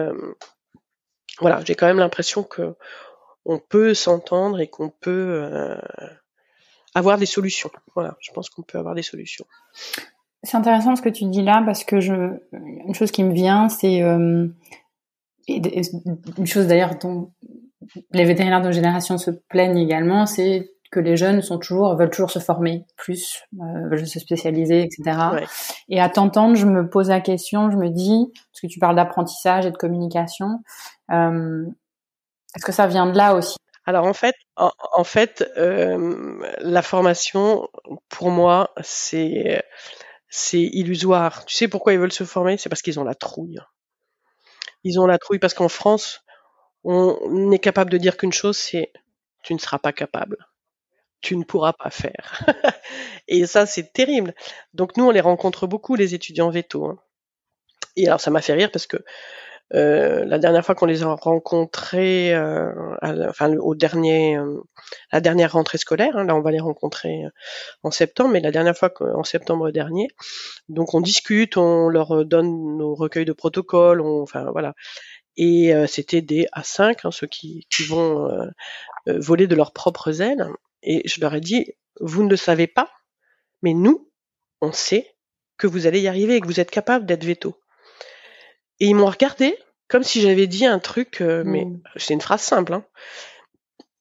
voilà, 1.40 1.60
j'ai 1.64 1.74
quand 1.74 1.86
même 1.86 1.98
l'impression 1.98 2.42
que 2.44 2.74
on 3.48 3.58
peut 3.58 3.94
s'entendre 3.94 4.60
et 4.60 4.68
qu'on 4.68 4.90
peut 4.90 5.42
euh, 5.42 5.76
avoir 6.94 7.18
des 7.18 7.26
solutions. 7.26 7.70
Voilà, 7.94 8.16
je 8.20 8.30
pense 8.32 8.50
qu'on 8.50 8.62
peut 8.62 8.78
avoir 8.78 8.94
des 8.94 9.02
solutions. 9.02 9.46
C'est 10.44 10.56
intéressant 10.56 10.94
ce 10.94 11.02
que 11.02 11.08
tu 11.08 11.24
dis 11.24 11.42
là 11.42 11.62
parce 11.64 11.82
que 11.82 11.98
je, 11.98 12.14
une 12.52 12.94
chose 12.94 13.10
qui 13.10 13.24
me 13.24 13.32
vient, 13.32 13.68
c'est 13.68 14.02
euh, 14.02 14.46
une 15.48 16.46
chose 16.46 16.66
d'ailleurs 16.66 16.96
dont 16.96 17.32
les 18.12 18.24
vétérinaires 18.24 18.60
de 18.60 18.70
génération 18.70 19.18
se 19.18 19.30
plaignent 19.30 19.78
également, 19.78 20.26
c'est 20.26 20.70
que 20.90 21.00
les 21.00 21.16
jeunes 21.16 21.42
sont 21.42 21.58
toujours 21.58 21.94
veulent 21.96 22.10
toujours 22.10 22.30
se 22.30 22.38
former 22.38 22.84
plus, 22.96 23.42
euh, 23.60 23.88
veulent 23.88 24.06
se 24.06 24.20
spécialiser, 24.20 24.82
etc. 24.82 25.18
Et 25.88 26.00
à 26.00 26.08
t'entendre, 26.08 26.54
je 26.54 26.66
me 26.66 26.88
pose 26.88 27.08
la 27.08 27.20
question, 27.20 27.70
je 27.70 27.76
me 27.76 27.88
dis 27.88 28.30
parce 28.52 28.60
que 28.62 28.66
tu 28.66 28.78
parles 28.78 28.96
d'apprentissage 28.96 29.66
et 29.66 29.70
de 29.70 29.76
communication, 29.76 30.60
euh, 31.10 31.66
est-ce 32.56 32.64
que 32.64 32.72
ça 32.72 32.86
vient 32.86 33.06
de 33.06 33.16
là 33.16 33.34
aussi? 33.34 33.56
Alors 33.84 34.04
en 34.04 34.12
fait, 34.12 34.34
en, 34.56 35.04
fait, 35.04 35.50
euh, 35.56 36.38
la 36.58 36.82
formation, 36.82 37.68
pour 38.10 38.30
moi, 38.30 38.74
c'est 38.82 39.64
c'est 40.28 40.60
illusoire. 40.60 41.46
Tu 41.46 41.56
sais 41.56 41.68
pourquoi 41.68 41.94
ils 41.94 41.98
veulent 41.98 42.12
se 42.12 42.24
former? 42.24 42.58
C'est 42.58 42.68
parce 42.68 42.82
qu'ils 42.82 43.00
ont 43.00 43.04
la 43.04 43.14
trouille. 43.14 43.60
Ils 44.84 45.00
ont 45.00 45.06
la 45.06 45.18
trouille 45.18 45.38
parce 45.38 45.54
qu'en 45.54 45.70
France, 45.70 46.22
on 46.84 47.50
est 47.50 47.58
capable 47.58 47.90
de 47.90 47.98
dire 47.98 48.16
qu'une 48.18 48.32
chose, 48.32 48.58
c'est 48.58 48.92
tu 49.42 49.54
ne 49.54 49.58
seras 49.58 49.78
pas 49.78 49.92
capable. 49.92 50.36
Tu 51.20 51.36
ne 51.36 51.44
pourras 51.44 51.72
pas 51.72 51.90
faire. 51.90 52.44
Et 53.28 53.46
ça, 53.46 53.66
c'est 53.66 53.92
terrible. 53.92 54.34
Donc 54.74 54.96
nous, 54.96 55.06
on 55.06 55.10
les 55.10 55.20
rencontre 55.20 55.66
beaucoup, 55.66 55.94
les 55.94 56.14
étudiants 56.14 56.50
véto. 56.50 56.84
Hein. 56.86 56.98
Et 57.96 58.06
alors, 58.06 58.20
ça 58.20 58.30
m'a 58.30 58.42
fait 58.42 58.52
rire 58.52 58.70
parce 58.70 58.86
que 58.86 58.98
euh, 59.74 60.24
la 60.24 60.38
dernière 60.38 60.64
fois 60.64 60.74
qu'on 60.74 60.86
les 60.86 61.02
a 61.02 61.14
rencontrés, 61.14 62.34
euh, 62.34 62.72
enfin 63.28 63.54
au 63.56 63.74
dernier, 63.74 64.36
euh, 64.36 64.62
la 65.12 65.20
dernière 65.20 65.52
rentrée 65.52 65.76
scolaire, 65.76 66.16
hein, 66.16 66.24
là 66.24 66.34
on 66.34 66.40
va 66.40 66.50
les 66.50 66.60
rencontrer 66.60 67.24
en 67.82 67.90
septembre, 67.90 68.30
mais 68.30 68.40
la 68.40 68.50
dernière 68.50 68.76
fois 68.76 68.90
en 69.14 69.24
septembre 69.24 69.70
dernier, 69.70 70.08
donc 70.68 70.94
on 70.94 71.00
discute, 71.02 71.58
on 71.58 71.88
leur 71.88 72.24
donne 72.24 72.78
nos 72.78 72.94
recueils 72.94 73.26
de 73.26 73.32
protocoles, 73.34 74.00
on, 74.00 74.22
enfin 74.22 74.50
voilà, 74.52 74.74
et 75.36 75.72
c'était 75.86 76.22
des 76.22 76.48
A5, 76.56 77.00
hein, 77.04 77.10
ceux 77.10 77.26
qui, 77.26 77.66
qui 77.70 77.84
vont 77.84 78.28
voler 79.06 79.46
de 79.46 79.54
leurs 79.54 79.72
propres 79.72 80.22
ailes, 80.22 80.48
et 80.82 81.06
je 81.06 81.20
leur 81.20 81.34
ai 81.34 81.40
dit, 81.40 81.72
vous 82.00 82.24
ne 82.24 82.30
le 82.30 82.36
savez 82.36 82.66
pas, 82.66 82.90
mais 83.62 83.74
nous, 83.74 84.10
on 84.62 84.72
sait 84.72 85.14
que 85.58 85.66
vous 85.66 85.86
allez 85.86 86.00
y 86.00 86.08
arriver 86.08 86.36
et 86.36 86.40
que 86.40 86.46
vous 86.46 86.60
êtes 86.60 86.70
capable 86.70 87.04
d'être 87.04 87.24
veto. 87.24 87.54
Et 88.80 88.86
ils 88.86 88.94
m'ont 88.94 89.06
regardé 89.06 89.58
comme 89.88 90.04
si 90.04 90.20
j'avais 90.20 90.46
dit 90.46 90.66
un 90.66 90.78
truc, 90.78 91.20
euh, 91.20 91.42
mais 91.44 91.64
mmh. 91.64 91.82
c'est 91.96 92.14
une 92.14 92.20
phrase 92.20 92.42
simple. 92.42 92.74
Hein. 92.74 92.84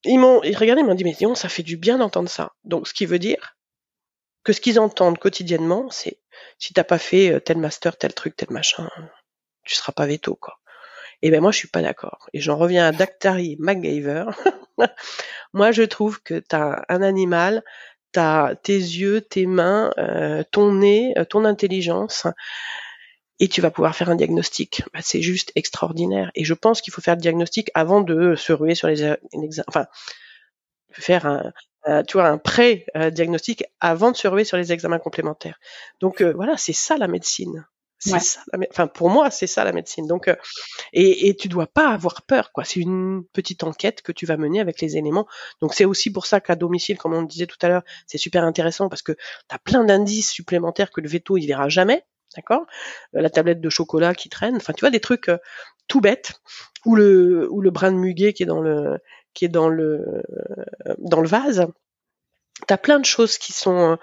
Ils 0.03 0.19
m'ont 0.19 0.39
regardé, 0.39 0.81
ils 0.81 0.85
m'ont 0.85 0.93
dit 0.93 1.03
mais 1.03 1.13
disons, 1.13 1.33
ça 1.33 1.49
fait 1.49 1.63
du 1.63 1.77
bien 1.77 1.97
d'entendre 1.97 2.29
ça. 2.29 2.51
Donc 2.65 2.87
ce 2.87 2.93
qui 2.93 3.05
veut 3.05 3.19
dire 3.19 3.55
que 4.43 4.53
ce 4.53 4.61
qu'ils 4.61 4.79
entendent 4.79 5.17
quotidiennement, 5.17 5.89
c'est 5.89 6.19
si 6.59 6.73
t'as 6.73 6.83
pas 6.83 6.97
fait 6.97 7.31
euh, 7.31 7.39
tel 7.39 7.57
master, 7.57 7.97
tel 7.97 8.13
truc, 8.13 8.35
tel 8.35 8.49
machin, 8.51 8.89
tu 9.63 9.75
seras 9.75 9.93
pas 9.93 10.05
veto 10.05 10.35
quoi. 10.35 10.59
Et 11.21 11.31
ben 11.31 11.41
moi 11.41 11.51
je 11.51 11.57
suis 11.57 11.67
pas 11.67 11.81
d'accord. 11.81 12.29
Et 12.33 12.39
j'en 12.41 12.57
reviens 12.57 12.85
à 12.87 12.91
Dactari 12.91 13.55
MacGyver. 13.59 14.25
moi 15.53 15.71
je 15.71 15.83
trouve 15.83 16.21
que 16.21 16.39
t'as 16.39 16.83
un 16.89 17.01
animal, 17.01 17.63
t'as 18.11 18.55
tes 18.55 18.77
yeux, 18.77 19.21
tes 19.21 19.45
mains, 19.45 19.91
euh, 19.97 20.43
ton 20.51 20.73
nez, 20.73 21.13
ton 21.29 21.45
intelligence 21.45 22.27
et 23.39 23.47
tu 23.47 23.61
vas 23.61 23.71
pouvoir 23.71 23.95
faire 23.95 24.09
un 24.09 24.15
diagnostic. 24.15 24.83
Bah, 24.93 24.99
c'est 25.01 25.21
juste 25.21 25.51
extraordinaire. 25.55 26.31
Et 26.35 26.43
je 26.43 26.53
pense 26.53 26.81
qu'il 26.81 26.93
faut 26.93 27.01
faire 27.01 27.15
le 27.15 27.21
diagnostic 27.21 27.69
avant 27.73 28.01
de 28.01 28.35
se 28.35 28.53
ruer 28.53 28.75
sur 28.75 28.87
les, 28.87 29.03
examens. 29.33 29.65
Enfin, 29.67 29.85
faire 30.91 31.25
un, 31.25 32.03
tu 32.03 32.13
vois, 32.13 32.27
un 32.27 32.37
pré-diagnostic 32.37 33.63
avant 33.79 34.11
de 34.11 34.17
se 34.17 34.27
ruer 34.27 34.43
sur 34.43 34.57
les 34.57 34.73
examens 34.73 34.99
complémentaires. 34.99 35.59
Donc 35.99 36.21
euh, 36.21 36.33
voilà, 36.33 36.57
c'est 36.57 36.73
ça 36.73 36.97
la 36.97 37.07
médecine. 37.07 37.65
C'est 37.99 38.19
ça. 38.19 38.41
enfin, 38.69 38.85
pour 38.85 39.09
moi, 39.09 39.31
c'est 39.31 39.47
ça 39.47 39.63
la 39.63 39.71
médecine. 39.71 40.05
Donc, 40.05 40.27
euh, 40.27 40.35
et, 40.93 41.29
et 41.29 41.35
tu 41.35 41.47
dois 41.47 41.65
pas 41.65 41.89
avoir 41.89 42.21
peur, 42.21 42.51
quoi. 42.51 42.63
C'est 42.63 42.79
une 42.79 43.23
petite 43.33 43.63
enquête 43.63 44.03
que 44.03 44.11
tu 44.11 44.27
vas 44.27 44.37
mener 44.37 44.59
avec 44.59 44.79
les 44.81 44.97
éléments. 44.97 45.25
Donc, 45.61 45.73
c'est 45.73 45.83
aussi 45.83 46.11
pour 46.11 46.27
ça 46.27 46.39
qu'à 46.39 46.55
domicile, 46.55 46.99
comme 46.99 47.15
on 47.15 47.21
le 47.21 47.27
disait 47.27 47.47
tout 47.47 47.57
à 47.63 47.69
l'heure, 47.69 47.81
c'est 48.05 48.19
super 48.19 48.43
intéressant 48.43 48.87
parce 48.87 49.01
que 49.01 49.13
tu 49.13 49.55
as 49.55 49.57
plein 49.57 49.83
d'indices 49.83 50.29
supplémentaires 50.29 50.91
que 50.91 51.01
le 51.01 51.09
veto 51.09 51.37
il 51.37 51.47
verra 51.47 51.69
jamais 51.69 52.05
d'accord? 52.35 52.65
Euh, 53.15 53.21
La 53.21 53.29
tablette 53.29 53.61
de 53.61 53.69
chocolat 53.69 54.13
qui 54.15 54.29
traîne, 54.29 54.57
enfin 54.57 54.73
tu 54.73 54.81
vois 54.81 54.91
des 54.91 54.99
trucs 54.99 55.29
euh, 55.29 55.37
tout 55.87 56.01
bêtes, 56.01 56.33
ou 56.85 56.95
le 56.95 57.47
ou 57.51 57.61
le 57.61 57.71
brin 57.71 57.91
de 57.91 57.97
muguet 57.97 58.33
qui 58.33 58.43
est 58.43 58.47
dans 58.47 58.61
le 58.61 58.99
qui 59.33 59.45
est 59.45 59.49
dans 59.49 59.69
le 59.69 60.23
euh, 60.87 60.95
dans 60.97 61.21
le 61.21 61.27
vase. 61.27 61.67
T'as 62.67 62.77
plein 62.77 62.99
de 62.99 63.05
choses 63.05 63.37
qui 63.37 63.53
sont 63.53 63.97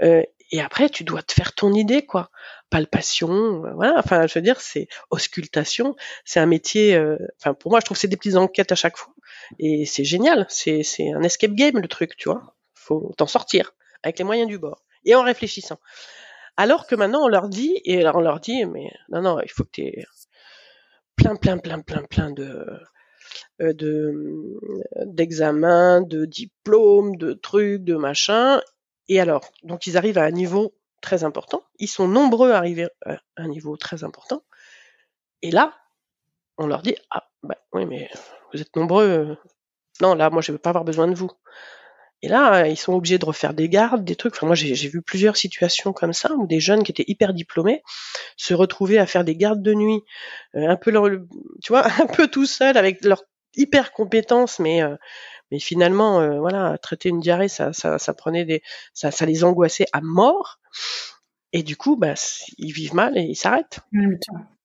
et 0.00 0.60
après 0.60 0.90
tu 0.90 1.04
dois 1.04 1.22
te 1.22 1.32
faire 1.32 1.54
ton 1.54 1.72
idée 1.72 2.04
quoi. 2.04 2.30
Palpation, 2.70 3.62
voilà. 3.74 3.94
Enfin 3.98 4.26
je 4.26 4.34
veux 4.34 4.42
dire 4.42 4.60
c'est 4.60 4.88
auscultation, 5.10 5.96
c'est 6.24 6.40
un 6.40 6.46
métier. 6.46 6.98
Enfin 7.40 7.54
pour 7.54 7.70
moi 7.70 7.80
je 7.80 7.86
trouve 7.86 7.96
c'est 7.96 8.08
des 8.08 8.18
petites 8.18 8.36
enquêtes 8.36 8.72
à 8.72 8.74
chaque 8.74 8.98
fois 8.98 9.14
et 9.58 9.86
c'est 9.86 10.04
génial. 10.04 10.46
C'est 10.50 10.82
c'est 10.82 11.12
un 11.12 11.22
escape 11.22 11.52
game 11.52 11.78
le 11.78 11.88
truc, 11.88 12.16
tu 12.16 12.28
vois 12.28 12.54
faut 12.84 13.12
t'en 13.16 13.26
sortir 13.26 13.72
avec 14.02 14.18
les 14.18 14.24
moyens 14.24 14.48
du 14.48 14.58
bord 14.58 14.82
et 15.04 15.14
en 15.14 15.22
réfléchissant. 15.22 15.78
Alors 16.56 16.86
que 16.86 16.94
maintenant 16.94 17.24
on 17.24 17.28
leur 17.28 17.48
dit 17.48 17.80
et 17.84 18.06
on 18.06 18.20
leur 18.20 18.40
dit 18.40 18.64
mais 18.66 18.90
non 19.10 19.22
non 19.22 19.40
il 19.40 19.50
faut 19.50 19.64
que 19.64 19.70
tu 19.72 20.04
plein 21.16 21.36
plein 21.36 21.58
plein 21.58 21.80
plein 21.80 22.02
plein 22.04 22.30
de 22.30 22.64
euh, 23.60 23.72
de 23.72 24.58
d'examens, 25.06 26.00
de 26.02 26.24
diplômes, 26.24 27.16
de 27.16 27.32
trucs, 27.34 27.84
de 27.84 27.94
machins. 27.94 28.60
Et 29.08 29.20
alors, 29.20 29.44
donc 29.62 29.86
ils 29.86 29.96
arrivent 29.96 30.18
à 30.18 30.24
un 30.24 30.30
niveau 30.32 30.74
très 31.00 31.24
important. 31.24 31.62
Ils 31.78 31.88
sont 31.88 32.08
nombreux 32.08 32.50
à 32.52 32.58
arriver 32.58 32.88
à 33.06 33.18
un 33.36 33.48
niveau 33.48 33.76
très 33.76 34.02
important. 34.02 34.42
Et 35.42 35.50
là, 35.50 35.74
on 36.58 36.66
leur 36.66 36.82
dit 36.82 36.96
ah 37.10 37.28
bah 37.42 37.58
oui 37.72 37.86
mais 37.86 38.08
vous 38.52 38.60
êtes 38.60 38.74
nombreux. 38.76 39.36
Non 40.00 40.14
là 40.14 40.30
moi 40.30 40.42
je 40.42 40.50
ne 40.52 40.56
veux 40.56 40.60
pas 40.60 40.70
avoir 40.70 40.84
besoin 40.84 41.08
de 41.08 41.14
vous. 41.14 41.30
Et 42.24 42.28
là, 42.28 42.66
ils 42.68 42.78
sont 42.78 42.94
obligés 42.94 43.18
de 43.18 43.24
refaire 43.26 43.52
des 43.52 43.68
gardes, 43.68 44.02
des 44.02 44.16
trucs. 44.16 44.34
Enfin, 44.34 44.46
moi, 44.46 44.54
j'ai 44.54 44.88
vu 44.88 45.02
plusieurs 45.02 45.36
situations 45.36 45.92
comme 45.92 46.14
ça 46.14 46.32
où 46.32 46.46
des 46.46 46.58
jeunes 46.58 46.82
qui 46.82 46.90
étaient 46.90 47.04
hyper 47.06 47.34
diplômés 47.34 47.82
se 48.38 48.54
retrouvaient 48.54 48.96
à 48.96 49.04
faire 49.04 49.24
des 49.24 49.36
gardes 49.36 49.60
de 49.60 49.74
nuit, 49.74 50.00
euh, 50.54 50.66
un 50.66 50.76
peu 50.76 50.90
tu 51.62 51.68
vois, 51.68 51.84
un 52.02 52.06
peu 52.06 52.26
tout 52.26 52.46
seul 52.46 52.78
avec 52.78 53.04
leur 53.04 53.24
hyper 53.56 53.92
compétences, 53.92 54.58
mais 54.58 54.82
euh, 54.82 54.96
mais 55.50 55.58
finalement, 55.58 56.22
euh, 56.22 56.40
voilà, 56.40 56.78
traiter 56.78 57.10
une 57.10 57.20
diarrhée, 57.20 57.48
ça, 57.48 57.74
ça, 57.74 58.14
prenait 58.14 58.46
des, 58.46 58.62
ça, 58.94 59.10
les 59.26 59.44
angoissait 59.44 59.86
à 59.92 60.00
mort. 60.00 60.60
Et 61.52 61.62
du 61.62 61.76
coup, 61.76 61.94
bah, 61.96 62.14
ils 62.56 62.72
vivent 62.72 62.94
mal 62.94 63.18
et 63.18 63.22
ils 63.24 63.36
s'arrêtent. 63.36 63.80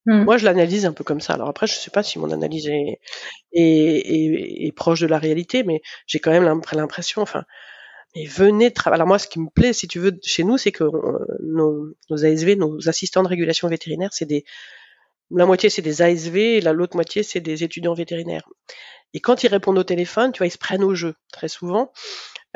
Moi, 0.10 0.38
je 0.38 0.45
l'analyse 0.45 0.86
un 0.86 0.93
peu 0.93 1.03
comme 1.03 1.22
ça. 1.22 1.34
Alors 1.34 1.49
après, 1.49 1.68
je 1.68 1.74
sais 1.74 1.91
pas 1.91 2.03
si 2.03 2.20
mon 2.20 2.32
analyse 2.32 2.68
est, 2.68 2.99
est, 3.53 4.66
est, 4.68 4.72
proche 4.76 4.99
de 5.01 5.07
la 5.07 5.18
réalité, 5.20 5.64
mais 5.64 5.82
j'ai 6.07 6.20
quand 6.20 6.32
même 6.32 6.43
l'impression, 6.74 7.22
enfin, 7.22 7.43
mais 8.16 8.26
venez 8.26 8.72
travailler. 8.72 8.99
Alors 8.99 9.07
moi, 9.07 9.20
ce 9.20 9.28
qui 9.28 9.39
me 9.39 9.49
plaît, 9.49 9.74
si 9.74 9.88
tu 9.88 9.99
veux, 9.99 10.18
chez 10.24 10.43
nous, 10.43 10.57
c'est 10.57 10.72
que 10.72 10.86
nos, 11.43 11.88
nos 12.10 12.26
ASV, 12.26 12.55
nos 12.55 12.89
assistants 12.89 13.24
de 13.24 13.28
régulation 13.28 13.68
vétérinaire, 13.68 14.10
c'est 14.14 14.26
des 14.26 14.45
la 15.32 15.45
moitié 15.45 15.70
c'est 15.70 15.82
des 15.82 16.01
ASV 16.01 16.38
et 16.38 16.62
l'autre 16.62 16.95
moitié 16.95 17.24
c'est 17.24 17.39
des 17.39 17.64
étudiants 17.64 17.93
vétérinaires. 17.93 18.47
Et 19.14 19.20
quand 19.20 19.43
ils 19.43 19.47
répondent 19.47 19.78
au 19.78 19.84
téléphone, 19.84 20.32
tu 20.32 20.39
vois, 20.39 20.47
ils 20.47 20.51
se 20.51 20.57
prennent 20.57 20.84
au 20.84 20.93
jeu 20.95 21.16
très 21.32 21.47
souvent. 21.47 21.91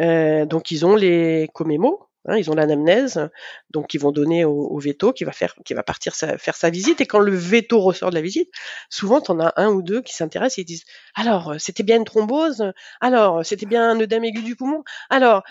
Euh, 0.02 0.46
donc 0.46 0.72
ils 0.72 0.86
ont 0.86 0.96
les 0.96 1.50
comémos, 1.54 2.00
hein, 2.26 2.38
ils 2.38 2.50
ont 2.52 2.56
l'anamnèse, 2.56 3.30
donc 3.70 3.94
ils 3.94 4.00
vont 4.00 4.12
donner 4.12 4.46
au, 4.46 4.78
veto 4.80 5.14
qui 5.14 5.24
va 5.24 5.32
faire, 5.32 5.56
qui 5.66 5.74
va 5.74 5.84
partir 5.84 6.16
faire 6.16 6.56
sa 6.56 6.70
visite. 6.70 7.02
Et 7.02 7.06
quand 7.06 7.20
le 7.20 7.36
veto 7.36 7.80
ressort 7.80 8.10
de 8.10 8.16
la 8.16 8.22
visite, 8.22 8.50
souvent 8.90 9.22
tu 9.22 9.32
en 9.32 9.40
as 9.40 9.54
un 9.58 9.70
ou 9.70 9.82
deux 9.82 10.02
qui 10.02 10.14
s'intéressent 10.14 10.60
et 10.60 10.62
ils 10.62 10.66
disent 10.66 10.86
alors 11.16 11.56
c'était 11.60 11.84
bien 11.84 11.98
une 11.98 12.06
thrombose, 12.06 12.72
alors 13.02 13.46
c'était 13.46 13.66
bien 13.66 13.90
un 13.90 14.00
œdème 14.00 14.24
aigu 14.24 14.42
du 14.42 14.56
poumon, 14.56 14.84
alors 15.10 15.44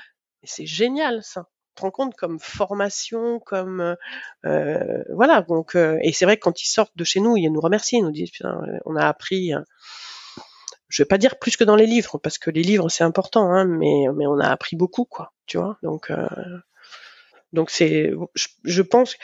c'est 0.44 0.66
génial 0.66 1.22
ça 1.22 1.46
te 1.74 1.82
rends 1.82 1.90
compte 1.90 2.14
comme 2.14 2.38
formation, 2.38 3.40
comme 3.40 3.96
euh, 4.44 5.04
voilà. 5.14 5.42
Donc 5.42 5.74
euh, 5.74 5.98
et 6.02 6.12
c'est 6.12 6.24
vrai 6.24 6.36
que 6.36 6.42
quand 6.42 6.62
ils 6.62 6.68
sortent 6.68 6.96
de 6.96 7.04
chez 7.04 7.20
nous, 7.20 7.36
ils 7.36 7.48
nous 7.48 7.60
remercient, 7.60 7.98
ils 7.98 8.04
nous 8.04 8.12
disent 8.12 8.30
on 8.84 8.96
a 8.96 9.06
appris. 9.06 9.52
Je 10.92 11.02
vais 11.02 11.06
pas 11.06 11.18
dire 11.18 11.38
plus 11.38 11.56
que 11.56 11.64
dans 11.64 11.74
les 11.74 11.86
livres 11.86 12.18
parce 12.18 12.36
que 12.36 12.50
les 12.50 12.62
livres 12.62 12.90
c'est 12.90 13.02
important, 13.02 13.50
hein, 13.50 13.64
mais 13.64 14.04
mais 14.14 14.26
on 14.26 14.38
a 14.38 14.48
appris 14.48 14.76
beaucoup 14.76 15.06
quoi, 15.06 15.32
tu 15.46 15.56
vois. 15.56 15.78
Donc 15.82 16.12
donc 17.52 17.70
c'est, 17.70 18.12
je, 18.64 18.82
pense 18.82 19.16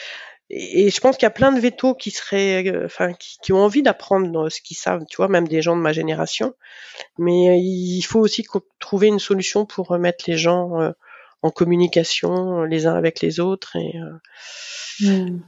et 0.51 0.91
je 0.91 1.01
pense 1.01 1.17
qu'il 1.17 1.25
y 1.25 1.27
a 1.27 1.31
plein 1.31 1.53
de 1.53 1.61
vétos 1.61 1.95
qui 1.95 2.11
seraient, 2.11 2.85
enfin, 2.85 3.13
qui, 3.15 3.53
ont 3.53 3.63
envie 3.63 3.83
d'apprendre 3.83 4.51
ce 4.51 4.61
qu'ils 4.61 4.77
savent, 4.77 5.05
tu 5.09 5.17
vois, 5.17 5.29
même 5.29 5.49
des 5.49 5.63
gens 5.63 5.77
de 5.77 5.81
ma 5.81 5.93
génération. 5.93 6.55
Mais 7.19 7.59
il 7.59 8.03
faut 8.03 8.21
aussi 8.21 8.47
trouver 8.79 9.09
une 9.09 9.19
solution 9.19 9.65
pour 9.67 9.89
remettre 9.89 10.25
les 10.27 10.37
gens 10.37 10.93
en 11.43 11.51
communication 11.51 12.63
les 12.63 12.87
uns 12.87 12.95
avec 12.95 13.21
les 13.21 13.41
autres 13.41 13.77
et 13.77 13.97
euh, 13.97 15.09
hmm. 15.09 15.41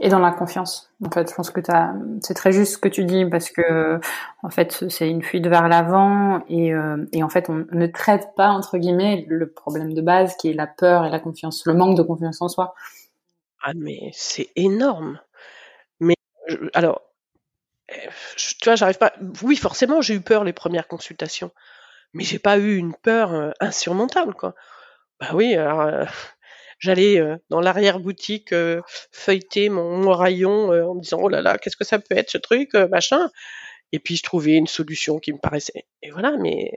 Et 0.00 0.08
dans 0.08 0.18
la 0.18 0.30
confiance. 0.32 0.90
En 1.04 1.10
fait, 1.10 1.28
je 1.30 1.34
pense 1.34 1.50
que 1.50 1.60
c'est 2.22 2.34
très 2.34 2.52
juste 2.52 2.74
ce 2.74 2.78
que 2.78 2.88
tu 2.88 3.04
dis 3.04 3.24
parce 3.26 3.50
que 3.50 4.00
en 4.42 4.50
fait, 4.50 4.84
c'est 4.88 5.08
une 5.08 5.22
fuite 5.22 5.46
vers 5.46 5.68
l'avant 5.68 6.42
et, 6.48 6.72
euh, 6.74 7.04
et 7.12 7.22
en 7.22 7.28
fait, 7.28 7.50
on 7.50 7.66
ne 7.70 7.86
traite 7.86 8.30
pas 8.36 8.48
entre 8.50 8.78
guillemets 8.78 9.26
le 9.28 9.50
problème 9.50 9.94
de 9.94 10.00
base 10.02 10.36
qui 10.36 10.50
est 10.50 10.54
la 10.54 10.66
peur 10.66 11.04
et 11.04 11.10
la 11.10 11.20
confiance, 11.20 11.64
le 11.66 11.74
manque 11.74 11.96
de 11.96 12.02
confiance 12.02 12.40
en 12.42 12.48
soi. 12.48 12.74
Ah 13.62 13.72
mais 13.76 14.10
c'est 14.14 14.50
énorme. 14.56 15.20
Mais 16.00 16.16
alors, 16.74 17.02
tu 18.36 18.64
vois, 18.64 18.76
j'arrive 18.76 18.98
pas. 18.98 19.12
Oui, 19.42 19.56
forcément, 19.56 20.00
j'ai 20.00 20.14
eu 20.14 20.20
peur 20.20 20.44
les 20.44 20.52
premières 20.52 20.88
consultations, 20.88 21.50
mais 22.14 22.24
j'ai 22.24 22.38
pas 22.40 22.58
eu 22.58 22.76
une 22.76 22.94
peur 22.94 23.32
euh, 23.34 23.50
insurmontable, 23.60 24.34
quoi. 24.34 24.54
Bah 25.20 25.28
oui, 25.34 25.54
alors, 25.56 25.82
euh, 25.82 26.04
j'allais, 26.78 27.18
euh, 27.20 27.36
dans 27.50 27.60
l'arrière-boutique, 27.60 28.52
euh, 28.52 28.80
feuilleter 29.12 29.68
mon 29.68 30.12
rayon, 30.12 30.70
en 30.70 30.94
me 30.94 31.00
disant: 31.00 31.18
«Oh 31.22 31.28
là 31.28 31.42
là, 31.42 31.58
qu'est-ce 31.58 31.76
que 31.76 31.84
ça 31.84 31.98
peut 31.98 32.16
être 32.16 32.30
ce 32.30 32.38
truc?» 32.38 32.74
machin 32.90 33.30
et 33.92 34.00
puis 34.00 34.16
je 34.16 34.22
trouvais 34.22 34.54
une 34.54 34.66
solution 34.66 35.18
qui 35.18 35.32
me 35.32 35.38
paraissait 35.38 35.86
et 36.02 36.10
voilà, 36.10 36.36
mais 36.38 36.72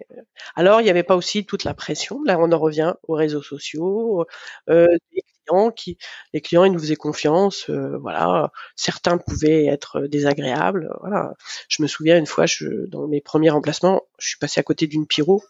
alors 0.55 0.81
il 0.81 0.83
n'y 0.85 0.89
avait 0.91 1.03
pas 1.03 1.15
aussi 1.15 1.45
toute 1.45 1.63
la 1.63 1.73
pression. 1.73 2.21
Là, 2.25 2.37
on 2.39 2.51
en 2.51 2.59
revient 2.59 2.93
aux 3.07 3.15
réseaux 3.15 3.41
sociaux, 3.41 4.25
euh, 4.69 4.87
les 5.13 5.21
clients 5.47 5.71
qui 5.71 5.97
les 6.33 6.41
clients, 6.41 6.63
ils 6.65 6.71
nous 6.71 6.79
faisaient 6.79 6.95
confiance, 6.95 7.69
voilà. 7.69 8.51
Certains 8.75 9.17
pouvaient 9.17 9.65
être 9.65 10.01
désagréables, 10.01 10.89
voilà. 11.01 11.33
Je 11.69 11.81
me 11.83 11.87
souviens 11.87 12.17
une 12.17 12.27
fois, 12.27 12.45
je 12.45 12.67
dans 12.87 13.07
mes 13.07 13.21
premiers 13.21 13.49
remplacements, 13.49 14.03
je 14.19 14.29
suis 14.29 14.37
passé 14.39 14.59
à 14.59 14.63
côté 14.63 14.87
d'une 14.87 15.07
pyro 15.07 15.43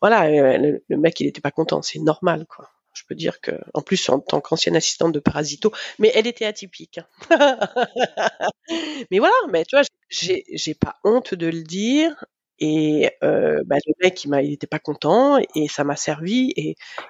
voilà, 0.00 0.26
euh, 0.26 0.80
le, 0.88 0.96
mec 0.98 1.18
il 1.20 1.26
était 1.26 1.40
pas 1.40 1.50
content, 1.50 1.82
c'est 1.82 1.98
normal 1.98 2.46
quoi. 2.46 2.68
Je 3.04 3.08
peux 3.08 3.18
dire 3.18 3.42
que, 3.42 3.52
en 3.74 3.82
plus 3.82 4.08
en 4.08 4.18
tant 4.18 4.40
qu'ancienne 4.40 4.76
assistante 4.76 5.12
de 5.12 5.20
Parasito, 5.20 5.70
mais 5.98 6.10
elle 6.14 6.26
était 6.26 6.46
atypique. 6.46 7.00
Mais 9.10 9.18
voilà, 9.18 9.34
mais 9.50 9.66
tu 9.66 9.76
vois, 9.76 9.84
j'ai 10.08 10.74
pas 10.74 10.96
honte 11.04 11.34
de 11.34 11.46
le 11.48 11.62
dire. 11.62 12.24
Et 12.60 13.10
euh, 13.22 13.62
bah, 13.66 13.76
le 13.86 13.92
mec, 14.02 14.24
il, 14.24 14.30
m'a, 14.30 14.40
il 14.40 14.52
était 14.52 14.66
pas 14.66 14.78
content 14.78 15.38
et 15.54 15.68
ça 15.68 15.84
m'a 15.84 15.96
servi. 15.96 16.54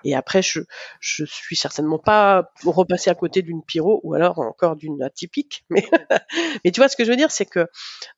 Et, 0.02 0.14
après, 0.16 0.42
je, 0.42 0.62
suis 1.00 1.54
certainement 1.54 2.00
pas 2.00 2.50
repassé 2.64 3.08
à 3.10 3.14
côté 3.14 3.42
d'une 3.42 3.62
pyro 3.62 4.00
ou 4.02 4.14
alors 4.14 4.40
encore 4.40 4.74
d'une 4.74 5.00
atypique. 5.00 5.64
Mais, 5.70 6.72
tu 6.72 6.80
vois, 6.80 6.88
ce 6.88 6.96
que 6.96 7.04
je 7.04 7.10
veux 7.10 7.16
dire, 7.16 7.30
c'est 7.30 7.46
que 7.46 7.68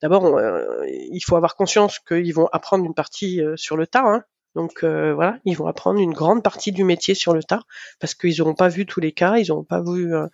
d'abord, 0.01 0.25
euh, 0.25 0.65
il 0.89 1.21
faut 1.21 1.37
avoir 1.37 1.57
conscience 1.57 1.99
qu'ils 1.99 2.33
vont 2.33 2.49
apprendre 2.53 2.87
une 2.87 2.95
partie 2.95 3.43
sur 3.57 3.77
le 3.77 3.87
tas. 3.87 4.07
Hein, 4.07 4.25
donc 4.57 4.83
euh, 4.83 5.15
voilà, 5.15 5.39
ils 5.45 5.55
vont 5.55 5.67
apprendre 5.67 6.01
une 6.01 6.15
grande 6.15 6.43
partie 6.43 6.73
du 6.73 6.83
métier 6.83 7.15
sur 7.15 7.35
le 7.35 7.45
tas 7.45 7.61
parce 8.01 8.15
qu'ils 8.15 8.39
n'auront 8.39 8.55
pas 8.55 8.69
vu 8.69 8.87
tous 8.87 9.01
les 9.01 9.13
cas, 9.13 9.37
ils 9.37 9.49
n'auront 9.49 9.65
pas 9.65 9.83
vu 9.83 10.15
euh, 10.15 10.27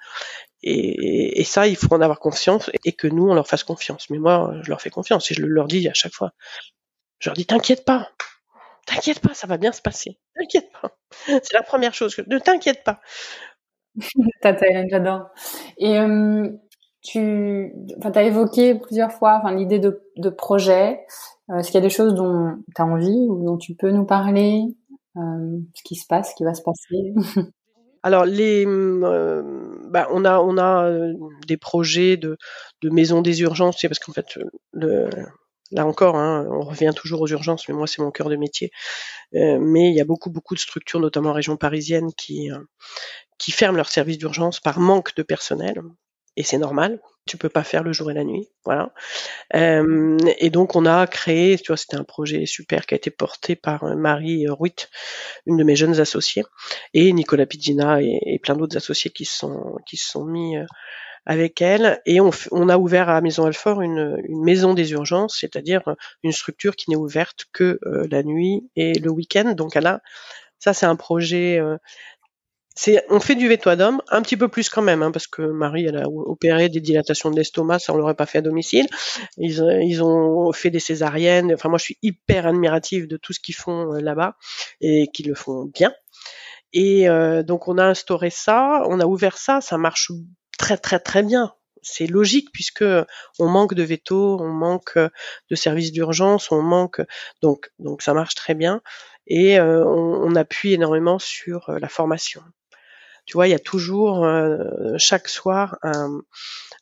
et, 0.63 1.43
ça, 1.43 1.67
il 1.67 1.75
faut 1.75 1.93
en 1.93 2.01
avoir 2.01 2.21
confiance 2.21 2.71
et 2.85 2.93
que 2.93 3.09
nous 3.09 3.29
on 3.29 3.35
leur 3.35 3.49
fasse 3.49 3.65
confiance. 3.65 4.09
Mais 4.11 4.19
moi, 4.19 4.55
je 4.63 4.71
leur 4.71 4.81
fais 4.81 4.91
confiance 4.91 5.29
et 5.33 5.35
je 5.35 5.43
le 5.43 5.49
leur 5.49 5.67
dis 5.67 5.89
à 5.89 5.93
chaque 5.93 6.15
fois. 6.15 6.31
Je 7.19 7.29
leur 7.31 7.35
dis 7.35 7.47
t'inquiète 7.47 7.85
pas, 7.85 8.11
t'inquiète 8.87 9.19
pas, 9.19 9.35
ça 9.35 9.49
va 9.49 9.57
bien 9.57 9.73
se 9.73 9.83
passer. 9.83 10.21
T'inquiète 10.39 10.71
pas. 10.81 10.97
C'est 11.27 11.53
la 11.53 11.65
première 11.65 11.93
chose. 11.93 12.17
Ne 12.29 12.39
t'inquiète 12.39 12.85
pas. 12.85 13.01
Tata 14.41 14.67
j'adore. 14.89 15.31
Et 15.79 15.99
euh, 15.99 16.49
tu, 17.03 17.73
as 18.03 18.23
évoqué 18.23 18.77
plusieurs 18.77 19.11
fois, 19.11 19.43
l'idée 19.53 19.81
de 19.81 20.31
projet. 20.31 21.01
Euh, 21.51 21.59
est-ce 21.59 21.71
qu'il 21.71 21.81
y 21.81 21.83
a 21.83 21.87
des 21.87 21.91
choses 21.91 22.15
dont 22.15 22.57
tu 22.75 22.83
as 22.83 22.85
envie 22.85 23.27
ou 23.29 23.45
dont 23.45 23.59
tu 23.59 23.75
peux 23.75 23.91
nous 23.91 24.05
parler 24.05 24.63
euh, 25.17 25.59
Ce 25.75 25.83
qui 25.83 25.97
se 25.97 26.07
passe, 26.07 26.31
ce 26.31 26.35
qui 26.37 26.45
va 26.45 26.55
se 26.55 26.63
passer? 26.63 27.15
Alors 28.05 28.25
les, 28.25 28.65
euh, 28.67 29.79
bah, 29.89 30.09
on 30.11 30.25
a 30.25 30.41
on 30.41 30.59
a 30.59 30.91
des 31.47 31.57
projets 31.57 32.17
de 32.17 32.37
de 32.81 32.91
maison 32.91 33.23
des 33.23 33.43
urgences, 33.43 33.81
parce 33.81 34.01
qu'en 34.01 34.13
fait 34.13 34.41
là 34.75 35.87
encore, 35.87 36.17
hein, 36.17 36.47
on 36.51 36.63
revient 36.63 36.91
toujours 36.97 37.21
aux 37.21 37.29
urgences, 37.29 37.69
mais 37.69 37.75
moi 37.75 37.87
c'est 37.87 38.03
mon 38.03 38.11
cœur 38.11 38.29
de 38.29 38.35
métier. 38.35 38.73
mais 39.33 39.91
il 39.91 39.95
y 39.95 40.01
a 40.01 40.05
beaucoup 40.05 40.31
beaucoup 40.31 40.55
de 40.55 40.61
structures, 40.61 40.99
notamment 40.99 41.31
en 41.31 41.33
région 41.33 41.57
parisienne, 41.57 42.11
qui 42.17 42.51
qui 43.39 43.53
ferment 43.53 43.77
leurs 43.77 43.89
services 43.89 44.19
d'urgence 44.19 44.59
par 44.59 44.81
manque 44.81 45.15
de 45.15 45.23
personnel 45.23 45.81
et 46.37 46.43
c'est 46.43 46.59
normal. 46.59 47.01
Tu 47.25 47.37
peux 47.37 47.49
pas 47.49 47.63
faire 47.63 47.85
le 47.85 47.93
jour 47.93 48.11
et 48.11 48.15
la 48.15 48.25
nuit, 48.25 48.49
voilà. 48.65 48.93
Euh, 49.55 50.19
et 50.39 50.51
donc 50.51 50.75
on 50.75 50.87
a 50.87 51.07
créé, 51.07 51.57
tu 51.57 51.69
vois, 51.69 51.77
c'était 51.77 51.97
un 51.97 52.03
projet 52.03 52.47
super 52.47 52.85
qui 52.85 52.95
a 52.95 52.97
été 52.97 53.11
porté 53.11 53.55
par 53.55 53.85
euh, 53.85 53.95
Marie 53.95 54.49
Ruit, 54.49 54.89
une 55.47 55.57
de 55.57 55.63
mes 55.63 55.77
jeunes 55.77 56.01
associées, 56.01 56.43
et 56.95 57.13
Nicolas 57.13 57.47
Pidgina 57.47 58.03
et, 58.03 58.41
plein 58.43 58.57
d'autres 58.57 58.77
associés 58.77 59.13
qui 59.13 59.25
sont 59.25 59.77
qui 59.87 59.97
se 59.97 60.11
sont 60.11 60.25
mis 60.25 60.57
euh, 60.57 60.65
avec 61.25 61.63
elle. 61.63 62.01
Et 62.07 62.19
on, 62.21 62.69
a 62.69 62.77
ouvert 62.77 63.09
à 63.09 63.21
Maison 63.21 63.45
Alfort 63.45 63.81
une, 63.83 64.21
une 64.25 64.43
maison 64.43 64.75
des 64.75 64.91
urgences, 64.91 65.39
c'est-à-dire 65.39 65.83
une 66.25 66.33
structure 66.33 66.75
qui 66.75 66.91
n'est 66.91 66.97
ouverte 66.97 67.45
que 67.53 67.79
la 68.11 68.25
nuit 68.25 68.69
et 68.75 68.95
le 68.95 69.11
week-end. 69.11 69.53
Donc 69.53 69.77
elle 69.77 69.87
a, 69.87 70.01
ça 70.59 70.75
c'est 70.75 70.87
un 70.87 70.97
projet 70.97 71.61
on 73.11 73.21
fait 73.21 73.35
du 73.35 73.49
veto 73.49 73.71
ad 73.71 73.81
homme, 73.81 74.03
un 74.09 74.23
petit 74.23 74.37
peu 74.37 74.49
plus 74.49 74.69
quand 74.69 74.83
même, 74.83 75.03
hein, 75.03 75.11
parce 75.11 75.27
que 75.27 75.43
Marie, 75.43 75.89
a 75.89 76.09
opéré 76.09 76.69
des 76.69 76.81
dilatations 76.81 77.31
de 77.31 77.37
l'estomac, 77.37 77.79
ça 77.81 77.93
on 77.93 77.97
l'aurait 77.97 78.15
pas 78.15 78.27
fait 78.27 78.39
à 78.39 78.43
domicile. 78.43 78.87
Ils, 79.37 79.63
euh, 79.63 79.83
ils 79.83 80.03
ont 80.03 80.53
fait 80.53 80.71
des 80.71 80.81
césariennes. 80.81 81.53
Enfin, 81.53 81.69
moi, 81.69 81.79
je 81.79 81.85
suis 81.85 81.99
hyper 82.03 82.47
admirative 82.47 83.07
de 83.09 83.17
tout 83.17 83.33
ce 83.33 83.41
qu'ils 83.41 83.55
font 83.55 83.95
euh, 83.95 84.01
là-bas 84.01 84.37
et 84.81 85.09
qu'ils 85.13 85.29
le 85.29 85.35
font 85.35 85.65
bien. 85.75 85.93
Et 86.73 87.09
euh, 87.09 87.43
donc, 87.43 87.69
on 87.69 87.79
a 87.79 87.85
instauré 87.85 88.31
ça, 88.31 88.83
on 88.89 89.01
a 89.01 89.07
ouvert 89.07 89.37
ça, 89.37 89.61
ça 89.61 89.77
marche 89.79 90.11
très 90.59 90.79
très 90.79 90.99
très 90.99 91.23
bien. 91.23 91.55
C'est 91.83 92.07
logique 92.07 92.49
puisque 92.53 92.85
on 93.39 93.49
manque 93.49 93.75
de 93.75 93.83
veto, 93.83 94.39
on 94.41 94.49
manque 94.49 94.97
de 94.97 95.55
services 95.57 95.93
d'urgence, 95.93 96.53
on 96.53 96.63
manque 96.63 97.03
donc 97.43 97.71
donc 97.81 98.03
ça 98.03 98.15
marche 98.15 98.37
très 98.37 98.55
bien 98.55 98.81
et 99.27 99.61
on 99.61 100.35
appuie 100.37 100.75
énormément 100.75 101.19
sur 101.19 101.73
la 101.73 101.89
formation 101.89 102.43
tu 103.27 103.35
vois, 103.35 103.47
il 103.49 103.51
y 103.51 103.55
a 103.55 103.59
toujours 103.59 104.25
euh, 104.25 104.59
chaque 104.99 105.29
soir 105.29 105.79
un, 105.83 106.21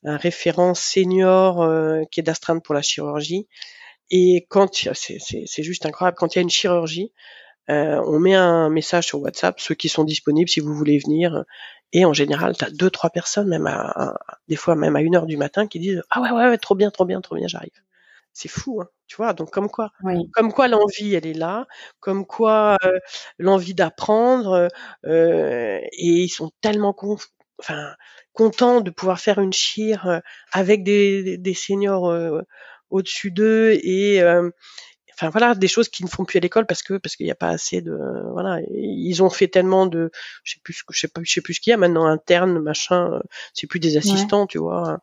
un 0.04 0.16
référent 0.16 0.74
senior 0.74 1.62
euh, 1.62 2.02
qui 2.10 2.20
est 2.20 2.22
d'astreinte 2.22 2.64
pour 2.64 2.74
la 2.74 2.82
chirurgie. 2.82 3.46
Et 4.10 4.46
quand 4.48 4.74
c'est 4.94 5.62
juste 5.62 5.86
incroyable, 5.86 6.16
quand 6.18 6.34
il 6.34 6.38
y 6.38 6.40
a 6.40 6.42
une 6.42 6.50
chirurgie, 6.50 7.12
euh, 7.70 8.02
on 8.06 8.18
met 8.18 8.34
un 8.34 8.70
message 8.70 9.06
sur 9.06 9.20
WhatsApp, 9.20 9.60
ceux 9.60 9.74
qui 9.74 9.88
sont 9.88 10.04
disponibles 10.04 10.48
si 10.48 10.60
vous 10.60 10.74
voulez 10.74 10.98
venir. 10.98 11.44
Et 11.92 12.04
en 12.04 12.12
général, 12.12 12.56
tu 12.56 12.64
as 12.64 12.70
deux, 12.70 12.90
trois 12.90 13.10
personnes, 13.10 13.48
même 13.48 13.66
à, 13.66 14.18
des 14.48 14.56
fois 14.56 14.76
même 14.76 14.96
à 14.96 15.02
une 15.02 15.16
heure 15.16 15.26
du 15.26 15.36
matin, 15.36 15.66
qui 15.66 15.78
disent 15.78 16.02
ah 16.10 16.20
ouais 16.20 16.30
ouais, 16.30 16.48
ouais 16.48 16.58
trop 16.58 16.74
bien, 16.74 16.90
trop 16.90 17.04
bien, 17.04 17.20
trop 17.20 17.36
bien, 17.36 17.48
j'arrive. 17.48 17.70
C'est 18.32 18.48
fou, 18.48 18.80
hein, 18.82 18.88
tu 19.06 19.16
vois? 19.16 19.32
Donc 19.32 19.50
comme 19.50 19.68
quoi, 19.68 19.90
comme 20.34 20.52
quoi 20.52 20.68
l'envie, 20.68 21.14
elle 21.14 21.26
est 21.26 21.34
là, 21.34 21.66
comme 22.00 22.26
quoi 22.26 22.76
euh, 22.84 22.98
l'envie 23.38 23.74
d'apprendre, 23.74 24.68
euh, 25.06 25.78
et 25.82 26.22
ils 26.22 26.28
sont 26.28 26.50
tellement 26.60 26.94
enfin, 27.58 27.94
contents 28.32 28.80
de 28.80 28.90
pouvoir 28.90 29.20
faire 29.20 29.38
une 29.40 29.52
chire 29.52 30.20
avec 30.52 30.84
des, 30.84 31.38
des 31.38 31.54
seniors 31.54 32.12
au-dessus 32.90 33.30
d'eux 33.30 33.72
et 33.82 34.22
enfin 35.20 35.28
voilà 35.28 35.54
des 35.54 35.68
choses 35.68 35.88
qui 35.88 36.02
ne 36.02 36.08
font 36.08 36.24
plus 36.24 36.38
à 36.38 36.40
l'école 36.40 36.66
parce 36.66 36.82
que 36.82 36.94
parce 36.94 37.14
qu'il 37.14 37.26
n'y 37.26 37.32
a 37.32 37.36
pas 37.36 37.48
assez 37.48 37.82
de 37.82 37.94
voilà 38.32 38.60
ils 38.70 39.22
ont 39.22 39.28
fait 39.28 39.48
tellement 39.48 39.86
de 39.86 40.10
je 40.44 40.54
sais 40.54 40.60
plus 40.62 40.82
je 40.90 40.98
sais 40.98 41.08
pas 41.08 41.20
je 41.22 41.30
sais 41.30 41.42
plus 41.42 41.54
ce 41.54 41.60
qu'il 41.60 41.72
y 41.72 41.74
a 41.74 41.76
maintenant 41.76 42.06
interne 42.06 42.58
machin 42.58 43.20
c'est 43.52 43.66
plus 43.66 43.80
des 43.80 43.96
assistants 43.96 44.46
tu 44.46 44.58
vois. 44.58 45.00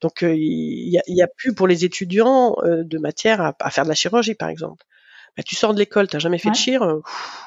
Donc 0.00 0.22
euh, 0.22 0.34
il 0.34 0.88
y 0.88 0.98
a, 0.98 1.02
y 1.06 1.22
a, 1.22 1.26
plus 1.26 1.54
pour 1.54 1.66
les 1.66 1.84
étudiants 1.84 2.56
euh, 2.62 2.82
de 2.84 2.98
matière 2.98 3.40
à, 3.40 3.54
à, 3.60 3.70
faire 3.70 3.84
de 3.84 3.88
la 3.88 3.94
chirurgie 3.94 4.34
par 4.34 4.48
exemple. 4.48 4.84
Bah, 5.36 5.42
tu 5.42 5.54
sors 5.54 5.74
de 5.74 5.78
l'école 5.78 6.08
t'as 6.08 6.18
jamais 6.18 6.38
fait 6.38 6.50
de 6.50 6.56
chir 6.56 6.82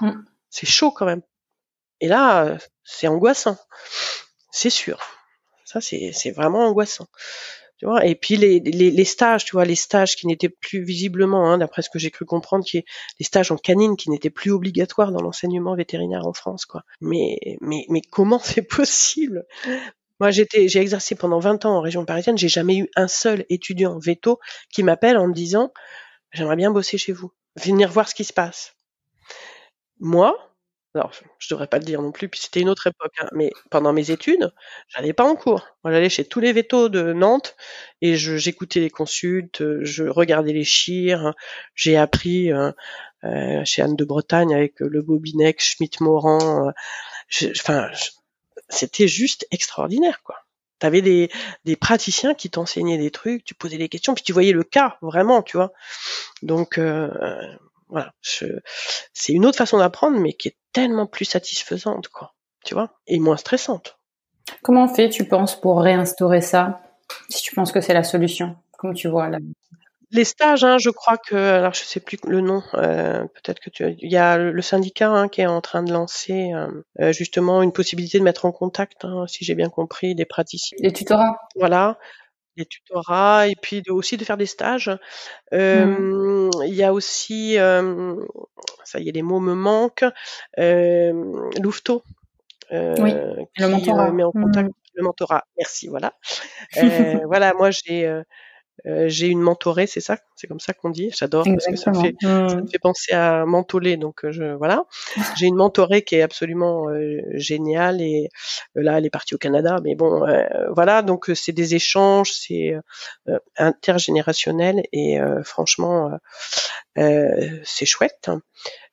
mmh. 0.02 0.12
c'est 0.50 0.68
chaud 0.68 0.92
quand 0.92 1.06
même. 1.06 1.22
Et 2.02 2.08
là 2.08 2.58
c'est 2.84 3.08
angoissant. 3.08 3.58
C'est 4.52 4.70
sûr. 4.70 5.00
Ça 5.66 5.82
c'est 5.82 6.12
c'est 6.14 6.32
vraiment 6.32 6.68
angoissant 6.68 7.08
et 8.04 8.16
puis 8.16 8.38
les, 8.38 9.06
stages, 9.06 9.46
tu 9.46 9.54
vois, 9.54 9.66
les 9.66 9.76
stages 9.76 10.16
qui 10.16 10.28
n'étaient 10.28 10.50
plus 10.50 10.84
visiblement, 10.84 11.52
hein, 11.52 11.58
d'après 11.58 11.82
ce 11.82 11.90
que 11.90 12.00
j'ai 12.00 12.12
cru 12.12 12.26
comprendre, 12.26 12.64
qui 12.64 12.78
est 12.78 12.86
les 13.20 13.26
stages 13.26 13.52
en 13.52 13.58
canine 13.58 13.96
qui 13.96 14.10
n'étaient 14.10 14.30
plus 14.30 14.52
obligatoires 14.52 15.12
dans 15.12 15.22
l'enseignement 15.22 15.76
vétérinaire 15.76 16.28
en 16.28 16.34
France, 16.34 16.66
quoi. 16.66 16.84
Mais 17.02 17.38
mais 17.62 17.86
mais 17.90 18.02
comment 18.02 18.40
c'est 18.44 18.62
possible? 18.62 19.46
Moi, 20.20 20.30
j'étais, 20.30 20.68
j'ai 20.68 20.80
exercé 20.80 21.16
pendant 21.16 21.40
20 21.40 21.66
ans 21.66 21.78
en 21.78 21.82
région 21.82 22.06
parisienne, 22.06 22.38
j'ai 22.38 22.48
jamais 22.48 22.78
eu 22.78 22.90
un 22.96 23.08
seul 23.08 23.44
étudiant 23.50 23.98
veto 23.98 24.40
qui 24.72 24.84
m'appelle 24.84 25.18
en 25.18 25.28
me 25.28 25.34
disant 25.34 25.74
j'aimerais 26.32 26.56
bien 26.56 26.70
bosser 26.70 27.00
chez 27.00 27.12
vous, 27.12 27.32
venir 27.56 27.90
voir 27.90 28.08
ce 28.08 28.14
qui 28.14 28.24
se 28.24 28.34
passe. 28.34 28.76
Moi, 30.00 30.36
alors, 30.94 31.12
je 31.38 31.54
devrais 31.54 31.68
pas 31.68 31.78
le 31.78 31.86
dire 31.86 32.02
non 32.02 32.12
plus, 32.12 32.28
puis 32.28 32.42
c'était 32.42 32.60
une 32.60 32.70
autre 32.70 32.88
époque, 32.88 33.14
hein, 33.20 33.28
mais 33.32 33.52
pendant 33.70 33.94
mes 33.94 34.12
études, 34.12 34.52
j'allais 34.90 35.14
pas 35.14 35.24
en 35.24 35.36
cours. 35.36 35.66
Moi, 35.84 35.94
j'allais 35.94 36.10
chez 36.10 36.26
tous 36.26 36.42
les 36.42 36.52
vétos 36.52 36.90
de 36.90 37.14
Nantes 37.14 37.56
et 38.02 38.18
j'écoutais 38.18 38.82
les 38.82 38.90
consultes, 38.90 39.64
je 39.84 40.04
regardais 40.04 40.52
les 40.52 40.66
chires, 40.66 41.34
j'ai 41.76 41.96
appris 41.96 42.52
euh, 42.52 42.72
euh, 43.24 43.64
chez 43.64 43.82
Anne 43.82 43.96
de 43.96 44.04
Bretagne 44.04 44.54
avec 44.54 44.80
le 44.80 45.02
Bobinec, 45.02 45.62
Schmitt-Morand, 45.62 46.68
euh, 46.68 47.52
enfin, 47.52 47.90
c'était 48.68 49.08
juste 49.08 49.48
extraordinaire, 49.52 50.22
quoi. 50.24 50.36
T'avais 50.80 51.02
des, 51.02 51.30
des 51.64 51.76
praticiens 51.76 52.34
qui 52.34 52.50
t'enseignaient 52.50 52.98
des 52.98 53.12
trucs, 53.12 53.46
tu 53.46 53.54
posais 53.54 53.78
des 53.78 53.88
questions, 53.88 54.14
puis 54.14 54.24
tu 54.24 54.34
voyais 54.34 54.52
le 54.52 54.64
cas, 54.64 54.98
vraiment, 55.02 55.42
tu 55.44 55.56
vois. 55.56 55.72
Donc, 56.42 56.80
voilà, 57.88 58.14
c'est 58.22 59.34
une 59.34 59.46
autre 59.46 59.58
façon 59.58 59.78
d'apprendre, 59.78 60.18
mais 60.20 60.34
qui 60.34 60.48
est 60.48 60.58
tellement 60.74 61.08
plus 61.08 61.26
satisfaisante, 61.26 62.08
quoi. 62.08 62.34
Tu 62.64 62.74
vois, 62.74 62.90
et 63.08 63.20
moins 63.20 63.38
stressante. 63.38 63.98
Comment 64.62 64.86
on 64.86 64.88
fait, 64.88 65.10
tu 65.10 65.26
penses, 65.26 65.60
pour 65.60 65.82
réinstaurer 65.82 66.42
ça 66.42 66.82
Si 67.30 67.42
tu 67.42 67.56
penses 67.56 67.72
que 67.72 67.82
c'est 67.82 67.94
la 67.94 68.04
solution, 68.04 68.56
comme 68.78 68.94
tu 68.94 69.08
vois 69.08 69.30
là. 69.30 69.40
Les 70.14 70.26
stages, 70.26 70.66
hein, 70.66 70.78
je 70.78 70.90
crois 70.90 71.18
que, 71.18 71.36
alors 71.36 71.74
je 71.74 71.84
sais 71.86 72.02
plus 72.02 72.18
le 72.28 72.42
nom, 72.42 72.62
euh, 72.74 73.22
peut-être 73.22 73.62
que 73.62 73.70
tu, 73.70 73.96
il 73.98 74.12
y 74.12 74.18
a 74.18 74.38
le 74.38 74.62
syndicat 74.62 75.10
hein, 75.10 75.30
qui 75.30 75.40
est 75.40 75.46
en 75.46 75.62
train 75.62 75.84
de 75.84 75.94
lancer 75.94 76.52
euh, 76.54 76.68
euh, 77.00 77.14
justement 77.14 77.64
une 77.64 77.72
possibilité 77.72 78.20
de 78.20 78.24
mettre 78.24 78.44
en 78.44 78.52
contact, 78.52 79.06
hein, 79.06 79.26
si 79.28 79.46
j'ai 79.46 79.56
bien 79.56 79.70
compris, 79.70 80.14
des 80.14 80.26
praticiens. 80.26 80.78
Les 80.82 80.92
tutorats. 80.92 81.40
Voilà, 81.56 81.98
des 82.58 82.66
tutorats 82.66 83.48
et 83.48 83.56
puis 83.56 83.82
de, 83.82 83.92
aussi 83.92 84.18
de 84.18 84.26
faire 84.26 84.38
des 84.38 84.46
stages. 84.46 84.92
Euh, 85.54 86.50
Il 86.66 86.74
y 86.74 86.84
a 86.84 86.94
aussi, 86.94 87.58
euh, 87.58 88.16
ça 88.84 89.00
y 89.00 89.10
est, 89.10 89.12
les 89.12 89.22
mots 89.22 89.40
me 89.40 89.54
manquent, 89.54 90.06
euh, 90.60 91.50
Louveteau. 91.62 92.04
Euh, 92.72 92.96
oui, 93.00 93.14
le 93.58 93.68
mentorat. 93.68 94.12
met 94.12 94.24
en 94.24 94.32
contact 94.32 94.70
mmh. 94.70 94.74
le 94.96 95.04
mentorat. 95.04 95.44
Merci, 95.58 95.88
voilà. 95.88 96.14
Euh, 96.78 97.20
voilà, 97.26 97.54
moi 97.54 97.70
j'ai 97.70 98.10
euh, 98.88 99.08
j'ai 99.08 99.28
une 99.28 99.42
mentorée, 99.42 99.86
c'est 99.88 100.02
ça, 100.02 100.18
c'est 100.36 100.48
comme 100.48 100.60
ça 100.60 100.74
qu'on 100.74 100.90
dit. 100.90 101.12
J'adore 101.16 101.46
parce 101.46 101.68
que 101.68 101.76
ça 101.76 101.92
me 101.92 102.02
fait, 102.02 102.16
ça 102.22 102.28
me 102.28 102.62
mmh. 102.62 102.68
fait 102.70 102.80
penser 102.80 103.14
à 103.14 103.46
mentoler. 103.46 103.98
Donc 103.98 104.26
euh, 104.26 104.32
je, 104.32 104.56
voilà, 104.56 104.86
j'ai 105.38 105.48
une 105.48 105.56
mentorée 105.56 106.04
qui 106.04 106.16
est 106.16 106.22
absolument 106.22 106.90
euh, 106.90 107.22
géniale 107.34 108.02
et 108.02 108.30
là 108.76 108.98
elle 108.98 109.06
est 109.06 109.12
partie 109.12 109.36
au 109.36 109.38
Canada, 109.38 109.78
mais 109.84 109.96
bon 109.96 110.26
voilà, 110.74 111.02
donc 111.02 111.30
c'est 111.36 111.52
des 111.52 111.76
échanges, 111.76 112.32
c'est 112.32 112.76
intergénérationnel 113.58 114.84
et 114.92 115.20
franchement 115.44 116.12
c'est 116.96 117.86
chouette. 117.86 118.30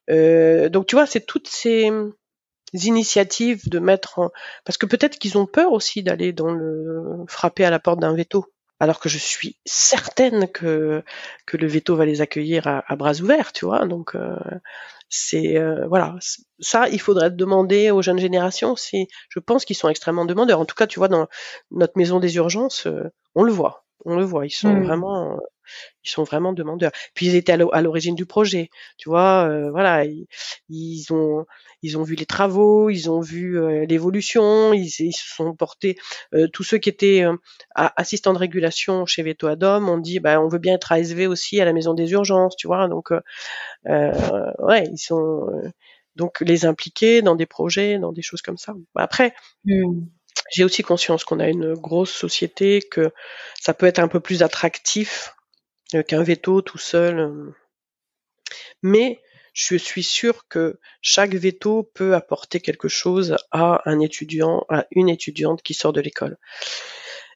donc 0.08 0.86
tu 0.86 0.96
vois, 0.96 1.06
c'est 1.06 1.24
toutes 1.24 1.48
ces 1.48 1.90
initiatives 2.74 3.68
de 3.68 3.78
mettre 3.78 4.18
en... 4.18 4.30
parce 4.64 4.76
que 4.76 4.86
peut-être 4.86 5.18
qu'ils 5.18 5.38
ont 5.38 5.46
peur 5.46 5.72
aussi 5.72 6.02
d'aller 6.02 6.32
dans 6.32 6.50
le 6.50 7.24
frapper 7.26 7.64
à 7.64 7.70
la 7.70 7.78
porte 7.78 8.00
d'un 8.00 8.14
veto 8.14 8.52
alors 8.80 9.00
que 9.00 9.08
je 9.08 9.18
suis 9.18 9.56
certaine 9.64 10.48
que 10.48 11.02
que 11.46 11.56
le 11.56 11.66
veto 11.66 11.96
va 11.96 12.06
les 12.06 12.20
accueillir 12.20 12.66
à, 12.66 12.96
bras 12.96 13.20
ouverts, 13.20 13.52
tu 13.52 13.64
vois. 13.64 13.86
Donc 13.86 14.14
euh, 14.14 14.36
c'est 15.08 15.56
euh, 15.58 15.86
voilà, 15.88 16.16
ça 16.60 16.88
il 16.88 17.00
faudrait 17.00 17.30
demander 17.30 17.90
aux 17.90 18.02
jeunes 18.02 18.18
générations. 18.18 18.76
Si 18.76 19.08
je 19.30 19.40
pense 19.40 19.64
qu'ils 19.64 19.76
sont 19.76 19.88
extrêmement 19.88 20.24
demandeurs. 20.24 20.60
En 20.60 20.66
tout 20.66 20.76
cas, 20.76 20.86
tu 20.86 20.98
vois, 20.98 21.08
dans 21.08 21.28
notre 21.70 21.96
maison 21.96 22.20
des 22.20 22.36
urgences, 22.36 22.86
euh, 22.86 23.10
on 23.34 23.42
le 23.42 23.52
voit, 23.52 23.84
on 24.04 24.16
le 24.16 24.24
voit. 24.24 24.46
Ils 24.46 24.50
sont 24.50 24.72
mmh. 24.72 24.84
vraiment 24.84 25.38
ils 26.04 26.10
sont 26.10 26.24
vraiment 26.24 26.52
demandeurs. 26.52 26.92
Puis 27.14 27.26
ils 27.26 27.34
étaient 27.34 27.52
à 27.52 27.80
l'origine 27.82 28.14
du 28.14 28.26
projet, 28.26 28.70
tu 28.96 29.08
vois. 29.08 29.70
voilà, 29.70 30.04
ils, 30.68 31.06
ont 31.12 31.44
ils 31.82 31.96
ont 31.96 32.02
vu 32.02 32.14
les 32.14 32.26
travaux, 32.26 32.90
ils 32.90 33.10
ont 33.10 33.20
vu 33.20 33.58
euh, 33.58 33.84
l'évolution, 33.86 34.72
ils, 34.72 34.90
se 34.90 35.12
sont 35.12 35.54
portés. 35.54 35.96
Euh, 36.34 36.48
tous 36.48 36.64
ceux 36.64 36.78
qui 36.78 36.88
étaient 36.88 37.24
euh, 37.24 37.36
assistants 37.74 38.32
de 38.32 38.38
régulation 38.38 39.06
chez 39.06 39.22
Veto 39.22 39.46
Adom 39.46 39.88
ont 39.88 39.98
dit, 39.98 40.18
bah, 40.18 40.40
on 40.40 40.48
veut 40.48 40.58
bien 40.58 40.74
être 40.74 40.90
ASV 40.90 41.28
aussi 41.28 41.60
à 41.60 41.64
la 41.64 41.72
maison 41.72 41.94
des 41.94 42.10
urgences, 42.12 42.56
tu 42.56 42.66
vois. 42.66 42.88
Donc, 42.88 43.10
ouais, 43.86 44.84
ils 44.92 44.98
sont 44.98 45.46
donc 46.16 46.40
les 46.40 46.66
impliquer 46.66 47.22
dans 47.22 47.36
des 47.36 47.46
projets, 47.46 47.98
dans 47.98 48.12
des 48.12 48.22
choses 48.22 48.42
comme 48.42 48.58
ça. 48.58 48.74
Après. 48.96 49.34
Hmm. 49.64 50.06
J'ai 50.52 50.64
aussi 50.64 50.82
conscience 50.82 51.24
qu'on 51.24 51.40
a 51.40 51.48
une 51.48 51.74
grosse 51.74 52.12
société, 52.12 52.80
que 52.80 53.12
ça 53.60 53.74
peut 53.74 53.84
être 53.84 53.98
un 53.98 54.08
peu 54.08 54.20
plus 54.20 54.42
attractif 54.42 55.34
qu'un 56.06 56.22
veto 56.22 56.62
tout 56.62 56.78
seul. 56.78 57.52
Mais 58.82 59.20
je 59.52 59.76
suis 59.76 60.02
sûre 60.02 60.46
que 60.48 60.78
chaque 61.02 61.34
veto 61.34 61.82
peut 61.94 62.14
apporter 62.14 62.60
quelque 62.60 62.88
chose 62.88 63.36
à 63.50 63.82
un 63.86 63.98
étudiant, 64.00 64.64
à 64.68 64.86
une 64.92 65.08
étudiante 65.08 65.62
qui 65.62 65.74
sort 65.74 65.92
de 65.92 66.00
l'école. 66.00 66.38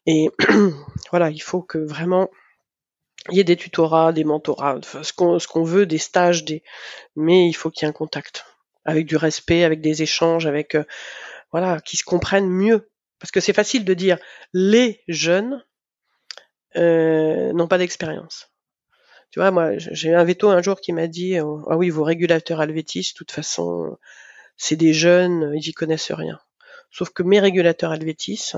Et 0.06 0.30
voilà, 1.10 1.30
il 1.30 1.42
faut 1.42 1.62
que 1.62 1.78
vraiment 1.78 2.30
il 3.30 3.36
y 3.36 3.40
ait 3.40 3.44
des 3.44 3.56
tutorats, 3.56 4.12
des 4.12 4.24
mentorats, 4.24 4.80
ce 4.82 5.12
qu'on 5.12 5.64
veut, 5.64 5.86
des 5.86 5.98
stages, 5.98 6.44
mais 7.14 7.48
il 7.48 7.52
faut 7.52 7.70
qu'il 7.70 7.86
y 7.86 7.86
ait 7.86 7.90
un 7.90 7.92
contact 7.92 8.44
avec 8.84 9.06
du 9.06 9.16
respect, 9.16 9.64
avec 9.64 9.80
des 9.80 10.02
échanges, 10.02 10.46
avec 10.46 10.74
euh, 10.74 10.84
voilà, 11.52 11.80
qui 11.80 11.96
se 11.96 12.04
comprennent 12.04 12.48
mieux. 12.48 12.90
Parce 13.20 13.30
que 13.30 13.38
c'est 13.38 13.52
facile 13.52 13.84
de 13.84 13.94
dire 13.94 14.18
les 14.52 15.02
jeunes 15.06 15.64
euh, 16.76 17.52
n'ont 17.52 17.68
pas 17.68 17.78
d'expérience. 17.78 18.50
Tu 19.30 19.38
vois, 19.40 19.50
moi, 19.50 19.78
j'ai 19.78 20.14
un 20.14 20.24
veto 20.24 20.50
un 20.50 20.62
jour 20.62 20.80
qui 20.80 20.92
m'a 20.92 21.06
dit 21.06 21.38
euh, 21.38 21.56
Ah 21.68 21.76
oui, 21.76 21.90
vos 21.90 22.04
régulateurs 22.04 22.62
Helvétis, 22.62 23.12
de 23.12 23.16
toute 23.16 23.32
façon, 23.32 23.98
c'est 24.56 24.76
des 24.76 24.92
jeunes, 24.92 25.52
ils 25.54 25.68
y 25.68 25.72
connaissent 25.72 26.12
rien. 26.12 26.38
Sauf 26.90 27.10
que 27.10 27.22
mes 27.22 27.40
régulateurs 27.40 27.94
Helvetis, 27.94 28.52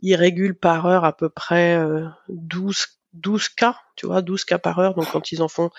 ils 0.00 0.14
régulent 0.14 0.58
par 0.58 0.86
heure 0.86 1.04
à 1.04 1.16
peu 1.16 1.30
près 1.30 1.82
12 2.28 2.86
12 3.12 3.48
cas, 3.50 3.78
tu 3.96 4.06
vois, 4.06 4.22
12 4.22 4.44
cas 4.44 4.58
par 4.58 4.78
heure. 4.78 4.94
Donc 4.94 5.10
quand 5.10 5.32
ils 5.32 5.42
en 5.42 5.48
font 5.48 5.70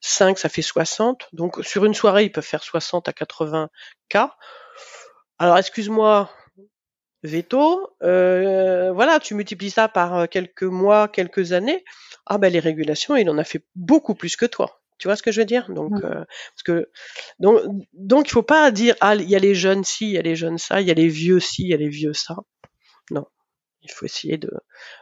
5, 0.00 0.38
ça 0.38 0.48
fait 0.48 0.62
60. 0.62 1.28
Donc 1.32 1.58
sur 1.62 1.84
une 1.84 1.94
soirée, 1.94 2.24
ils 2.24 2.32
peuvent 2.32 2.44
faire 2.44 2.62
60 2.62 3.08
à 3.08 3.12
80 3.12 3.70
cas. 4.08 4.36
Alors 5.38 5.58
excuse-moi, 5.58 6.30
veto, 7.22 7.90
euh, 8.02 8.92
voilà, 8.92 9.20
tu 9.20 9.34
multiplies 9.34 9.70
ça 9.70 9.88
par 9.88 10.16
euh, 10.16 10.26
quelques 10.26 10.62
mois, 10.62 11.08
quelques 11.08 11.52
années. 11.52 11.84
Ah 12.26 12.38
ben 12.38 12.52
les 12.52 12.60
régulations, 12.60 13.16
il 13.16 13.28
en 13.30 13.38
a 13.38 13.44
fait 13.44 13.64
beaucoup 13.74 14.14
plus 14.14 14.36
que 14.36 14.46
toi. 14.46 14.80
Tu 14.98 15.08
vois 15.08 15.16
ce 15.16 15.22
que 15.22 15.32
je 15.32 15.40
veux 15.40 15.46
dire? 15.46 15.70
Donc 15.70 15.92
euh, 16.04 16.24
parce 16.24 16.62
que 16.64 16.90
donc 17.38 17.62
donc 17.94 18.28
il 18.28 18.32
faut 18.32 18.42
pas 18.42 18.70
dire 18.70 18.94
ah 19.00 19.14
il 19.14 19.28
y 19.28 19.36
a 19.36 19.38
les 19.38 19.54
jeunes 19.54 19.84
ci, 19.84 20.06
il 20.06 20.12
y 20.12 20.18
a 20.18 20.22
les 20.22 20.36
jeunes 20.36 20.58
ça, 20.58 20.80
il 20.80 20.86
y 20.86 20.90
a 20.90 20.94
les 20.94 21.08
vieux 21.08 21.40
ci, 21.40 21.62
il 21.62 21.68
y 21.68 21.74
a 21.74 21.78
les 21.78 21.88
vieux 21.88 22.12
ça. 22.12 22.36
Non, 23.10 23.26
il 23.82 23.90
faut 23.90 24.06
essayer 24.06 24.36
de 24.36 24.50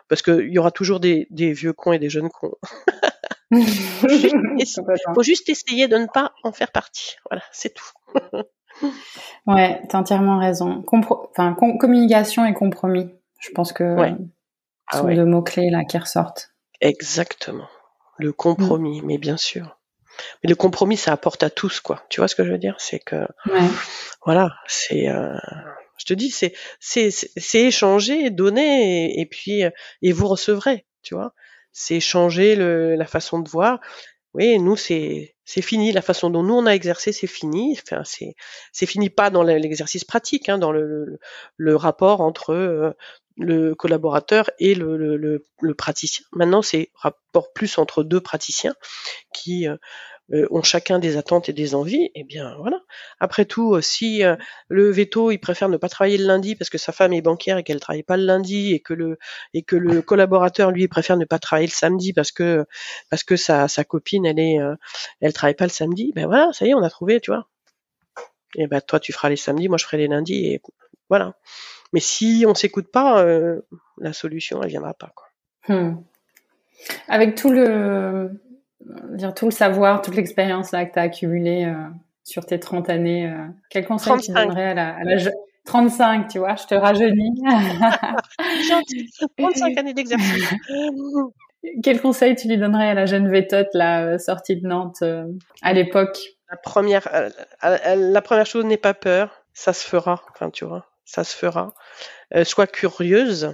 parce 0.09 0.23
qu'il 0.23 0.53
y 0.53 0.59
aura 0.59 0.71
toujours 0.71 1.01
des, 1.01 1.27
des 1.31 1.53
vieux 1.53 1.73
cons 1.73 1.93
et 1.93 1.99
des 1.99 2.11
jeunes 2.11 2.31
cons. 2.31 2.55
Il 3.51 4.67
faut 5.15 5.23
juste 5.23 5.49
essayer 5.49 5.89
de 5.89 5.97
ne 5.97 6.07
pas 6.07 6.35
en 6.45 6.53
faire 6.53 6.71
partie. 6.71 7.17
Voilà, 7.31 7.43
c'est 7.51 7.73
tout. 7.73 7.91
ouais, 9.47 9.83
t'as 9.89 9.99
entièrement 9.99 10.39
raison. 10.39 10.85
enfin, 10.93 11.55
communication 11.55 12.45
et 12.47 12.55
compromis. 12.55 13.11
Je 13.41 13.51
pense 13.51 13.73
que 13.73 13.97
ouais. 13.97 14.15
Ah 14.91 14.99
sont 14.99 15.09
deux 15.09 15.25
mots 15.25 15.43
clés 15.43 15.71
là 15.71 15.85
qui 15.85 15.99
ressortent. 15.99 16.55
Exactement. 16.81 17.69
Le 18.19 18.33
compromis, 18.33 19.03
mais 19.03 19.19
bien 19.19 19.37
sûr. 19.37 19.79
Mais 20.43 20.49
le 20.49 20.57
compromis, 20.57 20.97
ça 20.97 21.13
apporte 21.13 21.43
à 21.43 21.51
tous, 21.51 21.81
quoi. 21.81 22.03
Tu 22.09 22.21
vois 22.21 22.29
ce 22.29 22.35
que 22.35 22.45
je 22.45 22.51
veux 22.51 22.59
dire? 22.59 22.75
C'est 22.79 22.99
que, 22.99 23.17
ouais. 23.47 23.69
voilà, 24.25 24.57
c'est, 24.67 25.09
euh, 25.09 25.37
je 25.99 26.05
te 26.05 26.15
dis, 26.15 26.31
c'est, 26.31 26.55
c'est, 26.81 27.11
c'est 27.11 27.61
échanger, 27.67 28.31
donner, 28.31 29.21
et, 29.21 29.27
puis, 29.27 29.65
euh, 29.65 29.71
et 30.03 30.13
vous 30.13 30.27
recevrez, 30.27 30.87
tu 31.03 31.15
vois. 31.15 31.35
C'est 31.73 31.97
échanger 31.97 32.57
le, 32.57 32.97
la 32.97 33.07
façon 33.07 33.39
de 33.39 33.49
voir. 33.49 33.79
Oui, 34.35 34.59
nous, 34.59 34.77
c'est, 34.77 35.37
c'est 35.49 35.63
fini. 35.63 35.93
La 35.93 36.03
façon 36.03 36.29
dont 36.29 36.43
nous 36.43 36.53
on 36.53 36.67
a 36.67 36.73
exercé, 36.73 37.11
c'est 37.11 37.27
fini. 37.27 37.79
Enfin, 37.83 38.03
c'est, 38.05 38.37
c'est 38.71 38.85
fini 38.85 39.09
pas 39.09 39.31
dans 39.31 39.43
l'exercice 39.43 40.05
pratique, 40.05 40.51
hein, 40.51 40.59
dans 40.59 40.73
le, 40.73 41.19
le, 41.57 41.75
rapport 41.75 42.21
entre 42.21 42.51
euh, 42.53 42.93
le 43.39 43.75
collaborateur 43.75 44.51
et 44.59 44.75
le, 44.75 45.17
le, 45.17 45.75
praticien. 45.75 46.27
Maintenant, 46.33 46.61
c'est 46.61 46.91
rapport 46.95 47.51
plus 47.55 47.79
entre 47.79 48.03
deux 48.03 48.21
praticiens 48.21 48.75
qui 49.33 49.67
euh, 49.67 49.77
ont 50.31 50.63
chacun 50.63 50.99
des 50.99 51.17
attentes 51.17 51.49
et 51.49 51.53
des 51.53 51.75
envies, 51.75 52.11
eh 52.15 52.25
bien 52.25 52.55
voilà. 52.59 52.81
Après 53.19 53.47
tout, 53.47 53.75
euh, 53.75 53.81
si 53.81 54.23
euh, 54.25 54.37
le 54.69 54.91
veto, 54.91 55.31
il 55.31 55.39
préfère 55.39 55.69
ne 55.69 55.79
pas 55.79 55.89
travailler 55.89 56.19
le 56.19 56.27
lundi 56.27 56.55
parce 56.55 56.69
que 56.69 56.77
sa 56.77 56.93
femme 56.93 57.13
est 57.13 57.23
banquière 57.23 57.57
et 57.59 57.63
qu'elle 57.63 57.81
travaille 57.81 58.03
pas 58.03 58.17
le 58.17 58.25
lundi, 58.25 58.75
et 58.75 58.81
que 58.81 58.93
le 58.93 59.19
et 59.55 59.63
que 59.63 59.77
le 59.77 60.03
collaborateur 60.03 60.71
lui 60.71 60.87
préfère 60.87 61.17
ne 61.17 61.25
pas 61.25 61.39
travailler 61.39 61.67
le 61.69 61.73
samedi 61.73 62.13
parce 62.13 62.31
que 62.31 62.67
parce 63.11 63.25
que 63.25 63.37
sa, 63.37 63.69
sa 63.69 63.85
copine 63.85 64.27
elle 64.27 64.39
est 64.39 64.59
elle 65.21 65.33
travaille 65.33 65.55
pas 65.55 65.65
le 65.65 65.71
samedi, 65.71 66.13
ben 66.15 66.27
voilà, 66.27 66.53
ça 66.53 66.67
y 66.67 66.71
est, 66.71 66.75
on 66.75 66.83
a 66.83 66.91
trouvé, 66.91 67.21
tu 67.21 67.31
vois. 67.31 67.49
Et 68.57 68.67
ben 68.67 68.81
toi 68.81 69.01
tu 69.01 69.13
feras 69.13 69.31
les 69.31 69.37
samedis, 69.37 69.69
moi 69.69 69.79
je 69.79 69.85
ferai 69.85 69.97
les 69.97 70.09
lundis, 70.09 70.47
et 70.47 70.63
voilà. 71.09 71.35
Mais 71.95 72.01
si 72.01 72.45
on 72.47 72.55
s'écoute 72.55 72.91
pas, 72.93 73.25
la 73.99 74.13
solution 74.13 74.63
elle 74.63 74.69
viendra 74.69 74.93
pas 74.93 75.13
quoi. 75.15 75.27
Hmm. 75.69 76.03
Avec 77.09 77.35
tout 77.35 77.51
le 77.51 78.31
dire 78.81 79.35
tout 79.35 79.47
le 79.47 79.51
savoir, 79.51 80.03
toute 80.03 80.15
l'expérience 80.15 80.73
là 80.73 80.85
que 80.85 80.93
tu 80.93 80.99
as 80.99 81.03
accumulée 81.03 81.67
euh, 81.67 81.89
sur 82.25 82.47
tes 82.47 82.61
30 82.61 82.89
années, 82.91 83.27
euh, 83.27 83.47
quel 83.71 83.87
conseil 83.87 84.17
tu 84.19 84.33
donnerais 84.33 84.71
à 84.71 84.75
la, 84.75 84.97
à 84.97 85.05
la 85.05 85.17
35, 85.65 86.29
tu 86.29 86.39
vois, 86.39 86.55
je 86.57 86.65
te 86.67 86.75
rajeunis. 86.75 87.43
35 89.39 89.79
années 89.79 89.95
d'exercice. 89.95 90.55
quel 91.83 92.01
conseil 92.01 92.37
tu 92.37 92.49
lui 92.49 92.57
donnerais 92.57 92.89
à 92.89 92.95
la 92.95 93.07
jeune 93.07 93.29
vétote 93.29 93.69
là, 93.75 94.05
euh, 94.05 94.19
sortie 94.19 94.57
de 94.57 94.67
Nantes 94.67 95.03
à 95.63 95.73
l'époque? 95.73 96.19
La 96.51 96.57
première, 96.57 97.07
la 97.63 98.23
première 98.23 98.47
chose 98.47 98.65
n'est 98.65 98.79
pas 98.79 98.95
peur, 98.95 99.45
ça 99.53 99.75
se 99.75 99.87
fera. 99.87 100.23
Enfin, 100.31 100.49
tu 100.49 100.65
vois, 100.65 100.87
ça 101.05 101.23
se 101.23 101.37
fera. 101.37 101.75
sois 102.45 102.67
curieuse, 102.67 103.53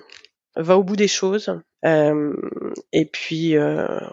va 0.54 0.78
au 0.78 0.84
bout 0.84 0.94
des 0.94 1.08
choses. 1.08 1.60
et 1.82 3.04
puis 3.06 3.56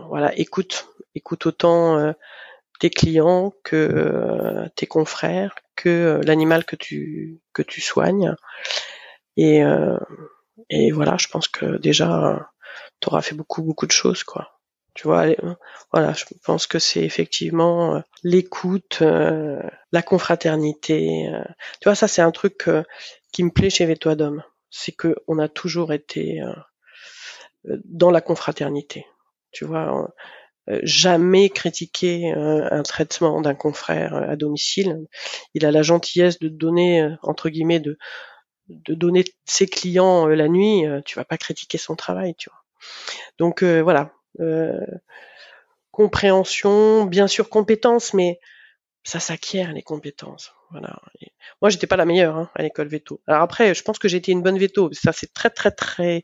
voilà, 0.08 0.36
écoute, 0.36 0.91
écoute 1.16 1.46
autant 1.46 1.98
euh, 1.98 2.14
tes 2.80 2.90
clients 2.90 3.54
que 3.64 3.76
euh, 3.76 4.68
tes 4.76 4.88
confrères, 4.88 5.56
que 5.76 5.90
euh, 5.90 6.22
l'animal 6.24 6.66
que 6.66 6.76
tu 6.76 7.40
que 7.54 7.62
tu 7.62 7.82
soignes. 7.82 8.36
Et, 9.38 9.62
et 10.70 10.92
voilà, 10.92 11.16
je 11.18 11.28
pense 11.28 11.48
que 11.48 11.78
déjà, 11.78 12.52
tu 13.00 13.08
auras 13.08 13.22
fait 13.22 13.34
beaucoup 13.34 13.64
beaucoup 13.64 13.88
de 13.88 13.92
choses, 13.92 14.24
quoi. 14.24 14.60
Tu 14.94 15.08
vois, 15.08 15.26
voilà, 15.94 16.12
je 16.12 16.26
pense 16.44 16.68
que 16.68 16.78
c'est 16.80 17.04
effectivement 17.04 18.04
l'écoute, 18.24 19.02
la 19.02 20.02
confraternité. 20.02 21.30
tu 21.80 21.88
vois, 21.88 21.96
ça 21.96 22.10
c'est 22.10 22.22
un 22.22 22.32
truc 22.32 22.70
qui 23.32 23.44
me 23.44 23.52
plaît 23.52 23.70
chez 23.70 23.86
Vétois 23.86 24.16
d'Homme, 24.16 24.44
c'est 24.70 24.92
que 24.92 25.16
on 25.28 25.40
a 25.40 25.48
toujours 25.48 25.94
été 25.94 26.44
dans 27.64 28.12
la 28.12 28.22
confraternité. 28.22 29.06
Tu 29.52 29.66
vois, 29.66 30.04
euh, 30.04 30.08
jamais 30.84 31.50
critiquer 31.50 32.34
euh, 32.34 32.68
un 32.72 32.84
traitement 32.84 33.42
d'un 33.42 33.56
confrère 33.56 34.16
euh, 34.16 34.30
à 34.30 34.36
domicile. 34.36 35.08
Il 35.54 35.66
a 35.66 35.72
la 35.72 35.82
gentillesse 35.82 36.40
de 36.40 36.48
donner, 36.48 37.08
entre 37.24 37.50
guillemets, 37.50 37.80
de, 37.80 37.98
de 38.68 38.94
donner 38.94 39.26
ses 39.46 39.68
clients 39.68 40.28
la 40.28 40.48
nuit. 40.48 40.84
tu 41.06 41.18
vas 41.18 41.26
pas 41.26 41.38
critiquer 41.38 41.78
son 41.78 41.96
travail, 41.96 42.36
tu 42.36 42.50
vois. 42.50 42.60
Donc 43.38 43.64
voilà, 43.64 44.14
compréhension, 45.92 47.06
bien 47.06 47.28
sûr 47.28 47.50
compétence, 47.50 48.14
mais 48.14 48.40
ça 49.04 49.20
s'acquiert 49.20 49.74
les 49.74 49.82
compétences. 49.82 50.54
Voilà. 50.70 51.02
moi, 51.62 51.70
j'étais 51.70 51.88
pas 51.88 51.98
la 51.98 52.06
meilleure 52.06 52.38
hein, 52.38 52.50
à 52.56 52.62
l'école 52.62 52.88
veto. 52.88 53.22
Alors 53.28 53.42
après, 53.42 53.76
je 53.76 53.84
pense 53.84 54.00
que 54.00 54.08
j'étais 54.08 54.32
une 54.32 54.42
bonne 54.42 54.58
veto. 54.58 54.90
Ça, 54.94 55.12
c'est 55.12 55.34
très, 55.34 55.50
très, 55.50 55.72
très, 55.72 56.24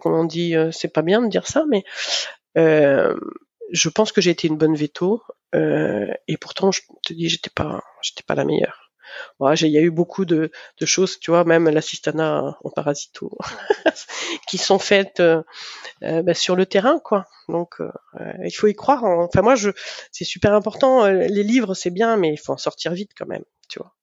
comment 0.00 0.20
on 0.20 0.24
dit, 0.24 0.54
c'est 0.70 0.92
pas 0.92 1.02
bien 1.02 1.22
de 1.22 1.28
dire 1.28 1.46
ça, 1.46 1.64
mais 1.70 1.82
euh, 1.82 2.43
je 2.56 3.88
pense 3.88 4.12
que 4.12 4.20
j'ai 4.20 4.30
été 4.30 4.48
une 4.48 4.56
bonne 4.56 4.76
veto 4.76 5.22
euh, 5.54 6.12
et 6.28 6.36
pourtant 6.36 6.72
je 6.72 6.80
te 7.04 7.12
dis 7.12 7.28
j'étais 7.28 7.50
pas 7.50 7.82
j'étais 8.02 8.22
pas 8.26 8.34
la 8.34 8.44
meilleure. 8.44 8.90
il 9.40 9.68
y 9.68 9.78
a 9.78 9.80
eu 9.80 9.90
beaucoup 9.90 10.24
de, 10.24 10.50
de 10.80 10.86
choses, 10.86 11.18
tu 11.20 11.30
vois, 11.30 11.44
même 11.44 11.68
l'assistana 11.68 12.56
en 12.64 12.70
parasito, 12.70 13.30
qui 14.48 14.58
sont 14.58 14.78
faites 14.78 15.20
euh, 15.20 15.42
euh 16.02 16.22
bah, 16.22 16.34
sur 16.34 16.56
le 16.56 16.66
terrain, 16.66 16.98
quoi. 16.98 17.26
Donc, 17.48 17.80
euh, 17.80 17.90
il 18.44 18.52
faut 18.52 18.66
y 18.66 18.74
croire. 18.74 19.04
Enfin, 19.04 19.42
moi, 19.42 19.54
je, 19.54 19.70
c'est 20.12 20.24
super 20.24 20.54
important. 20.54 21.06
Les 21.06 21.44
livres, 21.44 21.74
c'est 21.74 21.90
bien, 21.90 22.16
mais 22.16 22.32
il 22.32 22.38
faut 22.38 22.52
en 22.52 22.58
sortir 22.58 22.92
vite 22.92 23.12
quand 23.16 23.26
même, 23.26 23.44
tu 23.68 23.78
vois. 23.78 23.94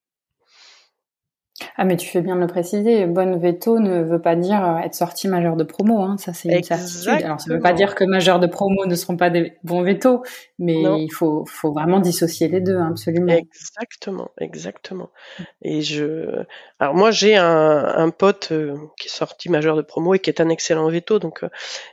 Ah 1.77 1.85
mais 1.85 1.97
tu 1.97 2.07
fais 2.07 2.21
bien 2.21 2.35
de 2.35 2.41
le 2.41 2.47
préciser, 2.47 3.05
bonne 3.05 3.39
veto 3.39 3.79
ne 3.79 4.01
veut 4.01 4.21
pas 4.21 4.35
dire 4.35 4.63
euh, 4.63 4.77
être 4.79 4.95
sorti 4.95 5.27
majeur 5.27 5.55
de 5.55 5.63
promo, 5.63 6.01
hein. 6.01 6.17
ça 6.17 6.33
c'est 6.33 6.49
une 6.49 6.63
certitude. 6.63 7.23
Alors 7.23 7.39
ça 7.39 7.49
ne 7.49 7.55
veut 7.55 7.61
pas 7.61 7.73
dire 7.73 7.95
que 7.95 8.03
majeurs 8.03 8.39
de 8.39 8.47
promo 8.47 8.85
ne 8.85 8.95
seront 8.95 9.17
pas 9.17 9.29
des 9.29 9.53
bons 9.63 9.81
veto, 9.81 10.23
mais 10.59 10.81
il 10.81 11.09
faut, 11.09 11.45
faut 11.45 11.71
vraiment 11.71 11.99
dissocier 11.99 12.47
les 12.47 12.61
deux, 12.61 12.77
hein, 12.77 12.89
absolument. 12.91 13.33
Exactement, 13.33 14.29
exactement. 14.39 15.09
Et 15.61 15.81
je, 15.81 16.43
alors 16.79 16.93
moi 16.95 17.11
j'ai 17.11 17.35
un, 17.35 17.85
un 17.85 18.09
pote 18.09 18.49
euh, 18.51 18.75
qui 18.99 19.07
est 19.07 19.11
sorti 19.11 19.49
majeur 19.49 19.75
de 19.75 19.81
promo 19.81 20.13
et 20.13 20.19
qui 20.19 20.29
est 20.29 20.41
un 20.41 20.49
excellent 20.49 20.89
veto, 20.89 21.19
donc 21.19 21.43
euh, 21.43 21.49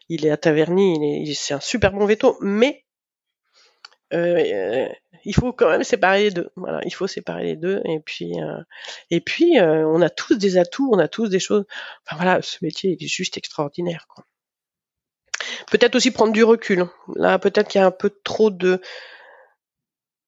il 0.08 0.26
est 0.26 0.30
à 0.30 0.36
Taverny, 0.36 0.96
il 1.24 1.30
est, 1.30 1.34
c'est 1.34 1.54
un 1.54 1.60
super 1.60 1.92
bon 1.92 2.06
veto, 2.06 2.36
mais 2.40 2.84
euh, 4.14 4.88
il 5.24 5.34
faut 5.34 5.52
quand 5.52 5.68
même 5.68 5.84
séparer 5.84 6.24
les 6.24 6.30
deux. 6.30 6.50
Voilà, 6.56 6.80
il 6.84 6.94
faut 6.94 7.06
séparer 7.06 7.44
les 7.44 7.56
deux. 7.56 7.80
Et 7.84 8.00
puis, 8.00 8.40
euh, 8.40 8.62
et 9.10 9.20
puis, 9.20 9.58
euh, 9.58 9.86
on 9.86 10.00
a 10.02 10.10
tous 10.10 10.36
des 10.36 10.58
atouts, 10.58 10.90
on 10.92 10.98
a 10.98 11.08
tous 11.08 11.28
des 11.28 11.40
choses. 11.40 11.64
Enfin 12.06 12.16
voilà, 12.22 12.42
ce 12.42 12.58
métier 12.62 12.96
est 13.00 13.06
juste 13.06 13.36
extraordinaire. 13.36 14.06
Quoi. 14.08 14.24
Peut-être 15.70 15.94
aussi 15.96 16.10
prendre 16.10 16.32
du 16.32 16.44
recul. 16.44 16.86
Là, 17.14 17.38
peut-être 17.38 17.68
qu'il 17.68 17.80
y 17.80 17.84
a 17.84 17.86
un 17.86 17.90
peu 17.90 18.10
trop 18.24 18.50
de, 18.50 18.80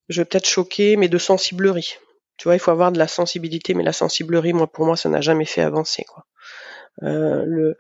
je 0.09 0.21
vais 0.21 0.25
peut-être 0.25 0.49
choquer, 0.49 0.97
mais 0.97 1.09
de 1.09 1.19
sensiblerie. 1.19 1.97
Tu 2.37 2.45
vois, 2.45 2.57
il 2.57 2.59
faut 2.59 2.71
avoir 2.71 2.93
de 2.93 2.99
la 2.99 3.09
sensibilité, 3.09 3.75
mais 3.75 3.85
la 3.85 3.93
sensiblerie, 3.93 4.53
moi, 4.53 4.67
pour 4.67 4.87
moi, 4.87 4.97
ça 4.97 5.09
n'a 5.09 5.21
jamais 5.21 5.45
fait 5.45 5.63
avancer. 5.63 6.05
Quoi. 6.05 6.25
Euh, 7.03 7.45
le, 7.47 7.79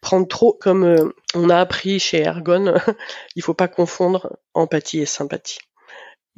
prendre 0.00 0.28
trop 0.28 0.52
comme 0.52 0.84
euh, 0.84 1.12
on 1.34 1.50
a 1.50 1.58
appris 1.58 1.98
chez 1.98 2.20
Ergon, 2.20 2.74
il 3.36 3.42
faut 3.42 3.54
pas 3.54 3.68
confondre 3.68 4.36
empathie 4.54 5.00
et 5.00 5.06
sympathie. 5.06 5.58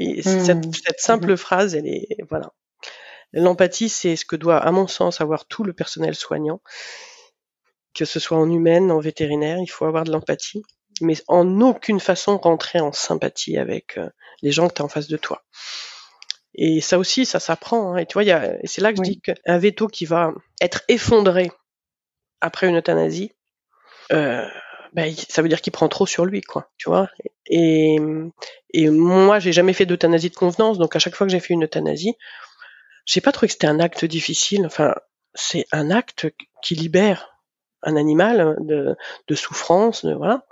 Et 0.02 0.22
cette, 0.22 0.66
mmh. 0.66 0.72
simple 0.97 1.32
mmh. 1.32 1.36
phrase, 1.36 1.74
elle 1.74 1.86
est 1.86 2.16
voilà. 2.28 2.52
L'empathie, 3.32 3.89
c'est 3.89 4.16
ce 4.16 4.24
que 4.24 4.35
doit, 4.35 4.56
à 4.56 4.72
mon 4.72 4.86
sens, 4.86 5.20
avoir 5.20 5.47
tout 5.47 5.62
le 5.62 5.72
personnel 5.72 6.14
soignant, 6.14 6.60
que 7.94 8.05
ce 8.05 8.18
soit 8.18 8.39
en 8.39 8.51
humaine, 8.51 8.90
en 8.90 8.98
vétérinaire, 8.98 9.59
il 9.59 9.68
faut 9.68 9.85
avoir 9.85 10.05
de 10.05 10.10
l'empathie, 10.10 10.62
mais 11.01 11.14
en 11.28 11.60
aucune 11.60 12.01
façon 12.01 12.39
rentrer 12.39 12.81
en 12.81 12.93
sympathie 12.93 13.59
avec 13.59 13.98
euh, 13.98 14.09
les 14.43 14.51
gens 14.51 14.68
que 14.68 14.74
tu 14.74 14.82
as 14.82 14.85
en 14.85 14.89
face 14.89 15.06
de 15.06 15.16
toi. 15.16 15.44
Et 16.55 16.81
ça 16.81 16.98
aussi, 16.98 17.27
ça 17.27 17.39
s'apprend. 17.39 17.94
Hein. 17.94 17.98
Et 17.98 18.06
tu 18.06 18.14
vois, 18.14 18.24
c'est 18.64 18.81
là 18.81 18.93
que 18.93 18.98
je 18.98 19.02
dis 19.02 19.20
qu'un 19.20 19.59
veto 19.59 19.86
qui 19.86 20.06
va 20.06 20.32
être 20.60 20.82
effondré 20.89 21.52
après 22.40 22.68
une 22.68 22.78
euthanasie, 22.78 23.32
euh, 24.12 24.48
ben, 24.92 25.14
ça 25.28 25.42
veut 25.42 25.48
dire 25.48 25.60
qu'il 25.60 25.72
prend 25.72 25.88
trop 25.88 26.06
sur 26.06 26.24
lui, 26.24 26.40
quoi. 26.40 26.70
Tu 26.78 26.88
vois. 26.88 27.08
Et, 27.46 27.96
et 28.72 28.88
moi, 28.90 29.38
j'ai 29.38 29.52
jamais 29.52 29.72
fait 29.72 29.86
d'euthanasie 29.86 30.30
de 30.30 30.36
convenance, 30.36 30.78
donc 30.78 30.96
à 30.96 30.98
chaque 30.98 31.14
fois 31.14 31.26
que 31.26 31.32
j'ai 31.32 31.40
fait 31.40 31.54
une 31.54 31.64
euthanasie, 31.64 32.14
j'ai 33.06 33.20
pas 33.20 33.32
trouvé 33.32 33.48
que 33.48 33.52
c'était 33.52 33.66
un 33.66 33.80
acte 33.80 34.04
difficile. 34.04 34.66
Enfin, 34.66 34.94
c'est 35.34 35.66
un 35.72 35.90
acte 35.90 36.28
qui 36.62 36.74
libère 36.74 37.36
un 37.82 37.96
animal 37.96 38.56
de, 38.60 38.96
de 39.26 39.34
souffrance, 39.34 40.04
de, 40.04 40.12
voilà. 40.12 40.44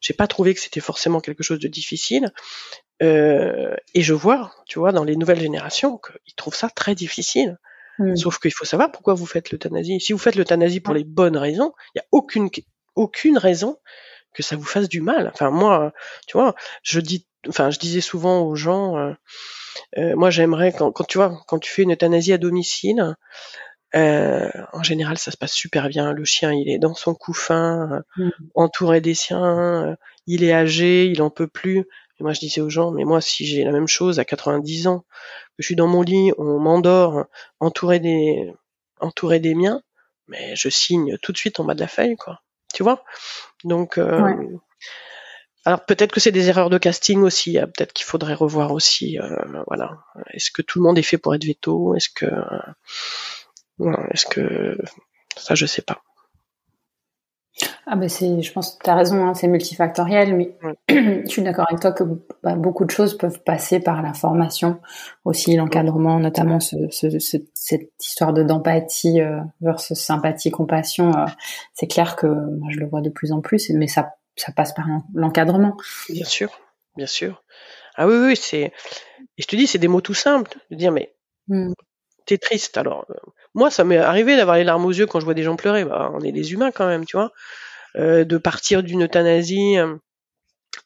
J'ai 0.00 0.14
pas 0.14 0.26
trouvé 0.26 0.54
que 0.54 0.60
c'était 0.60 0.80
forcément 0.80 1.20
quelque 1.20 1.42
chose 1.42 1.58
de 1.58 1.68
difficile. 1.68 2.32
Euh, 3.02 3.74
et 3.94 4.02
je 4.02 4.14
vois, 4.14 4.52
tu 4.66 4.78
vois, 4.78 4.92
dans 4.92 5.04
les 5.04 5.16
nouvelles 5.16 5.40
générations, 5.40 5.98
qu'ils 5.98 6.34
trouvent 6.36 6.54
ça 6.54 6.70
très 6.70 6.94
difficile. 6.94 7.58
Hmm. 7.98 8.16
Sauf 8.16 8.38
qu'il 8.38 8.52
faut 8.52 8.64
savoir 8.64 8.90
pourquoi 8.92 9.14
vous 9.14 9.26
faites 9.26 9.50
l'euthanasie. 9.50 10.00
Si 10.00 10.12
vous 10.12 10.18
faites 10.18 10.36
l'euthanasie 10.36 10.80
pour 10.80 10.94
les 10.94 11.04
bonnes 11.04 11.36
raisons, 11.36 11.72
il 11.94 11.98
n'y 11.98 12.00
a 12.00 12.06
aucune, 12.12 12.48
aucune 12.94 13.38
raison 13.38 13.78
que 14.34 14.42
ça 14.42 14.56
vous 14.56 14.64
fasse 14.64 14.88
du 14.88 15.00
mal. 15.00 15.30
Enfin, 15.32 15.50
moi, 15.50 15.92
tu 16.26 16.36
vois, 16.36 16.54
je 16.82 17.00
dis, 17.00 17.26
enfin, 17.48 17.70
je 17.70 17.78
disais 17.78 18.00
souvent 18.00 18.42
aux 18.42 18.54
gens, 18.54 18.96
euh, 18.96 19.12
euh, 19.98 20.16
moi, 20.16 20.30
j'aimerais 20.30 20.72
quand, 20.72 20.92
quand 20.92 21.04
tu 21.04 21.18
vois, 21.18 21.40
quand 21.46 21.58
tu 21.58 21.70
fais 21.70 21.82
une 21.82 21.92
euthanasie 21.92 22.32
à 22.32 22.38
domicile, 22.38 23.16
euh, 23.96 24.48
en 24.72 24.82
général, 24.84 25.18
ça 25.18 25.30
se 25.32 25.36
passe 25.36 25.52
super 25.52 25.88
bien. 25.88 26.12
Le 26.12 26.24
chien, 26.24 26.52
il 26.52 26.68
est 26.70 26.78
dans 26.78 26.94
son 26.94 27.14
couffin, 27.14 28.02
mmh. 28.16 28.28
entouré 28.54 29.00
des 29.00 29.14
siens. 29.14 29.96
il 30.26 30.44
est 30.44 30.52
âgé, 30.52 31.06
il 31.06 31.22
en 31.22 31.30
peut 31.30 31.48
plus. 31.48 31.80
Et 32.20 32.22
moi, 32.22 32.32
je 32.32 32.40
disais 32.40 32.60
aux 32.60 32.70
gens, 32.70 32.92
mais 32.92 33.04
moi, 33.04 33.20
si 33.20 33.46
j'ai 33.46 33.64
la 33.64 33.72
même 33.72 33.88
chose 33.88 34.18
à 34.20 34.24
90 34.24 34.86
ans, 34.86 35.00
que 35.00 35.62
je 35.62 35.66
suis 35.66 35.76
dans 35.76 35.88
mon 35.88 36.02
lit, 36.02 36.32
on 36.38 36.58
m'endort, 36.60 37.24
entouré 37.58 37.98
des, 37.98 38.52
entouré 39.00 39.40
des 39.40 39.54
miens, 39.54 39.82
mais 40.28 40.54
je 40.54 40.68
signe 40.68 41.16
tout 41.22 41.32
de 41.32 41.38
suite 41.38 41.58
en 41.60 41.64
bas 41.64 41.74
de 41.74 41.80
la 41.80 41.88
feuille, 41.88 42.16
quoi. 42.16 42.40
Tu 42.74 42.82
vois 42.82 43.04
Donc, 43.64 43.98
euh, 43.98 44.34
alors 45.64 45.84
peut-être 45.84 46.12
que 46.12 46.20
c'est 46.20 46.32
des 46.32 46.48
erreurs 46.48 46.70
de 46.70 46.78
casting 46.78 47.22
aussi. 47.22 47.58
Hein. 47.58 47.66
Peut-être 47.66 47.92
qu'il 47.92 48.06
faudrait 48.06 48.34
revoir 48.34 48.72
aussi. 48.72 49.18
Euh, 49.18 49.62
voilà. 49.66 49.98
Est-ce 50.32 50.50
que 50.50 50.62
tout 50.62 50.78
le 50.78 50.84
monde 50.84 50.98
est 50.98 51.02
fait 51.02 51.18
pour 51.18 51.34
être 51.34 51.44
veto? 51.44 51.94
Est-ce 51.94 52.08
que 52.08 52.26
est-ce 54.12 54.26
que 54.26 54.76
ça, 55.36 55.54
je 55.54 55.66
sais 55.66 55.82
pas. 55.82 56.02
Ah 57.86 57.96
ben 57.96 58.08
c'est, 58.08 58.42
je 58.42 58.52
pense 58.52 58.76
que 58.76 58.84
tu 58.84 58.90
as 58.90 58.94
raison, 58.94 59.26
hein, 59.26 59.34
c'est 59.34 59.48
multifactoriel, 59.48 60.36
mais 60.36 60.56
je 60.88 61.26
suis 61.26 61.42
d'accord 61.42 61.66
avec 61.68 61.80
toi 61.80 61.92
que 61.92 62.04
bah, 62.42 62.54
beaucoup 62.54 62.84
de 62.84 62.90
choses 62.90 63.16
peuvent 63.16 63.42
passer 63.42 63.80
par 63.80 64.02
la 64.02 64.12
formation, 64.12 64.80
aussi 65.24 65.56
l'encadrement, 65.56 66.20
notamment 66.20 66.60
ce, 66.60 66.76
cette 66.90 67.90
histoire 68.00 68.32
de 68.32 68.42
d'empathie 68.42 69.20
euh, 69.20 69.40
versus 69.60 69.98
sympathie, 69.98 70.50
compassion. 70.50 71.10
Euh, 71.16 71.26
c'est 71.74 71.86
clair 71.88 72.16
que 72.16 72.26
moi 72.26 72.68
je 72.70 72.78
le 72.78 72.86
vois 72.86 73.00
de 73.00 73.10
plus 73.10 73.32
en 73.32 73.40
plus, 73.40 73.70
mais 73.70 73.86
ça, 73.88 74.14
ça 74.36 74.52
passe 74.52 74.72
par 74.72 74.86
l'encadrement. 75.14 75.76
Bien 76.08 76.24
sûr, 76.24 76.50
bien 76.96 77.06
sûr. 77.06 77.42
Ah 77.96 78.06
oui, 78.06 78.14
oui, 78.18 78.36
c'est. 78.36 78.72
Et 79.36 79.42
je 79.42 79.46
te 79.46 79.56
dis, 79.56 79.66
c'est 79.66 79.78
des 79.78 79.88
mots 79.88 80.00
tout 80.00 80.14
simples, 80.14 80.56
de 80.70 80.76
dire 80.76 80.92
mais 80.92 81.14
mmh 81.48 81.72
t'es 82.30 82.38
triste. 82.38 82.78
Alors, 82.78 83.06
euh, 83.10 83.14
moi, 83.54 83.70
ça 83.70 83.82
m'est 83.82 83.96
arrivé 83.96 84.36
d'avoir 84.36 84.56
les 84.56 84.64
larmes 84.64 84.84
aux 84.84 84.92
yeux 84.92 85.06
quand 85.06 85.18
je 85.18 85.24
vois 85.24 85.34
des 85.34 85.42
gens 85.42 85.56
pleurer. 85.56 85.84
Bah, 85.84 86.10
on 86.14 86.20
est 86.20 86.30
des 86.32 86.52
humains 86.52 86.70
quand 86.70 86.86
même, 86.86 87.04
tu 87.04 87.16
vois. 87.16 87.32
Euh, 87.96 88.24
de 88.24 88.38
partir 88.38 88.82
d'une 88.82 89.04
euthanasie 89.04 89.78
euh, 89.78 89.96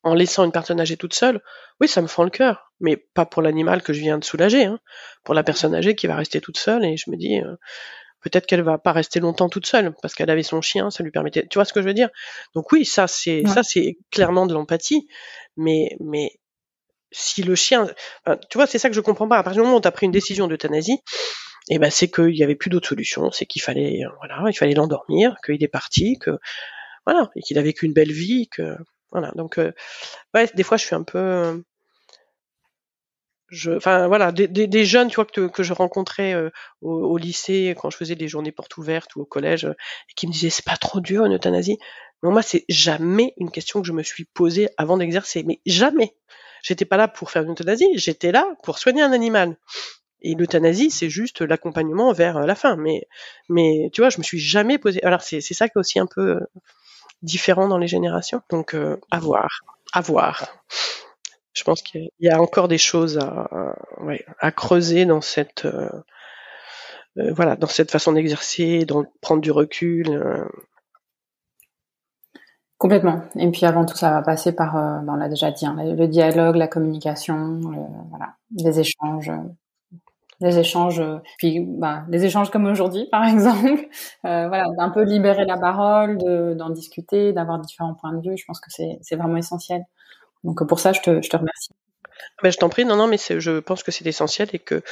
en 0.03 0.15
laissant 0.15 0.45
une 0.45 0.53
personne 0.53 0.81
âgée 0.81 0.97
toute 0.97 1.15
seule, 1.15 1.43
oui, 1.81 1.89
ça 1.89 2.01
me 2.03 2.07
fend 2.07 2.25
le 2.25 2.31
cœur. 2.31 2.73
Mais 2.81 2.97
pas 2.97 3.27
pour 3.27 3.43
l'animal 3.43 3.83
que 3.83 3.93
je 3.93 4.01
viens 4.01 4.19
de 4.19 4.25
soulager, 4.25 4.65
hein. 4.65 4.79
pour 5.23 5.35
la 5.35 5.43
personne 5.43 5.75
âgée 5.75 5.95
qui 5.95 6.07
va 6.07 6.17
rester 6.17 6.41
toute 6.41 6.59
seule. 6.59 6.85
Et 6.85 6.97
je 6.97 7.11
me 7.11 7.17
dis, 7.17 7.41
peut-être 8.21 8.47
qu'elle 8.47 8.63
va 8.63 8.79
pas 8.79 8.93
rester 8.93 9.21
longtemps 9.21 9.49
toute 9.49 9.67
seule 9.67 9.95
parce 10.03 10.15
qu'elle 10.15 10.31
avait 10.31 10.43
son 10.43 10.61
chien, 10.61 10.91
ça 10.91 11.05
lui 11.05 11.11
permettait. 11.11 11.47
Tu 11.47 11.59
vois 11.59 11.65
ce 11.65 11.73
que 11.73 11.83
je 11.83 11.87
veux 11.87 11.95
dire? 11.95 12.09
Donc 12.55 12.73
oui, 12.73 12.85
ça 12.85 13.07
c'est 13.07 13.45
ça 13.47 13.63
c'est 13.63 13.99
clairement 14.11 14.47
de 14.47 14.55
l'empathie, 14.55 15.07
mais 15.57 15.97
mais 16.01 16.33
si 17.13 17.43
le 17.43 17.55
chien, 17.55 17.89
tu 18.51 18.59
vois, 18.59 18.67
c'est 18.67 18.79
ça 18.79 18.89
que 18.89 18.95
je 18.95 19.01
comprends 19.01 19.29
pas. 19.29 19.39
À 19.39 19.43
partir 19.43 19.63
du 19.63 19.67
moment 19.67 19.79
où 19.79 19.81
tu 19.81 19.89
as 19.89 19.93
pris 19.93 20.07
une 20.07 20.13
décision 20.13 20.49
d'euthanasie, 20.49 20.99
et 21.71 21.77
eh 21.77 21.79
ben 21.79 21.91
c'est 21.91 22.09
qu'il 22.09 22.37
y 22.37 22.43
avait 22.43 22.57
plus 22.57 22.69
d'autre 22.69 22.89
solution, 22.89 23.31
c'est 23.31 23.47
qu'il 23.47 23.63
fallait, 23.63 24.05
euh, 24.05 24.11
voilà, 24.19 24.43
il 24.51 24.55
fallait 24.55 24.75
l'endormir, 24.75 25.37
qu'il 25.45 25.63
est 25.65 25.69
parti, 25.69 26.19
que 26.19 26.33
voilà, 27.07 27.31
et 27.37 27.43
qu'il 27.43 27.59
a 27.59 27.63
vécu 27.63 27.87
une 27.87 27.93
belle 27.93 28.13
vie, 28.13 28.49
que 28.49 28.77
voilà. 29.13 29.31
Donc, 29.37 29.59
euh, 29.59 29.73
ouais, 30.35 30.49
des 30.55 30.63
fois 30.63 30.77
je 30.77 30.85
suis 30.85 30.95
un 30.95 31.05
peu, 31.05 31.63
je, 33.49 33.73
enfin 33.73 34.09
voilà, 34.09 34.33
des, 34.33 34.85
jeunes, 34.85 35.09
tu 35.09 35.17
vois, 35.17 35.27
que, 35.27 35.49
que 35.49 35.63
je 35.63 35.73
rencontrais 35.73 36.35
euh, 36.35 36.51
au, 36.83 37.17
lycée 37.19 37.75
quand 37.79 37.91
je 37.91 37.97
faisais 37.97 38.17
des 38.17 38.29
journées 38.29 38.53
portes 38.53 38.77
ouvertes 38.77 39.17
ou 39.17 39.23
au 39.23 39.25
collège, 39.25 39.65
et 39.65 40.15
qui 40.17 40.27
me 40.27 40.33
disaient 40.33 40.51
c'est 40.51 40.65
pas 40.65 40.77
trop 40.77 41.01
dur 41.01 41.25
une 41.25 41.35
euthanasie. 41.35 41.79
Mais 42.23 42.31
moi, 42.31 42.43
c'est 42.43 42.65
jamais 42.69 43.35
une 43.37 43.51
question 43.51 43.81
que 43.83 43.87
je 43.87 43.93
me 43.93 44.03
suis 44.03 44.25
posée 44.25 44.69
avant 44.79 44.97
d'exercer, 44.97 45.45
mais 45.45 45.61
jamais. 45.67 46.17
J'étais 46.63 46.87
pas 46.87 46.97
là 46.97 47.09
pour 47.09 47.31
faire 47.31 47.43
une 47.43 47.53
euthanasie, 47.53 47.89
j'étais 47.95 48.33
là 48.33 48.47
pour 48.63 48.79
soigner 48.79 49.03
un 49.03 49.13
animal. 49.13 49.59
Et 50.23 50.35
l'euthanasie, 50.35 50.91
c'est 50.91 51.11
juste 51.11 51.43
l'accompagnement 51.43 52.13
vers 52.13 52.39
euh, 52.39 52.47
la 52.47 52.55
fin. 52.55 52.77
Mais, 52.77 53.07
mais 53.51 53.91
tu 53.93 54.01
vois, 54.01 54.09
je 54.09 54.19
me 54.19 54.23
suis 54.23 54.41
jamais 54.41 54.79
posé. 54.79 55.03
Alors 55.05 55.21
c'est 55.23 55.43
c'est 55.43 55.55
ça 55.55 55.69
qui 55.69 55.75
est 55.77 55.81
aussi 55.81 55.99
un 55.99 56.07
peu 56.07 56.37
euh, 56.37 56.41
différent 57.23 57.69
dans 57.69 57.79
les 57.79 57.89
générations. 57.89 58.43
Donc 58.51 58.75
euh, 58.75 58.97
à 59.11 59.19
voir, 59.19 59.61
à 59.93 60.01
voir. 60.01 60.47
Je 61.53 61.63
pense 61.63 61.83
qu'il 61.83 62.09
y 62.21 62.29
a 62.29 62.41
encore 62.41 62.69
des 62.69 62.79
choses 62.79 63.19
à, 63.19 64.51
creuser 64.51 65.07
dans 65.07 65.21
cette 65.21 65.69
voilà 67.17 67.55
dans 67.55 67.69
cette 67.69 67.93
façon 67.93 68.13
d'exercer, 68.13 68.85
de 68.85 68.95
prendre 69.21 69.41
du 69.41 69.53
recul. 69.53 70.49
Complètement. 72.85 73.23
Et 73.37 73.51
puis 73.51 73.65
avant 73.65 73.87
tout, 73.87 73.97
ça 73.97 74.11
va 74.11 74.21
passer 74.21 74.53
par, 74.53 74.77
euh, 74.77 74.99
ben, 74.99 75.15
on 75.15 75.17
l'a 75.17 75.29
déjà 75.29 75.51
dit, 75.51 75.65
hein, 75.65 75.75
le 75.79 76.07
dialogue, 76.07 76.57
la 76.57 76.69
communication, 76.69 77.61
voilà, 78.11 78.35
les 78.55 78.81
échanges, 78.81 79.31
les 80.41 80.59
échanges, 80.59 81.03
puis 81.39 81.61
bah, 81.61 82.05
les 82.09 82.25
échanges 82.25 82.51
comme 82.51 82.67
aujourd'hui, 82.67 83.07
par 83.11 83.25
exemple. 83.25 83.87
Euh, 84.25 84.49
voilà, 84.49 84.65
d'un 84.79 84.91
peu 84.91 85.03
libérer 85.03 85.45
la 85.45 85.59
parole, 85.59 86.19
d'en 86.57 86.71
discuter, 86.71 87.33
d'avoir 87.33 87.59
différents 87.59 87.95
points 87.95 88.13
de 88.13 88.29
vue. 88.29 88.37
Je 88.37 88.45
pense 88.47 88.61
que 88.61 88.71
c'est 88.71 89.17
vraiment 89.17 89.37
essentiel. 89.37 89.83
Donc 90.43 90.67
pour 90.67 90.79
ça, 90.79 90.93
je 90.93 91.01
te, 91.01 91.23
je 91.23 91.31
te 91.31 91.37
remercie. 91.37 91.71
Ben, 92.43 92.51
je 92.51 92.59
t'en 92.59 92.69
prie, 92.69 92.85
non, 92.85 92.97
non, 92.97 93.07
mais 93.07 93.17
je 93.19 93.59
pense 93.61 93.83
que 93.83 93.91
c'est 93.91 94.07
essentiel 94.07 94.49
et 94.53 94.59
que 94.59 94.83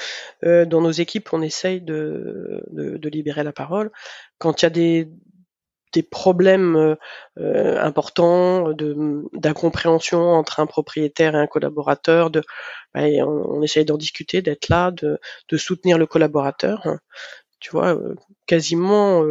euh, 0.44 0.64
dans 0.64 0.81
nos 0.81 0.90
équipes, 0.90 1.32
on 1.32 1.43
essaye 1.43 1.81
de, 1.81 2.64
de, 2.70 2.97
de 2.97 3.09
libérer 3.09 3.44
la 3.44 3.52
parole. 3.52 3.90
Quand 4.39 4.62
il 4.62 4.64
y 4.64 4.66
a 4.66 4.70
des, 4.70 5.09
des 5.93 6.02
problèmes 6.02 6.77
euh, 6.77 6.94
euh, 7.39 7.81
importants 7.82 8.73
de 8.73 9.24
d'incompréhension 9.32 10.20
entre 10.20 10.60
un 10.60 10.66
propriétaire 10.66 11.35
et 11.35 11.39
un 11.39 11.47
collaborateur 11.47 12.31
de 12.31 12.43
bah, 12.94 13.02
on, 13.02 13.59
on, 13.59 13.62
essaye 13.62 13.85
d'en 13.85 13.97
discuter 13.97 14.43
d'être 14.43 14.69
là 14.69 14.90
de, 14.90 15.19
de 15.48 15.56
soutenir 15.56 15.98
le 15.98 16.06
collaborateur 16.06 16.86
hein, 16.86 16.98
tu 17.60 17.70
vois 17.70 17.94
euh, 17.94 18.14
quasiment 18.47 19.24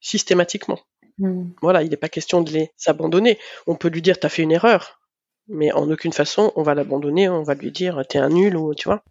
systématiquement. 0.00 0.78
Mmh. 1.18 1.50
voilà 1.62 1.82
il 1.82 1.90
n'est 1.90 1.96
pas 1.96 2.08
question 2.08 2.42
de 2.42 2.50
les 2.52 2.70
abandonner. 2.86 3.38
On 3.66 3.74
peut 3.74 3.88
lui 3.88 4.02
dire 4.02 4.18
t'as 4.18 4.28
fait 4.28 4.42
une 4.42 4.52
erreur 4.52 5.00
mais 5.48 5.72
en 5.72 5.90
aucune 5.90 6.12
façon 6.12 6.52
on 6.56 6.62
va 6.62 6.74
l'abandonner 6.74 7.28
on 7.28 7.42
va 7.42 7.54
lui 7.54 7.72
dire 7.72 8.02
t'es 8.08 8.18
un 8.18 8.28
nul 8.28 8.56
ou 8.56 8.74
tu 8.74 8.88
vois. 8.88 9.02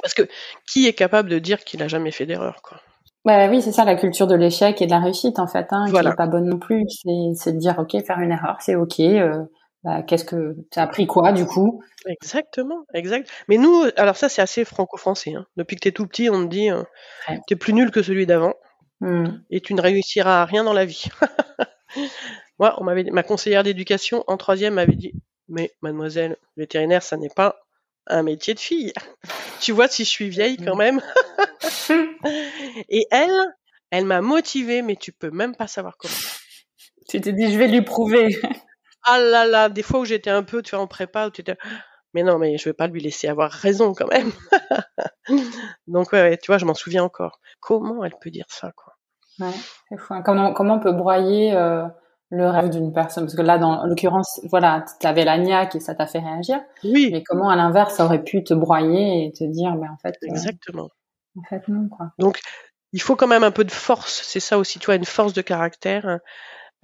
Parce 0.00 0.14
que 0.14 0.22
qui 0.66 0.86
est 0.86 0.94
capable 0.94 1.28
de 1.28 1.38
dire 1.38 1.64
qu'il 1.64 1.82
a 1.82 1.88
jamais 1.88 2.12
fait 2.12 2.26
d'erreur 2.26 2.62
quoi? 2.62 2.80
Bah 3.24 3.48
oui, 3.48 3.62
c'est 3.62 3.72
ça 3.72 3.84
la 3.84 3.94
culture 3.94 4.26
de 4.26 4.34
l'échec 4.34 4.82
et 4.82 4.86
de 4.86 4.90
la 4.90 5.00
réussite 5.00 5.38
en 5.38 5.46
fait, 5.46 5.66
hein, 5.70 5.86
qui 5.86 5.92
n'est 5.92 6.14
pas 6.14 6.26
bonne 6.26 6.48
non 6.48 6.58
plus. 6.58 6.84
C'est 7.34 7.52
de 7.52 7.58
dire 7.58 7.78
ok, 7.78 7.96
faire 8.04 8.20
une 8.20 8.32
erreur, 8.32 8.58
c'est 8.60 8.74
ok. 8.74 9.00
Euh, 9.00 9.44
bah, 9.82 10.02
Qu'est-ce 10.02 10.24
que 10.24 10.56
tu 10.70 10.78
as 10.78 10.82
appris 10.82 11.06
quoi 11.06 11.32
du 11.32 11.46
coup? 11.46 11.82
Exactement, 12.06 12.84
exact. 12.92 13.30
Mais 13.48 13.56
nous, 13.56 13.84
alors 13.96 14.16
ça 14.16 14.28
c'est 14.28 14.42
assez 14.42 14.64
franco-français. 14.64 15.34
Hein. 15.34 15.46
Depuis 15.56 15.76
que 15.76 15.80
tu 15.80 15.88
es 15.88 15.92
tout 15.92 16.06
petit, 16.06 16.28
on 16.28 16.44
te 16.44 16.50
dit 16.50 16.70
euh, 16.70 16.82
tu 17.46 17.54
es 17.54 17.56
plus 17.56 17.72
nul 17.72 17.90
que 17.90 18.02
celui 18.02 18.26
d'avant 18.26 18.54
mmh. 19.00 19.24
et 19.50 19.60
tu 19.60 19.72
ne 19.72 19.80
réussiras 19.80 20.42
à 20.42 20.44
rien 20.44 20.62
dans 20.62 20.74
la 20.74 20.84
vie. 20.84 21.04
Moi, 22.58 22.74
on 22.78 22.84
m'avait 22.84 23.04
ma 23.04 23.22
conseillère 23.22 23.62
d'éducation 23.62 24.22
en 24.26 24.36
troisième 24.36 24.74
m'avait 24.74 24.96
dit 24.96 25.12
mais 25.48 25.72
mademoiselle 25.82 26.36
vétérinaire, 26.56 27.02
ça 27.02 27.16
n'est 27.16 27.28
pas 27.34 27.56
un 28.06 28.22
métier 28.22 28.54
de 28.54 28.60
fille. 28.60 28.92
tu 29.60 29.72
vois 29.72 29.88
si 29.88 30.04
je 30.04 30.10
suis 30.10 30.28
vieille 30.28 30.56
quand 30.56 30.76
même. 30.76 31.00
Et 32.88 33.06
elle, 33.10 33.54
elle 33.90 34.04
m'a 34.04 34.20
motivée, 34.20 34.82
mais 34.82 34.96
tu 34.96 35.12
peux 35.12 35.30
même 35.30 35.54
pas 35.54 35.66
savoir 35.66 35.96
comment. 35.96 36.14
Tu 37.08 37.20
t'es 37.20 37.32
dit, 37.32 37.52
je 37.52 37.58
vais 37.58 37.68
lui 37.68 37.82
prouver. 37.82 38.40
ah 39.02 39.20
là 39.20 39.46
là, 39.46 39.68
des 39.68 39.82
fois 39.82 40.00
où 40.00 40.04
j'étais 40.04 40.30
un 40.30 40.42
peu, 40.42 40.62
tu 40.62 40.74
vois, 40.74 40.84
en 40.84 40.86
prépa, 40.86 41.26
où 41.26 41.30
tu 41.30 41.42
étais, 41.42 41.56
mais 42.14 42.22
non, 42.22 42.38
mais 42.38 42.56
je 42.56 42.64
vais 42.64 42.72
pas 42.72 42.86
lui 42.86 43.00
laisser 43.00 43.28
avoir 43.28 43.50
raison 43.50 43.92
quand 43.92 44.06
même. 44.06 44.30
Donc 45.88 46.12
ouais, 46.12 46.38
tu 46.38 46.46
vois, 46.46 46.58
je 46.58 46.64
m'en 46.64 46.74
souviens 46.74 47.02
encore. 47.02 47.40
Comment 47.60 48.04
elle 48.04 48.14
peut 48.20 48.30
dire 48.30 48.46
ça, 48.48 48.72
quoi? 48.76 48.94
Ouais, 49.40 49.52
c'est 49.88 49.98
fou. 49.98 50.14
Hein. 50.14 50.22
Comment, 50.22 50.52
comment 50.52 50.74
on 50.74 50.80
peut 50.80 50.92
broyer 50.92 51.54
euh, 51.54 51.86
le 52.34 52.48
rêve 52.48 52.70
d'une 52.70 52.92
personne 52.92 53.24
Parce 53.24 53.36
que 53.36 53.42
là, 53.42 53.58
dans 53.58 53.84
l'occurrence, 53.86 54.40
voilà, 54.50 54.84
tu 55.00 55.06
avais 55.06 55.24
la 55.24 55.38
niaque 55.38 55.76
et 55.76 55.80
ça 55.80 55.94
t'a 55.94 56.06
fait 56.06 56.18
réagir. 56.18 56.60
Oui. 56.82 57.10
Mais 57.12 57.22
comment, 57.22 57.48
à 57.48 57.56
l'inverse, 57.56 57.94
ça 57.94 58.04
aurait 58.04 58.22
pu 58.22 58.42
te 58.44 58.54
broyer 58.54 59.26
et 59.26 59.32
te 59.32 59.44
dire, 59.44 59.74
ben, 59.76 59.88
en 59.92 59.98
fait. 59.98 60.16
Euh, 60.22 60.28
Exactement. 60.28 60.88
en 61.38 61.42
fait, 61.48 61.66
non, 61.68 61.88
quoi. 61.88 62.12
Donc, 62.18 62.40
il 62.92 63.00
faut 63.00 63.16
quand 63.16 63.26
même 63.26 63.44
un 63.44 63.50
peu 63.50 63.64
de 63.64 63.70
force. 63.70 64.22
C'est 64.24 64.40
ça 64.40 64.58
aussi, 64.58 64.78
tu 64.78 64.86
vois, 64.86 64.96
une 64.96 65.04
force 65.04 65.32
de 65.32 65.42
caractère. 65.42 66.20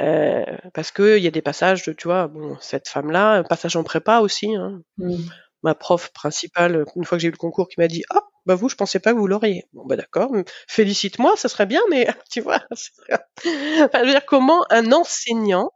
Euh, 0.01 0.45
parce 0.73 0.93
que 0.93 1.19
il 1.19 1.23
y 1.23 1.27
a 1.27 1.31
des 1.31 1.43
passages 1.43 1.85
de, 1.85 1.93
tu 1.93 2.09
vois, 2.09 2.29
bon, 2.29 2.57
cette 2.61 2.89
femme-là, 2.89 3.45
passage 3.45 3.77
en 3.77 3.85
prépa 3.85 4.21
aussi. 4.21 4.55
Hein. 4.55 4.81
Mm. 4.97 5.17
Ma 5.63 5.75
prof 5.75 6.11
principale, 6.13 6.87
une 6.97 7.05
fois 7.05 7.19
que 7.19 7.23
j'ai 7.23 7.29
eu 7.29 7.33
le 7.33 7.37
concours, 7.37 7.69
qui 7.69 7.79
m'a 7.79 7.87
dit, 7.87 8.03
ah, 8.11 8.23
bah 8.47 8.55
vous, 8.55 8.69
je 8.69 8.77
pensais 8.77 9.01
pas 9.01 9.13
que 9.13 9.19
vous 9.19 9.27
l'auriez. 9.27 9.67
Bon, 9.73 9.85
bah 9.87 9.97
d'accord, 9.97 10.31
félicite-moi, 10.69 11.37
ça 11.37 11.49
serait 11.49 11.67
bien, 11.67 11.81
mais 11.91 12.07
tu 12.31 12.41
vois, 12.41 12.63
enfin, 12.71 13.19
je 13.45 14.05
veux 14.05 14.11
dire, 14.11 14.27
comment 14.27 14.65
un 14.71 14.93
enseignant 14.93 15.73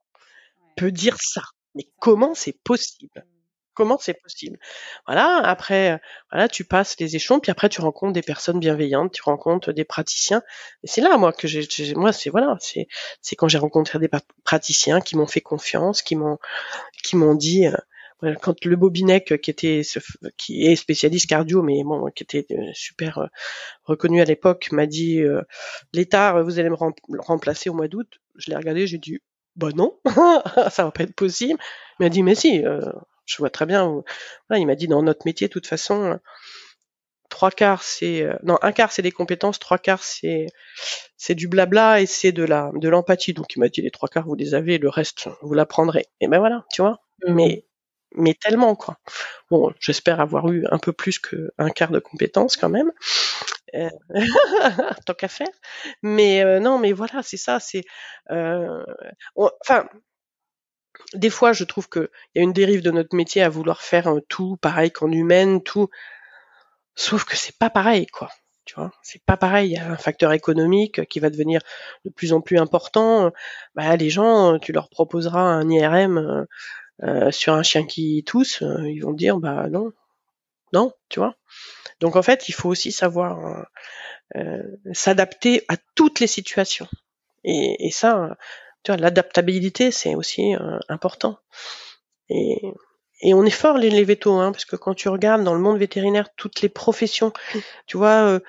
peut 0.77 0.93
dire 0.93 1.17
ça? 1.21 1.43
Mais 1.75 1.87
comment 2.01 2.35
c'est 2.35 2.59
possible? 2.65 3.27
Comment 3.75 3.99
c'est 3.99 4.15
possible? 4.15 4.59
Voilà. 5.07 5.39
Après, 5.39 6.01
voilà, 6.31 6.49
tu 6.49 6.65
passes 6.65 6.99
les 7.01 7.17
échelons, 7.17 7.41
puis 7.41 7.51
après 7.51 7.69
tu 7.69 7.81
rencontres 7.81 8.13
des 8.13 8.23
personnes 8.23 8.61
bienveillantes, 8.61 9.13
tu 9.13 9.23
rencontres 9.23 9.73
des 9.73 9.85
praticiens. 9.85 10.43
Et 10.85 10.87
c'est 10.87 11.01
là, 11.01 11.17
moi, 11.17 11.33
que 11.33 11.49
j'ai, 11.49 11.67
moi, 11.97 12.13
c'est 12.13 12.31
voilà, 12.31 12.57
c'est, 12.61 12.87
c'est 13.21 13.35
quand 13.35 13.49
j'ai 13.49 13.59
rencontré 13.59 13.99
des 13.99 14.09
praticiens 14.45 15.01
qui 15.01 15.17
m'ont 15.17 15.27
fait 15.27 15.41
confiance, 15.41 16.03
qui 16.03 16.15
m'ont, 16.15 16.39
qui 17.03 17.17
m'ont 17.17 17.35
dit, 17.35 17.67
euh, 17.67 17.73
quand 18.41 18.65
le 18.65 18.77
Bobinec, 18.77 19.41
qui 19.41 19.51
était, 19.51 19.83
qui 20.37 20.67
est 20.67 20.77
spécialiste 20.77 21.29
cardio, 21.29 21.63
mais 21.63 21.83
bon, 21.85 22.11
qui 22.15 22.23
était 22.23 22.47
euh, 22.53 22.71
super 22.73 23.19
euh, 23.19 23.27
reconnu 23.85 24.21
à 24.21 24.25
l'époque, 24.25 24.69
m'a 24.73 24.87
dit, 24.87 25.23
l'État, 25.93 26.43
vous 26.43 26.59
allez 26.59 26.71
me 26.71 27.21
remplacer 27.21 27.71
au 27.71 27.75
mois 27.75 27.89
d'août. 27.89 28.09
Je 28.37 28.51
l'ai 28.51 28.57
regardé, 28.57 28.87
j'ai 28.87 28.99
dit, 28.99 29.19
bah 29.57 29.69
non, 29.75 29.99
ça 30.71 30.85
va 30.85 30.91
pas 30.91 31.05
être 31.05 31.15
possible. 31.15 31.59
Il 31.99 32.05
m'a 32.05 32.09
dit, 32.09 32.23
mais 32.23 32.35
si, 32.35 32.63
je 33.27 33.37
vois 33.39 33.51
très 33.51 33.67
bien. 33.67 34.03
Voilà, 34.49 34.61
il 34.61 34.67
m'a 34.67 34.75
dit 34.75 34.89
dans 34.89 35.03
notre 35.03 35.27
métier, 35.27 35.49
de 35.49 35.53
toute 35.53 35.67
façon, 35.67 36.19
trois 37.35 37.51
quarts 37.51 37.83
c'est 37.83 38.23
euh, 38.23 38.37
non 38.45 38.59
un 38.63 38.71
quart 38.71 38.93
c'est 38.93 39.03
des 39.03 39.11
compétences, 39.11 39.59
trois 39.59 39.79
quarts 39.79 40.05
c'est 40.05 40.47
c'est 41.17 41.35
du 41.35 41.49
blabla 41.49 42.01
et 42.01 42.07
c'est 42.07 42.31
de 42.31 42.45
la 42.45 42.71
de 42.75 42.89
l'empathie. 42.89 43.33
Donc 43.33 43.57
il 43.57 43.59
m'a 43.59 43.69
dit 43.69 43.83
les 43.83 43.91
trois 43.91 44.09
quarts 44.09 44.25
vous 44.25 44.37
les 44.37 44.55
avez, 44.55 44.79
le 44.79 44.89
reste 44.89 45.29
vous 45.43 45.53
l'apprendrez. 45.53 46.07
Et 46.21 46.29
ben 46.29 46.39
voilà, 46.39 46.65
tu 46.73 46.83
vois. 46.83 47.01
Mmh. 47.27 47.35
Mais 47.35 47.67
mais 48.15 48.35
tellement 48.35 48.75
quoi. 48.77 48.99
Bon, 49.51 49.73
j'espère 49.81 50.21
avoir 50.21 50.49
eu 50.51 50.65
un 50.71 50.79
peu 50.79 50.93
plus 50.93 51.19
qu'un 51.19 51.71
quart 51.75 51.91
de 51.91 51.99
compétences 51.99 52.57
quand 52.57 52.69
même, 52.69 52.93
euh, 53.75 53.91
tant 55.07 55.15
qu'à 55.15 55.29
faire. 55.29 55.49
Mais 56.03 56.45
euh, 56.45 56.61
non, 56.61 56.79
mais 56.79 56.93
voilà, 56.93 57.23
c'est 57.23 57.37
ça, 57.37 57.61
c'est, 57.61 57.85
euh, 58.31 58.85
des 61.15 61.31
fois, 61.31 61.53
je 61.53 61.65
trouve 61.65 61.89
qu'il 61.89 62.09
y 62.35 62.41
a 62.41 62.43
une 62.43 62.53
dérive 62.53 62.83
de 62.83 62.91
notre 62.91 63.17
métier 63.17 63.43
à 63.43 63.49
vouloir 63.49 63.83
faire 63.83 64.13
tout 64.29 64.57
pareil 64.57 64.91
qu'en 64.91 65.11
humaine, 65.11 65.63
tout. 65.63 65.89
Sauf 66.95 67.25
que 67.25 67.37
c'est 67.37 67.59
pas 67.59 67.71
pareil, 67.71 68.07
quoi. 68.07 68.31
Tu 68.65 68.77
vois, 68.77 68.93
c'est 69.03 69.23
pas 69.25 69.37
pareil. 69.37 69.71
Il 69.71 69.73
y 69.75 69.77
a 69.79 69.91
un 69.91 69.97
facteur 69.97 70.33
économique 70.33 71.05
qui 71.09 71.21
va 71.21 71.29
devenir 71.31 71.61
de 72.05 72.11
plus 72.11 72.33
en 72.33 72.41
plus 72.41 72.59
important. 72.59 73.31
Bah, 73.75 73.97
les 73.97 74.11
gens, 74.11 74.59
tu 74.59 74.73
leur 74.73 74.89
proposeras 74.89 75.41
un 75.41 75.69
IRM 75.69 76.47
euh, 77.03 77.27
euh, 77.27 77.31
sur 77.31 77.55
un 77.55 77.63
chien 77.63 77.85
qui 77.87 78.23
tousse, 78.25 78.63
euh, 78.63 78.89
ils 78.89 79.01
vont 79.01 79.13
dire 79.13 79.39
bah 79.39 79.69
non, 79.69 79.93
non, 80.73 80.93
tu 81.09 81.21
vois. 81.21 81.37
Donc 82.01 82.17
en 82.17 82.23
fait, 82.23 82.49
il 82.49 82.53
faut 82.53 82.69
aussi 82.69 82.93
savoir 82.93 83.67
s'adapter 84.93 85.65
à 85.69 85.77
toutes 85.95 86.19
les 86.19 86.27
situations. 86.27 86.89
Et, 87.45 87.91
ça, 87.91 88.37
tu 88.83 88.91
vois, 88.91 88.97
l'adaptabilité, 89.01 89.91
c'est 89.91 90.15
aussi 90.15 90.55
euh, 90.57 90.79
important. 90.89 91.39
Et 93.21 93.33
on 93.33 93.45
est 93.45 93.51
fort 93.51 93.79
les, 93.79 93.91
les 93.91 94.05
vétos, 94.05 94.33
hein, 94.35 94.53
parce 94.53 94.65
que 94.65 94.77
quand 94.77 94.95
tu 94.95 95.09
regardes 95.09 95.45
dans 95.45 95.55
le 95.55 95.61
monde 95.61 95.79
vétérinaire 95.79 96.29
toutes 96.37 96.61
les 96.63 96.69
professions, 96.69 97.33
tu 97.87 97.97
vois, 97.97 98.27
euh, 98.27 98.41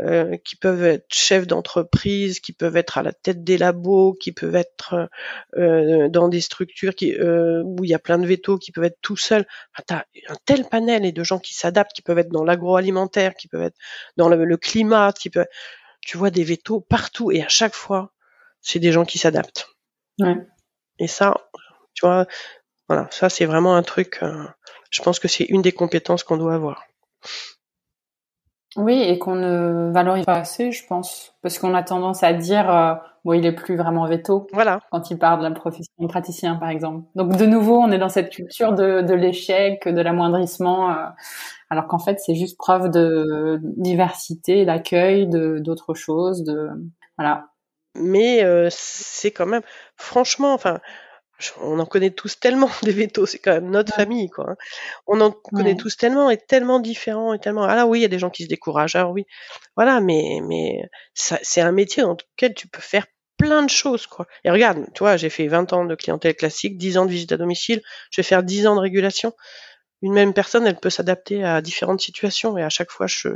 euh, 0.00 0.36
qui 0.38 0.56
peuvent 0.56 0.84
être 0.84 1.12
chefs 1.12 1.46
d'entreprise, 1.46 2.40
qui 2.40 2.52
peuvent 2.52 2.76
être 2.76 2.98
à 2.98 3.02
la 3.02 3.12
tête 3.12 3.44
des 3.44 3.58
labos, 3.58 4.14
qui 4.14 4.32
peuvent 4.32 4.56
être 4.56 5.08
dans 5.54 6.28
des 6.28 6.40
structures 6.40 6.94
qui, 6.94 7.14
où 7.20 7.84
il 7.84 7.90
y 7.90 7.94
a 7.94 7.98
plein 7.98 8.18
de 8.18 8.26
vétos, 8.26 8.58
qui 8.58 8.72
peuvent 8.72 8.84
être 8.84 8.98
tout 9.02 9.16
seuls. 9.16 9.46
Enfin, 9.72 9.84
tu 9.86 9.94
as 9.94 10.32
un 10.32 10.36
tel 10.46 10.64
panel 10.64 11.04
et 11.04 11.12
de 11.12 11.22
gens 11.22 11.38
qui 11.38 11.54
s'adaptent, 11.54 11.92
qui 11.92 12.02
peuvent 12.02 12.18
être 12.18 12.32
dans 12.32 12.44
l'agroalimentaire, 12.44 13.34
qui 13.34 13.46
peuvent 13.48 13.62
être 13.62 13.76
dans 14.16 14.28
le, 14.28 14.44
le 14.44 14.56
climat, 14.56 15.12
qui 15.12 15.30
peuvent... 15.30 15.46
Tu 16.00 16.18
vois 16.18 16.30
des 16.30 16.44
vétos 16.44 16.80
partout 16.80 17.30
et 17.30 17.42
à 17.42 17.48
chaque 17.48 17.74
fois, 17.74 18.12
c'est 18.60 18.78
des 18.78 18.92
gens 18.92 19.04
qui 19.04 19.18
s'adaptent. 19.18 19.68
Ouais. 20.18 20.36
Et 20.98 21.06
ça, 21.06 21.34
tu 21.94 22.04
vois, 22.04 22.26
voilà, 22.88 23.06
ça 23.10 23.28
c'est 23.28 23.46
vraiment 23.46 23.76
un 23.76 23.82
truc. 23.82 24.18
Euh, 24.22 24.44
je 24.90 25.02
pense 25.02 25.18
que 25.18 25.28
c'est 25.28 25.44
une 25.44 25.62
des 25.62 25.72
compétences 25.72 26.22
qu'on 26.22 26.36
doit 26.36 26.54
avoir. 26.54 26.84
Oui, 28.76 29.02
et 29.02 29.18
qu'on 29.18 29.36
ne 29.36 29.92
valorise 29.92 30.24
pas 30.24 30.34
assez, 30.34 30.72
je 30.72 30.84
pense, 30.86 31.34
parce 31.42 31.58
qu'on 31.58 31.74
a 31.74 31.84
tendance 31.84 32.24
à 32.24 32.32
dire, 32.32 32.68
euh, 32.68 32.94
bon, 33.24 33.34
il 33.34 33.46
est 33.46 33.52
plus 33.52 33.76
vraiment 33.76 34.04
veto. 34.06 34.48
Voilà. 34.52 34.80
Quand 34.90 35.10
il 35.10 35.18
parle 35.18 35.38
de 35.38 35.44
la 35.44 35.52
profession 35.52 35.92
de 36.00 36.08
praticien, 36.08 36.56
par 36.56 36.70
exemple. 36.70 37.04
Donc, 37.14 37.36
de 37.36 37.46
nouveau, 37.46 37.78
on 37.78 37.92
est 37.92 37.98
dans 37.98 38.08
cette 38.08 38.30
culture 38.30 38.72
de, 38.72 39.00
de 39.00 39.14
l'échec, 39.14 39.86
de 39.86 40.00
l'amoindrissement, 40.00 40.90
euh, 40.90 41.06
alors 41.70 41.86
qu'en 41.86 42.00
fait, 42.00 42.18
c'est 42.18 42.34
juste 42.34 42.58
preuve 42.58 42.90
de 42.90 43.60
diversité, 43.62 44.64
d'accueil, 44.64 45.28
de 45.28 45.60
d'autres 45.60 45.94
choses, 45.94 46.42
de 46.42 46.68
voilà 47.16 47.46
mais 47.96 48.44
euh, 48.44 48.68
c'est 48.70 49.30
quand 49.30 49.46
même, 49.46 49.62
franchement, 49.96 50.52
enfin, 50.52 50.80
on 51.60 51.78
en 51.78 51.86
connaît 51.86 52.10
tous 52.10 52.38
tellement 52.38 52.70
des 52.82 52.92
vétos, 52.92 53.26
c'est 53.26 53.38
quand 53.38 53.52
même 53.52 53.70
notre 53.70 53.94
famille, 53.94 54.30
quoi. 54.30 54.50
Hein. 54.50 54.56
On 55.06 55.20
en 55.20 55.30
connaît 55.30 55.76
tous 55.76 55.96
tellement 55.96 56.30
et 56.30 56.38
tellement 56.38 56.80
différents 56.80 57.34
et 57.34 57.38
tellement. 57.38 57.64
Ah 57.64 57.74
là, 57.74 57.86
oui, 57.86 58.00
il 58.00 58.02
y 58.02 58.06
a 58.06 58.08
des 58.08 58.18
gens 58.18 58.30
qui 58.30 58.44
se 58.44 58.48
découragent. 58.48 58.96
Alors 58.96 59.12
oui, 59.12 59.26
voilà, 59.76 60.00
mais 60.00 60.40
mais 60.42 60.82
c'est 61.14 61.60
un 61.60 61.72
métier 61.72 62.02
dans 62.02 62.16
lequel 62.16 62.54
tu 62.54 62.68
peux 62.68 62.80
faire 62.80 63.06
plein 63.36 63.62
de 63.62 63.70
choses, 63.70 64.06
quoi. 64.06 64.26
Et 64.44 64.50
regarde, 64.50 64.86
tu 64.94 65.00
vois, 65.00 65.16
j'ai 65.16 65.30
fait 65.30 65.48
20 65.48 65.72
ans 65.72 65.84
de 65.84 65.94
clientèle 65.94 66.34
classique, 66.34 66.78
10 66.78 66.98
ans 66.98 67.06
de 67.06 67.10
visite 67.10 67.32
à 67.32 67.36
domicile, 67.36 67.82
je 68.10 68.20
vais 68.20 68.26
faire 68.26 68.42
10 68.42 68.66
ans 68.66 68.76
de 68.76 68.80
régulation. 68.80 69.32
Une 70.02 70.12
même 70.12 70.34
personne, 70.34 70.66
elle 70.66 70.76
peut 70.76 70.90
s'adapter 70.90 71.44
à 71.44 71.62
différentes 71.62 72.00
situations 72.00 72.58
et 72.58 72.62
à 72.62 72.68
chaque 72.68 72.90
fois, 72.90 73.06
je, 73.06 73.28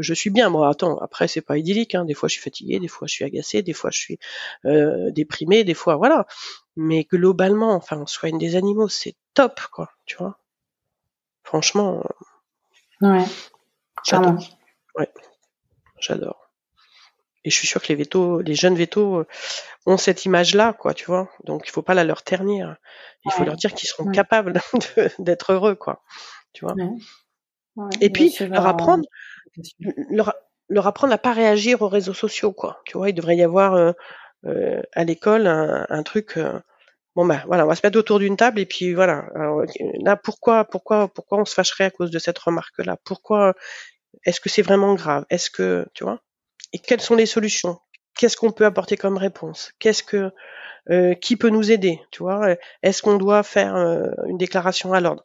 je, 0.00 0.14
suis 0.14 0.30
bien. 0.30 0.48
Moi, 0.50 0.68
attends, 0.68 0.98
après 0.98 1.28
c'est 1.28 1.40
pas 1.40 1.58
idyllique. 1.58 1.94
Hein. 1.94 2.04
Des 2.04 2.14
fois 2.14 2.28
je 2.28 2.34
suis 2.34 2.42
fatigué, 2.42 2.78
des 2.78 2.88
fois 2.88 3.06
je 3.08 3.14
suis 3.14 3.24
agacé, 3.24 3.62
des 3.62 3.72
fois 3.72 3.90
je 3.90 3.98
suis 3.98 4.18
euh, 4.64 5.10
déprimé, 5.10 5.64
des 5.64 5.74
fois 5.74 5.96
voilà. 5.96 6.26
Mais 6.76 7.04
globalement, 7.04 7.74
enfin, 7.74 8.04
soigne 8.06 8.38
des 8.38 8.56
animaux, 8.56 8.88
c'est 8.88 9.14
top, 9.34 9.60
quoi. 9.72 9.90
Tu 10.06 10.16
vois. 10.16 10.38
Franchement. 11.42 12.04
Ouais. 13.00 13.24
J'adore. 14.04 14.38
Ouais. 14.96 15.10
J'adore. 15.98 16.50
Et 17.44 17.50
je 17.50 17.56
suis 17.56 17.66
sûr 17.66 17.80
que 17.80 17.88
les 17.88 17.94
vétos, 17.94 18.40
les 18.42 18.54
jeunes 18.54 18.74
vétos 18.74 19.20
euh, 19.20 19.26
ont 19.86 19.96
cette 19.96 20.24
image-là, 20.26 20.74
quoi, 20.74 20.92
tu 20.92 21.06
vois. 21.06 21.28
Donc 21.44 21.62
il 21.66 21.70
faut 21.70 21.82
pas 21.82 21.94
la 21.94 22.04
leur 22.04 22.22
ternir. 22.22 22.76
Il 23.24 23.32
faut 23.32 23.44
leur 23.44 23.56
dire 23.56 23.72
qu'ils 23.72 23.88
seront 23.88 24.10
capables 24.10 24.60
d'être 25.18 25.52
heureux, 25.52 25.74
quoi. 25.74 26.02
Tu 26.52 26.64
vois. 26.64 26.74
Et 28.00 28.10
puis 28.10 28.34
leur 28.40 28.66
apprendre, 28.66 29.04
leur, 30.10 30.34
leur, 30.68 30.86
apprendre 30.86 31.12
à 31.12 31.18
pas 31.18 31.32
réagir 31.32 31.82
aux 31.82 31.88
réseaux 31.88 32.14
sociaux, 32.14 32.52
quoi. 32.52 32.80
Tu 32.86 32.96
vois, 32.96 33.10
il 33.10 33.14
devrait 33.14 33.36
y 33.36 33.42
avoir 33.42 33.74
euh, 33.74 33.92
euh, 34.46 34.82
à 34.92 35.04
l'école 35.04 35.46
un, 35.46 35.86
un, 35.88 36.02
truc. 36.02 36.36
Euh, 36.36 36.58
bon 37.16 37.26
ben 37.26 37.42
voilà, 37.46 37.64
on 37.64 37.68
va 37.68 37.74
se 37.74 37.80
mettre 37.84 37.98
autour 37.98 38.18
d'une 38.18 38.36
table 38.36 38.60
et 38.60 38.66
puis 38.66 38.94
voilà. 38.94 39.26
Alors, 39.34 39.62
là, 40.02 40.16
pourquoi, 40.16 40.64
pourquoi, 40.64 41.08
pourquoi 41.08 41.38
on 41.38 41.44
se 41.44 41.54
fâcherait 41.54 41.84
à 41.84 41.90
cause 41.90 42.10
de 42.10 42.18
cette 42.18 42.38
remarque-là? 42.38 42.96
Pourquoi 43.04 43.54
Est-ce 44.24 44.40
que 44.40 44.48
c'est 44.48 44.62
vraiment 44.62 44.94
grave? 44.94 45.24
Est-ce 45.30 45.50
que 45.50 45.86
tu 45.94 46.04
vois? 46.04 46.20
Et 46.72 46.78
quelles 46.78 47.00
sont 47.00 47.16
les 47.16 47.26
solutions? 47.26 47.78
Qu'est-ce 48.16 48.36
qu'on 48.36 48.52
peut 48.52 48.66
apporter 48.66 48.96
comme 48.96 49.16
réponse? 49.18 49.72
Qu'est-ce 49.78 50.02
que 50.02 50.32
euh, 50.90 51.14
qui 51.14 51.36
peut 51.36 51.50
nous 51.50 51.70
aider? 51.72 52.00
Tu 52.10 52.22
vois 52.22 52.56
Est-ce 52.82 53.02
qu'on 53.02 53.16
doit 53.16 53.42
faire 53.42 53.74
une 54.26 54.38
déclaration 54.38 54.92
à 54.92 55.00
l'ordre? 55.00 55.22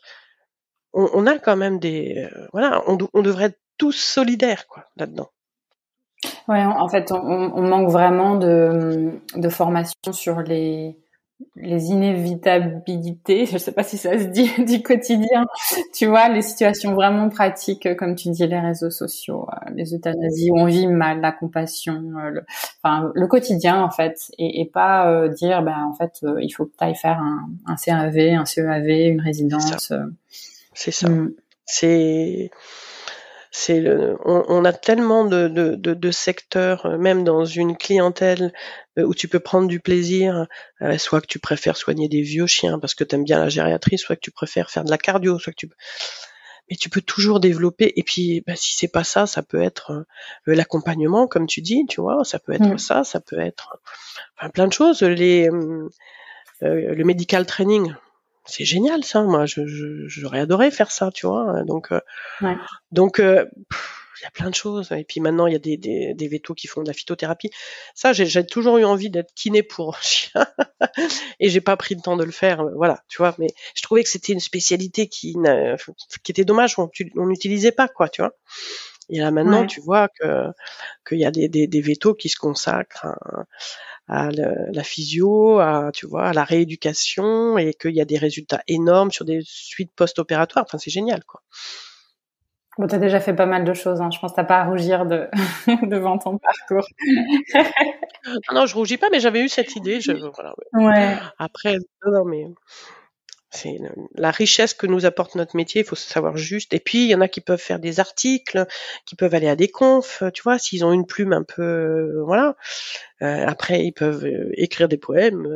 On, 0.93 1.09
on, 1.13 1.27
a 1.27 1.37
quand 1.39 1.57
même 1.57 1.79
des 1.79 2.27
voilà, 2.53 2.81
on, 2.87 2.97
on 3.13 3.21
devrait 3.21 3.45
être 3.45 3.59
tous 3.77 3.93
solidaires 3.93 4.67
quoi 4.67 4.85
là-dedans. 4.97 5.29
Ouais, 6.47 6.63
en 6.63 6.87
fait, 6.87 7.11
on, 7.11 7.17
on, 7.17 7.61
manque 7.61 7.89
vraiment 7.89 8.35
de, 8.35 9.11
de 9.35 9.49
formation 9.49 10.11
sur 10.11 10.41
les 10.41 10.97
les 11.57 11.87
inévitabilités, 11.87 13.45
je 13.45 13.57
sais 13.57 13.71
pas 13.71 13.83
si 13.83 13.97
ça 13.97 14.17
se 14.17 14.25
dit, 14.25 14.49
du 14.65 14.81
quotidien. 14.81 15.45
Tu 15.93 16.05
vois, 16.05 16.29
les 16.29 16.41
situations 16.41 16.93
vraiment 16.93 17.29
pratiques, 17.29 17.93
comme 17.97 18.15
tu 18.15 18.29
dis, 18.29 18.47
les 18.47 18.59
réseaux 18.59 18.89
sociaux, 18.89 19.47
euh, 19.51 19.71
les 19.75 19.93
euthanasies 19.93 20.51
où 20.51 20.59
on 20.59 20.65
vit 20.65 20.87
mal, 20.87 21.21
la 21.21 21.31
compassion, 21.31 22.01
euh, 22.17 22.29
le, 22.29 22.45
enfin, 22.81 23.11
le 23.13 23.27
quotidien, 23.27 23.81
en 23.81 23.89
fait, 23.89 24.31
et, 24.37 24.61
et 24.61 24.65
pas 24.65 25.09
euh, 25.09 25.27
dire, 25.27 25.61
ben, 25.61 25.83
en 25.89 25.93
fait, 25.93 26.25
il 26.39 26.49
faut 26.51 26.65
que 26.65 26.73
tu 26.77 26.83
ailles 26.83 26.95
faire 26.95 27.19
un, 27.19 27.49
un, 27.65 27.75
CAV, 27.75 28.17
un 28.17 28.45
CEAV, 28.45 28.87
une 28.87 29.21
résidence. 29.21 29.91
C'est 30.73 30.91
ça. 30.91 31.09
C'est. 31.65 32.51
C'est 33.57 33.81
on, 34.25 34.65
a 34.65 34.73
tellement 34.73 35.23
de, 35.23 35.47
de, 35.47 35.75
de, 35.75 36.11
secteurs, 36.11 36.85
euh, 36.85 36.97
même 36.97 37.23
dans 37.23 37.45
une 37.45 37.77
clientèle 37.77 38.51
euh, 38.99 39.03
où 39.03 39.15
tu 39.15 39.29
peux 39.29 39.39
prendre 39.39 39.69
du 39.69 39.79
plaisir, 39.79 40.45
euh, 40.81 40.97
soit 40.97 41.21
que 41.21 41.27
tu 41.27 41.39
préfères 41.39 41.77
soigner 41.77 42.09
des 42.09 42.21
vieux 42.21 42.47
chiens 42.47 42.79
parce 42.79 42.95
que 42.95 43.05
tu 43.05 43.15
aimes 43.15 43.23
bien 43.23 43.39
la 43.39 43.47
gériatrie, 43.47 43.97
soit 43.97 44.17
que 44.17 44.21
tu 44.21 44.31
préfères 44.31 44.69
faire 44.69 44.83
de 44.83 44.91
la 44.91 44.97
cardio, 44.97 45.39
soit 45.39 45.53
que 45.53 45.67
tu 45.67 45.69
mais 46.69 46.75
tu 46.75 46.89
peux 46.89 46.99
toujours 46.99 47.39
développer. 47.39 47.93
Et 47.95 48.03
puis, 48.03 48.43
bah, 48.45 48.55
si 48.57 48.75
c'est 48.75 48.91
pas 48.91 49.05
ça, 49.05 49.25
ça 49.25 49.41
peut 49.41 49.61
être 49.61 50.05
l'accompagnement, 50.47 51.27
comme 51.27 51.47
tu 51.47 51.61
dis, 51.61 51.85
tu 51.87 52.01
vois, 52.01 52.25
ça 52.25 52.39
peut 52.39 52.53
être 52.53 52.73
mm. 52.73 52.77
ça, 52.77 53.03
ça 53.05 53.21
peut 53.21 53.39
être 53.39 53.79
enfin, 54.37 54.49
plein 54.49 54.67
de 54.67 54.73
choses. 54.73 55.01
Les, 55.01 55.47
le 56.61 57.03
medical 57.03 57.45
training, 57.45 57.93
c'est 58.45 58.65
génial 58.65 59.03
ça. 59.03 59.23
Moi, 59.23 59.45
je, 59.45 59.61
j'aurais 60.07 60.39
adoré 60.39 60.71
faire 60.71 60.91
ça, 60.91 61.11
tu 61.13 61.27
vois. 61.27 61.63
Donc, 61.63 61.91
euh, 61.91 61.99
donc, 62.91 63.19
euh, 63.19 63.45
il 64.19 64.23
y 64.23 64.25
a 64.25 64.31
plein 64.31 64.49
de 64.49 64.55
choses. 64.55 64.91
Et 64.91 65.03
puis 65.03 65.19
maintenant, 65.19 65.47
il 65.47 65.53
y 65.53 65.55
a 65.55 65.59
des, 65.59 65.77
des, 65.77 66.13
des 66.13 66.27
vétos 66.27 66.53
qui 66.53 66.67
font 66.67 66.81
de 66.81 66.87
la 66.87 66.93
phytothérapie. 66.93 67.49
Ça, 67.93 68.13
j'ai, 68.13 68.25
j'ai 68.25 68.45
toujours 68.45 68.77
eu 68.77 68.85
envie 68.85 69.09
d'être 69.09 69.33
kiné 69.35 69.63
pour 69.63 69.97
chien, 70.01 70.45
et 71.39 71.49
j'ai 71.49 71.61
pas 71.61 71.77
pris 71.77 71.95
le 71.95 72.01
temps 72.01 72.17
de 72.17 72.23
le 72.23 72.31
faire. 72.31 72.63
Voilà, 72.75 73.03
tu 73.07 73.17
vois. 73.17 73.35
Mais 73.37 73.47
je 73.75 73.81
trouvais 73.81 74.03
que 74.03 74.09
c'était 74.09 74.33
une 74.33 74.39
spécialité 74.39 75.07
qui, 75.07 75.35
qui 76.23 76.31
était 76.31 76.45
dommage. 76.45 76.75
On 76.79 76.89
n'utilisait 77.25 77.71
pas, 77.71 77.87
quoi, 77.87 78.09
tu 78.09 78.21
vois. 78.21 78.33
Et 79.09 79.19
là 79.19 79.31
maintenant, 79.31 79.67
tu 79.67 79.81
vois 79.81 80.07
que 80.07 80.47
qu'il 81.07 81.19
y 81.19 81.25
a 81.25 81.31
des, 81.31 81.47
des, 81.47 81.67
des 81.67 81.81
vétos 81.81 82.15
qui 82.15 82.27
se 82.29 82.37
consacrent 82.37 83.05
à, 83.05 83.45
à 84.07 84.29
la 84.31 84.83
physio, 84.83 85.59
à 85.59 85.91
tu 85.93 86.05
vois, 86.05 86.27
à 86.27 86.33
la 86.33 86.43
rééducation 86.43 87.57
et 87.57 87.73
qu'il 87.73 87.95
y 87.95 88.01
a 88.01 88.05
des 88.05 88.17
résultats 88.17 88.61
énormes 88.67 89.11
sur 89.11 89.25
des 89.25 89.41
suites 89.43 89.91
post-opératoires. 89.95 90.65
Enfin, 90.67 90.77
c'est 90.77 90.91
génial, 90.91 91.23
quoi. 91.25 91.41
Bon, 92.77 92.87
t'as 92.87 92.97
déjà 92.97 93.21
fait 93.21 93.33
pas 93.33 93.45
mal 93.45 93.63
de 93.63 93.73
choses. 93.73 94.01
Hein. 94.01 94.09
Je 94.11 94.19
pense 94.19 94.31
que 94.31 94.35
t'as 94.35 94.43
pas 94.43 94.59
à 94.59 94.65
rougir 94.65 95.05
de 95.05 95.29
devant 95.89 96.17
ton 96.17 96.37
parcours. 96.37 96.85
non, 98.25 98.53
non, 98.53 98.65
je 98.65 98.75
rougis 98.75 98.97
pas, 98.97 99.07
mais 99.11 99.21
j'avais 99.21 99.41
eu 99.41 99.49
cette 99.49 99.75
idée. 99.75 100.01
Je, 100.01 100.11
voilà, 100.35 100.53
ouais. 100.73 101.17
Après, 101.39 101.77
non, 102.05 102.25
mais 102.25 102.47
c'est 103.55 103.79
la 104.15 104.31
richesse 104.31 104.73
que 104.73 104.87
nous 104.87 105.05
apporte 105.05 105.35
notre 105.35 105.55
métier, 105.55 105.81
il 105.81 105.87
faut 105.87 105.95
savoir 105.95 106.37
juste. 106.37 106.73
Et 106.73 106.79
puis 106.79 107.05
il 107.05 107.09
y 107.09 107.15
en 107.15 107.21
a 107.21 107.27
qui 107.27 107.41
peuvent 107.41 107.61
faire 107.61 107.79
des 107.79 107.99
articles, 107.99 108.65
qui 109.05 109.15
peuvent 109.15 109.33
aller 109.33 109.47
à 109.47 109.55
des 109.55 109.69
confs, 109.69 110.23
tu 110.33 110.43
vois, 110.43 110.59
s'ils 110.59 110.85
ont 110.85 110.91
une 110.91 111.05
plume 111.05 111.33
un 111.33 111.43
peu, 111.43 111.63
euh, 111.63 112.23
voilà. 112.25 112.55
Euh, 113.21 113.45
après 113.47 113.85
ils 113.85 113.93
peuvent 113.93 114.25
euh, 114.25 114.51
écrire 114.53 114.87
des 114.87 114.97
poèmes, 114.97 115.47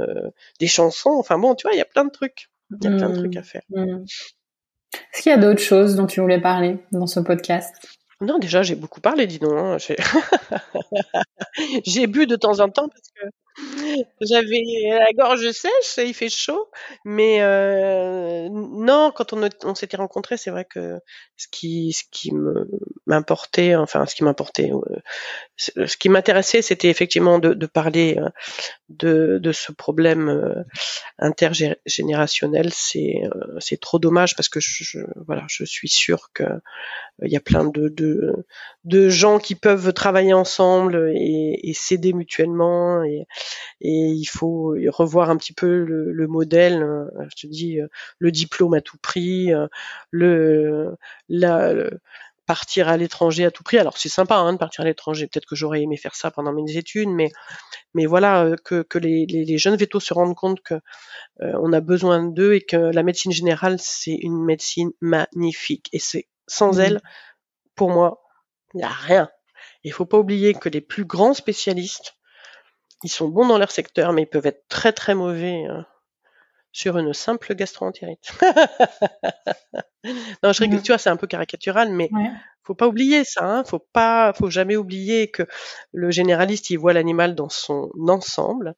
des 0.60 0.68
chansons. 0.68 1.16
Enfin 1.18 1.38
bon, 1.38 1.56
tu 1.56 1.68
vois, 1.68 1.74
il 1.74 1.78
y 1.78 1.82
a 1.82 1.86
plein 1.86 2.06
de 2.06 2.12
trucs, 2.12 2.50
il 2.72 2.90
y 2.90 2.94
a 2.94 2.98
plein 2.98 3.10
de 3.10 3.18
trucs 3.18 3.38
à 3.38 3.44
faire. 3.44 3.64
Mmh. 3.70 3.84
Mmh. 3.84 4.06
Est-ce 5.14 5.22
qu'il 5.22 5.32
y 5.32 5.36
a 5.36 5.38
d'autres 5.38 5.62
choses 5.62 5.96
dont 5.96 6.08
tu 6.08 6.20
voulais 6.20 6.42
parler 6.42 6.78
dans 6.92 7.06
ce 7.06 7.20
podcast? 7.20 7.76
Non, 8.22 8.38
déjà, 8.38 8.64
j'ai 8.64 8.76
beaucoup 8.76 9.00
parlé, 9.00 9.28
dis 9.28 9.40
donc. 9.40 9.54
Hein. 9.54 9.78
J'ai 11.86 12.08
bu 12.08 12.28
de 12.28 12.36
temps 12.36 12.60
en 12.60 12.70
temps 12.70 12.90
parce 12.90 13.10
que 13.16 13.26
j'avais 14.22 14.62
la 14.88 15.12
gorge 15.14 15.52
sèche, 15.52 15.98
il 15.98 16.14
fait 16.14 16.30
chaud, 16.30 16.70
mais 17.06 17.42
euh, 17.42 18.50
non, 18.50 19.12
quand 19.16 19.34
on, 19.34 19.76
s'était 19.76 19.98
rencontrés, 19.98 20.38
c'est 20.38 20.52
vrai 20.52 20.66
que 20.66 21.00
ce 21.38 21.48
qui, 21.52 21.94
ce 21.94 22.04
qui 22.12 22.32
m'importait, 23.08 23.76
enfin 23.76 24.06
ce 24.06 24.16
qui 24.16 24.24
m'importait, 24.24 24.72
ce 25.58 25.98
qui 25.98 26.10
m'intéressait, 26.10 26.62
c'était 26.62 26.90
effectivement 26.90 27.40
de, 27.40 27.54
de 27.54 27.66
parler 27.66 28.18
euh, 28.20 28.30
de, 28.90 29.40
de, 29.42 29.52
ce 29.52 29.72
problème 29.72 30.30
euh, 30.30 30.64
intergénérationnel. 31.18 32.72
C'est 32.74 33.22
c'est 33.60 33.80
trop 33.80 34.00
dommage 34.00 34.36
parce 34.36 34.50
que 34.50 34.60
je, 34.60 35.00
voilà, 35.26 35.46
je 35.48 35.64
suis 35.64 35.90
sûre 35.90 36.30
que 36.34 36.44
il 37.22 37.32
y 37.32 37.38
a 37.38 37.42
plein 37.42 37.66
de, 37.66 37.90
de, 37.90 38.46
de 38.86 39.10
gens 39.10 39.40
qui 39.40 39.56
peuvent 39.56 39.94
travailler 39.94 40.34
ensemble 40.34 41.12
et, 41.16 41.60
et 41.64 41.74
s'aider 41.74 42.14
mutuellement 42.14 43.04
et, 43.04 43.26
et 43.82 44.08
il 44.12 44.26
faut 44.26 44.76
revoir 44.88 45.30
un 45.30 45.38
petit 45.38 45.54
peu 45.54 45.84
le, 45.84 46.28
modèle. 46.28 46.84
Euh, 46.84 47.06
je 47.30 47.48
te 47.48 47.48
dis, 47.48 47.80
euh, 47.80 47.88
le 48.20 48.32
diplôme 48.32 48.74
à 48.74 48.82
tout 48.82 48.98
prix, 48.98 49.54
euh, 49.54 49.68
le, 50.12 50.96
la, 51.28 51.74
partir 52.46 52.90
à 52.90 52.98
l'étranger 52.98 53.46
à 53.46 53.52
tout 53.52 53.64
prix. 53.64 53.78
Alors 53.78 53.98
c'est 53.98 54.10
sympa 54.10 54.36
hein, 54.36 54.54
de 54.54 54.58
partir 54.58 54.82
à 54.82 54.86
l'étranger. 54.86 55.28
Peut-être 55.28 55.48
que 55.48 55.56
j'aurais 55.56 55.82
aimé 55.82 55.98
faire 55.98 56.16
ça 56.16 56.32
pendant 56.32 56.54
mes 56.54 56.78
études, 56.78 57.10
mais 57.10 57.32
mais 57.94 58.06
voilà 58.06 58.56
que, 58.66 58.84
que 58.84 59.00
les, 59.00 59.26
les, 59.26 59.58
jeunes 59.58 59.76
vétos 59.76 60.00
se 60.00 60.14
rendent 60.14 60.36
compte 60.36 60.62
que 60.62 60.76
on 61.40 61.74
a 61.74 61.82
besoin 61.82 62.24
d'eux 62.24 62.54
et 62.54 62.62
que 62.62 62.78
la 62.78 63.04
médecine 63.04 63.32
générale 63.32 63.78
c'est 63.80 64.16
une 64.16 64.44
médecine 64.44 64.92
magnifique 65.02 65.90
et 65.94 66.00
c'est 66.00 66.28
sans 66.50 66.78
mmh. 66.78 66.82
elle, 66.82 67.02
pour 67.76 67.92
moi, 67.92 68.22
il 68.74 68.78
n'y 68.78 68.84
a 68.84 68.90
rien. 68.90 69.30
Il 69.84 69.94
faut 69.94 70.06
pas 70.06 70.18
oublier 70.18 70.54
que 70.54 70.70
les 70.70 70.82
plus 70.82 71.06
grands 71.06 71.34
spécialistes 71.34 72.16
ils 73.04 73.10
sont 73.10 73.28
bons 73.28 73.48
dans 73.48 73.58
leur 73.58 73.72
secteur, 73.72 74.14
mais 74.14 74.24
ils 74.24 74.28
peuvent 74.28 74.46
être 74.46 74.68
très 74.68 74.94
très 74.94 75.16
mauvais 75.16 75.66
euh, 75.70 75.82
sur 76.72 76.98
une 76.98 77.14
simple 77.14 77.56
gastroentérite. 77.56 78.32
non, 80.44 80.54
je 80.54 80.62
rigole, 80.62 80.82
tu 80.82 80.92
vois, 80.92 80.98
c'est 80.98 81.10
un 81.10 81.18
peu 81.18 81.28
caricatural, 81.28 81.92
mais 81.92 82.10
faut 82.64 82.76
pas 82.76 82.88
oublier 82.88 83.24
ça. 83.24 83.44
Hein, 83.44 83.64
faut 83.64 83.80
pas, 83.80 84.34
faut 84.34 84.50
jamais 84.50 84.76
oublier 84.76 85.32
que 85.32 85.44
le 85.92 86.12
généraliste, 86.12 86.70
il 86.70 86.78
voit 86.78 86.94
l'animal 86.94 87.36
dans 87.36 87.50
son 87.50 87.90
ensemble. 88.08 88.76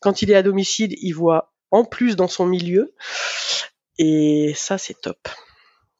Quand 0.00 0.22
il 0.22 0.30
est 0.30 0.36
à 0.36 0.42
domicile, 0.42 0.94
il 1.00 1.12
voit 1.12 1.52
en 1.70 1.84
plus 1.84 2.16
dans 2.16 2.28
son 2.28 2.46
milieu. 2.46 2.94
Et 3.98 4.52
ça, 4.56 4.78
c'est 4.78 5.00
top, 5.00 5.28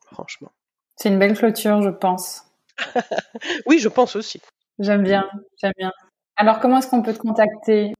franchement. 0.06 0.52
C'est 0.96 1.08
une 1.08 1.18
belle 1.18 1.36
clôture, 1.36 1.82
je 1.82 1.90
pense. 1.90 2.44
oui, 3.66 3.78
je 3.78 3.88
pense 3.88 4.16
aussi. 4.16 4.40
J'aime 4.78 5.02
bien, 5.02 5.28
j'aime 5.60 5.72
bien. 5.76 5.92
Alors, 6.40 6.58
comment 6.58 6.78
est-ce 6.78 6.88
qu'on 6.88 7.02
peut 7.02 7.12
te 7.12 7.18
contacter? 7.18 7.92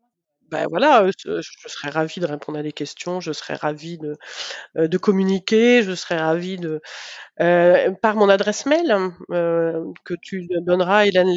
Ben 0.51 0.67
voilà, 0.71 1.07
je, 1.19 1.43
serais 1.67 1.91
ravie 1.91 2.21
de 2.21 2.27
répondre 2.27 2.59
à 2.59 2.63
des 2.63 2.73
questions, 2.73 3.21
je 3.21 3.33
serais 3.33 3.55
ravie 3.55 3.99
de, 3.99 4.17
euh, 4.79 4.89
de 4.89 4.97
communiquer, 4.97 5.83
je 5.83 5.95
serais 5.95 6.17
ravie 6.17 6.57
de 6.57 6.81
euh, 7.41 7.93
par 8.01 8.17
mon 8.17 8.31
adresse 8.31 8.65
mail 8.65 9.13
euh, 9.31 9.85
que 10.07 10.15
tu 10.23 10.49
donneras 10.63 11.05
Hélène 11.05 11.29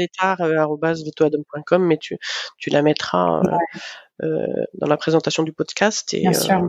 mais 1.79 1.97
tu, 1.97 2.17
tu 2.57 2.69
la 2.69 2.81
mettras 2.81 3.41
dans 4.21 4.87
la 4.87 4.97
présentation 4.97 5.43
du 5.43 5.51
podcast 5.51 6.13
et 6.13 6.21
Bien 6.21 6.33
sûr. 6.33 6.61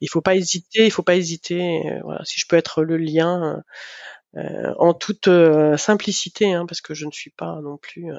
il 0.00 0.08
faut 0.08 0.22
pas 0.22 0.36
hésiter, 0.36 0.86
il 0.86 0.92
faut 0.92 1.02
pas 1.02 1.16
hésiter. 1.16 1.82
voilà, 2.04 2.24
si 2.24 2.38
je 2.38 2.46
peux 2.46 2.56
être 2.56 2.84
le 2.84 2.96
lien 2.96 3.60
en 4.36 4.94
toute 4.94 5.28
simplicité, 5.76 6.54
hein, 6.54 6.64
parce 6.64 6.80
que 6.80 6.94
je 6.94 7.06
ne 7.06 7.10
suis 7.10 7.30
pas 7.30 7.60
non 7.60 7.76
plus 7.76 8.12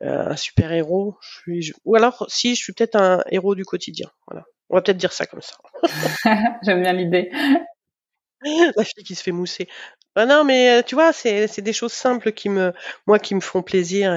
un 0.00 0.36
super 0.36 0.72
héros. 0.72 1.16
Je 1.20 1.28
suis, 1.28 1.72
ou 1.84 1.96
alors, 1.96 2.26
si, 2.28 2.54
je 2.54 2.62
suis 2.62 2.72
peut-être 2.72 2.96
un 2.96 3.22
héros 3.30 3.54
du 3.54 3.64
quotidien. 3.64 4.10
Voilà. 4.26 4.44
On 4.70 4.76
va 4.76 4.82
peut-être 4.82 4.98
dire 4.98 5.12
ça 5.12 5.26
comme 5.26 5.40
ça. 5.40 5.56
J'aime 6.62 6.82
bien 6.82 6.92
l'idée. 6.92 7.30
La 8.76 8.84
fille 8.84 9.04
qui 9.04 9.14
se 9.14 9.22
fait 9.22 9.32
mousser. 9.32 9.68
Ah 10.14 10.26
non, 10.26 10.44
mais 10.44 10.78
euh, 10.78 10.82
tu 10.82 10.94
vois, 10.94 11.12
c'est 11.12 11.60
des 11.60 11.72
choses 11.72 11.92
simples 11.92 12.32
qui 12.32 12.48
me, 12.48 12.72
moi, 13.06 13.18
qui 13.18 13.34
me 13.34 13.40
font 13.40 13.62
plaisir 13.62 14.14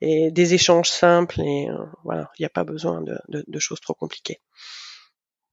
et, 0.00 0.30
des 0.30 0.54
échanges 0.54 0.88
simples 0.88 1.40
et 1.40 1.68
euh, 1.68 1.84
voilà, 2.04 2.30
il 2.38 2.42
n'y 2.42 2.46
a 2.46 2.50
pas 2.50 2.64
besoin 2.64 3.00
de, 3.00 3.16
de, 3.28 3.44
de, 3.46 3.58
choses 3.58 3.80
trop 3.80 3.94
compliquées. 3.94 4.40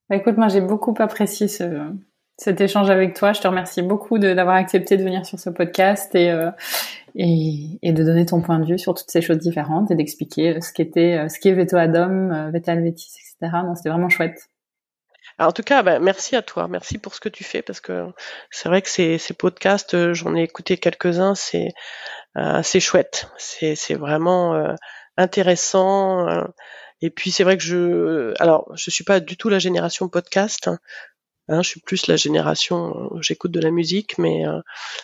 Bah, 0.09 0.15
écoute, 0.15 0.38
moi, 0.38 0.47
j'ai 0.47 0.61
beaucoup 0.61 0.95
apprécié 0.97 1.47
ce, 1.47 1.91
cet 2.38 2.61
échange 2.61 2.89
avec 2.89 3.15
toi. 3.15 3.34
Je 3.34 3.41
te 3.41 3.47
remercie 3.47 3.81
beaucoup 3.81 4.19
d'avoir 4.19 4.55
accepté 4.55 4.95
de 4.97 5.03
venir 5.03 5.26
sur 5.26 5.39
ce 5.39 5.49
podcast 5.49 6.14
et, 6.15 6.30
euh, 6.30 6.51
et, 7.15 7.80
et, 7.81 7.91
de 7.91 8.03
donner 8.03 8.26
ton 8.26 8.41
point 8.41 8.59
de 8.59 8.65
vue 8.65 8.80
sur 8.80 8.93
toutes 8.93 9.09
ces 9.09 9.22
choses 9.22 9.39
différentes 9.39 9.89
et 9.91 9.95
d'expliquer 9.95 10.55
euh, 10.55 10.61
ce 10.61 10.72
qu'était, 10.72 11.18
euh, 11.18 11.30
ce 11.30 11.39
qui 11.39 11.49
est 11.49 11.53
Veto 11.53 11.77
Adom, 11.77 12.51
Vetal 12.51 12.84
Vetis, 12.84 13.11
etc. 13.15 13.57
C'était 13.76 13.89
vraiment 13.89 14.09
chouette. 14.09 14.49
En 15.39 15.51
tout 15.51 15.64
cas, 15.64 15.84
bah, 15.84 15.99
merci 15.99 16.35
à 16.35 16.41
toi, 16.41 16.68
merci 16.68 16.97
pour 16.97 17.14
ce 17.14 17.19
que 17.19 17.30
tu 17.30 17.43
fais 17.43 17.61
parce 17.61 17.80
que 17.80 18.07
c'est 18.49 18.69
vrai 18.69 18.81
que 18.81 18.89
ces, 18.89 19.19
podcasts, 19.38 20.14
j'en 20.14 20.35
ai 20.35 20.41
écouté 20.41 20.77
quelques-uns, 20.77 21.35
c'est 21.35 21.69
chouette, 22.80 23.30
c'est 23.38 23.93
vraiment 23.93 24.73
intéressant. 25.15 26.27
et 27.01 27.11
puis 27.11 27.30
c'est 27.30 27.43
vrai 27.43 27.55
que 27.57 27.64
je, 27.64 28.34
alors 28.41 28.72
je 28.76 28.89
suis 28.89 29.03
pas 29.03 29.19
du 29.19 29.38
tout 29.38 29.49
la 29.49 29.59
génération 29.59 30.07
podcast. 30.09 30.69
Hein, 30.69 30.80
Hein, 31.49 31.61
je 31.61 31.69
suis 31.69 31.80
plus 31.80 32.07
la 32.07 32.18
génération, 32.18 33.10
où 33.11 33.22
j'écoute 33.22 33.52
de 33.52 33.61
la 33.61 33.72
musique, 33.72 34.18
mais 34.18 34.45
euh, 34.45 34.60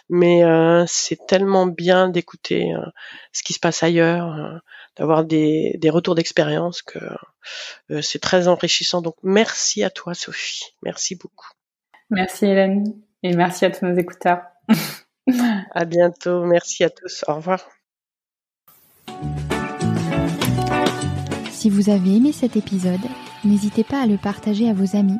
mais 0.10 0.44
euh, 0.44 0.84
c'est 0.88 1.26
tellement 1.26 1.68
bien 1.68 2.10
d'écouter 2.10 2.74
euh, 2.74 2.86
ce 3.32 3.44
qui 3.44 3.53
se 3.53 3.60
passe 3.60 3.82
ailleurs, 3.82 4.61
d'avoir 4.98 5.24
des, 5.24 5.78
des 5.80 5.90
retours 5.90 6.15
d'expérience 6.15 6.82
que 6.82 6.99
c'est 8.02 8.20
très 8.20 8.49
enrichissant. 8.49 9.02
Donc 9.02 9.15
merci 9.24 9.84
à 9.84 9.90
toi 9.90 10.14
Sophie, 10.14 10.76
merci 10.82 11.15
beaucoup. 11.15 11.48
Merci 12.10 12.45
Hélène 12.45 12.94
et 13.24 13.34
merci 13.34 13.64
à 13.64 13.72
tous 13.72 13.86
nos 13.86 13.95
écouteurs. 13.98 14.41
à 15.72 15.86
bientôt, 15.86 16.44
merci 16.44 16.84
à 16.84 16.90
tous, 16.90 17.24
au 17.28 17.36
revoir. 17.36 17.65
Si 21.52 21.70
vous 21.70 21.90
avez 21.90 22.18
aimé 22.18 22.34
cet 22.34 22.57
épisode, 22.57 22.99
n'hésitez 23.45 23.86
pas 23.86 24.02
à 24.02 24.07
le 24.07 24.18
partager 24.18 24.70
à 24.70 24.74
vos 24.74 24.98
amis 24.98 25.20